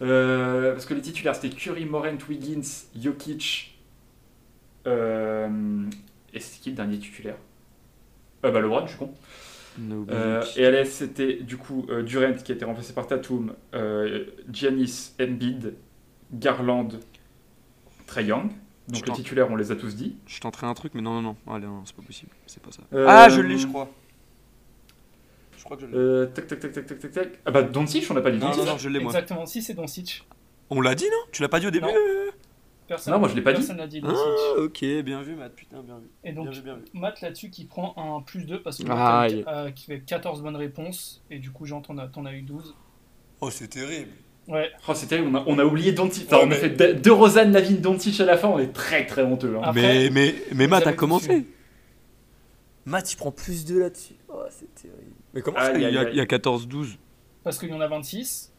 Euh, 0.00 0.72
Parce 0.72 0.86
que 0.86 0.94
les 0.94 1.02
titulaires 1.02 1.34
c'était 1.36 1.54
Curry, 1.54 1.84
Morant, 1.84 2.16
Wiggins, 2.28 2.62
Jokic. 2.98 3.78
Euh, 4.86 5.21
dernier 6.72 6.98
titulaire 6.98 7.36
euh, 8.44 8.50
Bah 8.50 8.60
LeBron, 8.60 8.86
je 8.86 8.90
suis 8.90 8.98
con. 8.98 9.12
No 9.78 10.04
Euh, 10.10 10.44
et 10.56 10.66
à 10.66 10.70
l'Est 10.70 10.84
c'était 10.92 11.34
du 11.36 11.56
coup 11.56 11.86
euh, 11.88 12.02
Durant 12.02 12.34
qui 12.34 12.52
a 12.52 12.54
été 12.54 12.64
remplacé 12.64 12.92
par 12.92 13.06
Tatum, 13.06 13.54
euh, 13.74 14.26
Giannis, 14.50 15.12
Embiid, 15.20 15.74
Garland, 16.32 16.88
Trae 18.06 18.22
Young. 18.24 18.50
Donc 18.88 19.06
les 19.06 19.12
titulaires 19.14 19.50
on 19.50 19.56
les 19.56 19.70
a 19.72 19.76
tous 19.76 19.94
dit. 19.96 20.16
Je 20.26 20.40
tenterai 20.40 20.66
un 20.66 20.74
truc, 20.74 20.92
mais 20.94 21.00
non, 21.00 21.14
non, 21.20 21.34
non. 21.46 21.54
Allez, 21.54 21.66
non, 21.66 21.82
c'est 21.86 21.96
pas 21.96 22.02
possible. 22.02 22.32
C'est 22.46 22.62
pas 22.62 22.70
ça. 22.72 22.82
Euh, 22.92 23.06
Ah 23.08 23.28
je 23.30 23.40
l'ai 23.40 23.56
je 23.56 23.66
crois. 23.66 23.88
Je 25.56 25.64
crois 25.64 25.76
que 25.76 25.82
je 25.82 25.86
l'ai. 25.86 25.96
Euh, 25.96 26.26
tac 26.26 26.46
tac 26.48 26.60
tac 26.60 26.72
tac 26.72 26.86
tac 26.86 26.98
tac 26.98 27.12
tac. 27.12 27.38
Ah 27.46 27.50
bah 27.50 27.62
Doncic 27.62 28.04
on 28.10 28.14
n'a 28.14 28.20
pas 28.20 28.30
dit 28.32 28.38
Non, 28.38 28.48
Doncic. 28.48 28.64
non, 28.64 28.72
non, 28.72 28.78
je 28.78 28.88
l'ai 28.88 28.98
moi. 29.00 29.12
Exactement, 29.12 29.46
si 29.46 29.62
c'est 29.62 29.74
Doncic. 29.74 30.26
On 30.68 30.80
l'a 30.80 30.94
dit, 30.94 31.04
non? 31.04 31.18
Tu 31.32 31.40
l'as 31.42 31.48
pas 31.48 31.60
dit 31.60 31.66
au 31.66 31.70
début 31.70 31.86
Non. 31.86 31.92
euh 31.94 32.21
Personne, 32.92 33.14
Non, 33.14 33.20
moi, 33.20 33.28
je 33.28 33.34
l'ai 33.34 33.40
pas 33.42 33.52
dit. 33.54 33.66
Personne. 33.66 33.80
Ah, 34.04 34.60
ok, 34.60 34.84
bien 35.02 35.22
vu, 35.22 35.34
Matt. 35.34 35.54
Putain, 35.54 35.82
bien 35.82 35.98
vu. 35.98 36.08
Et 36.24 36.32
donc, 36.32 36.44
Bien 36.50 36.52
vu, 36.58 36.62
bien 36.62 36.74
vu. 36.76 36.82
Matt 36.92 37.20
là-dessus 37.22 37.48
qui 37.48 37.64
prend 37.64 37.94
un 37.96 38.20
plus 38.20 38.44
2 38.44 38.60
parce 38.62 38.78
que 38.78 38.84
Ah, 38.90 39.26
Matt 39.46 39.74
qui 39.74 39.86
fait 39.86 40.00
14 40.00 40.42
bonnes 40.42 40.56
réponses. 40.56 41.22
Et 41.30 41.38
du 41.38 41.50
coup, 41.50 41.64
Jean, 41.64 41.80
t'en 41.80 41.96
as, 41.96 42.08
t'en 42.08 42.26
as 42.26 42.34
eu 42.34 42.42
12. 42.42 42.74
Oh 43.40 43.48
c'est 43.50 43.68
terrible. 43.68 44.10
Ouais, 44.48 44.70
Oh, 44.88 44.92
c'est 44.94 45.06
terrible, 45.06 45.28
on 45.28 45.34
a, 45.36 45.44
on 45.46 45.58
a 45.58 45.64
oublié 45.64 45.92
Doncic. 45.92 46.26
Enfin, 46.26 46.38
Ouais, 46.38 46.44
on 46.48 46.50
a 46.50 46.54
fait 46.56 46.70
de, 46.70 46.92
de 47.00 47.10
Rosanne, 47.10 47.52
Lavine, 47.52 47.78
Doncic 47.80 48.20
à 48.20 48.24
la 48.24 48.36
fin, 48.36 48.48
on 48.48 48.58
est 48.58 48.72
très 48.72 49.06
très 49.06 49.22
honteux. 49.22 49.56
hein. 49.56 49.60
Après, 49.64 50.10
mais, 50.10 50.34
mais, 50.54 50.66
Matt 50.66 50.86
a 50.86 50.92
commencé. 50.92 51.28
dessus. 51.28 51.46
Matt 52.84 53.12
il 53.12 53.16
prend 53.16 53.30
plus 53.30 53.64
2 53.64 53.78
là-dessus. 53.80 54.14
Oh 54.28 54.42
c'est 54.50 54.74
terrible. 54.74 55.12
Mais 55.34 55.40
comment 55.42 55.56
Ah, 55.60 55.66
ça 55.66 55.72
Aïe, 55.72 55.82
Il 55.88 55.94
y 55.94 55.96
a, 55.96 56.00
aïe, 56.00 56.08
il 56.12 56.16
y 56.16 56.20
a 56.20 56.24
14-12. 56.26 56.96
parce 57.44 57.58
qu'il 57.58 57.68
y 57.68 57.72
en 57.72 57.80
a 57.80 57.86
26. 57.88 58.52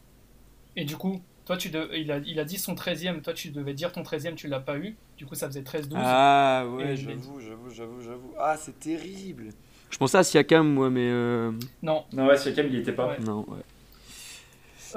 Et 0.76 0.84
du 0.84 0.96
coup, 0.96 1.20
toi, 1.46 1.56
tu 1.56 1.68
de- 1.70 1.90
il, 1.94 2.10
a, 2.10 2.18
il 2.18 2.38
a 2.40 2.44
dit 2.44 2.58
son 2.58 2.74
13ème. 2.74 3.20
Toi, 3.22 3.32
tu 3.34 3.50
devais 3.50 3.74
dire 3.74 3.92
ton 3.92 4.02
13ème, 4.02 4.34
tu 4.34 4.48
l'as 4.48 4.60
pas 4.60 4.76
eu. 4.78 4.96
Du 5.18 5.26
coup, 5.26 5.34
ça 5.34 5.46
faisait 5.46 5.62
13-12. 5.62 5.94
Ah, 5.96 6.64
ouais, 6.68 6.96
j'avoue. 6.96 7.40
J'avoue, 7.40 7.70
j'avoue, 7.70 8.00
j'avoue. 8.02 8.32
Ah 8.38 8.56
c'est 8.58 8.78
terrible. 8.80 9.50
Je 9.90 9.98
pensais 9.98 10.18
à 10.18 10.24
Siakam, 10.24 10.66
moi, 10.72 10.90
mais. 10.90 11.08
euh, 11.08 11.52
Non. 11.82 12.04
Non, 12.12 12.26
ouais, 12.26 12.36
Siakam, 12.36 12.66
il 12.68 12.74
y 12.74 12.78
était 12.78 12.92
pas. 12.92 13.08
Ouais. 13.08 13.18
Non, 13.20 13.40
ouais. 13.48 13.58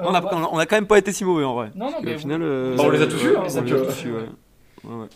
Euh, 0.00 0.04
on, 0.04 0.14
a, 0.14 0.20
bah, 0.20 0.48
on 0.52 0.58
a- 0.58 0.66
quand 0.66 0.76
même 0.76 0.86
pas 0.86 0.98
été 0.98 1.12
si 1.12 1.24
mauvais 1.24 1.44
en 1.44 1.54
vrai. 1.54 1.70
Non, 1.74 1.90
non, 1.90 1.98
mais 2.02 2.14
qu'au 2.14 2.18
final, 2.20 2.40
euh, 2.42 2.76
Bah, 2.76 2.84
on 2.86 2.90
les 2.90 3.02
a 3.02 3.06
tous 3.06 3.16
ouais, 3.16 3.32
eus, 3.32 3.36
hein, 3.36 3.40
on 3.40 3.44
les 3.44 3.58
a 3.58 3.62
tous 3.62 4.04
eus, 4.04 4.12
ouais. 4.12 4.28
Ouais, 4.84 4.94
ouais. 4.94 5.08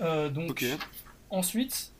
euh, 0.00 0.28
donc, 0.28 0.64
ensuite, 1.30 1.92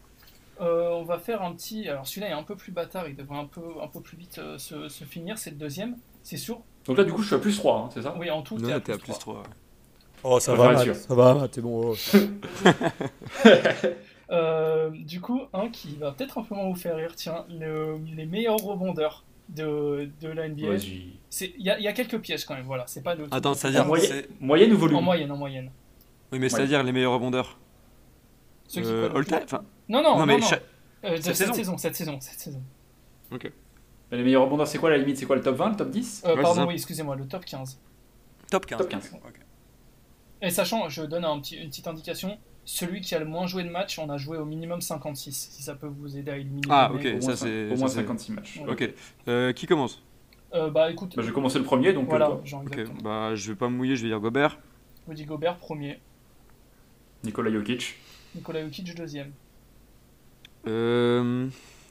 euh, 0.61 0.91
on 0.91 1.05
va 1.05 1.19
faire 1.19 1.43
un 1.43 1.53
petit. 1.55 1.89
Alors, 1.89 2.07
celui-là 2.07 2.29
est 2.31 2.33
un 2.33 2.43
peu 2.43 2.57
plus 2.57 2.73
bâtard. 2.73 3.09
Il 3.09 3.17
devrait 3.17 3.39
un 3.39 3.47
peu, 3.47 3.63
un 3.81 3.87
peu 3.89 4.01
plus 4.01 4.17
vite 4.17 4.39
euh, 4.39 4.59
se, 4.59 4.89
se 4.89 5.05
finir. 5.05 5.39
C'est 5.39 5.51
le 5.51 5.57
deuxième. 5.57 5.97
C'est 6.23 6.37
sur 6.37 6.63
Donc 6.87 6.99
là, 6.99 7.05
du 7.05 7.13
coup, 7.13 7.23
je 7.23 7.27
suis 7.29 7.37
à 7.37 7.39
plus 7.39 7.57
3, 7.57 7.77
hein, 7.79 7.89
c'est 7.95 8.03
ça? 8.03 8.15
Oui, 8.19 8.31
en 8.31 8.43
tout, 8.43 8.57
t'es 8.59 8.73
à 8.73 8.81
t'es 8.81 8.93
à 8.93 8.97
plus 8.97 9.05
plus 9.13 9.19
3. 9.19 9.43
3. 9.43 9.43
Oh, 10.25 10.41
ça 10.41 10.55
va, 10.55 10.73
Matt, 10.73 10.95
ça 10.95 11.15
va, 11.15 11.49
t'es 11.49 11.61
bon. 11.61 11.93
oh. 11.95 11.97
Euh, 14.31 14.89
du 14.91 15.21
coup, 15.21 15.43
un 15.53 15.69
qui 15.69 15.97
va 15.97 16.13
peut-être 16.13 16.39
un 16.39 16.43
peu 16.43 16.55
moins 16.55 16.67
vous 16.69 16.75
faire 16.75 16.97
rire, 16.97 17.13
tiens, 17.15 17.45
le- 17.51 17.99
les 18.17 18.25
meilleurs 18.25 18.57
rebondeurs 18.57 19.25
de, 19.51 20.09
de 20.23 20.29
la 20.29 20.49
NBA. 20.49 20.77
Il 20.77 21.13
y, 21.59 21.69
a- 21.69 21.79
il 21.79 21.85
y 21.85 21.89
a 21.89 21.93
quelques 21.93 22.19
pièges 22.19 22.47
quand 22.47 22.55
même, 22.55 22.65
voilà. 22.65 22.85
C'est 22.87 23.03
pas 23.03 23.15
le 23.15 23.27
Attends, 23.31 23.51
En 23.51 23.55
c'est-à-dire. 23.55 23.85
moyenne, 23.85 24.23
moyenne 24.41 24.73
ou 24.73 24.79
volume? 24.79 24.97
En 24.97 25.03
moyenne, 25.03 25.31
en 25.33 25.37
moyenne. 25.37 25.71
Oui, 26.33 26.39
mais 26.39 26.49
c'est-à-dire 26.49 26.83
les 26.83 26.93
meilleurs 26.93 27.13
rebondeurs. 27.13 27.59
Ceux 28.69 28.81
qui 28.81 28.89
Euh, 28.89 29.11
all 29.15 29.27
time 29.27 29.41
Non, 29.91 30.03
non, 30.03 30.19
Non, 30.19 30.25
mais 30.25 30.39
non. 30.39 30.47
Euh, 31.05 31.11
de 31.11 31.17
cette 31.17 31.25
cette, 31.25 31.37
saison. 31.37 31.53
saison, 31.53 31.77
cette 31.79 31.97
saison, 31.97 32.19
cette 32.21 32.41
saison. 32.41 32.63
Mais 33.31 33.39
Les 34.13 34.23
meilleurs 34.23 34.43
rebondeurs, 34.45 34.67
c'est 34.69 34.79
quoi 34.79 34.91
la 34.91 34.99
limite 34.99 35.17
C'est 35.17 35.27
quoi 35.27 35.37
le 35.37 35.43
top 35.43 35.57
20, 35.57 35.71
le 35.71 35.77
top 35.77 35.91
10 35.91 36.23
Euh, 36.27 36.37
Ouais, 36.37 36.43
pardon, 36.43 36.67
oui, 36.67 36.75
excusez-moi, 36.75 37.17
le 37.17 37.27
top 37.27 37.45
15. 37.45 37.81
top 38.51 38.67
15. 38.67 38.79
Top 38.79 38.89
15. 38.89 39.11
Ok. 39.27 39.35
Et 40.43 40.51
sachant, 40.51 40.89
je 40.89 41.03
donne 41.03 41.25
un 41.25 41.39
petit, 41.41 41.57
une 41.57 41.69
petite 41.69 41.87
indication, 41.89 42.37
celui 42.65 43.01
qui 43.01 43.15
a 43.15 43.19
le 43.19 43.25
moins 43.25 43.47
joué 43.47 43.63
de 43.65 43.71
match, 43.71 43.99
on 43.99 44.11
a 44.11 44.19
joué 44.19 44.37
au 44.37 44.45
minimum 44.45 44.81
56, 44.81 45.33
si 45.53 45.63
ça 45.63 45.75
peut 45.75 45.87
vous 45.87 46.17
aider 46.19 46.31
à 46.31 46.37
éliminer. 46.37 46.67
Ah, 46.69 46.91
ok. 46.93 47.01
Au 47.01 47.21
ça, 47.21 47.27
moins, 47.29 47.37
c'est- 47.37 47.65
au 47.71 47.77
moins 47.77 47.89
ça, 47.89 47.95
c'est- 47.95 48.01
56 48.01 48.33
matchs. 48.33 48.61
Ouais. 48.65 48.71
Ok. 48.73 48.95
Euh, 49.29 49.53
qui 49.53 49.67
commence? 49.67 50.03
Euh, 50.55 50.69
bah 50.69 50.91
écoute, 50.91 51.17
Bah, 51.17 51.23
je 51.23 51.29
vais 51.29 51.33
commencer 51.33 51.59
le 51.59 51.65
premier, 51.65 51.95
donc 51.95 52.05
euh, 52.05 52.11
voilà, 52.11 52.27
toi. 52.27 52.41
genre 52.45 52.61
Ok. 52.61 52.73
exactement. 52.73 53.01
Bah, 53.03 53.35
je 53.35 53.51
vais 53.53 53.57
pas 53.57 53.71
me 53.71 53.77
mouiller, 53.77 53.97
je 53.97 54.03
vais 54.03 54.09
dire 54.09 54.21
Gobert. 54.21 54.59
Rudy 55.09 55.25
Gobert, 55.25 55.57
premier. 55.57 55.99
Nicolas 57.25 57.51
Jokic. 57.51 57.97
Nicolas 58.35 58.63
Jokic, 58.63 58.95
deuxième. 58.95 59.33
Euh... 60.67 61.49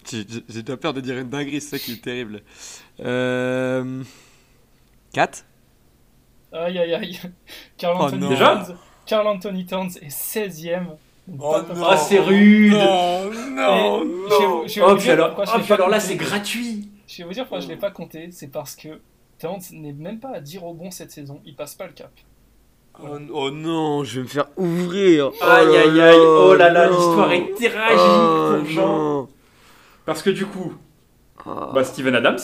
J'ai 0.09 0.23
déjà 0.63 0.77
peur 0.77 0.93
de 0.93 1.01
dire 1.01 1.17
une 1.17 1.29
dinguerie, 1.29 1.61
c'est 1.61 1.77
ça 1.77 1.79
qui 1.83 1.93
est 1.93 2.01
terrible. 2.03 2.41
Euh... 3.01 4.03
4 5.13 5.45
Aïe 6.53 6.79
aïe 6.79 6.93
aïe. 6.93 7.19
Carl 7.77 7.97
Oh 7.99 8.03
Anthony 8.03 8.21
non. 8.21 8.29
Déjà? 8.29 8.55
Towns. 8.65 8.77
Carl 9.05 9.27
Anthony 9.27 9.65
Towns 9.65 9.89
est 10.01 10.09
16ème. 10.09 10.85
Donc, 11.27 11.39
Oh 11.43 11.73
non. 11.73 11.85
Ah, 11.85 11.97
c'est 11.97 12.19
rude 12.19 12.73
Non, 12.73 13.31
je 13.31 14.39
vais 14.39 14.47
vous- 14.47 14.63
je 14.67 14.75
vais 14.75 14.81
Oh, 14.85 14.89
vous 14.89 14.95
puis 14.95 15.03
dire 15.03 15.13
alors, 15.13 15.45
je 15.45 15.51
oh, 15.55 15.59
pas 15.67 15.73
alors 15.75 15.89
là, 15.89 15.99
c'est 15.99 16.15
gratuit 16.15 16.89
Je 17.07 17.17
vais 17.19 17.23
vous 17.27 17.33
dire 17.33 17.43
pourquoi 17.43 17.59
je 17.59 17.67
l'ai 17.67 17.77
pas 17.77 17.91
compté. 17.91 18.29
C'est 18.31 18.47
parce 18.47 18.75
que 18.75 18.99
Towns 19.39 19.61
n'est 19.73 19.93
même 19.93 20.19
pas 20.19 20.31
à 20.35 20.39
10 20.41 20.57
rebonds 20.57 20.91
cette 20.91 21.11
saison. 21.11 21.41
Il 21.45 21.55
passe 21.55 21.75
pas 21.75 21.85
le 21.87 21.93
cap. 21.93 22.11
oh, 23.01 23.17
oh 23.33 23.51
non, 23.51 24.03
je 24.03 24.17
vais 24.17 24.23
me 24.23 24.27
faire 24.27 24.47
ouvrir. 24.57 25.31
Oh 25.31 25.43
Aïe 25.43 25.77
aïe 25.77 26.01
aïe, 26.01 26.17
oh 26.19 26.53
là 26.55 26.69
là, 26.69 26.89
non. 26.89 26.95
l'histoire 26.97 27.31
est 27.31 27.53
tragique 27.53 27.97
Oh 27.99 28.55
pour 28.57 28.65
Jean. 28.65 29.29
Parce 30.05 30.21
que 30.23 30.29
du 30.29 30.45
coup, 30.45 30.73
Ah. 31.45 31.71
bah, 31.73 31.83
Steven 31.83 32.15
Adams, 32.15 32.39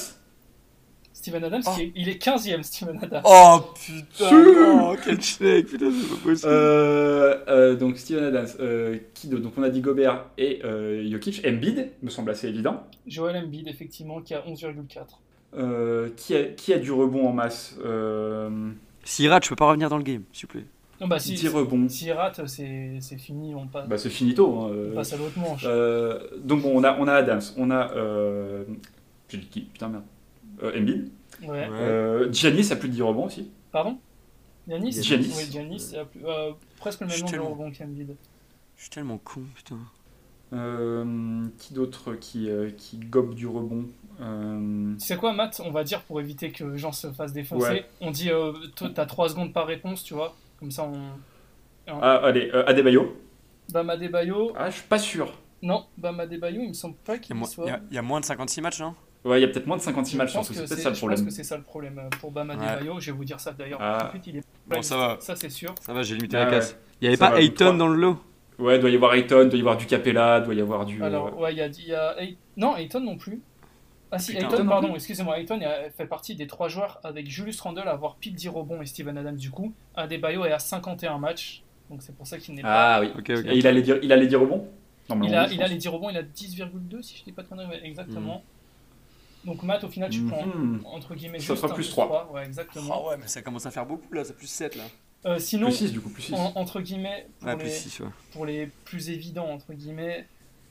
Steven 1.13 1.43
Adams, 1.43 1.63
Oh. 1.65 1.71
est- 1.79 1.91
il 1.95 2.09
est 2.09 2.17
15ème, 2.21 2.61
Steven 2.63 2.99
Adams. 3.03 3.23
Oh 3.25 3.59
putain, 3.75 4.31
non, 4.75 4.95
quel 5.03 5.19
schneck, 5.21 5.65
putain, 5.67 5.91
c'est 5.91 6.09
pas 6.09 6.21
possible. 6.23 6.51
euh, 6.51 7.37
euh, 7.47 7.75
donc 7.75 7.97
Steven 7.97 8.23
Adams, 8.25 8.47
euh, 8.59 8.97
qui 9.15 9.27
Donc 9.27 9.53
on 9.57 9.63
a 9.63 9.69
dit 9.69 9.81
Gobert 9.81 10.25
et 10.37 10.61
euh, 10.63 11.09
Jokic, 11.09 11.41
Embiid, 11.45 11.89
me 12.03 12.09
semble 12.09 12.29
assez 12.31 12.47
évident. 12.47 12.83
Joel 13.07 13.35
Embiid, 13.35 13.67
effectivement, 13.67 14.21
qui 14.21 14.35
a 14.35 14.43
11,4. 14.47 15.19
Euh, 15.55 16.09
qui, 16.15 16.35
a, 16.35 16.43
qui 16.43 16.71
a 16.73 16.77
du 16.77 16.91
rebond 16.91 17.27
en 17.29 17.33
masse 17.33 17.75
euh, 17.83 18.69
rate, 19.27 19.43
je 19.45 19.49
peux 19.49 19.55
pas 19.55 19.67
revenir 19.67 19.89
dans 19.89 19.97
le 19.97 20.03
game, 20.03 20.23
s'il 20.33 20.45
vous 20.47 20.51
plaît. 20.53 20.65
Non, 20.99 21.07
bah 21.07 21.19
si, 21.19 21.33
10 21.35 21.47
rebonds. 21.49 21.87
s'il 21.89 22.11
rate, 22.11 22.45
c'est 22.47 22.97
c'est 23.01 23.17
fini. 23.17 23.53
On, 23.53 23.67
passe 23.67 23.87
Bah 23.87 23.97
c'est 23.97 24.09
finito. 24.09 24.47
hein, 24.47 24.67
on 24.69 24.73
euh. 24.73 24.95
passe 24.95 25.13
à 25.13 25.17
l'autre 25.17 25.37
manche. 25.37 25.63
Euh, 25.67 26.19
donc 26.43 26.63
bon, 26.63 26.71
on 26.75 26.83
a, 26.83 26.97
on 26.99 27.07
a 27.07 27.13
Adams, 27.13 27.41
on 27.57 27.69
a... 27.69 27.91
Euh, 27.93 28.63
J'ai 29.29 29.37
dit 29.37 29.47
qui 29.47 29.61
Putain 29.61 29.89
merde. 29.89 30.03
Euh, 30.63 30.79
Embiid. 30.79 31.11
Ouais. 31.43 31.67
Euh, 31.71 32.31
Giannis 32.31 32.71
a 32.71 32.75
plus 32.75 32.89
de 32.89 32.93
10 32.95 33.01
rebonds 33.03 33.25
aussi. 33.25 33.51
Pardon? 33.71 33.99
Giannis? 34.67 35.03
Giannis. 35.03 35.33
Oui, 35.37 35.43
Giannis, 35.51 35.95
a 35.95 36.05
plus- 36.05 36.25
euh, 36.25 36.51
presque 36.77 37.01
le 37.01 37.07
même 37.07 37.19
nombre 37.19 37.31
de 37.31 37.39
rebonds 37.39 37.71
qu'Embiid. 37.71 38.15
Je 38.75 38.81
suis 38.81 38.89
tellement 38.89 39.19
con, 39.19 39.41
putain. 39.55 39.77
Euh, 40.53 41.45
qui 41.59 41.73
d'autre 41.73 42.15
qui, 42.15 42.49
euh, 42.49 42.69
qui 42.75 42.97
gobe 42.97 43.35
du 43.35 43.47
rebond 43.47 43.85
Euh, 44.21 44.93
Tu 44.97 45.05
sais 45.05 45.17
quoi, 45.17 45.33
Matt? 45.33 45.61
On 45.63 45.71
va 45.71 45.83
dire 45.83 46.01
pour 46.03 46.19
éviter 46.21 46.51
que 46.51 46.75
Jean 46.77 46.91
se 46.91 47.11
fasse 47.11 47.33
défoncer. 47.33 47.69
Ouais. 47.69 47.85
On 48.01 48.09
dit, 48.11 48.31
euh, 48.31 48.53
toi, 48.75 48.89
t'as 48.93 49.05
3 49.05 49.29
secondes 49.29 49.53
par 49.53 49.67
réponse, 49.67 50.03
tu 50.03 50.13
vois. 50.15 50.35
Comme 50.59 50.71
ça, 50.71 50.83
on. 50.83 51.11
Ah, 52.01 52.17
allez, 52.23 52.49
euh, 52.53 52.65
Adebayo. 52.67 53.17
Bam 53.71 53.89
Adebayo. 53.89 54.53
Ah, 54.57 54.69
je 54.69 54.75
suis 54.77 54.87
pas 54.87 54.99
sûr. 54.99 55.31
Non, 55.61 55.85
Bam 55.97 56.19
Adebayo, 56.19 56.61
il 56.61 56.69
me 56.69 56.73
semble 56.73 56.95
pas 56.97 57.17
qu'il 57.17 57.35
y 57.35 57.39
mo- 57.39 57.45
soit. 57.45 57.65
il 57.65 57.69
y 57.69 57.71
a- 57.71 57.79
il 57.91 57.95
y 57.95 57.97
a 57.97 58.01
moins 58.01 58.19
de 58.19 58.25
56 58.25 58.61
matchs, 58.61 58.79
non? 58.79 58.93
Ouais, 59.25 59.39
il 59.39 59.41
y 59.41 59.45
a 59.45 59.47
peut-être 59.47 59.65
moins 59.67 59.77
de 59.77 59.81
56 59.81 60.13
Je 60.13 60.17
matchs, 60.17 60.33
pense 60.33 60.47
c'est 60.47 60.53
peut-être 60.53 60.69
ça 60.69 60.75
le 60.75 60.81
Je 60.83 60.87
pense 60.89 60.97
problème. 60.99 61.25
que 61.25 61.31
c'est 61.31 61.43
ça 61.43 61.57
le 61.57 61.63
problème 61.63 61.99
euh, 61.99 62.09
pour 62.21 62.31
Bam 62.31 62.49
Adebayo. 62.49 62.99
Je 62.99 63.11
vais 63.11 63.17
vous 63.17 63.25
dire 63.25 63.39
ça 63.39 63.51
d'ailleurs. 63.51 63.79
Ah. 63.81 63.97
Tout 63.99 64.05
de 64.17 64.23
suite, 64.23 64.27
il 64.27 64.37
est 64.39 64.43
Bon, 64.67 64.81
ça 64.81 64.97
va. 64.97 65.17
Ça, 65.19 65.35
c'est 65.35 65.49
sûr. 65.49 65.73
Ça 65.81 65.93
va, 65.93 66.01
j'ai 66.03 66.15
limité 66.15 66.37
Ah, 66.37 66.45
la 66.45 66.51
casse. 66.51 66.71
ouais. 66.73 66.77
Il 67.01 67.05
y 67.05 67.07
avait 67.07 67.17
Ça 67.17 67.29
pas 67.31 67.39
Ayton 67.41 67.73
dans 67.75 67.87
le 67.87 67.95
lot? 67.95 68.17
Ouais, 68.59 68.79
doit 68.79 68.89
y 68.89 68.95
avoir 68.95 69.13
Ayton, 69.13 69.45
doit 69.45 69.57
y 69.57 69.59
avoir 69.59 69.77
du 69.77 69.85
Capella, 69.85 70.39
doit 70.41 70.53
y 70.53 70.61
avoir 70.61 70.85
du. 70.85 71.01
euh, 71.01 71.05
Alors, 71.05 71.37
ouais, 71.39 71.53
il 71.53 71.57
y 71.57 71.61
a, 71.93 72.23
y 72.23 72.37
Non, 72.57 72.75
Ayton 72.77 72.99
non 73.01 73.17
plus. 73.17 73.41
Ah 74.11 74.19
si, 74.19 74.31
Putain. 74.33 74.45
Ayton, 74.47 74.63
non 74.63 74.69
pardon, 74.69 74.95
excusez-moi. 74.95 75.37
Ayton 75.39 75.59
fait 75.97 76.05
partie 76.05 76.35
des 76.35 76.47
trois 76.47 76.69
joueurs 76.69 76.99
avec 77.03 77.29
Julius 77.29 77.59
Randle 77.59 77.87
à 77.87 77.91
avoir 77.91 78.15
pile 78.15 78.35
10 78.35 78.47
rebonds 78.49 78.81
et 78.81 78.85
Steven 78.85 79.17
Adams 79.17 79.35
du 79.35 79.51
coup. 79.51 79.73
Adebayo 79.95 80.45
est 80.45 80.51
à 80.53 80.59
51 80.59 81.17
matchs. 81.17 81.63
Donc 81.89 82.01
c'est 82.01 82.15
pour 82.15 82.25
ça 82.27 82.37
qu'il 82.37 82.55
n'est 82.55 82.61
pas. 82.61 82.95
Ah 82.95 82.99
oui. 83.01 83.07
Ok, 83.17 83.29
ok. 83.29 83.45
Et 83.45 83.57
il 83.57 83.67
a 83.67 83.71
les 83.71 83.81
10 83.81 83.93
il 84.03 84.11
a 84.11 84.15
les 84.15 84.27
10 84.27 84.35
rebonds? 84.37 84.67
Normalement, 85.09 85.33
Il 85.33 85.37
a, 85.37 85.53
il 85.53 85.61
a 85.63 85.67
les 85.67 85.77
10 85.77 85.87
rebonds, 85.89 86.09
il 86.09 86.17
a 86.17 86.23
10,2 86.23 87.01
si 87.01 87.17
je 87.17 87.23
dis 87.23 87.31
pas 87.31 87.43
de 87.43 87.47
conneries, 87.47 87.79
exactement. 87.83 88.43
Donc 89.45 89.63
Matt, 89.63 89.83
au 89.85 89.87
final, 89.89 90.09
tu 90.09 90.21
Mhm. 90.21 90.29
prends 90.81 90.93
entre 90.95 91.15
guillemets 91.15 91.39
Ça 91.39 91.53
juste 91.53 91.61
fera 91.61 91.71
un 91.71 91.75
plus 91.75 91.89
trois. 91.89 92.29
Ouais, 92.33 92.45
exactement. 92.45 92.93
Ah 93.05 93.09
ouais, 93.09 93.17
mais 93.17 93.27
ça 93.27 93.41
commence 93.41 93.65
à 93.65 93.71
faire 93.71 93.85
beaucoup 93.85 94.13
là, 94.13 94.23
c'est 94.25 94.35
plus 94.35 94.47
7 94.47 94.75
là. 94.75 94.83
Euh, 95.25 95.39
sinon, 95.39 95.67
Plus 95.67 95.75
6 95.77 95.91
du 95.91 95.99
coup, 96.01 96.09
plus 96.09 96.23
6. 96.23 96.33
en- 96.33 96.51
entre 96.55 96.79
guillemets, 96.81 97.27
pour, 97.39 97.47
Ouais, 97.47 97.55
les, 97.55 97.59
plus 97.63 97.69
6, 97.71 97.99
ouais. 98.01 98.07
pour 98.31 98.45
les 98.45 98.67
plus 98.85 99.09
évidents, 99.09 99.49
entre 99.49 99.73
guillemets, 99.73 100.27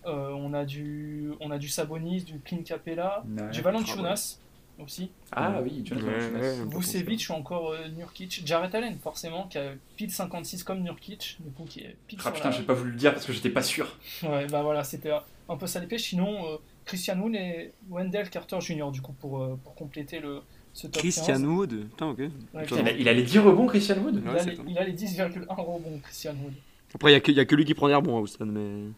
euh, 0.07 0.30
on, 0.30 0.52
a 0.54 0.64
du, 0.64 1.30
on 1.40 1.50
a 1.50 1.59
du 1.59 1.68
Sabonis, 1.68 2.22
du 2.22 2.38
Clint 2.40 2.62
Capella, 2.64 3.24
du 3.52 3.61
Valanciunas 3.61 4.38
aussi. 4.82 5.11
Ah 5.32 5.61
oui, 5.62 5.82
Jonathan 5.84 6.07
Ouais, 6.09 6.40
ouais, 6.40 6.54
Vucevic 6.76 7.26
ou 7.30 7.32
encore 7.32 7.72
euh, 7.72 7.88
Nurkic. 7.96 8.42
Jarrett 8.44 8.74
Allen, 8.74 8.98
forcément, 9.02 9.46
qui 9.48 9.57
a 9.59 9.72
pile 9.96 10.11
56 10.11 10.62
comme 10.64 10.80
Nurkic, 10.82 11.38
du 11.40 11.50
coup, 11.50 11.64
qui 11.64 11.80
est 11.80 11.96
pile 12.07 12.18
Ah 12.20 12.24
sur 12.24 12.32
putain, 12.34 12.50
la- 12.50 12.57
j'ai 12.57 12.62
pas 12.62 12.74
voulu 12.74 12.90
le 12.90 12.96
dire 12.96 13.12
parce 13.14 13.24
que 13.24 13.32
j'étais 13.32 13.50
pas 13.50 13.62
sûr. 13.62 13.96
Ouais, 14.22 14.46
bah 14.48 14.62
voilà, 14.62 14.84
c'était 14.84 15.12
un 15.48 15.57
peu 15.57 15.66
ça 15.66 15.80
les 15.80 15.86
pièges. 15.86 16.02
Sinon, 16.02 16.44
euh, 16.52 16.57
Christian 16.84 17.18
Wood 17.18 17.34
et 17.34 17.72
Wendell 17.88 18.28
Carter 18.30 18.61
Jr., 18.61 18.90
du 18.92 19.00
coup, 19.00 19.12
pour, 19.14 19.42
euh, 19.42 19.59
pour 19.64 19.74
compléter 19.74 20.20
le, 20.20 20.42
ce 20.74 20.86
top 20.88 21.00
Christian 21.00 21.24
15. 21.34 21.44
Wood 21.44 21.88
Putain, 21.88 22.09
ok. 22.11 22.18
Ouais. 22.18 22.66
Il 22.70 22.78
a, 22.88 22.92
il 22.92 23.09
a 23.09 23.12
les 23.14 23.22
10 23.22 23.38
rebonds, 23.38 23.66
Christian 23.66 23.96
Wood? 23.96 24.22
Il, 24.22 24.28
Ouais, 24.30 24.38
a 24.38 24.42
les, 24.44 24.52
étonnant. 24.52 24.70
il 24.70 24.78
a 24.78 24.84
les 24.84 24.92
10,1 24.92 25.54
rebonds, 25.62 26.00
Christian 26.02 26.34
Wood. 26.42 26.52
Après, 26.94 27.11
il 27.11 27.14
y, 27.14 27.16
a 27.16 27.20
que- 27.20 27.30
il 27.32 27.36
y 27.36 27.40
a 27.40 27.44
que 27.46 27.54
lui 27.54 27.64
qui 27.64 27.74
prend 27.74 27.88
des 27.88 27.94
rebonds 27.94 28.18
à 28.18 28.20
Houston, 28.20 28.46
mais. 28.46 28.90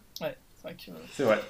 C'est 0.59 0.69
vrai 0.69 0.77
que. 0.77 0.91
C'est 1.13 1.23
vrai. 1.25 1.41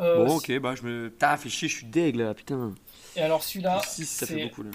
euh, 0.00 0.24
bon, 0.26 0.36
ok, 0.36 0.58
bah 0.60 0.74
je 0.74 0.82
me. 0.82 1.08
Putain, 1.10 1.36
fait 1.36 1.48
chier, 1.48 1.68
je 1.68 1.76
suis 1.76 1.86
deg 1.86 2.16
là, 2.16 2.34
putain. 2.34 2.74
Et 3.16 3.20
alors 3.20 3.42
celui-là, 3.42 3.80
6, 3.80 4.04
ça 4.06 4.26
c'est- 4.26 4.34
fait 4.34 4.42
beaucoup 4.44 4.62
là. 4.62 4.70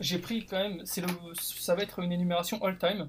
j'ai 0.00 0.18
pris 0.18 0.44
quand 0.46 0.58
même, 0.58 0.84
c'est 0.84 1.00
le, 1.00 1.08
ça 1.34 1.74
va 1.74 1.82
être 1.82 1.98
une 2.00 2.12
énumération 2.12 2.62
all-time 2.62 3.08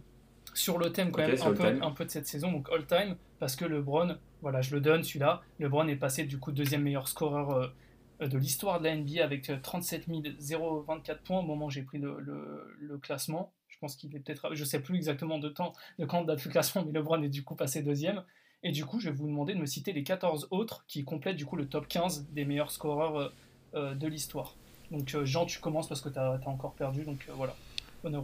sur 0.54 0.78
le 0.78 0.92
thème 0.92 1.12
quand 1.12 1.22
même 1.22 1.42
un 1.42 1.52
peu, 1.52 1.64
thème. 1.64 1.84
un 1.84 1.92
peu 1.92 2.06
de 2.06 2.10
cette 2.10 2.28
saison, 2.28 2.52
donc 2.52 2.70
all-time, 2.72 3.16
parce 3.40 3.56
que 3.56 3.66
LeBron, 3.66 4.18
voilà, 4.42 4.62
je 4.62 4.74
le 4.74 4.82
donne 4.82 5.04
celui-là, 5.04 5.42
LeBron 5.60 5.88
est 5.88 5.96
passé 5.96 6.24
du 6.24 6.40
coup 6.40 6.52
deuxième 6.52 6.82
meilleur 6.82 7.08
scoreur 7.08 7.52
euh, 7.52 8.28
de 8.28 8.38
l'histoire 8.38 8.80
de 8.80 8.86
la 8.86 8.96
NBA 8.96 9.24
avec 9.24 9.50
euh, 9.50 9.58
37 9.62 10.08
024 10.08 11.22
points 11.24 11.40
au 11.40 11.44
moment 11.44 11.66
où 11.68 11.70
j'ai 11.70 11.84
pris 11.84 11.98
le, 12.00 12.20
le- 12.20 12.76
le 12.80 12.98
classement. 12.98 13.54
Je 13.68 13.78
pense 13.80 13.96
qu'il 13.96 14.14
est 14.16 14.20
peut-être, 14.20 14.56
je 14.56 14.64
sais 14.64 14.82
plus 14.82 14.96
exactement 14.98 15.38
de 15.38 15.50
temps, 15.50 15.74
de 16.00 16.06
quand 16.06 16.24
date 16.24 16.44
le 16.44 16.52
classement, 16.52 16.84
mais 16.86 16.92
LeBron 16.92 17.22
est 17.22 17.30
du 17.30 17.44
coup 17.44 17.56
passé 17.56 17.82
deuxième. 17.84 18.24
Et 18.64 18.72
du 18.72 18.86
coup, 18.86 19.00
je 19.00 19.10
vais 19.10 19.16
vous 19.16 19.28
demander 19.28 19.54
de 19.54 19.60
me 19.60 19.66
citer 19.66 19.94
les 19.94 20.04
14 20.04 20.48
autres 20.52 20.84
qui 20.88 21.04
complètent 21.06 21.38
du 21.38 21.46
coup 21.46 21.56
le 21.56 21.68
top 21.68 21.88
15 21.88 22.28
des 22.32 22.44
meilleurs 22.46 22.72
scoreurs 22.72 23.18
euh, 23.18 23.30
euh, 23.76 23.96
de 23.96 24.08
l'histoire. 24.08 24.56
Donc 24.92 25.14
euh, 25.16 25.24
Jean, 25.26 25.46
tu 25.46 25.60
commences 25.60 25.88
parce 25.88 26.02
que 26.02 26.10
tu 26.10 26.20
as, 26.20 26.40
encore 26.46 26.74
perdu, 26.74 27.04
donc 27.04 27.26
euh, 27.30 27.34
voilà. 27.36 27.56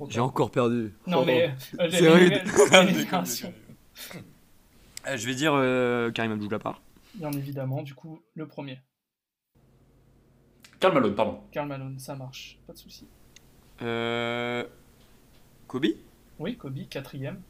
J'ai 0.10 0.22
encore 0.22 0.52
perdu. 0.52 0.94
Non 1.06 1.22
Oh. 1.22 1.26
mais 1.26 1.54
euh, 1.80 1.90
C'est 1.92 2.10
rude. 2.10 2.42
je 5.06 5.26
vais 5.26 5.36
dire 5.36 5.54
euh, 5.54 6.12
Karim 6.12 6.32
Abdul-Jabbar. 6.34 6.82
bien 7.16 7.32
évidemment. 7.34 7.82
Du 7.84 7.94
coup, 7.94 8.22
le 8.36 8.48
premier, 8.48 8.80
Karl 10.80 10.94
Malone, 10.94 11.16
pardon. 11.16 11.40
Karl 11.52 11.68
Malone, 11.68 12.00
ça 12.00 12.16
marche, 12.16 12.58
pas 12.68 12.74
de 12.74 12.78
souci. 12.78 13.08
Euh... 13.82 14.66
Kobe? 15.68 15.88
Oui, 16.40 16.56
Kobe, 16.58 16.88
quatrième, 16.90 17.42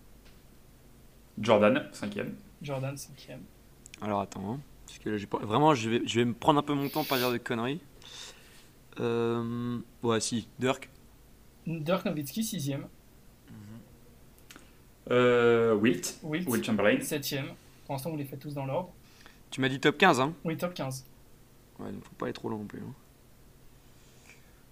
Jordan, 1.40 1.90
5ème. 1.94 2.32
Jordan, 2.66 2.98
cinquième. 2.98 3.42
Alors 4.02 4.22
attends, 4.22 4.54
hein, 4.56 4.60
parce 4.86 5.00
que 5.00 5.10
là, 5.12 5.18
j'ai 5.18 5.28
pas... 5.28 5.38
vraiment, 5.40 5.74
je 5.76 5.90
vais, 5.90 6.02
je 6.06 6.20
vais 6.20 6.26
me 6.26 6.34
prendre 6.34 6.60
un 6.60 6.64
peu 6.64 6.74
mon 6.74 6.90
temps 6.90 7.02
pour 7.02 7.08
pas 7.10 7.18
dire 7.18 7.32
de 7.32 7.38
conneries. 7.38 7.80
Euh... 9.00 9.78
Ouais, 10.04 10.20
si, 10.20 10.48
Dirk. 10.60 10.90
Dirk 11.68 12.06
Nowitzki, 12.06 12.44
sixième. 12.44 12.88
Euh, 15.12 15.76
Wilt, 15.76 16.20
Wilt, 16.24 16.48
Wilt 16.48 16.66
Chamberlain. 16.66 17.00
septième. 17.02 17.48
Pour 17.86 17.94
l'instant, 17.94 18.10
vous 18.10 18.18
les 18.18 18.26
faites 18.26 18.40
tous 18.40 18.54
dans 18.56 18.66
l'ordre. 18.66 18.92
Tu 19.52 19.62
m'as 19.62 19.70
dit 19.70 19.80
top 19.80 19.98
15, 19.98 20.20
hein? 20.20 20.34
Oui, 20.44 20.58
top 20.58 20.74
15. 20.74 21.06
Ouais, 21.80 21.92
donc 21.92 22.04
faut 22.04 22.16
pas 22.16 22.26
aller 22.26 22.34
trop 22.34 22.50
loin 22.50 22.58
non 22.60 22.66
plus. 22.66 22.80
hein. 22.80 22.94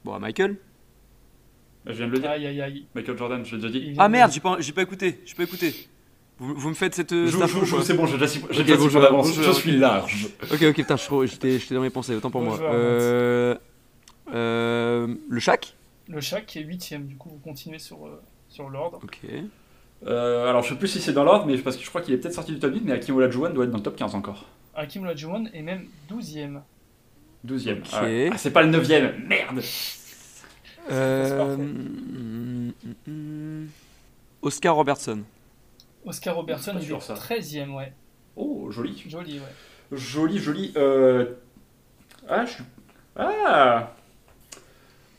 Bon, 0.03 0.13
à 0.13 0.19
Michael? 0.19 0.57
Je 1.85 1.91
viens 1.93 2.07
de 2.07 2.11
le 2.13 2.19
dire. 2.19 2.29
Aïe 2.31 2.47
aïe 2.47 2.61
aïe. 2.61 2.87
Michael 2.95 3.17
Jordan, 3.17 3.45
je 3.45 3.55
l'ai 3.55 3.61
déjà 3.61 3.79
dit. 3.79 3.95
Ah 3.99 4.07
de- 4.07 4.11
merde, 4.11 4.31
j'ai 4.31 4.39
pas, 4.39 4.57
j'ai 4.59 4.71
pas 4.73 4.81
écouté, 4.81 5.21
j'ai 5.25 5.35
pas 5.35 5.43
écouté. 5.43 5.87
Vous, 6.39 6.53
vous 6.55 6.69
me 6.69 6.73
faites 6.73 6.95
cette. 6.95 7.11
Je 7.13 7.27
je 7.27 7.38
pas 7.38 7.47
c'est 7.84 7.93
bon, 7.93 8.05
j'ai 8.05 8.13
déjà 8.13 8.27
six 8.27 8.39
j'ai 8.49 8.61
Ok, 8.61 8.65
déjà 8.65 8.77
six 8.77 8.84
bonjour, 8.84 8.91
points 9.01 9.01
d'avance. 9.01 9.27
bonjour. 9.27 9.43
Je 9.53 9.59
suis 9.59 9.77
large. 9.77 10.27
Ok, 10.51 10.61
ok, 10.63 10.75
putain, 10.75 10.95
j'étais 11.25 11.75
dans 11.75 11.81
mes 11.81 11.89
pensées, 11.89 12.15
autant 12.15 12.31
pour 12.31 12.41
moi. 12.41 12.59
Euh, 12.61 13.55
euh, 14.34 15.15
le 15.29 15.39
Shaq? 15.39 15.75
Le 16.09 16.19
qui 16.45 16.59
est 16.59 16.63
8 16.63 16.93
du 17.07 17.15
coup 17.15 17.29
vous 17.29 17.38
continuez 17.38 17.79
sur, 17.79 18.05
euh, 18.05 18.21
sur 18.49 18.69
l'ordre. 18.69 18.99
Ok. 19.03 19.19
Euh, 20.05 20.49
alors, 20.49 20.63
je 20.63 20.69
sais 20.69 20.75
plus 20.75 20.89
si 20.89 20.99
c'est 20.99 21.13
dans 21.13 21.23
l'ordre, 21.23 21.45
mais 21.45 21.57
parce 21.59 21.77
que 21.77 21.84
je 21.84 21.89
crois 21.89 22.01
qu'il 22.01 22.13
est 22.13 22.17
peut-être 22.17 22.34
sorti 22.34 22.51
du 22.51 22.59
top 22.59 22.73
8, 22.73 22.81
mais 22.84 22.91
Hakim 22.91 23.15
Olajuwon 23.15 23.51
doit 23.51 23.63
être 23.65 23.71
dans 23.71 23.77
le 23.77 23.84
top 23.84 23.95
15 23.95 24.15
encore. 24.15 24.45
Hakim 24.75 25.03
Olajuwon 25.03 25.45
est 25.53 25.61
même 25.61 25.86
12ème. 26.11 26.59
12ème. 27.47 27.79
Ok. 27.79 27.88
Ah, 27.93 28.03
ouais. 28.03 28.29
Ah, 28.34 28.38
c'est 28.38 28.51
pas 28.51 28.63
le 28.63 28.71
9ème, 28.77 29.25
merde 29.27 29.61
Euh, 30.91 31.38
parfait. 31.38 31.61
mm, 31.63 32.71
mm, 33.07 33.11
mm. 33.11 33.67
Oscar 34.41 34.75
Robertson. 34.75 35.19
Oscar 36.05 36.35
Robertson 36.35 36.79
ça. 36.99 37.13
13ème, 37.13 37.75
ouais. 37.75 37.93
Oh, 38.35 38.69
joli. 38.71 39.03
Joli, 39.07 39.39
ouais. 39.39 39.45
Joli, 39.91 40.39
joli. 40.39 40.73
Euh... 40.75 41.33
Ah, 42.27 42.45
je 42.45 42.51
suis. 42.51 42.63
Ah 43.15 43.93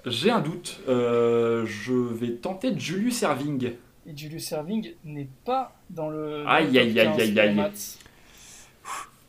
J'ai 0.05 0.30
un 0.30 0.41
doute. 0.41 0.80
Euh, 0.89 1.64
je 1.66 1.93
vais 1.93 2.32
tenter 2.32 2.78
Julius 2.78 3.22
Erving. 3.22 3.72
Et 4.07 4.16
Julius 4.16 4.49
Serving 4.49 4.95
n'est 5.05 5.28
pas 5.45 5.76
dans 5.91 6.11
le. 6.11 6.47
Aïe, 6.47 6.78
aïe, 6.78 6.99
aïe, 7.01 7.16
15 7.16 7.20
aïe, 7.20 7.41
aïe. 7.41 7.70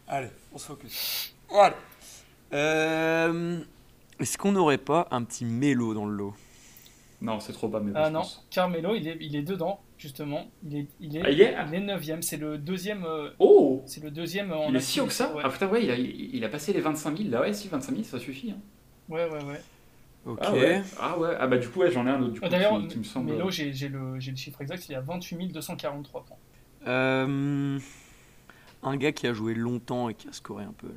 Allez, 0.07 0.29
on 0.53 0.57
se 0.57 0.67
focus. 0.67 1.33
Voilà. 1.49 1.75
Euh, 2.53 3.59
Est-ce 4.19 4.37
qu'on 4.37 4.51
n'aurait 4.51 4.77
pas 4.77 5.07
un 5.11 5.23
petit 5.23 5.45
mélo 5.45 5.93
dans 5.93 6.05
le 6.05 6.15
lot? 6.15 6.33
Non, 7.21 7.39
c'est 7.39 7.53
trop 7.53 7.67
bas, 7.69 7.79
mais 7.79 7.91
Ah 7.95 8.09
non, 8.09 8.19
pense. 8.19 8.45
Carmelo, 8.51 8.93
il 8.95 9.07
est, 9.07 9.17
il 9.21 9.35
est 9.35 9.41
dedans, 9.41 9.79
justement. 9.97 10.45
Il 10.63 10.75
est, 10.77 10.87
il 10.99 11.15
est, 11.17 11.21
Ah, 11.23 11.29
il 11.31 11.41
est 11.41 11.55
il 11.71 11.75
est 11.75 11.79
9ème. 11.79 12.21
C'est 12.21 12.37
le 12.37 12.57
deuxième. 12.57 13.03
euh, 13.05 13.29
Oh 13.39 13.81
C'est 13.85 14.03
le 14.03 14.11
deuxième 14.11 14.51
en 14.51 14.67
Il 14.69 14.75
est 14.75 14.79
si 14.81 14.99
haut 14.99 15.05
que 15.05 15.13
ça 15.13 15.33
Ah 15.43 15.49
putain, 15.49 15.67
ouais, 15.69 15.83
il 15.83 15.91
a, 15.91 15.95
il 15.97 16.43
a 16.43 16.49
passé 16.49 16.73
les 16.73 16.81
25 16.81 17.17
000 17.17 17.29
là, 17.29 17.41
ouais, 17.41 17.53
si, 17.53 17.67
25 17.69 17.91
000, 17.93 18.03
ça 18.03 18.19
suffit. 18.19 18.51
hein. 18.51 18.57
Ouais, 19.09 19.25
ouais, 19.29 19.43
ouais. 19.43 19.61
Ok. 20.25 20.39
Ah 20.41 20.53
ouais. 20.53 20.81
ah 20.99 21.19
ouais, 21.19 21.35
ah 21.39 21.47
bah 21.47 21.57
du 21.57 21.69
coup, 21.69 21.79
ouais, 21.81 21.91
j'en 21.91 22.05
ai 22.07 22.09
un 22.09 22.21
autre 22.21 22.33
du 22.33 22.39
coup, 22.39 22.45
Ah, 22.47 22.49
D'ailleurs, 22.49 22.79
qui, 22.81 22.87
qui 22.89 22.97
me 22.99 23.03
semble. 23.03 23.31
Melo, 23.31 23.49
j'ai 23.51 23.71
j'ai 23.73 23.87
le, 23.89 24.19
j'ai 24.19 24.31
le 24.31 24.37
chiffre 24.37 24.59
exact, 24.61 24.83
il 24.89 24.93
est 24.93 24.95
à 24.95 25.01
28 25.01 25.49
243 25.49 26.25
points. 26.25 26.37
Euh, 26.87 27.79
un 28.83 28.97
gars 28.97 29.11
qui 29.11 29.27
a 29.27 29.33
joué 29.33 29.53
longtemps 29.53 30.09
et 30.09 30.15
qui 30.15 30.27
a 30.27 30.33
scoré 30.33 30.63
un 30.63 30.73
peu. 30.73 30.87
Là. 30.87 30.93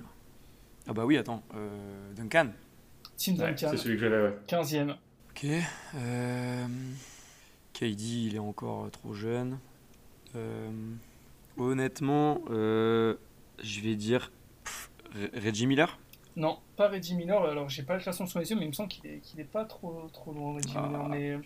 Ah 0.89 0.93
bah 0.95 1.05
oui, 1.05 1.17
attends. 1.19 1.43
Euh, 1.55 1.69
Duncan. 2.17 2.49
Tim 3.19 3.33
Ouais, 3.33 3.39
Duncan, 3.39 3.69
c'est 3.71 3.77
celui 3.77 3.97
que 3.97 4.01
j'avais, 4.01 4.23
ouais. 4.23 4.37
15ème. 4.49 4.95
Ok. 5.39 5.47
Euh, 5.95 6.67
KD, 7.73 8.01
il 8.01 8.35
est 8.35 8.41
encore 8.41 8.91
trop 8.91 9.15
jeune. 9.15 9.59
Euh, 10.35 10.69
honnêtement, 11.57 12.41
euh, 12.51 13.15
je 13.63 13.81
vais 13.81 13.95
dire 13.95 14.33
pff, 14.65 14.91
Reggie 15.35 15.69
Miller? 15.69 15.97
Non, 16.35 16.59
pas 16.77 16.89
Reggie 16.89 17.15
Miller, 17.15 17.45
alors 17.45 17.69
j'ai 17.69 17.85
pas 17.85 17.95
le 17.95 18.03
classement 18.03 18.27
sous 18.27 18.39
les 18.39 18.51
yeux, 18.51 18.57
mais 18.57 18.65
il 18.65 18.69
me 18.69 18.73
semble 18.73 18.89
qu'il 18.89 19.07
est, 19.07 19.45
pas 19.45 19.65
trop, 19.65 20.09
trop 20.13 20.33
loin, 20.33 20.55
Reggie 20.55 20.75
Ah. 20.75 20.83
Miller. 21.09 21.09
Mais, 21.09 21.39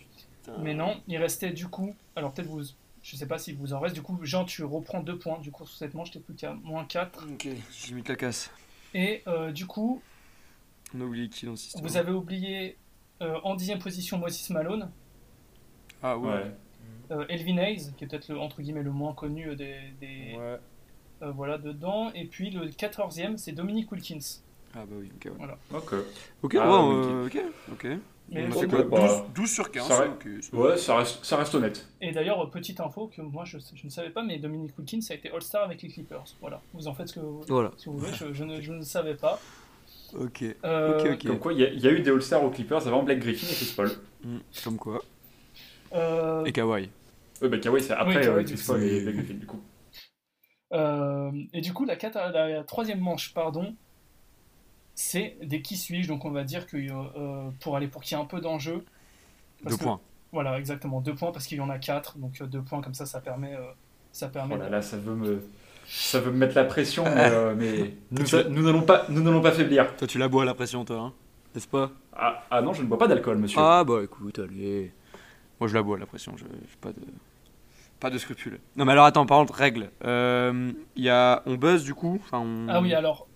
mais 0.63 0.73
non, 0.73 0.99
il 1.07 1.17
restait 1.17 1.51
du 1.51 1.67
coup, 1.67 1.95
alors 2.15 2.33
peut-être 2.33 2.47
vous, 2.47 2.63
je 3.03 3.15
sais 3.15 3.27
pas 3.27 3.37
si 3.37 3.53
vous 3.53 3.73
en 3.73 3.79
reste, 3.79 3.93
du 3.93 4.01
coup, 4.01 4.17
Jean, 4.23 4.43
tu 4.43 4.63
reprends 4.63 5.01
deux 5.01 5.19
points, 5.19 5.37
du 5.39 5.51
coup, 5.51 5.67
sur 5.67 5.77
cette 5.77 5.93
manche, 5.93 6.09
t'es 6.09 6.19
plus 6.19 6.33
qu'à 6.33 6.53
moins 6.63 6.85
4. 6.85 7.27
Ok, 7.31 7.47
j'ai 7.71 7.93
mis 7.93 8.01
la 8.03 8.15
casse. 8.15 8.49
Et 8.95 9.21
euh, 9.27 9.51
du 9.51 9.67
coup, 9.67 10.01
On 10.95 11.01
a 11.01 11.03
oublié 11.03 11.29
qui 11.29 11.45
dans 11.45 11.53
vous 11.81 11.97
avez 11.97 12.11
oublié 12.11 12.77
en 13.43 13.55
dixième 13.55 13.79
position 13.79 14.17
Moses 14.17 14.49
Malone, 14.49 14.89
Ah 16.01 16.17
ouais. 16.17 16.29
Ouais. 16.31 16.51
euh, 17.11 17.25
Elvin 17.29 17.57
Hayes, 17.57 17.91
qui 17.97 18.03
est 18.03 18.07
peut-être 18.07 18.27
le, 18.29 18.39
entre 18.39 18.61
guillemets 18.61 18.83
le 18.83 18.91
moins 18.91 19.13
connu 19.13 19.55
des, 19.55 19.75
des 20.01 20.35
Ouais. 20.37 20.57
euh, 21.21 21.31
voilà 21.31 21.57
dedans, 21.57 22.11
et 22.13 22.25
puis 22.25 22.49
le 22.49 22.69
quatorzième 22.69 23.37
c'est 23.37 23.51
Dominique 23.51 23.91
Wilkins. 23.91 24.19
Ah 24.75 24.85
bah 24.87 24.95
oui, 24.99 25.11
ok. 25.15 25.31
Ouais. 25.39 25.47
Ok. 25.77 25.93
Ok, 26.41 26.55
Ah, 26.59 26.67
euh, 26.67 27.25
ok, 27.27 27.37
ok. 27.73 27.87
Mais 28.29 28.47
ok, 28.47 28.67
quoi 28.69 28.83
bah, 28.83 29.07
12, 29.07 29.23
12 29.35 29.49
sur 29.51 29.69
15. 29.71 29.87
ça 29.87 30.07
ok, 30.07 30.27
c'est- 30.41 30.53
Ouais, 30.55 30.77
ça 30.77 30.95
reste, 30.97 31.23
ça 31.25 31.37
reste 31.37 31.53
honnête. 31.55 31.87
Et 32.01 32.11
d'ailleurs, 32.13 32.49
petite 32.49 32.79
info 32.79 33.11
que 33.13 33.21
moi 33.21 33.43
je, 33.45 33.57
je 33.75 33.85
ne 33.85 33.89
savais 33.91 34.09
pas, 34.09 34.23
mais 34.23 34.39
Dominique 34.39 34.75
Wilkins 34.79 35.01
a 35.09 35.13
été 35.13 35.29
All-Star 35.29 35.63
avec 35.63 35.81
les 35.83 35.89
Clippers. 35.89 36.23
Voilà, 36.41 36.61
vous 36.73 36.87
en 36.87 36.93
faites 36.93 37.09
ce 37.09 37.15
que 37.15 37.19
vous, 37.19 37.41
Voilà. 37.49 37.71
si 37.77 37.87
vous 37.89 37.97
voulez, 37.97 38.13
je, 38.13 38.33
je 38.33 38.43
ne, 38.45 38.61
je 38.61 38.71
ne 38.73 38.81
savais 38.81 39.15
pas. 39.15 39.39
Ok. 40.19 40.43
Euh, 40.63 40.99
Ok, 40.99 41.09
ok. 41.13 41.27
Comme 41.27 41.39
quoi, 41.39 41.53
il 41.53 41.59
y, 41.59 41.63
a- 41.65 41.69
il 41.69 41.79
y 41.81 41.87
a 41.87 41.91
eu 41.91 42.01
des 42.01 42.11
All-Stars 42.11 42.43
aux 42.43 42.49
Clippers 42.49 42.87
avant 42.87 43.03
Black 43.03 43.19
Griffin 43.19 43.47
et 43.47 43.53
Chris 43.55 43.73
Paul. 43.75 43.91
Hmm, 44.23 44.37
Comme 44.63 44.77
quoi. 44.77 45.01
euh, 45.93 46.45
Et 46.45 46.51
Kawhi. 46.51 46.89
Ouais, 47.41 47.49
bah 47.49 47.57
Kawhi, 47.57 47.81
c'est 47.81 47.93
après 47.93 48.17
Oui, 48.19 48.23
Kawhi, 48.25 48.43
euh, 48.43 48.43
Chris. 48.43 48.63
Paul 48.65 48.83
et 48.83 49.01
Black 49.01 49.15
Griffin, 49.15 49.33
du 49.35 49.45
coup. 49.45 49.61
euh, 50.73 51.31
et 51.53 51.61
du 51.61 51.73
coup, 51.73 51.85
la, 51.85 51.95
troisième 52.63 52.99
manche, 52.99 53.33
pardon, 53.33 53.75
c'est 54.95 55.37
des 55.41 55.61
qui 55.61 55.75
suis-je, 55.77 56.07
donc 56.07 56.25
on 56.25 56.31
va 56.31 56.43
dire 56.43 56.67
que 56.67 56.77
euh, 56.77 57.49
pour 57.59 57.75
aller 57.75 57.87
pour 57.87 58.01
qu'il 58.03 58.15
y 58.17 58.19
ait 58.19 58.23
un 58.23 58.27
peu 58.27 58.39
d'enjeu. 58.41 58.85
Deux 59.65 59.75
que- 59.77 59.83
points. 59.83 59.99
Voilà, 60.31 60.57
exactement, 60.57 60.99
deux 60.99 61.13
points 61.13 61.31
parce 61.31 61.45
qu'il 61.45 61.59
y 61.59 61.61
en 61.61 61.69
a 61.69 61.77
quatre, 61.77 62.17
donc 62.17 62.41
euh, 62.41 62.47
deux 62.47 62.61
points 62.63 62.81
comme 62.81 62.95
ça, 62.95 63.05
ça 63.05 63.21
permet. 63.21 63.53
euh, 63.55 63.61
ça 64.11 64.27
permet 64.29 64.55
Oh 64.55 64.57
là 64.59 64.69
là, 64.69 64.81
ça 64.81 64.97
veut 64.97 65.15
me, 65.15 65.43
ça 65.87 66.19
veut 66.19 66.31
me 66.31 66.37
mettre 66.37 66.55
la 66.55 66.63
pression, 66.65 67.03
mais, 67.03 67.29
euh, 67.29 67.55
mais 67.57 67.93
nous, 68.11 68.35
a- 68.35 68.43
nous 68.45 68.63
n'allons 68.63 68.81
pas, 68.83 69.05
nous 69.09 69.21
n'allons 69.21 69.41
pas 69.41 69.51
faiblir. 69.51 69.95
Toi, 69.95 70.07
tu 70.07 70.17
la 70.17 70.27
bois 70.27 70.45
la 70.45 70.53
pression, 70.53 70.83
toi, 70.85 70.97
hein 70.99 71.13
N'est-ce 71.53 71.67
pas? 71.67 71.91
Ah, 72.15 72.43
ah 72.51 72.61
non, 72.61 72.73
je 72.73 72.81
ne 72.83 72.87
bois 72.87 72.97
pas 72.97 73.07
d'alcool, 73.07 73.37
monsieur. 73.37 73.59
Ah 73.61 73.83
bah 73.83 74.01
écoute, 74.03 74.39
allez. 74.39 74.91
Moi, 75.59 75.67
je 75.67 75.73
la 75.73 75.81
bois 75.83 75.97
la 75.97 76.05
pression, 76.05 76.33
je 76.37 76.43
j'ai 76.45 76.77
pas 76.81 76.89
de. 76.91 77.01
Pas 77.99 78.09
de 78.09 78.17
scrupules. 78.17 78.59
Non, 78.75 78.83
mais 78.85 78.91
alors 78.91 79.05
attends, 79.05 79.25
par 79.25 79.37
contre, 79.39 79.53
règle. 79.53 79.89
Euh, 80.03 80.71
Il 80.97 81.03
y 81.03 81.09
a... 81.09 81.41
On 81.45 81.55
buzz 81.55 81.85
du 81.85 81.93
coup? 81.93 82.19
Enfin, 82.21 82.39
on... 82.39 82.67
Ah 82.67 82.81
oui, 82.81 82.93
alors, 82.93 83.27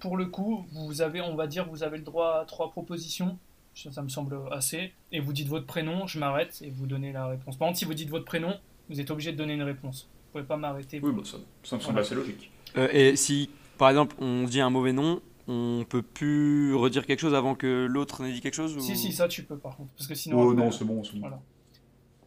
pour 0.00 0.16
le 0.16 0.24
coup, 0.26 0.64
vous 0.72 1.02
avez, 1.02 1.20
on 1.20 1.34
va 1.34 1.46
dire, 1.46 1.66
vous 1.68 1.82
avez 1.82 1.98
le 1.98 2.02
droit 2.04 2.40
à 2.40 2.44
trois 2.46 2.70
propositions. 2.70 3.36
Ça, 3.74 3.92
ça 3.92 4.00
me 4.00 4.08
semble 4.08 4.38
assez. 4.52 4.94
Et 5.12 5.20
vous 5.20 5.34
dites 5.34 5.48
votre 5.48 5.66
prénom, 5.66 6.06
je 6.06 6.18
m'arrête 6.18 6.62
et 6.62 6.70
vous 6.70 6.86
donnez 6.86 7.12
la 7.12 7.26
réponse. 7.26 7.56
Par 7.58 7.68
contre, 7.68 7.78
si 7.78 7.84
vous 7.84 7.92
dites 7.92 8.08
votre 8.08 8.24
prénom, 8.24 8.54
vous 8.88 9.00
êtes 9.02 9.10
obligé 9.10 9.32
de 9.32 9.36
donner 9.36 9.52
une 9.52 9.62
réponse. 9.64 10.08
Pas 10.44 10.56
m'arrêter. 10.56 11.00
Oui, 11.02 11.12
bon, 11.12 11.24
ça, 11.24 11.38
ça 11.62 11.76
me 11.76 11.80
semble 11.80 11.94
Voilà. 11.94 12.00
assez 12.00 12.14
logique. 12.14 12.50
Euh, 12.76 12.88
et 12.92 13.16
si, 13.16 13.50
par 13.78 13.88
exemple, 13.90 14.16
on 14.20 14.44
dit 14.44 14.60
un 14.60 14.70
mauvais 14.70 14.92
nom, 14.92 15.20
on 15.48 15.84
peut 15.88 16.02
plus 16.02 16.74
redire 16.74 17.06
quelque 17.06 17.20
chose 17.20 17.34
avant 17.34 17.54
que 17.54 17.86
l'autre 17.88 18.22
n'ait 18.22 18.32
dit 18.32 18.40
quelque 18.40 18.54
chose 18.54 18.76
ou... 18.76 18.80
Si, 18.80 18.96
si, 18.96 19.12
ça 19.12 19.28
tu 19.28 19.44
peux 19.44 19.56
par 19.58 19.76
contre. 19.76 19.92
Parce 19.94 20.08
que 20.08 20.14
sinon. 20.14 20.40
Oh 20.40 20.50
après- 20.50 20.64
non, 20.64 20.70
c'est 20.70 20.84
bon, 20.84 21.02
c'est 21.04 21.12
bon. 21.14 21.20
Voilà. 21.20 21.40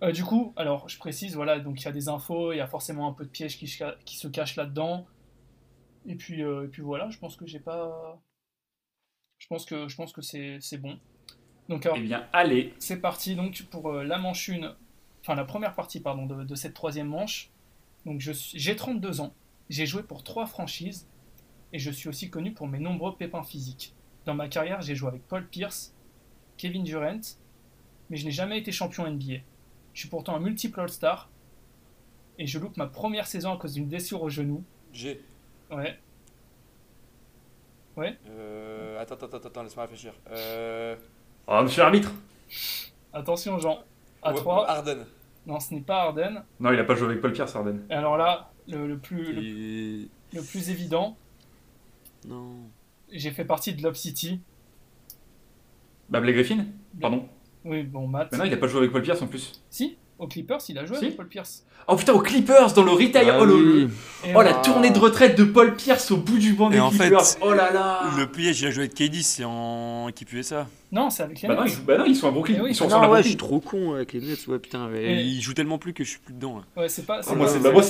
Euh, 0.04 0.12
du 0.14 0.24
coup, 0.24 0.54
alors 0.56 0.88
je 0.88 0.98
précise, 0.98 1.36
voilà, 1.36 1.60
donc 1.60 1.82
il 1.82 1.86
y 1.86 1.88
a 1.88 1.92
des 1.92 2.08
infos, 2.08 2.54
il 2.54 2.58
y 2.58 2.62
a 2.62 2.68
forcément 2.68 3.08
un 3.10 3.12
peu 3.14 3.26
de 3.26 3.30
piège 3.30 3.58
qui, 3.58 3.68
se 3.68 3.78
ca- 3.78 3.96
qui 4.06 4.16
se 4.18 4.30
cache 4.30 4.56
là-dedans. 4.56 5.06
Et 6.06 6.16
puis, 6.16 6.42
euh, 6.42 6.64
et 6.66 6.68
puis 6.70 6.82
voilà, 6.82 7.10
je 7.10 7.18
pense 7.20 7.36
que 7.36 7.46
j'ai 7.46 7.60
pas. 7.60 8.22
Je 9.40 9.48
pense 9.48 9.66
que, 9.66 9.88
je 9.90 9.96
pense 9.98 10.14
que 10.14 10.22
c'est 10.22 10.58
c'est 10.62 10.78
bon. 10.78 10.98
Donc 11.68 11.86
alors, 11.86 11.98
Eh 11.98 12.02
bien, 12.02 12.26
allez. 12.34 12.74
c'est 12.80 13.02
parti 13.02 13.36
donc 13.36 13.62
pour 13.70 13.90
euh, 13.92 14.04
la 14.04 14.18
manche 14.18 14.50
1, 14.50 14.76
enfin 15.22 15.36
la 15.36 15.44
première 15.46 15.76
partie 15.76 16.00
pardon, 16.00 16.26
de, 16.26 16.44
de 16.46 16.56
cette 16.56 16.74
troisième 16.74 17.08
manche. 17.08 17.52
Donc 18.06 18.20
je 18.22 18.32
suis- 18.32 18.58
j'ai 18.60 18.76
32 18.76 19.22
ans, 19.22 19.34
j'ai 19.70 19.86
joué 19.86 20.04
pour 20.04 20.24
trois 20.24 20.46
franchises 20.46 21.08
et 21.74 21.80
je 21.80 21.92
suis 21.92 22.10
aussi 22.10 22.30
connu 22.30 22.54
pour 22.54 22.68
mes 22.68 22.80
nombreux 22.80 23.16
pépins 23.16 23.44
physiques. 23.44 23.94
Dans 24.26 24.34
ma 24.34 24.48
carrière, 24.48 24.82
j'ai 24.82 24.96
joué 24.96 25.10
avec 25.10 25.28
Paul 25.28 25.46
Pierce, 25.48 25.94
Kevin 26.58 26.84
Durant, 26.84 27.20
mais 28.10 28.18
je 28.18 28.26
n'ai 28.26 28.32
jamais 28.32 28.58
été 28.60 28.72
champion 28.72 29.06
NBA. 29.08 29.42
Je 29.94 30.00
suis 30.02 30.10
pourtant 30.10 30.36
un 30.36 30.40
multiple 30.40 30.80
All-Star 30.80 31.30
et 32.38 32.48
je 32.48 32.58
loupe 32.60 32.78
ma 32.78 32.88
première 32.88 33.28
saison 33.28 33.54
à 33.54 33.58
cause 33.58 33.74
d'une 33.74 33.86
blessure 33.88 34.22
au 34.24 34.30
genou. 34.30 34.64
G. 34.94 35.22
Ouais, 35.72 36.00
Euh, 38.30 39.00
attends, 39.02 39.16
attends, 39.16 39.38
attends, 39.46 39.64
laisse-moi 39.64 39.84
réfléchir. 39.86 40.14
Euh... 40.32 40.96
Oh, 41.48 41.62
monsieur 41.64 41.82
l'arbitre 41.82 42.14
attention 43.12 43.58
Jean. 43.60 43.84
À 44.22 44.34
3, 44.34 44.70
Arden. 44.70 45.06
Non 45.46 45.60
ce 45.60 45.74
n'est 45.74 45.82
pas 45.82 46.04
Harden. 46.04 46.44
Non, 46.60 46.72
il 46.72 46.80
a 46.80 46.84
pas 46.84 46.96
joué 46.96 47.08
avec 47.10 47.22
Paul 47.22 47.32
Pierce, 47.34 47.56
Arden. 47.56 47.82
Et 47.90 47.94
alors 47.94 48.18
là, 48.18 48.52
le, 48.68 48.88
le 48.88 48.98
plus, 48.98 49.34
le, 49.34 49.42
Et... 49.44 50.10
le 50.34 50.42
plus 50.42 50.70
évident, 50.70 51.18
Non. 52.28 52.56
j'ai 53.12 53.32
fait 53.32 53.46
partie 53.46 53.74
de 53.74 53.82
Lob 53.84 53.96
City. 53.96 54.42
Bah, 56.10 56.20
Blake 56.20 56.36
Griffin? 56.36 56.66
Pardon? 57.00 57.28
Oui, 57.66 57.84
bon, 57.84 58.08
Matt. 58.08 58.32
Mais 58.32 58.38
non, 58.40 58.44
il 58.46 58.54
a 58.54 58.58
pas 58.58 58.68
joué 58.68 58.80
avec 58.80 58.92
Paul 58.92 59.02
Pierce 59.02 59.22
en 59.22 59.28
plus. 59.28 59.62
Si, 59.70 59.98
aux 60.20 60.28
Clippers, 60.28 60.60
il 60.70 60.78
a 60.78 60.86
joué 60.86 60.98
Si. 60.98 61.06
avec 61.06 61.18
Paul 61.18 61.28
Pierce. 61.28 61.64
Oh 61.88 61.96
putain, 61.96 62.14
aux 62.14 62.20
Clippers, 62.20 62.74
dans 62.74 62.84
le 62.84 62.92
retire. 62.92 63.22
Ah 63.34 63.38
oh, 63.42 63.46
le- 63.46 63.54
oui. 63.56 63.90
Oh, 64.36 64.42
la 64.42 64.54
tournée 64.54 64.92
de 64.92 65.00
retraite 65.00 65.38
de 65.38 65.44
Paul 65.44 65.76
Pierce 65.76 66.12
au 66.12 66.18
bout 66.18 66.38
du 66.38 66.54
banc 66.54 66.70
Et 66.70 66.76
des 66.76 66.80
en 66.80 66.92
fait, 66.92 67.08
Clippers. 67.08 67.24
oh 67.42 67.54
là 67.54 67.72
là 67.72 68.02
Le 68.18 68.28
piège, 68.28 68.62
il 68.62 68.68
a 68.68 68.72
joué 68.72 68.84
avec 68.84 68.94
KD, 68.94 69.24
c'est 69.24 69.44
en 69.46 70.08
équipe 70.10 70.32
USA. 70.34 70.68
Non, 70.92 71.10
c'est 71.10 71.24
avec 71.24 71.42
les 71.42 71.48
bah 71.48 71.56
non, 71.56 71.64
Nets. 71.64 71.72
ils 71.72 71.76
jouent- 71.76 71.84
bah 71.86 71.98
non, 71.98 72.06
ils 72.06 72.16
sont 72.16 72.28
à 72.28 72.32
Brooklyn. 72.32 72.56
Eh 72.60 72.62
oui. 72.62 72.70
Ils 72.72 72.76
sont 72.76 72.86
Ah 72.88 72.96
non, 72.96 73.02
la 73.02 73.10
ouais, 73.10 73.24
je 73.24 73.30
Brooklyn. 73.30 73.30
suis 73.30 73.38
trop 73.38 73.60
con 73.60 73.94
avec 73.96 74.14
les 74.14 74.22
Nets, 74.22 74.48
ouais, 74.48 74.60
putain. 74.60 74.90
ouais. 74.92 75.04
Et- 75.04 75.22
Il 75.24 75.42
joue 75.42 75.54
tellement 75.54 75.78
plus 75.80 75.94
que 75.94 76.04
je 76.04 76.10
suis 76.12 76.20
plus 76.20 76.34
dedans. 76.34 76.58
là. 76.76 76.82
Ouais, 76.84 76.90
c'est 76.90 77.06
pas. 77.06 77.22
c'est 77.24 77.36
moi, 77.36 77.48
bah, 77.48 77.82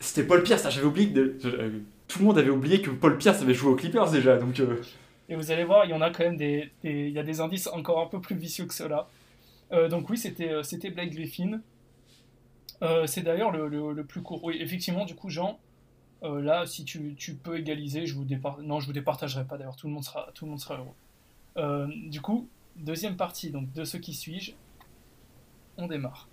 c'était- 0.00 0.22
Paul 0.24 0.42
Pierce, 0.42 0.62
ah, 0.66 0.70
j'avais 0.70 0.86
oublié 0.86 1.08
que 1.10 1.14
de- 1.18 1.38
euh, 1.46 1.70
tout 2.08 2.18
le 2.18 2.24
monde 2.26 2.38
avait 2.38 2.50
oublié 2.50 2.82
que 2.82 2.90
Paul 2.90 3.16
Pierce 3.16 3.40
avait 3.40 3.54
joué 3.54 3.70
aux 3.72 3.76
Clippers 3.76 4.10
déjà, 4.10 4.36
donc 4.36 4.58
euh, 4.60 4.80
Et 5.28 5.36
vous 5.36 5.50
allez 5.50 5.64
voir, 5.64 5.84
il 5.86 5.90
y 5.90 5.94
en 5.94 6.00
a 6.02 6.10
quand 6.10 6.24
même 6.24 6.36
des, 6.36 6.70
des- 6.82 7.06
il 7.08 7.12
y 7.12 7.18
a 7.18 7.22
des 7.22 7.40
indices 7.40 7.66
encore 7.68 8.00
un 8.02 8.06
peu 8.06 8.20
plus 8.20 8.34
vicieux 8.36 8.66
que 8.66 8.74
cela. 8.74 8.98
Euh, 8.98 9.02
donc 9.72 10.08
oui, 10.10 10.18
c'était 10.18 10.50
euh, 10.50 10.62
c'était 10.62 10.90
Blake 10.90 11.10
Griffin. 11.10 11.60
Euh, 12.82 13.06
c'est 13.06 13.22
d'ailleurs 13.22 13.52
le, 13.52 14.04
plus 14.04 14.22
court. 14.22 14.42
Oui, 14.42 14.56
effectivement, 14.60 15.04
du 15.04 15.14
coup, 15.14 15.30
Jean, 15.30 15.58
euh, 16.24 16.42
là, 16.42 16.66
si 16.66 16.84
tu, 16.84 17.16
peux 17.42 17.58
égaliser, 17.58 18.06
je 18.06 18.14
vous 18.14 18.24
dépar... 18.24 18.58
non, 18.58 18.80
je 18.80 18.86
vous 18.86 18.92
départagerai 18.92 19.44
pas. 19.44 19.56
D'ailleurs, 19.56 19.76
tout 19.76 19.86
le 19.86 19.92
monde 19.92 20.04
sera 20.04 20.30
tout 20.34 20.44
le 20.44 20.50
monde 20.50 20.60
sera 20.60 20.76
heureux. 20.76 20.94
Euh, 21.58 21.86
du 22.06 22.20
coup, 22.20 22.48
deuxième 22.76 23.16
partie. 23.16 23.50
Donc 23.50 23.72
de 23.72 23.84
ce 23.84 23.96
qui 23.96 24.14
suis-je, 24.14 24.52
on 25.76 25.86
démarre. 25.86 26.28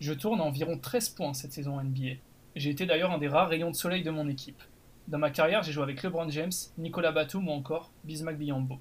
Je 0.00 0.12
tourne 0.12 0.40
à 0.40 0.44
environ 0.44 0.78
13 0.78 1.10
points 1.10 1.34
cette 1.34 1.52
saison 1.52 1.80
NBA. 1.80 2.16
J'ai 2.56 2.70
été 2.70 2.84
d'ailleurs 2.84 3.12
un 3.12 3.18
des 3.18 3.28
rares 3.28 3.48
rayons 3.48 3.70
de 3.70 3.76
soleil 3.76 4.02
de 4.02 4.10
mon 4.10 4.28
équipe. 4.28 4.62
Dans 5.08 5.18
ma 5.18 5.30
carrière, 5.30 5.62
j'ai 5.62 5.72
joué 5.72 5.84
avec 5.84 6.02
LeBron 6.02 6.28
James, 6.30 6.52
Nicolas 6.78 7.12
Batum 7.12 7.48
ou 7.48 7.52
encore 7.52 7.92
Bismack 8.04 8.38
Biyombo. 8.38 8.78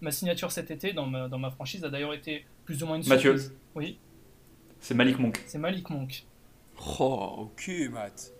Ma 0.00 0.10
signature 0.10 0.50
cet 0.50 0.70
été 0.70 0.94
dans 0.94 1.06
ma 1.06 1.50
franchise 1.50 1.84
a 1.84 1.90
d'ailleurs 1.90 2.14
été 2.14 2.46
plus 2.70 2.84
ou 2.84 2.86
moins 2.86 3.00
une 3.02 3.08
Mathieu. 3.08 3.36
surprise. 3.36 3.58
Oui, 3.74 3.98
C'est 4.78 4.94
Malik 4.94 5.18
Monk. 5.18 5.42
c'est 5.46 5.58
Malik 5.58 5.90
Monk. 5.90 6.24
Oh, 7.00 7.34
ok, 7.50 7.70
Matt. 7.90 8.32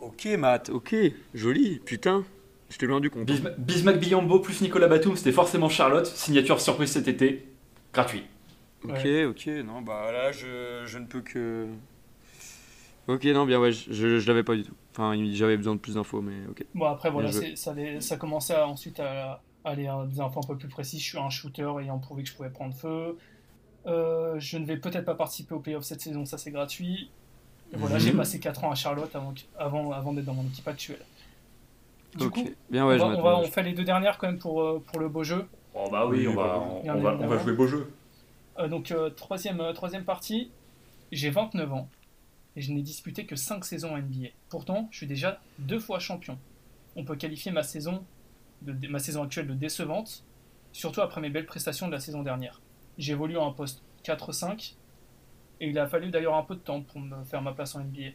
Ok, 0.00 0.24
Matt, 0.38 0.70
ok. 0.70 0.94
Joli, 1.34 1.78
putain. 1.84 2.24
Je 2.70 2.78
t'ai 2.78 2.86
rendu 2.86 3.10
compte. 3.10 3.26
Bisma- 3.28 3.54
Bismack 3.58 3.98
Biyombo 4.00 4.40
plus 4.40 4.62
Nicolas 4.62 4.88
Batum, 4.88 5.14
c'était 5.16 5.32
forcément 5.32 5.68
Charlotte. 5.68 6.06
Signature 6.06 6.58
surprise 6.60 6.90
cet 6.90 7.06
été. 7.06 7.46
Gratuit. 7.92 8.24
Ok, 8.84 9.06
ok, 9.28 9.46
non, 9.66 9.82
bah 9.82 10.10
là, 10.10 10.32
je, 10.32 10.84
je 10.86 10.98
ne 10.98 11.04
peux 11.06 11.20
que. 11.20 11.66
Ok, 13.08 13.24
non, 13.24 13.44
bien, 13.44 13.58
ouais, 13.60 13.72
je, 13.72 13.92
je, 13.92 14.18
je 14.18 14.26
l'avais 14.28 14.42
pas 14.44 14.54
du 14.54 14.62
tout. 14.64 14.74
Enfin, 14.92 15.14
il- 15.14 15.34
j'avais 15.36 15.56
besoin 15.58 15.74
de 15.74 15.80
plus 15.80 15.94
d'infos, 15.96 16.22
mais 16.22 16.46
ok. 16.50 16.64
Bon, 16.74 16.86
après, 16.86 17.10
voilà, 17.10 17.30
ça, 17.32 17.74
ça 18.00 18.16
commençait 18.16 18.54
à- 18.54 18.66
ensuite 18.66 19.00
à 19.00 19.42
aller 19.68 19.86
à 19.86 20.04
des 20.06 20.20
infos 20.20 20.40
un 20.40 20.46
peu 20.46 20.56
plus 20.56 20.68
précises. 20.68 21.00
Je 21.00 21.08
suis 21.08 21.18
un 21.18 21.30
shooter 21.30 21.70
ayant 21.80 21.98
prouvé 21.98 22.22
que 22.22 22.28
je 22.28 22.34
pouvais 22.34 22.50
prendre 22.50 22.74
feu. 22.74 23.16
Euh, 23.86 24.38
je 24.38 24.58
ne 24.58 24.64
vais 24.66 24.76
peut-être 24.76 25.04
pas 25.04 25.14
participer 25.14 25.54
aux 25.54 25.60
playoffs 25.60 25.84
cette 25.84 26.00
saison, 26.00 26.24
ça 26.24 26.36
c'est 26.38 26.50
gratuit. 26.50 27.10
Et 27.72 27.76
voilà, 27.76 27.96
Mhm. 27.96 28.00
j'ai 28.00 28.12
passé 28.12 28.40
4 28.40 28.64
ans 28.64 28.70
à 28.70 28.74
Charlotte 28.74 29.14
avant, 29.14 29.32
que- 29.32 29.40
avant, 29.58 29.92
avant 29.92 30.12
d'être 30.12 30.24
dans 30.24 30.34
mon 30.34 30.44
équipe 30.46 30.66
actuelle. 30.68 31.04
Du 32.16 32.24
ok, 32.26 32.32
coup, 32.34 32.48
bien, 32.70 32.86
ouais, 32.86 32.94
on, 32.94 32.98
je 32.98 33.02
va, 33.02 33.06
on, 33.06 33.10
va- 33.10 33.30
m'attends. 33.36 33.40
on 33.42 33.50
fait 33.50 33.62
les 33.62 33.72
deux 33.74 33.84
dernières 33.84 34.16
quand 34.18 34.26
même 34.26 34.38
pour, 34.38 34.62
euh, 34.62 34.82
pour 34.86 34.98
le 34.98 35.08
beau 35.08 35.22
jeu. 35.24 35.46
Oh 35.74 35.88
bah 35.90 36.06
oui, 36.06 36.20
Oui, 36.20 36.28
on, 36.28 36.34
va, 36.34 36.42
bah, 36.44 36.58
on, 36.58 36.82
va, 36.82 36.94
on 36.94 37.00
va 37.02 37.10
évidemment. 37.12 37.38
jouer 37.38 37.52
beau 37.52 37.66
jeu. 37.66 37.92
Euh, 38.58 38.68
donc, 38.68 38.90
euh, 38.90 39.10
troisième, 39.10 39.60
euh, 39.60 39.72
troisième 39.72 40.04
partie, 40.04 40.50
j'ai 41.12 41.30
29 41.30 41.72
ans 41.72 41.88
et 42.56 42.62
je 42.62 42.72
n'ai 42.72 42.80
disputé 42.82 43.26
que 43.26 43.36
5 43.36 43.64
saisons 43.64 43.92
en 43.94 43.98
NBA. 43.98 44.28
Pourtant, 44.48 44.88
je 44.90 44.96
suis 44.96 45.06
déjà 45.06 45.38
deux 45.58 45.78
fois 45.78 45.98
champion. 45.98 46.38
On 46.96 47.04
peut 47.04 47.14
qualifier 47.16 47.52
ma 47.52 47.62
saison, 47.62 48.02
de, 48.62 48.88
ma 48.88 48.98
saison 48.98 49.22
actuelle 49.22 49.46
de 49.46 49.54
décevante, 49.54 50.24
surtout 50.72 51.00
après 51.00 51.20
mes 51.20 51.30
belles 51.30 51.46
prestations 51.46 51.86
de 51.86 51.92
la 51.92 52.00
saison 52.00 52.22
dernière. 52.22 52.60
À 52.98 53.44
un 53.44 53.52
poste 53.52 53.82
4-5 54.04 54.74
et 55.60 55.68
il 55.68 55.78
a 55.78 55.86
fallu 55.86 56.10
d'ailleurs 56.10 56.36
un 56.36 56.42
peu 56.42 56.54
de 56.54 56.60
temps 56.60 56.82
pour 56.82 57.00
me 57.00 57.24
faire 57.24 57.42
ma 57.42 57.52
place 57.52 57.74
en 57.74 57.80
NBA. 57.80 58.10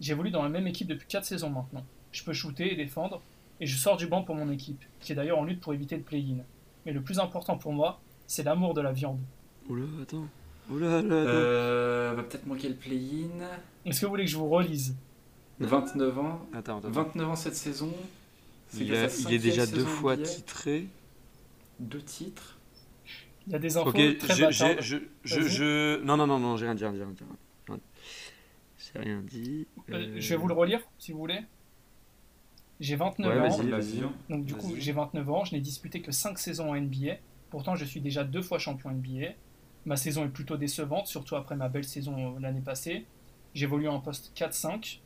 J'évolue 0.00 0.30
dans 0.30 0.42
la 0.42 0.48
même 0.48 0.66
équipe 0.66 0.88
depuis 0.88 1.06
4 1.06 1.24
saisons 1.24 1.50
maintenant. 1.50 1.84
Je 2.10 2.24
peux 2.24 2.32
shooter 2.32 2.72
et 2.72 2.76
défendre 2.76 3.22
et 3.60 3.66
je 3.66 3.76
sors 3.76 3.96
du 3.96 4.06
banc 4.06 4.22
pour 4.22 4.34
mon 4.34 4.50
équipe, 4.50 4.82
qui 5.00 5.12
est 5.12 5.14
d'ailleurs 5.14 5.38
en 5.38 5.44
lutte 5.44 5.60
pour 5.60 5.72
éviter 5.74 5.96
le 5.96 6.02
play-in. 6.02 6.38
Mais 6.84 6.92
le 6.92 7.00
plus 7.00 7.20
important 7.20 7.56
pour 7.56 7.72
moi, 7.72 8.00
c'est 8.26 8.42
l'amour 8.42 8.74
de 8.74 8.80
la 8.80 8.92
viande. 8.92 9.20
Oula, 9.68 9.84
attends. 10.02 10.26
Oula, 10.70 10.88
là, 10.88 10.98
attends. 10.98 11.08
Euh, 11.10 12.12
va 12.16 12.22
peut-être 12.24 12.46
manquer 12.46 12.68
le 12.68 12.74
play-in. 12.74 13.46
Est-ce 13.84 14.00
que 14.00 14.06
vous 14.06 14.10
voulez 14.10 14.24
que 14.24 14.30
je 14.30 14.36
vous 14.36 14.48
relise? 14.48 14.96
29 15.60 16.18
ans. 16.18 16.46
Attends, 16.52 16.78
attends. 16.78 16.90
29 16.90 17.28
ans 17.28 17.36
cette 17.36 17.54
saison. 17.54 17.92
Il, 18.74 18.94
a- 18.94 19.04
est 19.04 19.38
déjà 19.38 19.66
deux 19.66 19.84
fois 19.84 20.16
NBA. 20.16 20.24
titré. 20.24 20.88
Deux 21.80 22.02
titres. 22.02 22.58
Il 23.46 23.52
y 23.52 23.56
a 23.56 23.58
des 23.58 23.76
infos 23.76 23.88
Ok, 23.90 24.18
très 24.18 24.34
je, 24.52 24.78
je, 24.80 24.96
je, 25.24 25.40
je, 25.48 26.02
Non, 26.04 26.16
non, 26.16 26.26
non, 26.26 26.38
non, 26.38 26.56
j'ai 26.56 26.66
rien 26.66 26.74
dit, 26.74 26.84
rien 26.84 26.92
dit, 26.92 26.98
rien 27.00 27.10
dit. 27.10 27.24
rien 27.68 27.76
dit. 27.76 27.82
J'ai 28.78 28.98
rien 29.00 29.20
dit. 29.20 29.66
Euh, 29.90 29.94
euh, 29.94 30.20
Je 30.20 30.28
vais 30.30 30.36
vous 30.40 30.48
le 30.48 30.54
relire, 30.54 30.80
si 30.98 31.12
vous 31.12 31.18
voulez. 31.18 31.40
J'ai 32.80 32.96
29 32.96 33.28
Ouais, 33.32 33.38
ans, 33.40 33.56
vas-y, 33.56 33.70
La 33.70 33.76
vas-y. 33.78 33.92
vie. 33.92 34.02
donc 34.28 34.44
du 34.44 34.54
coup 34.54 34.74
j'ai 34.76 34.92
29 34.92 35.30
ans, 35.30 35.44
je 35.44 35.54
n'ai 35.54 35.60
disputé 35.60 36.02
que 36.02 36.10
5 36.10 36.36
saisons 36.38 36.70
en 36.70 36.74
NBA, 36.74 37.16
pourtant 37.50 37.76
je 37.76 37.84
suis 37.84 38.00
déjà 38.00 38.24
deux 38.24 38.42
fois 38.42 38.58
champion 38.58 38.90
NBA. 38.90 39.34
Ma 39.84 39.96
saison 39.96 40.24
est 40.24 40.28
plutôt 40.28 40.56
décevante, 40.56 41.06
surtout 41.06 41.36
après 41.36 41.54
ma 41.56 41.68
belle 41.68 41.84
saison 41.84 42.36
euh, 42.36 42.40
l'année 42.40 42.60
passée. 42.60 43.06
J'évolue 43.54 43.88
en 43.88 44.00
poste 44.00 44.32
4-5. 44.36 45.00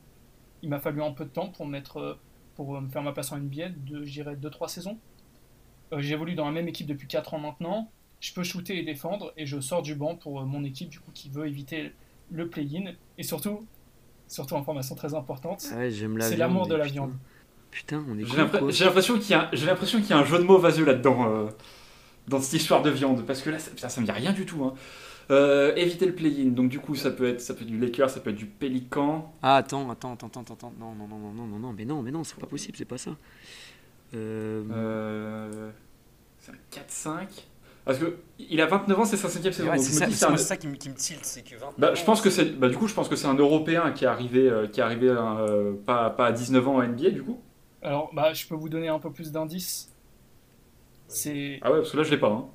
Il 0.62 0.68
m'a 0.70 0.78
fallu 0.78 1.02
un 1.02 1.12
peu 1.12 1.24
de 1.24 1.30
temps 1.30 1.48
pour, 1.48 1.66
mettre, 1.66 1.98
euh, 1.98 2.14
pour 2.56 2.76
euh, 2.76 2.80
me 2.80 2.88
faire 2.88 3.02
ma 3.02 3.12
place 3.12 3.32
en 3.32 3.38
NBA, 3.38 3.68
de, 3.70 4.04
je 4.04 4.10
dirais 4.12 4.36
2-3 4.36 4.68
saisons. 4.68 4.98
Euh, 5.92 6.00
J'évolue 6.00 6.34
dans 6.34 6.46
la 6.46 6.52
même 6.52 6.68
équipe 6.68 6.86
depuis 6.86 7.06
4 7.08 7.34
ans 7.34 7.38
maintenant. 7.38 7.90
Je 8.20 8.32
peux 8.32 8.42
shooter 8.42 8.78
et 8.78 8.82
défendre, 8.82 9.32
et 9.36 9.46
je 9.46 9.60
sors 9.60 9.82
du 9.82 9.94
banc 9.94 10.16
pour 10.16 10.40
euh, 10.40 10.44
mon 10.44 10.64
équipe 10.64 10.88
du 10.88 10.98
coup, 11.00 11.10
qui 11.12 11.28
veut 11.30 11.46
éviter 11.46 11.92
le 12.30 12.48
play-in. 12.48 12.92
Et 13.18 13.22
surtout, 13.22 13.66
surtout 14.26 14.56
information 14.56 14.94
très 14.94 15.14
importante, 15.14 15.64
Ah 15.72 15.76
ouais, 15.78 15.90
c'est 16.20 16.36
l'amour 16.36 16.66
de 16.66 16.74
la 16.74 16.84
putain. 16.84 16.94
viande. 16.94 17.12
Putain, 17.70 18.04
on 18.08 18.18
est 18.18 18.24
J'ai 18.72 18.84
l'impression 18.86 19.18
qu'il 19.18 19.30
y, 19.30 19.34
a- 19.34 19.50
j'ai 19.52 19.66
l'impression 19.66 20.00
qu'il 20.00 20.10
y 20.10 20.12
a 20.14 20.18
un 20.18 20.24
jeu 20.24 20.38
de 20.38 20.44
mots 20.44 20.58
vaseux 20.58 20.84
là-dedans, 20.84 21.28
euh, 21.30 21.48
dans 22.28 22.40
cette 22.40 22.54
histoire 22.54 22.82
de 22.82 22.90
viande. 22.90 23.24
Parce 23.26 23.42
que 23.42 23.50
là, 23.50 23.58
ça, 23.58 23.88
ça 23.88 24.00
me 24.00 24.06
dit 24.06 24.12
rien 24.12 24.32
du 24.32 24.46
tout. 24.46 24.64
hein. 24.64 24.74
Euh, 25.30 25.74
éviter 25.76 26.06
le 26.06 26.14
play-in. 26.14 26.50
Donc, 26.50 26.68
du 26.68 26.78
coup, 26.78 26.94
ça 26.94 27.10
peut, 27.10 27.26
être, 27.28 27.40
ça 27.40 27.54
peut 27.54 27.62
être 27.62 27.66
du 27.68 27.78
Lakers, 27.78 28.10
ça 28.10 28.20
peut 28.20 28.30
être 28.30 28.36
du 28.36 28.46
Pélican. 28.46 29.32
Ah, 29.42 29.56
attends, 29.56 29.90
attends, 29.90 30.14
attends, 30.14 30.28
attends, 30.28 30.54
attends. 30.54 30.72
Non, 30.78 30.94
non, 30.94 31.08
non, 31.08 31.18
non, 31.18 31.32
non, 31.32 31.46
non, 31.46 31.58
non, 31.58 31.72
mais 31.72 31.84
non, 31.84 32.02
mais 32.02 32.10
non, 32.12 32.22
c'est 32.24 32.38
pas 32.38 32.46
possible, 32.46 32.76
c'est 32.78 32.84
pas 32.84 32.98
ça. 32.98 33.10
Euh... 34.14 34.62
Euh, 34.70 35.70
c'est 36.38 36.52
un 36.52 36.54
4-5. 36.70 37.48
Parce 37.84 37.98
que 37.98 38.18
il 38.38 38.60
a 38.60 38.66
29 38.66 38.98
ans, 38.98 39.04
c'est 39.04 39.16
sa 39.16 39.28
cinquième 39.28 39.52
saison. 39.52 39.70
Ouais, 39.70 39.76
donc 39.76 39.84
c'est 39.84 39.90
je 39.90 39.94
me 39.94 39.98
ça, 40.00 40.06
dis, 40.06 40.12
c'est 40.14 40.18
c'est 40.26 40.32
un- 40.32 40.36
ça 40.36 40.56
qui 40.56 40.66
me, 40.68 40.74
qui 40.76 40.88
me 40.90 40.94
tilt, 40.94 41.24
c'est 41.24 41.42
que 41.42 41.54
29 41.56 41.74
Bah, 41.78 41.94
je 41.94 42.04
pense 42.04 42.20
ans, 42.20 42.22
que 42.22 42.30
c'est, 42.30 42.58
bah, 42.58 42.68
du 42.68 42.76
coup, 42.76 42.88
je 42.88 42.94
pense 42.94 43.08
que 43.08 43.16
c'est 43.16 43.28
un 43.28 43.34
Européen 43.34 43.92
qui 43.92 44.04
est 44.04 44.08
arrivé, 44.08 44.48
euh, 44.48 44.66
qui 44.66 44.80
est 44.80 44.82
arrivé 44.82 45.08
euh, 45.08 45.72
pas, 45.86 46.10
pas 46.10 46.26
à 46.26 46.32
19 46.32 46.66
ans 46.66 46.76
en 46.76 46.82
NBA, 46.82 47.10
du 47.10 47.22
coup. 47.22 47.38
Alors, 47.82 48.12
bah, 48.14 48.32
je 48.34 48.46
peux 48.46 48.54
vous 48.54 48.68
donner 48.68 48.88
un 48.88 48.98
peu 48.98 49.12
plus 49.12 49.30
d'indices. 49.32 49.92
C'est 51.08 51.58
Ah 51.62 51.70
ouais, 51.70 51.78
parce 51.78 51.92
que 51.92 51.96
là, 51.96 52.02
je 52.02 52.10
l'ai 52.10 52.18
pas. 52.18 52.28
hein. 52.30 52.46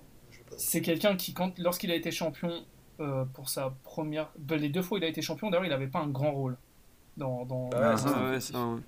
C'est 0.58 0.82
quelqu'un 0.82 1.16
qui, 1.16 1.34
quand, 1.34 1.58
lorsqu'il 1.60 1.92
a 1.92 1.96
été 1.96 2.12
champion 2.12 2.66
euh, 3.00 3.26
pour 3.26 3.50
sa 3.50 3.72
première. 3.84 4.32
les 4.50 4.70
deux 4.70 4.82
fois 4.82 4.98
où 4.98 5.02
il 5.02 5.06
a 5.06 5.08
été 5.08 5.22
champion, 5.22 5.50
d'ailleurs, 5.50 5.66
il 5.66 5.70
n'avait 5.70 5.88
pas 5.88 6.00
un 6.00 6.08
grand 6.10 6.32
rôle. 6.32 6.58
Dans, 7.18 7.46
dans, 7.46 7.70
Ah 7.74 7.90
ouais, 7.90 7.98
dans- 7.98 7.98
ça, 7.98 8.12
Ah 8.14 8.32
ouais, 8.32 8.40
ça, 8.42 8.66
ouais. 8.68 8.82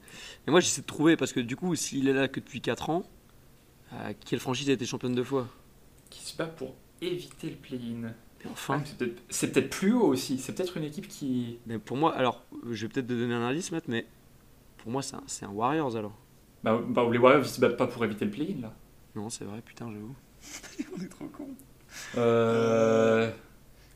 Et 0.48 0.52
moi, 0.52 0.60
j'essaie 0.60 0.82
de 0.82 0.86
trouver, 0.88 1.18
parce 1.18 1.34
que 1.34 1.40
du 1.40 1.56
coup, 1.56 1.76
s'il 1.76 2.08
est 2.08 2.14
là 2.14 2.28
que 2.28 2.40
depuis 2.40 2.62
4 2.62 2.90
ans, 2.90 3.04
euh, 3.94 4.14
quelle 4.26 4.40
franchise 4.40 4.70
a 4.70 4.74
été 4.74 4.86
championne 4.86 5.16
deux 5.16 5.24
fois? 5.24 5.48
Qui 6.10 6.22
se 6.22 6.38
bat 6.38 6.46
pour 6.48 6.76
éviter 7.02 7.50
le 7.50 7.56
play-in. 7.58 8.14
Enfin, 8.52 8.76
Ah, 8.78 8.86
c'est 8.86 8.98
peut-être, 8.98 9.22
c'est 9.30 9.52
peut-être 9.52 9.70
plus 9.70 9.94
haut 9.94 10.06
aussi. 10.08 10.38
C'est 10.38 10.54
peut-être 10.54 10.78
une 10.78 10.84
équipe 10.84 11.08
qui. 11.08 11.60
mais 11.66 11.80
pour 11.80 11.98
moi, 11.98 12.16
alors, 12.16 12.44
je 12.70 12.86
vais 12.86 12.90
peut-être 12.92 13.08
te 13.08 13.14
donner 13.14 13.34
un 13.34 13.42
indice, 13.42 13.72
Matt, 13.72 13.88
mais 13.88 14.06
pour 14.78 14.92
moi, 14.92 15.02
c'est 15.02 15.16
un, 15.16 15.24
c'est 15.28 15.46
un 15.46 15.52
Warriors 15.52 15.96
alors. 15.98 16.18
Bah, 16.64 16.82
bah, 16.88 17.08
les 17.12 17.18
Warriors, 17.20 17.44
ils 17.46 17.50
se 17.50 17.62
battent 17.62 17.78
pas 17.78 17.86
pour 17.88 18.04
éviter 18.06 18.26
le 18.26 18.32
play-in, 18.32 18.60
là. 18.62 18.74
Non, 19.16 19.30
c'est 19.30 19.46
vrai, 19.46 19.62
putain, 19.62 19.92
j'avoue. 19.92 20.16
On 20.98 21.02
est 21.04 21.08
trop 21.10 21.26
con. 21.26 21.48
Euh... 22.18 23.30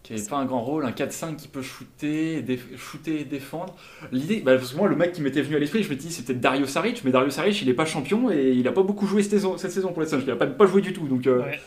Qui 0.04 0.14
avait 0.14 0.24
pas 0.24 0.38
un 0.38 0.46
grand 0.46 0.62
rôle, 0.62 0.86
un 0.86 0.92
4-5 0.92 1.36
qui 1.36 1.50
peut 1.50 1.62
shooter, 1.62 2.42
déf- 2.42 2.78
shooter 2.78 3.20
et 3.22 3.26
défendre. 3.26 3.76
L'idée, 4.14 4.40
bah, 4.40 4.56
parce 4.56 4.72
que 4.72 4.78
moi, 4.78 4.88
le 4.88 4.96
mec 4.96 5.12
qui 5.12 5.22
m'était 5.22 5.42
venu 5.42 5.58
à 5.58 5.60
l'esprit, 5.60 5.84
je 5.84 5.90
me 5.90 5.96
dis, 5.96 6.12
c'est 6.14 6.24
peut-être 6.24 6.40
Dario 6.40 6.66
Saric, 6.66 7.04
mais 7.04 7.12
Dario 7.12 7.30
Saric, 7.30 7.62
il 7.62 7.68
est 7.68 7.74
pas 7.74 7.86
champion 7.86 8.32
et 8.32 8.52
il 8.52 8.66
a 8.70 8.72
pas 8.72 8.84
beaucoup 8.84 9.06
joué 9.06 9.22
cette 9.22 9.32
saison, 9.32 9.58
cette 9.58 9.72
saison 9.72 9.92
pour 9.92 10.02
les 10.02 10.08
Suns. 10.08 10.22
Il 10.24 10.32
a 10.32 10.38
pas, 10.38 10.48
pas 10.48 10.66
joué 10.66 10.82
du 10.82 10.94
tout, 10.94 11.08
donc. 11.10 11.28
euh, 11.28 11.42
Ouais. 11.44 11.60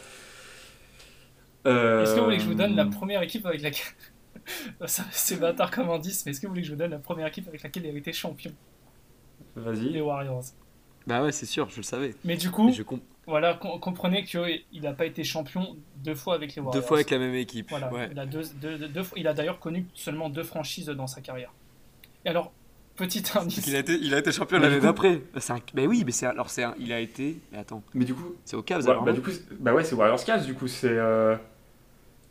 euh, 1.66 2.02
Est-ce 2.02 2.14
que 2.14 2.18
vous 2.20 2.24
voulez 2.24 2.36
que 2.38 2.42
je 2.42 2.48
vous 2.48 2.54
donne 2.54 2.74
la 2.76 2.86
première 2.86 3.20
équipe 3.22 3.44
avec 3.44 3.60
laquelle. 3.60 3.84
C'est 5.10 5.38
bâtard 5.38 5.70
comme 5.70 5.90
indice, 5.90 6.24
mais 6.24 6.32
est-ce 6.32 6.40
que 6.40 6.46
vous 6.46 6.52
voulez 6.52 6.62
que 6.62 6.66
je 6.68 6.72
vous 6.72 6.78
donne 6.78 6.92
la 6.92 6.98
première 6.98 7.26
équipe 7.26 7.46
avec 7.46 7.62
laquelle 7.62 7.84
il 7.84 7.94
a 7.94 7.98
été 7.98 8.12
champion? 8.14 8.52
Les 9.56 9.62
Vas-y. 9.62 10.00
Warriors. 10.00 10.44
Bah 11.06 11.22
ouais, 11.22 11.32
c'est 11.32 11.46
sûr, 11.46 11.68
je 11.68 11.76
le 11.76 11.82
savais. 11.82 12.14
Mais 12.24 12.36
du 12.36 12.50
coup, 12.50 12.66
Mais 12.68 12.72
je 12.72 12.82
comp- 12.82 13.02
voilà, 13.30 13.54
com- 13.54 13.80
comprenez 13.80 14.24
qu'il 14.24 14.62
n'a 14.82 14.92
pas 14.92 15.06
été 15.06 15.24
champion 15.24 15.76
deux 15.96 16.14
fois 16.14 16.34
avec 16.34 16.54
les 16.54 16.60
Warriors. 16.60 16.74
Deux 16.82 16.86
fois 16.86 16.98
avec 16.98 17.10
la 17.10 17.18
même 17.18 17.34
équipe. 17.34 17.70
Voilà, 17.70 17.90
Ouais. 17.92 18.08
il 18.12 18.18
a, 18.18 18.26
deux, 18.26 18.42
deux- 18.60 18.76
deux- 18.78 18.88
deux 18.88 19.02
fois- 19.02 19.18
il 19.18 19.26
a 19.26 19.32
d'ailleurs 19.32 19.58
connu 19.58 19.86
seulement 19.94 20.28
deux 20.28 20.42
franchises 20.42 20.86
dans 20.86 21.06
sa 21.06 21.20
carrière. 21.22 21.52
Et 22.24 22.28
alors, 22.28 22.52
petit 22.96 23.22
indice. 23.34 23.66
Il 23.66 23.74
a 23.74 23.78
été, 23.78 23.94
il 23.94 24.12
a 24.14 24.18
été 24.18 24.30
champion 24.32 24.58
Mais 24.58 24.68
l'année 24.68 24.80
d'après. 24.80 25.16
Bah, 25.32 25.40
c'est 25.40 25.52
un- 25.54 25.60
bah 25.72 25.82
oui, 25.86 26.02
mais 26.04 26.12
c'est 26.12 26.26
alors 26.26 26.50
c'est 26.50 26.62
un- 26.64 26.74
il 26.78 26.92
a 26.92 27.00
été. 27.00 27.40
Mais 27.52 27.58
attends, 27.58 27.82
Mais 27.94 28.04
du 28.04 28.12
coup. 28.14 28.34
c'est 28.44 28.56
au 28.56 28.62
Cavs 28.62 28.84
ouais, 28.84 28.90
alors. 28.90 29.04
bah, 29.04 29.12
du 29.12 29.22
coup, 29.22 29.30
c'est- 29.30 29.44
bah 29.58 29.72
ouais, 29.72 29.84
c'est 29.84 29.94
Warriors 29.94 30.22
Cavs, 30.24 30.44
du 30.44 30.52
coup, 30.54 30.68
c'est. 30.68 30.88
Euh, 30.90 31.36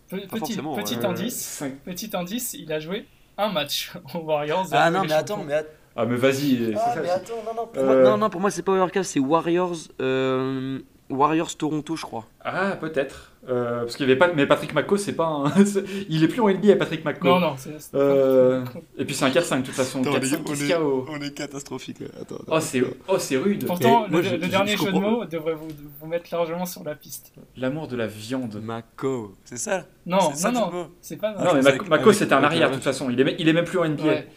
Pe- 0.09 0.17
petit 0.27 0.37
forcément, 0.39 0.75
petit 0.75 0.95
ouais. 0.97 1.05
indice. 1.05 1.39
cinq- 1.39 1.79
Petit 1.83 2.09
indice, 2.15 2.53
il 2.53 2.71
a 2.71 2.79
joué 2.79 3.05
un 3.37 3.49
match 3.51 3.91
aux 4.13 4.19
Warriors. 4.19 4.67
Ah 4.71 4.91
non, 4.91 5.03
mais 5.03 5.13
attends, 5.13 5.43
mais, 5.43 5.53
att- 5.53 5.67
Ah, 5.95 6.05
mais 6.05 6.15
vas-y. 6.15 6.57
c'est 6.73 6.73
ah, 6.75 6.93
ça, 6.93 7.01
mais 7.01 7.07
c'est- 7.07 7.13
attends, 7.13 7.33
non, 7.45 7.53
non, 7.61 7.67
pour 7.67 7.83
Euh, 7.83 8.01
moi- 8.01 8.09
Non, 8.11 8.17
non, 8.17 8.29
pour 8.29 8.41
moi, 8.41 8.51
c'est 8.51 8.61
pas 8.63 8.71
Warriors 8.71 8.91
Cavs, 8.91 9.03
c'est 9.05 9.19
Warriors. 9.19 9.75
euh, 10.01 10.79
Warriors 11.09 11.55
Toronto, 11.57 11.95
je 11.95 12.03
crois. 12.03 12.25
Ah, 12.45 12.77
peut-être. 12.79 13.33
Euh, 13.49 13.79
parce 13.79 13.95
qu'il 13.95 14.05
y 14.07 14.11
avait 14.11 14.19
pas. 14.19 14.31
Mais 14.31 14.45
Patrick 14.45 14.75
McCaw, 14.75 14.95
c'est 14.97 15.13
pas 15.13 15.25
un. 15.25 15.45
c'est- 15.65 15.83
il 16.07 16.23
est 16.23 16.27
plus 16.27 16.39
en 16.39 16.49
NBA, 16.49 16.75
Patrick 16.75 17.03
McCaw. 17.03 17.27
Non, 17.27 17.39
non, 17.39 17.53
c'est. 17.57 17.71
Euh, 17.95 18.63
Et 18.95 19.05
puis 19.05 19.15
c'est 19.15 19.25
un 19.25 19.31
4-5 19.31 19.61
de 19.61 19.65
toute 19.65 19.73
façon. 19.75 20.01
Attends, 20.01 20.11
on 20.11 20.15
est- 20.17 20.19
4-5 20.19 20.41
on 20.45 21.19
est-. 21.19 21.29
On 21.31 21.33
catastrophique 21.33 22.01
là. 22.01 22.07
Attends, 22.21 22.35
attends, 22.35 22.43
Oh, 22.55 22.59
c'est 22.59 22.83
oh, 23.07 23.17
c'est 23.17 23.37
rude. 23.37 23.65
Pourtant, 23.65 24.05
Et 24.05 24.11
moi, 24.11 24.21
le, 24.21 24.27
je- 24.27 24.35
le 24.35 24.43
je- 24.43 24.47
dernier 24.49 24.77
je 24.77 24.83
jeu 24.83 24.91
de 24.91 24.99
mots 24.99 25.25
devrait 25.25 25.55
vous, 25.55 25.69
vous 25.99 26.07
mettre 26.07 26.29
largement 26.31 26.67
sur 26.67 26.83
la 26.83 26.93
piste. 26.93 27.33
L'amour 27.57 27.87
de 27.87 27.95
la 27.95 28.05
viande. 28.05 28.59
Mako, 28.61 29.33
c'est 29.45 29.57
ça? 29.57 29.85
Non, 30.05 30.19
ça 30.35 30.51
non, 30.51 30.69
non, 30.71 30.89
c'est 31.01 31.17
pas. 31.17 31.33
Ah, 31.35 31.45
non, 31.45 31.53
mais 31.55 31.67
avec- 31.67 31.81
c'était 32.13 32.33
un 32.33 32.37
avec 32.37 32.51
arrière 32.51 32.69
de 32.69 32.75
toute 32.75 32.83
façon. 32.83 33.09
Il 33.09 33.19
est, 33.19 33.35
il 33.39 33.47
est 33.49 33.53
même 33.53 33.65
plus 33.65 33.79
en 33.79 33.85
NBA. 33.85 34.03
Ouais. 34.03 34.27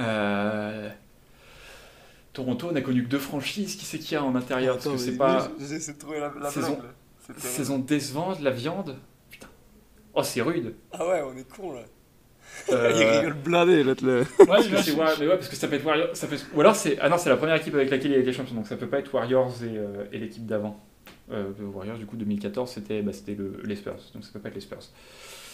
Euh, 0.00 0.90
Toronto 2.32 2.70
n'a 2.72 2.82
connu 2.82 3.04
que 3.04 3.08
deux 3.08 3.18
franchises. 3.18 3.76
Qui 3.76 3.84
c'est 3.84 3.98
qu'il 3.98 4.12
y 4.12 4.16
a 4.16 4.24
en 4.24 4.34
intérieur 4.34 4.74
Parce 4.76 4.88
que 4.88 4.96
c'est 4.98 5.16
pas. 5.16 5.48
J'essaie 5.58 5.94
de 5.94 5.98
trouver 5.98 6.20
la, 6.20 6.32
la 6.40 6.50
Saison-. 6.50 6.78
Saison 7.38 7.78
décevante, 7.78 8.40
la 8.40 8.50
viande. 8.50 8.96
Putain. 9.30 9.48
Oh, 10.14 10.22
c'est 10.22 10.42
rude. 10.42 10.74
Ah 10.92 11.06
ouais, 11.08 11.22
on 11.22 11.36
est 11.36 11.48
con 11.48 11.72
là. 11.72 11.80
Euh, 12.70 12.92
Il 12.96 13.04
rigole 13.04 13.34
blindé 13.34 13.82
l'autre 13.82 14.06
là. 14.06 14.20
Ouais, 14.20 14.62
je- 14.62 14.92
War- 14.92 15.10
mais 15.18 15.26
ouais, 15.26 15.36
parce 15.36 15.48
que 15.48 15.56
ça 15.56 15.66
peut 15.68 15.74
être 15.74 15.84
Warriors. 15.84 16.10
Ça 16.16 16.26
peut... 16.26 16.36
Ou 16.54 16.60
alors 16.60 16.76
c'est. 16.76 16.98
Ah 17.00 17.08
non, 17.08 17.18
c'est 17.18 17.28
la 17.28 17.36
première 17.36 17.56
équipe 17.56 17.74
avec 17.74 17.90
laquelle 17.90 18.12
il 18.12 18.16
a 18.16 18.20
été 18.20 18.32
champion, 18.32 18.54
donc 18.54 18.66
ça 18.66 18.76
peut 18.76 18.86
pas 18.88 18.98
être 19.00 19.12
Warriors 19.12 19.62
et, 19.64 19.76
euh, 19.76 20.04
et 20.12 20.18
l'équipe 20.18 20.46
d'avant. 20.46 20.80
Euh, 21.32 21.50
Warriors, 21.74 21.98
du 21.98 22.06
coup, 22.06 22.16
2014, 22.16 22.70
c'était 22.70 23.02
bah, 23.02 23.12
c'était 23.12 23.34
le... 23.34 23.60
les 23.64 23.74
Spurs, 23.76 23.96
donc 24.14 24.24
ça 24.24 24.30
peut 24.32 24.38
pas 24.38 24.48
être 24.50 24.54
les 24.54 24.60
Spurs. 24.60 24.78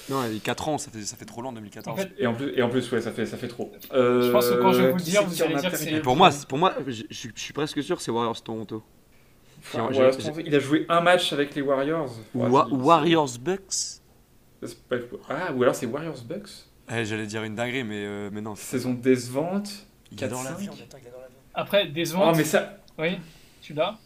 Non, 0.09 0.24
il 0.27 0.35
y 0.35 0.37
a 0.37 0.41
4 0.41 0.69
ans, 0.69 0.79
ça 0.79 0.91
fait, 0.91 1.03
ça 1.03 1.16
fait 1.16 1.24
trop 1.24 1.43
long 1.43 1.51
en 1.51 1.53
2014. 1.53 1.97
En 1.99 2.01
fait, 2.03 2.12
Et 2.19 2.27
en 2.27 2.35
plus, 2.35 2.53
et 2.57 2.62
en 2.62 2.69
plus 2.69 2.91
ouais, 2.93 3.01
ça 3.01 3.12
fait, 3.12 3.24
ça 3.27 3.37
fait 3.37 3.49
trop. 3.49 3.73
Euh, 3.93 4.23
Je 4.23 4.31
pense 4.31 4.49
que 4.49 4.55
quand 4.55 4.73
je 4.73 4.83
vais 4.83 4.91
vous 4.91 4.97
le 4.97 5.03
dire, 5.03 5.24
vous 5.24 5.43
allez 5.43 5.55
dire 5.57 5.70
que 5.70 5.77
c'est- 5.77 6.01
pour 6.01 6.16
moi, 6.16 6.31
pour 6.49 6.59
moi 6.59 6.74
je, 6.87 7.05
suis 7.35 7.53
presque 7.53 7.83
sûr 7.83 7.97
que 7.97 8.03
c'est 8.03 8.11
Warriors 8.11 8.43
Toronto. 8.43 8.83
Enfin, 9.61 9.83
Warriors, 9.85 10.15
Il 10.45 10.55
a 10.55 10.59
joué 10.59 10.87
un 10.89 11.01
match 11.01 11.33
avec 11.33 11.55
les 11.55 11.62
Warriors. 11.62 12.11
Ouais, 12.35 12.49
Wa- 12.49 12.66
c'est- 12.69 12.74
Warriors 12.77 13.39
Bucks 13.41 14.01
pas- 14.89 14.97
Ah, 15.29 15.53
ou 15.53 15.62
alors 15.62 15.74
c'est 15.74 15.87
Warriors 15.87 16.23
Bucks 16.24 16.49
Eh, 16.93 17.05
J'allais 17.05 17.27
dire 17.27 17.43
une 17.45 17.55
dinguerie, 17.55 17.85
mais, 17.85 18.05
euh, 18.05 18.29
mais 18.33 18.41
non. 18.41 18.55
Saison 18.55 18.93
décevante. 18.93 19.70
Il 20.11 20.23
adore 20.24 20.43
la 20.43 20.51
4-5. 20.51 20.59
viande, 20.61 20.74
attends, 20.83 20.99
il 21.01 21.09
adore 21.09 21.20
la 21.20 21.29
viande. 21.29 21.41
Après, 21.55 21.85
Oh, 21.89 21.93
décevante. 21.93 22.37
mais 22.37 22.45
ça. 22.45 22.79
Oui, 22.99 23.19
tu 23.62 23.73
l'as? 23.73 23.99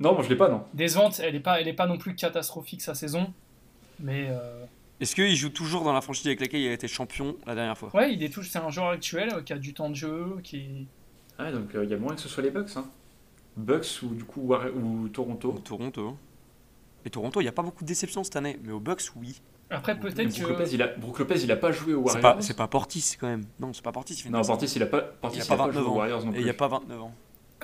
Non, 0.00 0.14
moi 0.14 0.22
je 0.22 0.28
l'ai 0.28 0.36
pas, 0.36 0.48
non. 0.48 0.64
Décevante, 0.72 1.20
elle 1.22 1.34
est 1.34 1.40
pas, 1.40 1.60
elle 1.60 1.68
est 1.68 1.72
pas 1.74 1.86
non 1.86 1.98
plus 1.98 2.14
catastrophique 2.14 2.80
sa 2.82 2.94
saison. 2.94 3.32
Mais 4.00 4.26
euh, 4.28 4.64
Est-ce 5.00 5.14
qu'il 5.14 5.34
joue 5.34 5.48
toujours 5.50 5.82
dans 5.84 5.92
la 5.92 6.00
franchise 6.00 6.26
avec 6.26 6.40
laquelle 6.40 6.60
il 6.60 6.68
a 6.68 6.72
été 6.72 6.86
champion 6.88 7.36
la 7.46 7.54
dernière 7.54 7.76
fois? 7.76 7.90
Ouais, 7.94 8.12
il 8.14 8.22
est 8.22 8.28
toujours, 8.28 8.50
c'est 8.50 8.58
un 8.58 8.70
joueur 8.70 8.88
actuel 8.90 9.28
euh, 9.34 9.42
qui 9.42 9.52
a 9.52 9.58
du 9.58 9.74
temps 9.74 9.90
de 9.90 9.94
jeu, 9.96 10.36
qui. 10.42 10.86
Ah, 11.38 11.50
donc 11.50 11.74
euh, 11.74 11.84
il 11.84 11.90
y 11.90 11.94
a 11.94 11.96
moyen 11.96 12.14
que 12.14 12.20
ce 12.22 12.28
soit 12.28 12.42
les 12.42 12.50
Bucks. 12.50 12.70
Hein. 12.76 12.86
Bucks 13.56 14.02
ou 14.02 14.14
du 14.14 14.24
coup 14.24 14.42
War- 14.42 14.66
ou 14.74 15.08
Toronto. 15.08 15.52
Toronto. 15.64 16.16
Et 17.04 17.10
Toronto, 17.10 17.40
il 17.40 17.44
n'y 17.44 17.48
a 17.48 17.52
pas 17.52 17.62
beaucoup 17.62 17.82
de 17.84 17.88
déceptions 17.88 18.24
cette 18.24 18.36
année, 18.36 18.58
mais 18.62 18.72
au 18.72 18.80
Bucks, 18.80 19.02
oui. 19.16 19.40
Après, 19.70 19.98
peut-être 19.98 20.28
Brook 20.28 20.42
que. 20.46 20.52
Lopez, 20.52 20.70
il 20.74 20.82
a... 20.82 20.86
Brook 20.88 21.18
Lopez, 21.18 21.40
il 21.42 21.50
a 21.50 21.56
pas 21.56 21.72
joué 21.72 21.94
aux 21.94 22.06
C'est 22.06 22.14
Warriors. 22.14 22.36
pas, 22.36 22.40
c'est 22.42 22.56
pas 22.56 22.68
Portis 22.68 23.16
quand 23.18 23.26
même. 23.26 23.44
Non, 23.58 23.72
c'est 23.72 23.82
pas 23.82 23.92
Portis. 23.92 24.14
il 24.14 24.22
fait 24.22 24.28
une 24.28 24.34
Non. 24.34 24.42
Portis, 24.42 24.66
il 24.76 24.82
a 24.82 24.86
pas, 24.86 25.00
Portis, 25.00 25.38
Il 25.38 25.42
a 25.42 25.44
il 25.44 25.52
a 25.52 25.56
pas 25.56 25.64
29 25.66 25.74
joué 25.74 25.82
aux 25.82 25.88
ans. 25.92 25.96
Warriors 25.96 26.24
non 26.24 26.32
Et 26.34 26.38
il 26.38 26.44
n'y 26.44 26.50
a 26.50 26.54
pas 26.54 26.68
29 26.68 27.02
ans. 27.02 27.14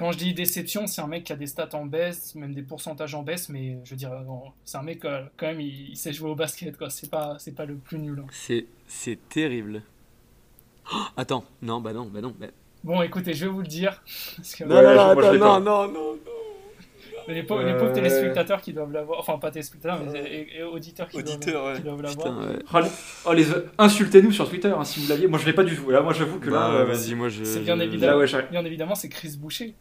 Quand 0.00 0.12
je 0.12 0.16
dis 0.18 0.32
déception, 0.32 0.86
c'est 0.86 1.02
un 1.02 1.06
mec 1.06 1.24
qui 1.24 1.32
a 1.34 1.36
des 1.36 1.46
stats 1.46 1.68
en 1.74 1.84
baisse, 1.84 2.34
même 2.34 2.54
des 2.54 2.62
pourcentages 2.62 3.14
en 3.14 3.22
baisse, 3.22 3.50
mais 3.50 3.76
je 3.84 3.90
veux 3.90 3.96
dire, 3.96 4.10
bon, 4.26 4.40
c'est 4.64 4.78
un 4.78 4.82
mec 4.82 5.04
euh, 5.04 5.22
quand 5.36 5.46
même, 5.48 5.60
il, 5.60 5.90
il 5.90 5.96
sait 5.96 6.10
jouer 6.14 6.30
au 6.30 6.34
basket, 6.34 6.74
quoi. 6.78 6.88
C'est 6.88 7.10
pas, 7.10 7.36
c'est 7.38 7.54
pas 7.54 7.66
le 7.66 7.74
plus 7.74 7.98
nul. 7.98 8.18
hein. 8.18 8.26
C'est, 8.32 8.64
c'est 8.88 9.18
terrible. 9.28 9.82
Oh, 10.90 10.96
attends, 11.18 11.44
non, 11.60 11.82
bah 11.82 11.92
non, 11.92 12.06
bah 12.06 12.22
non. 12.22 12.34
bah- 12.40 12.46
Bon, 12.82 13.02
écoutez, 13.02 13.34
je 13.34 13.44
vais 13.44 13.52
vous 13.52 13.60
le 13.60 13.66
dire. 13.66 14.02
Parce 14.38 14.54
que, 14.54 14.64
Non, 14.64 14.74
Ouais, 14.76 14.82
non, 14.96 15.14
pas. 15.14 15.32
non, 15.36 15.60
non, 15.60 15.92
non. 15.92 16.16
mais 17.28 17.34
les, 17.34 17.42
pauvres, 17.42 17.62
les 17.62 17.74
pauvres 17.74 17.90
Euh, 17.90 17.94
téléspectateurs 17.94 18.62
qui 18.62 18.72
doivent 18.72 18.92
l'avoir, 18.92 19.20
enfin 19.20 19.36
pas 19.38 19.50
téléspectateurs, 19.50 20.00
mais 20.02 20.18
et, 20.18 20.60
et 20.60 20.62
auditeurs 20.62 21.08
qui 21.10 21.18
Auditeurs, 21.18 21.52
doivent, 21.60 21.72
ouais. 21.72 21.76
qui 21.76 21.82
doivent 21.84 22.00
l'avoir. 22.02 22.38
Ouais. 22.74 22.88
Oh, 23.26 23.32
les- 23.34 23.50
oh, 23.50 23.56
insultez-nous 23.76 24.32
sur 24.32 24.48
Twitter 24.48 24.72
hein, 24.74 24.82
si 24.84 25.00
vous 25.00 25.08
l'aviez. 25.10 25.26
Moi, 25.28 25.38
je 25.38 25.44
l'ai 25.44 25.52
pas 25.52 25.62
du 25.62 25.76
tout. 25.76 25.90
Là, 25.90 26.00
moi, 26.00 26.14
j'avoue 26.14 26.38
que 26.40 26.48
là. 26.48 26.70
Bah, 26.70 26.72
euh, 26.76 26.84
vas-y, 26.86 27.14
moi 27.14 27.28
je. 27.28 27.44
c'est 27.44 27.60
bien. 27.60 27.76
Là, 27.76 28.16
ouais. 28.16 28.26
Bien 28.50 28.64
évidemment, 28.64 28.94
c'est 28.94 29.10
Chris 29.10 29.36
Boucher. 29.38 29.74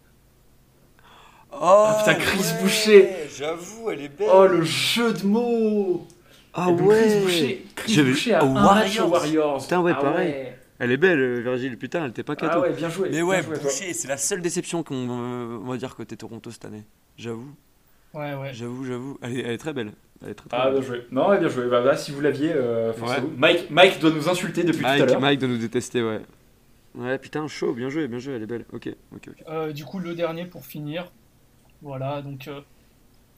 Oh, 1.51 1.57
Ah, 1.61 2.03
putain, 2.05 2.19
Chris 2.19 2.43
Boucher. 2.61 3.09
J'avoue, 3.35 3.89
elle 3.91 4.01
est 4.01 4.09
belle. 4.17 4.29
Oh, 4.31 4.45
le 4.47 4.61
jeu 4.63 5.13
de 5.13 5.25
mots 5.25 6.07
Ah 6.53 6.67
donc, 6.67 6.81
ouais. 6.81 7.01
Chris 7.03 7.19
Boucher, 7.23 7.65
Chris 7.75 8.03
Boucher 8.03 8.33
a 8.35 8.43
un 8.43 8.51
aux 8.51 8.53
Warriors. 8.65 9.11
Warriors. 9.11 9.61
Putain, 9.61 9.81
ouais, 9.81 9.93
Ah 9.95 10.01
pareil. 10.01 10.27
ouais. 10.29 10.55
Elle 10.81 10.91
est 10.91 10.97
belle, 10.97 11.19
euh, 11.19 11.39
Virgile. 11.41 11.77
Putain, 11.77 12.03
elle 12.05 12.11
était 12.11 12.23
pas 12.23 12.35
cato. 12.35 12.53
Ah 12.55 12.59
ouais, 12.61 12.71
bien 12.73 12.89
joué. 12.89 13.09
Mais 13.11 13.21
ouais, 13.21 13.43
joué, 13.43 13.55
toi. 13.55 13.63
Boucher, 13.63 13.93
c'est 13.93 14.07
la 14.07 14.15
seule 14.17 14.41
déception 14.41 14.83
qu'on 14.83 15.07
euh, 15.09 15.57
va 15.63 15.75
dire 15.77 15.95
côté 15.95 16.15
Toronto 16.15 16.51
cette 16.51 16.65
année. 16.65 16.83
J'avoue, 17.17 17.49
Ouais, 18.13 18.33
ouais. 18.35 18.51
j'avoue, 18.53 18.85
j'avoue. 18.85 19.17
Elle 19.21 19.37
est, 19.39 19.41
elle 19.41 19.51
est 19.51 19.57
très 19.57 19.73
belle. 19.73 19.91
Elle 20.23 20.29
est 20.31 20.33
très, 20.35 20.47
très 20.49 20.57
Ah, 20.57 20.71
bien 20.71 20.81
joué. 20.81 21.05
Non, 21.11 21.37
bien 21.37 21.49
joué. 21.49 21.67
Bah, 21.67 21.81
là, 21.81 21.97
si 21.97 22.11
vous 22.11 22.21
l'aviez, 22.21 22.51
euh. 22.55 22.93
Ouais. 22.93 23.17
Mike, 23.37 23.69
Mike 23.69 23.99
doit 23.99 24.11
nous 24.11 24.29
insulter 24.29 24.63
depuis 24.63 24.79
tout 24.81 24.85
à 24.85 24.97
Mike, 24.97 25.09
l'heure. 25.09 25.19
Mike 25.21 25.39
doit 25.39 25.49
nous 25.49 25.57
détester, 25.57 26.01
ouais. 26.03 26.21
Ouais, 26.95 27.17
putain, 27.17 27.47
chaud, 27.47 27.73
bien 27.73 27.89
joué, 27.89 28.07
bien 28.07 28.19
joué, 28.19 28.33
elle 28.35 28.43
est 28.43 28.47
belle. 28.47 28.65
Ok, 28.73 28.87
ok, 29.15 29.21
ok. 29.29 29.43
Euh, 29.49 29.71
du 29.73 29.83
coup, 29.85 29.99
le 29.99 30.15
dernier 30.15 30.45
pour 30.45 30.65
finir. 30.65 31.11
Voilà, 31.81 32.21
donc 32.21 32.47
euh, 32.47 32.61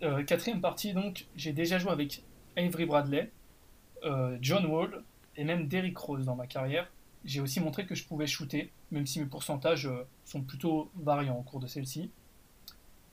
euh, 0.01 0.23
quatrième 0.23 0.61
partie, 0.61 0.93
donc 0.93 1.27
j'ai 1.35 1.53
déjà 1.53 1.77
joué 1.77 1.91
avec 1.91 2.23
Avery 2.57 2.85
Bradley, 2.85 3.31
euh, 4.03 4.37
John 4.41 4.65
Wall 4.65 5.03
et 5.35 5.43
même 5.43 5.67
Derrick 5.67 5.97
Rose 5.97 6.25
dans 6.25 6.35
ma 6.35 6.47
carrière. 6.47 6.91
J'ai 7.23 7.39
aussi 7.39 7.59
montré 7.59 7.85
que 7.85 7.93
je 7.93 8.03
pouvais 8.05 8.25
shooter, 8.25 8.71
même 8.89 9.05
si 9.05 9.19
mes 9.19 9.27
pourcentages 9.27 9.87
sont 10.25 10.41
plutôt 10.41 10.89
variants 10.95 11.37
au 11.37 11.43
cours 11.43 11.59
de 11.59 11.67
celle-ci. 11.67 12.09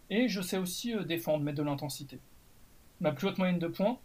Et 0.08 0.28
je 0.28 0.40
sais 0.40 0.56
aussi 0.56 0.94
défendre, 1.04 1.44
mettre 1.44 1.58
de 1.58 1.62
l'intensité. 1.62 2.18
Ma 3.02 3.12
plus 3.12 3.28
haute 3.28 3.36
moyenne 3.36 3.58
de 3.58 3.68
points, 3.68 3.98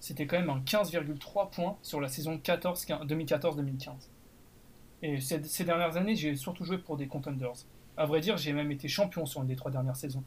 c'était 0.00 0.26
quand 0.26 0.38
même 0.38 0.48
un 0.48 0.60
15,3 0.60 1.50
points 1.50 1.76
sur 1.82 2.00
la 2.00 2.08
saison 2.08 2.38
14 2.38 2.86
2014-2015. 2.86 3.90
Et 5.02 5.20
ces, 5.20 5.44
ces 5.44 5.64
dernières 5.64 5.98
années, 5.98 6.16
j'ai 6.16 6.34
surtout 6.34 6.64
joué 6.64 6.78
pour 6.78 6.96
des 6.96 7.08
contenders. 7.08 7.52
À 7.98 8.06
vrai 8.06 8.20
dire, 8.20 8.38
j'ai 8.38 8.54
même 8.54 8.70
été 8.70 8.88
champion 8.88 9.26
sur 9.26 9.42
une 9.42 9.48
des 9.48 9.56
trois 9.56 9.70
dernières 9.70 9.96
saisons. 9.96 10.24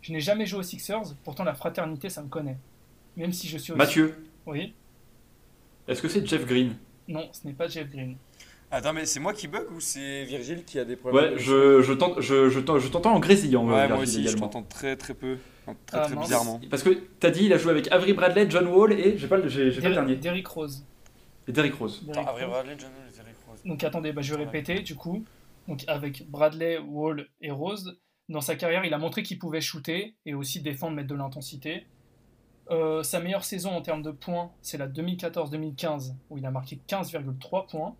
Je 0.00 0.12
n'ai 0.12 0.20
jamais 0.20 0.46
joué 0.46 0.60
aux 0.60 0.64
Sixers, 0.64 1.14
pourtant 1.24 1.44
la 1.44 1.54
fraternité, 1.54 2.08
ça 2.08 2.22
me 2.22 2.28
connaît. 2.28 2.56
Même 3.16 3.32
si 3.32 3.48
je 3.48 3.58
suis 3.58 3.72
aussi... 3.72 3.78
Mathieu, 3.78 4.14
Oui 4.46 4.74
est-ce 5.86 6.02
que 6.02 6.08
c'est 6.08 6.24
Jeff 6.26 6.44
Green? 6.46 6.76
Non, 7.08 7.28
ce 7.32 7.46
n'est 7.46 7.54
pas 7.54 7.66
Jeff 7.66 7.88
Green. 7.88 8.16
Attends, 8.70 8.92
mais 8.92 9.06
c'est 9.06 9.20
moi 9.20 9.32
qui 9.32 9.48
bug 9.48 9.64
ou 9.74 9.80
c'est 9.80 10.24
Virgile 10.24 10.62
qui 10.66 10.78
a 10.78 10.84
des 10.84 10.98
Ouais, 11.02 11.32
je, 11.38 11.80
je 11.80 11.92
t'ent- 11.94 12.20
je, 12.20 12.50
je 12.50 12.60
t'en- 12.60 12.78
je 12.78 12.88
t'entends 12.88 13.14
en 13.14 13.18
grésillant. 13.20 13.66
euh, 13.66 13.72
Ouais, 13.72 13.88
moi 13.88 13.96
Virgile, 13.96 14.02
aussi, 14.02 14.22
je 14.24 14.28
également. 14.28 14.48
t'entends 14.48 14.62
très 14.68 14.96
très 14.96 15.14
peu. 15.14 15.38
Très 15.86 15.98
Ah, 15.98 16.00
très 16.04 16.16
bizarrement. 16.16 16.60
Parce 16.68 16.82
que 16.82 16.90
t'as 17.18 17.30
dit, 17.30 17.44
il 17.46 17.52
a 17.54 17.58
joué 17.58 17.70
avec 17.72 17.90
Avery 17.90 18.12
Bradley, 18.12 18.50
John 18.50 18.66
Wall 18.66 18.92
et 18.92 19.16
j'ai 19.16 19.26
pas, 19.28 19.38
le- 19.38 19.48
j'ai, 19.48 19.70
j'ai 19.70 19.80
pas 19.80 19.88
le 19.88 19.94
Der- 19.94 20.04
dernier. 20.04 20.16
Derrick 20.20 20.46
Rose. 20.46 20.84
Et 21.46 21.52
Derrick 21.52 21.74
Rose. 21.76 22.02
Derrick 22.04 22.28
Rose. 22.28 22.44
Bradley, 22.50 22.76
John 22.78 22.90
Wall 22.90 23.08
et 23.10 23.16
Derrick 23.16 23.36
Rose. 23.48 23.60
Donc 23.64 23.84
attendez, 23.84 24.12
bah, 24.12 24.20
je 24.20 24.34
vais 24.34 24.44
répéter 24.44 24.80
du 24.80 24.94
coup. 24.94 25.24
Donc 25.66 25.84
avec 25.86 26.28
Bradley, 26.30 26.76
Wall 26.78 27.26
et 27.40 27.50
Rose, 27.50 27.98
dans 28.28 28.40
sa 28.40 28.56
carrière, 28.56 28.84
il 28.84 28.92
a 28.92 28.98
montré 28.98 29.22
qu'il 29.22 29.38
pouvait 29.38 29.60
shooter 29.60 30.14
et 30.26 30.34
aussi 30.34 30.60
défendre, 30.60 30.94
mettre 30.94 31.08
de 31.08 31.14
l'intensité. 31.14 31.86
Euh, 32.70 33.02
sa 33.02 33.20
meilleure 33.20 33.44
saison 33.44 33.70
en 33.70 33.80
termes 33.80 34.02
de 34.02 34.10
points, 34.10 34.50
c'est 34.60 34.76
la 34.76 34.86
2014-2015 34.86 36.14
où 36.28 36.36
il 36.36 36.44
a 36.44 36.50
marqué 36.50 36.78
15,3 36.88 37.66
points. 37.68 37.96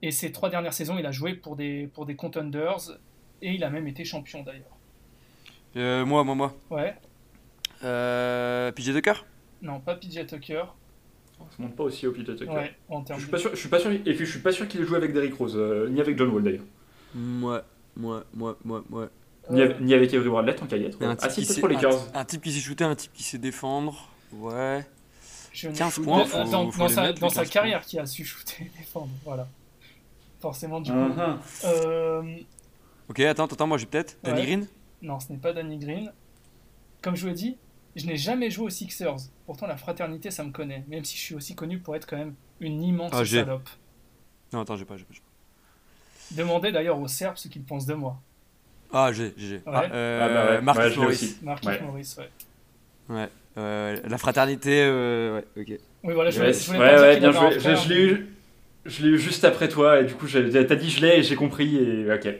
Et 0.00 0.10
ses 0.10 0.32
trois 0.32 0.48
dernières 0.50 0.72
saisons, 0.72 0.98
il 0.98 1.06
a 1.06 1.12
joué 1.12 1.34
pour 1.34 1.56
des, 1.56 1.88
pour 1.92 2.06
des 2.06 2.16
contenders 2.16 2.98
et 3.42 3.52
il 3.52 3.64
a 3.64 3.70
même 3.70 3.86
été 3.86 4.04
champion 4.04 4.42
d'ailleurs. 4.42 4.76
Euh, 5.76 6.04
moi, 6.06 6.24
moi, 6.24 6.34
moi. 6.34 6.54
Ouais, 6.70 6.94
Euh, 7.82 8.72
PJ 8.72 8.92
Tucker? 8.94 9.14
Non, 9.60 9.80
pas 9.80 9.96
PJ 9.96 10.26
Tucker. 10.26 10.64
Ça 11.38 11.44
monte 11.58 11.76
pas 11.76 11.84
aussi 11.84 12.06
au 12.06 12.12
PJ 12.12 12.36
Tucker. 12.36 12.48
Ouais, 12.48 12.74
en 12.88 13.04
Je 13.06 13.14
suis 13.14 13.26
de... 13.26 13.30
pas 13.30 13.38
sûr, 13.38 13.50
je 13.50 13.56
suis 13.56 13.68
pas 13.68 13.78
sûr, 13.78 13.90
et 13.90 13.98
puis 13.98 14.24
je 14.24 14.30
suis 14.30 14.40
pas 14.40 14.52
sûr 14.52 14.66
qu'il 14.68 14.80
ait 14.80 14.84
joué 14.84 14.96
avec 14.96 15.12
Derrick 15.12 15.34
Rose, 15.34 15.56
euh, 15.56 15.88
ni 15.90 16.00
avec 16.00 16.16
John 16.16 16.30
Wall 16.30 16.42
d'ailleurs, 16.44 16.64
Moi, 17.14 17.64
moi, 17.96 18.24
moi, 18.34 18.56
moi, 18.64 18.84
moi. 18.88 19.08
ni, 19.50 19.60
avec, 19.94 20.12
Avery 20.14 20.28
Bradley 20.28 20.54
tant 20.54 20.66
qu'à 20.66 20.76
y 20.76 20.84
être. 20.84 21.02
Un 21.02 21.16
Ah 21.20 21.28
type 21.28 21.44
si, 21.44 21.60
pour 21.60 21.68
les 21.68 21.76
un- 21.76 22.24
type 22.24 22.42
qui 22.42 22.52
sait 22.52 22.60
shooter, 22.60 22.84
un 22.84 22.94
type 22.94 23.12
qui 23.12 23.22
sait 23.22 23.38
défendre. 23.38 24.08
Ouais. 24.32 24.84
Je 25.52 25.68
ne 25.68 25.74
15 25.76 25.94
shoot- 25.94 26.04
points, 26.04 26.18
dans- 26.18 26.24
faut- 26.24 26.38
dans, 26.50 26.70
faut 26.70 26.78
dans 26.78 26.86
les 26.88 26.92
sa, 26.94 27.02
mettre, 27.02 27.20
dans 27.20 27.28
les 27.28 27.34
sa 27.34 27.42
15 27.42 27.50
carrière 27.50 27.82
qui 27.82 27.98
a 27.98 28.06
su 28.06 28.24
shooter 28.24 28.64
et 28.64 28.78
défendre, 28.78 29.10
voilà. 29.24 29.46
Forcément, 30.40 30.80
du 30.80 30.90
coup. 30.90 30.96
Mhm. 30.96 31.38
Euh, 31.64 32.36
Ok, 33.08 33.20
attends, 33.20 33.44
attends, 33.44 33.66
moi 33.66 33.78
j'ai 33.78 33.86
peut-être. 33.86 34.16
Danny 34.22 34.40
Ouais. 34.40 34.46
Green 34.46 34.66
non, 35.02 35.20
ce 35.20 35.30
n'est 35.30 35.38
pas 35.38 35.52
Danny 35.52 35.76
Green. 35.78 36.10
Comme 37.02 37.14
je 37.14 37.20
vous 37.22 37.28
l'ai 37.28 37.34
dit, 37.34 37.58
je 37.94 38.06
n'ai 38.06 38.16
jamais 38.16 38.50
joué 38.50 38.64
aux 38.66 38.70
Sixers. 38.70 39.16
Pourtant, 39.44 39.66
la 39.66 39.76
fraternité, 39.76 40.30
ça 40.30 40.42
me 40.42 40.50
connaît. 40.50 40.82
Même 40.88 41.04
si 41.04 41.16
je 41.18 41.20
suis 41.22 41.34
aussi 41.34 41.54
connu 41.54 41.78
pour 41.78 41.94
être 41.94 42.06
quand 42.06 42.16
même 42.16 42.34
une 42.60 42.82
immense 42.82 43.10
Ah, 43.14 43.22
j'ai. 43.22 43.40
salope. 43.40 43.68
Non, 44.54 44.60
attends, 44.60 44.76
j'ai 44.76 44.86
pas, 44.86 44.96
j'ai 44.96 45.04
pas. 45.04 45.12
Demandez 46.32 46.72
d'ailleurs 46.72 46.98
aux 46.98 47.08
Serbes 47.08 47.36
ce 47.36 47.48
qu'ils 47.48 47.62
pensent 47.62 47.86
de 47.86 47.94
moi. 47.94 48.16
Ah, 48.92 49.12
j'ai, 49.12 49.34
j'ai. 49.36 49.56
Ouais. 49.66 49.88
Euh, 49.92 50.20
Ah 50.22 50.28
bah 50.28 50.50
ouais, 50.52 50.60
Marcus. 50.62 51.42
Marquis 51.42 51.68
Ouais. 51.68 51.80
Morris, 51.82 52.16
ouais. 52.18 52.30
Ouais. 53.08 53.28
Euh, 53.56 53.96
la 54.04 54.18
fraternité, 54.18 54.82
euh, 54.82 55.36
ouais, 55.36 55.44
ok. 55.62 55.78
Oui, 56.04 56.14
voilà, 56.14 56.30
je 56.30 56.40
Ouais, 56.40 56.46
voulais, 56.46 56.58
je 56.58 56.66
voulais 56.66 56.78
ouais, 56.78 57.00
ouais, 57.00 57.20
bien 57.20 57.32
joué. 57.32 57.60
Je, 57.60 57.88
l'ai 57.88 58.00
eu, 58.02 58.36
je 58.84 59.02
l'ai 59.02 59.08
eu 59.10 59.18
juste 59.18 59.44
après 59.44 59.68
toi 59.68 60.00
et 60.00 60.04
du 60.04 60.14
coup 60.14 60.26
t'as 60.26 60.74
dit 60.74 60.90
je 60.90 61.00
l'ai 61.00 61.18
et 61.18 61.22
j'ai 61.22 61.36
compris 61.36 61.76
et 61.76 62.12
ok. 62.12 62.34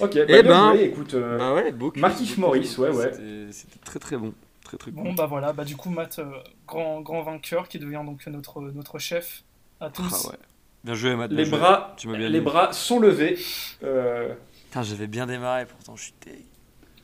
Ok, 0.00 0.14
bah, 0.16 0.24
Eh 0.28 0.42
bien 0.42 0.42
ben, 0.42 0.72
joué, 0.74 0.84
écoute. 0.84 1.14
euh, 1.14 1.38
Bah 1.38 1.54
ouais, 1.54 1.72
beau 1.72 1.92
Maurice, 2.38 2.78
ouais, 2.78 2.90
ouais. 2.90 3.12
C'était- 3.50 3.78
très 3.84 3.98
très 3.98 4.16
bon. 4.16 4.34
Très 4.64 4.76
très 4.76 4.90
cool. 4.92 5.02
Bon, 5.02 5.12
bah 5.14 5.26
voilà, 5.26 5.52
bah 5.52 5.64
du 5.64 5.76
coup, 5.76 5.90
Matt, 5.90 6.20
euh, 6.20 6.30
grand, 6.66 7.00
grand 7.00 7.22
vainqueur 7.22 7.66
qui 7.68 7.78
devient 7.78 8.02
donc 8.04 8.24
notre, 8.28 8.60
notre 8.60 8.98
chef 8.98 9.42
à 9.80 9.90
tous. 9.90 10.26
Ah 10.26 10.30
ouais. 10.30 10.36
Bien 10.84 10.94
joué, 10.94 11.14
Matt. 11.16 11.30
les 11.30 11.44
bras, 11.44 11.94
Tu 11.96 12.08
m'as 12.08 12.16
bien 12.16 12.28
les 12.28 12.40
bras 12.40 12.72
sont 12.72 12.98
levés. 13.00 13.38
Euh, 13.82 14.34
Putain, 14.66 14.82
j'avais 14.82 15.06
bien 15.06 15.26
démarré, 15.26 15.66
pourtant 15.66 15.96
je 15.96 16.04
suis. 16.04 16.14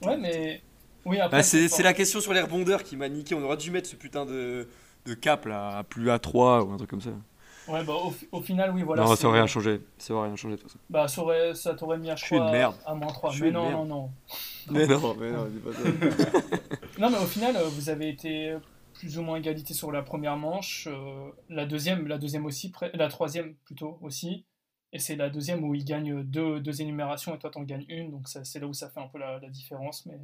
Ouais, 0.03 0.17
mais. 0.17 0.63
Oui. 1.05 1.19
Bah, 1.31 1.43
c'est 1.43 1.83
la 1.83 1.93
question 1.93 2.21
sur 2.21 2.33
les 2.33 2.41
rebondeurs 2.41 2.83
qui 2.83 2.97
m'a 2.97 3.09
niqué. 3.09 3.35
On 3.35 3.43
aurait 3.43 3.57
dû 3.57 3.71
mettre 3.71 3.89
ce 3.89 3.97
putain 3.97 4.25
de, 4.27 4.67
de 5.07 5.15
cap 5.15 5.47
là, 5.47 5.79
à 5.79 5.85
plus 5.85 6.11
à 6.11 6.19
3 6.19 6.65
ou 6.65 6.73
un 6.73 6.77
truc 6.77 6.91
comme 6.91 7.01
ça. 7.01 7.11
Ouais, 7.69 7.83
bah 7.83 7.95
au, 7.95 8.11
fi- 8.13 8.29
au 8.31 8.41
final, 8.41 8.71
oui, 8.73 8.83
voilà. 8.83 9.03
non, 9.03 9.09
c'est- 9.15 9.23
ça 9.23 9.29
aurait 9.29 9.39
rien 9.39 9.47
changé. 9.49 9.81
Ça 9.99 10.15
aurait 10.15 10.29
rien 10.29 10.37
changé 10.37 10.55
de 10.57 10.61
toute 10.61 10.71
façon. 10.71 10.79
Bah, 10.89 11.09
ça 11.09 11.21
aurait- 11.23 11.55
ça 11.55 11.75
t'aurait 11.75 11.99
mis 11.99 12.11
à, 12.11 12.15
je 12.17 12.21
Je 12.21 12.27
suis 12.27 12.37
une 12.37 12.43
crois, 12.43 12.53
merde. 12.53 12.77
à 12.87 12.95
moins 12.95 13.09
3. 13.13 13.31
Je 13.31 13.35
suis 13.35 13.43
Mais 13.43 13.49
une 13.49 13.55
non, 13.55 13.63
merde. 13.69 13.75
non, 13.75 13.85
non. 13.87 14.11
Mais 14.71 14.87
non, 14.87 15.17
mais 15.19 15.31
non, 15.33 15.45
dis 15.47 15.59
pas 15.59 15.73
ça. 15.73 16.39
Non, 16.99 17.11
mais 17.11 17.19
au 17.19 17.27
final, 17.27 17.57
euh, 17.57 17.65
vous 17.69 17.89
avez 17.89 18.09
été 18.09 18.55
plus 18.99 19.19
ou 19.19 19.23
moins 19.23 19.37
égalité 19.37 19.75
sur 19.75 19.93
la 19.93 20.03
première 20.03 20.37
manche. 20.37 20.89
euh, 20.91 21.31
la 21.49 21.67
deuxième, 21.67 22.07
la 22.07 22.19
deuxième 22.19 22.45
aussi, 22.47 22.73
la 22.95 23.09
troisième 23.09 23.55
plutôt 23.65 23.99
aussi. 24.03 24.45
Et 24.93 24.99
c'est 24.99 25.17
la 25.17 25.29
deuxième 25.31 25.65
où 25.65 25.75
il 25.75 25.85
gagne 25.85 26.23
deux, 26.23 26.61
deux 26.61 26.81
énumérations 26.81 27.35
et 27.35 27.39
toi 27.39 27.51
t'en 27.51 27.63
gagnes 27.63 27.85
une. 27.89 28.11
Donc 28.11 28.29
c'est 28.29 28.59
là 28.61 28.67
où 28.67 28.73
ça 28.73 28.89
fait 28.91 29.01
un 29.01 29.09
peu 29.09 29.19
la, 29.19 29.39
la 29.41 29.49
différence. 29.51 30.07
Mais, 30.07 30.19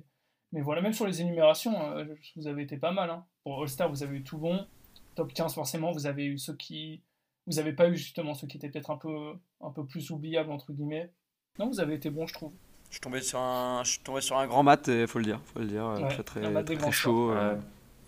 mais 0.52 0.60
voilà, 0.62 0.80
même 0.82 0.92
sur 0.92 1.06
les 1.06 1.20
énumérations, 1.20 1.74
euh, 1.96 2.04
vous 2.36 2.46
avez 2.46 2.62
été 2.62 2.76
pas 2.76 2.92
mal. 2.92 3.10
Hein. 3.10 3.24
Pour 3.44 3.60
All-Star, 3.62 3.90
vous 3.90 4.02
avez 4.02 4.18
eu 4.18 4.22
tout 4.22 4.38
bon. 4.38 4.66
Top 5.14 5.32
15, 5.32 5.54
forcément, 5.54 5.90
vous 5.92 6.06
avez 6.06 6.24
eu 6.24 6.38
ceux 6.38 6.54
qui. 6.56 7.02
Vous 7.46 7.58
avez 7.58 7.72
pas 7.72 7.88
eu 7.88 7.96
justement 7.96 8.34
ceux 8.34 8.46
qui 8.46 8.56
étaient 8.56 8.70
peut-être 8.70 8.90
un 8.90 8.96
peu, 8.96 9.32
un 9.60 9.70
peu 9.70 9.84
plus 9.84 10.10
oubliables, 10.10 10.52
entre 10.52 10.72
guillemets. 10.72 11.10
Non, 11.58 11.68
vous 11.68 11.80
avez 11.80 11.94
été 11.94 12.08
bon, 12.08 12.26
je 12.26 12.32
trouve. 12.32 12.54
Je 12.88 12.92
suis 12.94 13.00
tombé 13.00 13.20
sur 13.20 13.40
un, 13.40 13.82
je 13.84 13.90
suis 13.92 14.00
tombé 14.00 14.20
sur 14.20 14.38
un 14.38 14.46
grand. 14.46 14.62
Mat, 14.62 14.86
il 14.88 15.06
faut 15.08 15.18
le 15.18 15.24
dire. 15.24 15.40
Faut 15.52 15.58
le 15.58 15.66
dire. 15.66 15.84
euh, 15.84 15.98
Ouais, 16.00 16.08
très 16.08 16.22
très, 16.22 16.40
très, 16.76 16.92
chaud. 16.92 17.30
euh, 17.32 17.54
ouais. 17.56 17.60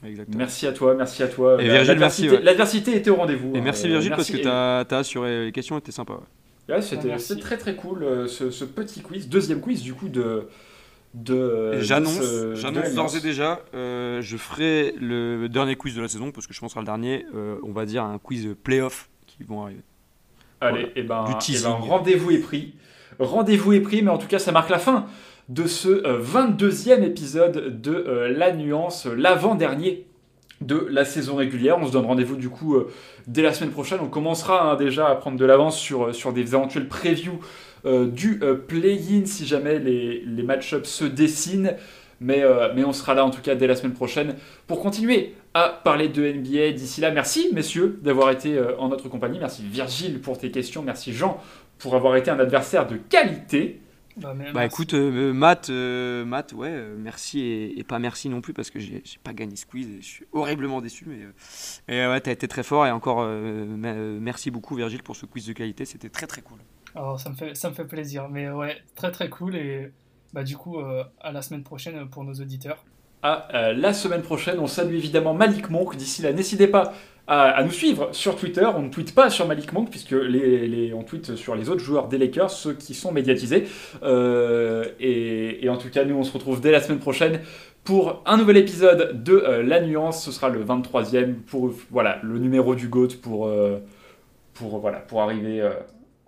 Exactement. 0.06 0.38
Merci 0.38 0.66
à 0.66 0.72
toi, 0.72 0.94
merci 0.94 1.22
à 1.22 1.28
toi. 1.28 1.54
Et 1.60 1.64
Virgile, 1.64 1.86
l'adversité- 1.88 2.22
merci, 2.28 2.38
ouais. 2.38 2.44
L'adversité 2.44 2.96
était 2.96 3.10
au 3.10 3.16
rendez-vous. 3.16 3.52
Et 3.54 3.58
hein. 3.58 3.62
merci 3.62 3.86
Euh, 3.86 3.90
Virgile 3.90 4.10
merci 4.10 4.32
parce 4.32 4.42
que 4.42 4.44
t'as 4.44 4.96
as 4.96 4.98
assuré 4.98 5.44
les 5.46 5.52
questions, 5.52 5.78
était 5.78 5.92
sympa. 5.92 6.14
ouais. 6.14 6.74
Ouais, 6.76 6.80
c'était 6.82 7.40
très 7.40 7.58
très 7.58 7.74
cool 7.76 8.02
euh, 8.02 8.26
ce, 8.26 8.50
ce 8.50 8.64
petit 8.64 9.00
quiz, 9.02 9.28
deuxième 9.28 9.60
quiz 9.60 9.82
du 9.82 9.92
coup 9.94 10.08
de. 10.08 10.48
de 11.14 11.78
J'annonce, 11.80 12.18
d'ores 12.94 13.16
et 13.16 13.20
déjà, 13.20 13.60
euh, 13.74 14.20
je 14.22 14.36
ferai 14.36 14.94
le 15.00 15.48
dernier 15.48 15.76
quiz 15.76 15.94
de 15.94 16.00
la 16.02 16.08
saison 16.08 16.32
parce 16.32 16.46
que 16.46 16.54
je 16.54 16.60
pense 16.60 16.72
que 16.74 16.80
ce 16.80 16.84
sera 16.86 16.94
le 16.96 17.00
dernier. 17.02 17.26
euh, 17.34 17.56
on 17.64 17.72
va 17.72 17.84
dire 17.86 18.02
un 18.04 18.18
quiz 18.18 18.48
playoff 18.62 19.08
qui 19.26 19.42
vont 19.44 19.62
arriver. 19.64 19.80
Allez, 20.60 20.80
Voilà. 20.80 20.92
et 20.96 21.02
ben, 21.02 21.24
Du 21.38 21.54
eh 21.54 21.62
ben, 21.62 21.68
rendez-vous 21.70 22.30
est 22.30 22.38
pris. 22.38 22.74
Rendez-vous 23.18 23.72
est 23.74 23.80
pris, 23.80 24.02
mais 24.02 24.10
en 24.10 24.18
tout 24.18 24.26
cas, 24.26 24.38
ça 24.38 24.50
marque 24.50 24.70
la 24.70 24.78
fin 24.78 25.06
de 25.48 25.66
ce 25.66 25.88
euh, 25.88 26.20
22e 26.22 27.02
épisode 27.02 27.80
de 27.80 27.92
euh, 27.92 28.28
La 28.28 28.52
Nuance, 28.52 29.06
euh, 29.06 29.14
l'avant-dernier 29.14 30.06
de 30.60 30.86
la 30.90 31.04
saison 31.04 31.36
régulière. 31.36 31.78
On 31.80 31.86
se 31.86 31.92
donne 31.92 32.06
rendez-vous 32.06 32.36
du 32.36 32.48
coup 32.48 32.76
euh, 32.76 32.90
dès 33.26 33.42
la 33.42 33.52
semaine 33.52 33.70
prochaine. 33.70 33.98
On 34.02 34.08
commencera 34.08 34.72
hein, 34.72 34.76
déjà 34.76 35.08
à 35.08 35.14
prendre 35.14 35.38
de 35.38 35.44
l'avance 35.44 35.78
sur, 35.78 36.06
euh, 36.06 36.12
sur 36.12 36.32
des 36.32 36.42
éventuels 36.42 36.88
previews 36.88 37.40
euh, 37.84 38.06
du 38.06 38.40
euh, 38.42 38.54
play-in 38.54 39.26
si 39.26 39.46
jamais 39.46 39.78
les, 39.78 40.20
les 40.20 40.42
match-ups 40.42 40.88
se 40.88 41.04
dessinent. 41.04 41.74
Mais, 42.20 42.42
euh, 42.42 42.72
mais 42.74 42.84
on 42.84 42.92
sera 42.92 43.14
là 43.14 43.24
en 43.24 43.30
tout 43.30 43.42
cas 43.42 43.54
dès 43.54 43.66
la 43.66 43.76
semaine 43.76 43.92
prochaine 43.92 44.36
pour 44.66 44.80
continuer 44.80 45.34
à 45.52 45.80
parler 45.84 46.08
de 46.08 46.22
NBA. 46.22 46.70
D'ici 46.72 47.00
là, 47.00 47.10
merci 47.10 47.48
messieurs 47.52 47.98
d'avoir 48.02 48.30
été 48.30 48.56
euh, 48.56 48.78
en 48.78 48.88
notre 48.88 49.08
compagnie. 49.08 49.38
Merci 49.38 49.62
Virgile 49.64 50.20
pour 50.20 50.38
tes 50.38 50.50
questions. 50.50 50.82
Merci 50.82 51.12
Jean 51.12 51.40
pour 51.78 51.94
avoir 51.96 52.16
été 52.16 52.30
un 52.30 52.38
adversaire 52.38 52.86
de 52.86 52.96
qualité. 52.96 53.80
Bah, 54.16 54.32
Bah 54.52 54.64
écoute, 54.64 54.94
euh, 54.94 55.32
Matt, 55.32 55.70
euh, 55.70 56.24
Matt, 56.24 56.52
ouais, 56.52 56.70
euh, 56.70 56.94
merci 56.96 57.40
et, 57.40 57.78
et 57.78 57.84
pas 57.84 57.98
merci 57.98 58.28
non 58.28 58.40
plus 58.40 58.52
parce 58.54 58.70
que 58.70 58.78
j'ai 58.78 59.02
pas 59.24 59.32
gagné 59.32 59.56
ce 59.56 59.66
quiz 59.66 59.88
et 59.88 60.00
je 60.02 60.06
suis 60.06 60.26
horriblement 60.32 60.80
déçu. 60.80 61.04
Mais 61.08 61.18
et, 61.88 62.06
ouais, 62.06 62.20
t'as 62.20 62.30
été 62.32 62.46
très 62.46 62.62
fort 62.62 62.86
et 62.86 62.90
encore 62.92 63.24
me- 63.26 64.18
merci 64.20 64.50
beaucoup 64.50 64.76
Virgile 64.76 65.02
pour 65.02 65.16
ce 65.16 65.26
quiz 65.26 65.46
de 65.46 65.52
qualité, 65.52 65.84
c'était 65.84 66.10
très 66.10 66.26
très 66.26 66.42
cool. 66.42 66.58
Alors, 66.94 67.18
ça 67.18 67.30
me 67.30 67.34
fait, 67.34 67.54
ça 67.56 67.70
me 67.70 67.74
fait 67.74 67.84
plaisir. 67.86 68.28
Mais 68.28 68.50
ouais, 68.50 68.76
très 68.94 69.10
très 69.10 69.28
cool. 69.28 69.56
Et 69.56 69.90
bah, 70.32 70.44
du 70.44 70.56
coup, 70.56 70.78
euh, 70.78 71.02
à 71.20 71.32
la 71.32 71.42
semaine 71.42 71.64
prochaine 71.64 72.08
pour 72.08 72.22
nos 72.24 72.34
auditeurs. 72.34 72.84
À 73.22 73.48
euh, 73.56 73.72
la 73.72 73.92
semaine 73.94 74.22
prochaine, 74.22 74.58
on 74.58 74.66
salue 74.66 74.94
évidemment 74.94 75.34
Malik 75.34 75.70
Monk. 75.70 75.96
D'ici 75.96 76.22
là, 76.22 76.32
n'hésitez 76.32 76.68
pas 76.68 76.92
à, 77.26 77.62
nous 77.64 77.70
suivre 77.70 78.08
sur 78.12 78.36
Twitter. 78.36 78.64
On 78.64 78.82
ne 78.82 78.88
tweete 78.88 79.14
pas 79.14 79.30
sur 79.30 79.46
Malik 79.46 79.72
Monk 79.72 79.90
puisque 79.90 80.14
on 80.14 81.02
tweete 81.02 81.36
sur 81.36 81.54
les 81.54 81.68
autres 81.68 81.80
joueurs 81.82 82.08
des 82.08 82.18
Lakers, 82.18 82.50
ceux 82.50 82.74
qui 82.74 82.94
sont 82.94 83.12
médiatisés. 83.12 83.66
Euh, 84.02 84.84
et, 85.00 85.68
en 85.68 85.76
tout 85.76 85.88
cas, 85.90 86.04
nous, 86.04 86.16
on 86.16 86.24
se 86.24 86.32
retrouve 86.32 86.60
dès 86.60 86.70
la 86.70 86.80
semaine 86.80 86.98
prochaine 86.98 87.40
pour 87.82 88.22
un 88.26 88.36
nouvel 88.36 88.56
épisode 88.56 89.22
de 89.22 89.32
euh, 89.32 89.62
La 89.62 89.80
Nuance. 89.80 90.24
Ce 90.24 90.32
sera 90.32 90.48
le 90.48 90.64
23e 90.64 91.34
pour 91.34 91.72
voilà, 91.90 92.18
le 92.22 92.38
numéro 92.38 92.74
du 92.74 92.88
GOAT 92.88 93.16
pour, 93.22 93.46
euh, 93.46 93.78
pour, 94.52 94.78
voilà, 94.78 94.98
pour 94.98 95.22
arriver 95.22 95.66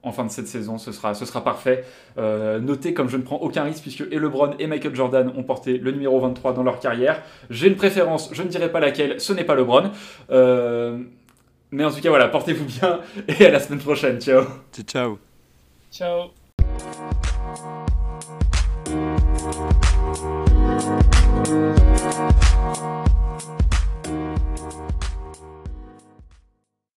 en 0.07 0.12
fin 0.12 0.24
de 0.24 0.31
cette 0.31 0.49
saison. 0.49 0.78
Ce 0.78 0.93
sera, 0.93 1.15
ce 1.15 1.24
sera 1.24 1.43
parfait. 1.45 1.85
Euh, 2.16 2.59
notez 2.61 2.95
comme 2.95 3.09
je 3.09 3.16
ne 3.16 3.23
prends 3.23 3.37
aucun 3.37 3.65
risque 3.65 3.83
puisque 3.83 4.05
et 4.11 4.19
LeBron 4.19 4.53
et 4.59 4.66
Michael 4.66 4.95
Jordan 4.95 5.33
ont 5.37 5.43
porté 5.43 5.78
le 5.78 5.91
numéro 5.91 6.19
23 6.20 6.55
dans 6.55 6.62
leur 6.62 6.78
carrière. 6.78 7.23
J'ai 7.51 7.69
une 7.69 7.77
préférence, 7.77 8.31
je 8.33 8.43
ne 8.43 8.49
dirai 8.49 8.70
pas 8.70 8.81
laquelle, 8.81 9.20
ce 9.20 9.33
n'est 9.33 9.45
pas 9.45 9.55
LeBron. 9.55 9.91
Euh, 10.31 10.99
mais 11.73 11.85
en 11.85 11.91
tout 11.91 12.01
cas, 12.01 12.09
voilà, 12.09 12.28
portez-vous 12.28 12.65
bien 12.65 13.01
et 13.28 13.47
à 13.47 13.51
la 13.51 13.61
semaine 13.61 13.81
prochaine. 13.81 14.20
Ciao 14.20 14.45
Ciao, 14.73 14.85
ciao. 14.85 15.19
Ciao 15.91 16.45